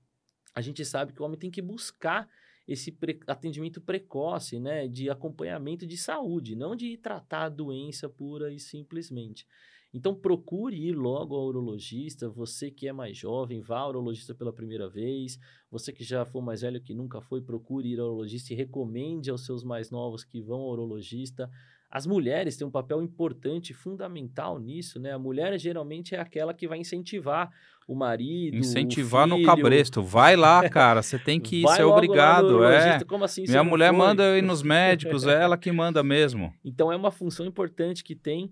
a 0.53 0.61
gente 0.61 0.83
sabe 0.83 1.13
que 1.13 1.21
o 1.21 1.25
homem 1.25 1.39
tem 1.39 1.49
que 1.49 1.61
buscar 1.61 2.29
esse 2.69 2.91
pre- 2.91 3.19
atendimento 3.25 3.81
precoce, 3.81 4.59
né, 4.59 4.87
de 4.87 5.09
acompanhamento 5.09 5.87
de 5.87 5.97
saúde, 5.97 6.55
não 6.55 6.75
de 6.75 6.95
tratar 6.97 7.45
a 7.45 7.49
doença 7.49 8.07
pura 8.07 8.53
e 8.53 8.59
simplesmente. 8.59 9.47
Então 9.91 10.13
procure 10.13 10.77
ir 10.77 10.93
logo 10.93 11.35
ao 11.35 11.47
urologista, 11.47 12.29
você 12.29 12.69
que 12.69 12.87
é 12.87 12.93
mais 12.93 13.17
jovem, 13.17 13.59
vá 13.59 13.79
ao 13.79 13.89
urologista 13.89 14.35
pela 14.35 14.53
primeira 14.53 14.87
vez, 14.87 15.39
você 15.71 15.91
que 15.91 16.03
já 16.03 16.23
for 16.25 16.43
mais 16.43 16.61
velho 16.61 16.79
que 16.79 16.93
nunca 16.93 17.19
foi, 17.19 17.41
procure 17.41 17.89
ir 17.89 17.99
ao 17.99 18.05
urologista 18.05 18.53
e 18.53 18.55
recomende 18.55 19.31
aos 19.31 19.45
seus 19.45 19.63
mais 19.63 19.89
novos 19.89 20.23
que 20.23 20.39
vão 20.39 20.61
ao 20.61 20.73
urologista. 20.73 21.49
As 21.91 22.05
mulheres 22.05 22.55
têm 22.55 22.67
um 22.67 22.71
papel 22.71 23.01
importante, 23.01 23.73
fundamental 23.73 24.59
nisso, 24.59 24.99
né? 24.99 25.11
A 25.11 25.19
mulher 25.19 25.57
geralmente 25.57 26.13
é 26.13 26.19
aquela 26.19 26.53
que 26.53 26.67
vai 26.67 26.77
incentivar 26.77 27.49
o 27.87 27.95
marido, 27.95 28.55
Incentivar 28.55 29.25
o 29.25 29.31
filho, 29.31 29.39
no 29.39 29.45
cabresto. 29.45 30.03
Vai 30.03 30.35
lá, 30.35 30.69
cara. 30.69 31.01
Você 31.01 31.17
tem 31.17 31.39
que 31.41 31.57
ir, 31.57 31.61
você 31.63 31.81
é 31.81 31.85
obrigado. 31.85 32.63
É. 32.63 32.99
assim 33.23 33.43
Minha 33.47 33.63
mulher 33.63 33.89
foi? 33.89 33.97
manda 33.97 34.23
eu 34.23 34.37
ir 34.37 34.43
nos 34.43 34.61
médicos, 34.63 35.25
é 35.25 35.41
ela 35.41 35.57
que 35.57 35.71
manda 35.71 36.03
mesmo. 36.03 36.53
Então 36.63 36.91
é 36.91 36.95
uma 36.95 37.09
função 37.09 37.47
importante 37.47 38.03
que 38.03 38.15
tem. 38.15 38.51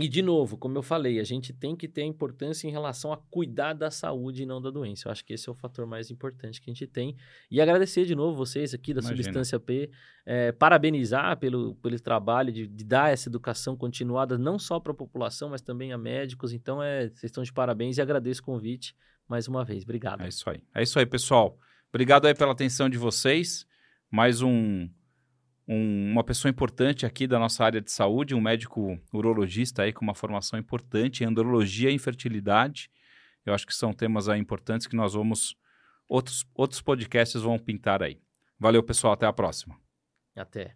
E, 0.00 0.08
de 0.08 0.22
novo, 0.22 0.56
como 0.56 0.78
eu 0.78 0.82
falei, 0.82 1.18
a 1.18 1.24
gente 1.24 1.52
tem 1.52 1.74
que 1.74 1.88
ter 1.88 2.02
a 2.02 2.06
importância 2.06 2.68
em 2.68 2.70
relação 2.70 3.12
a 3.12 3.16
cuidar 3.16 3.72
da 3.72 3.90
saúde 3.90 4.44
e 4.44 4.46
não 4.46 4.62
da 4.62 4.70
doença. 4.70 5.08
Eu 5.08 5.12
acho 5.12 5.24
que 5.24 5.32
esse 5.32 5.48
é 5.48 5.52
o 5.52 5.54
fator 5.54 5.86
mais 5.86 6.08
importante 6.08 6.60
que 6.60 6.70
a 6.70 6.72
gente 6.72 6.86
tem. 6.86 7.16
E 7.50 7.60
agradecer 7.60 8.04
de 8.04 8.14
novo 8.14 8.36
vocês 8.36 8.72
aqui 8.72 8.94
da 8.94 9.00
Imagina. 9.00 9.22
Substância 9.24 9.58
P, 9.58 9.90
é, 10.24 10.52
parabenizar 10.52 11.36
pelo, 11.38 11.74
pelo 11.76 11.98
trabalho 11.98 12.52
de, 12.52 12.66
de 12.68 12.84
dar 12.84 13.12
essa 13.12 13.28
educação 13.28 13.76
continuada, 13.76 14.38
não 14.38 14.56
só 14.56 14.78
para 14.78 14.92
a 14.92 14.94
população, 14.94 15.50
mas 15.50 15.62
também 15.62 15.92
a 15.92 15.98
médicos. 15.98 16.52
Então, 16.52 16.80
é, 16.80 17.08
vocês 17.08 17.24
estão 17.24 17.42
de 17.42 17.52
parabéns 17.52 17.98
e 17.98 18.02
agradeço 18.02 18.40
o 18.40 18.44
convite 18.44 18.94
mais 19.26 19.48
uma 19.48 19.64
vez. 19.64 19.82
Obrigado. 19.82 20.22
É 20.22 20.28
isso 20.28 20.48
aí. 20.48 20.62
É 20.74 20.82
isso 20.82 20.96
aí, 20.98 21.06
pessoal. 21.06 21.58
Obrigado 21.88 22.26
aí 22.26 22.34
pela 22.34 22.52
atenção 22.52 22.88
de 22.88 22.98
vocês. 22.98 23.66
Mais 24.10 24.42
um, 24.42 24.88
um- 25.68 26.10
uma 26.12 26.24
pessoa 26.24 26.50
importante 26.50 27.04
aqui 27.04 27.26
da 27.26 27.38
nossa 27.38 27.62
área 27.64 27.80
de 27.80 27.92
saúde, 27.92 28.34
um 28.34 28.40
médico 28.40 28.98
urologista 29.12 29.82
aí 29.82 29.92
com 29.92 30.02
uma 30.02 30.14
formação 30.14 30.58
importante 30.58 31.22
em 31.22 31.26
andrologia 31.26 31.90
e 31.90 31.94
infertilidade. 31.94 32.90
Eu 33.44 33.52
acho 33.54 33.66
que 33.66 33.74
são 33.74 33.92
temas 33.92 34.28
aí 34.28 34.40
importantes 34.40 34.86
que 34.86 34.96
nós 34.96 35.12
vamos 35.14 35.54
outros 36.08 36.46
outros 36.54 36.80
podcasts 36.80 37.42
vão 37.42 37.58
pintar 37.58 38.02
aí. 38.02 38.18
Valeu, 38.58 38.82
pessoal, 38.82 39.12
até 39.12 39.26
a 39.26 39.32
próxima. 39.32 39.76
Até. 40.34 40.74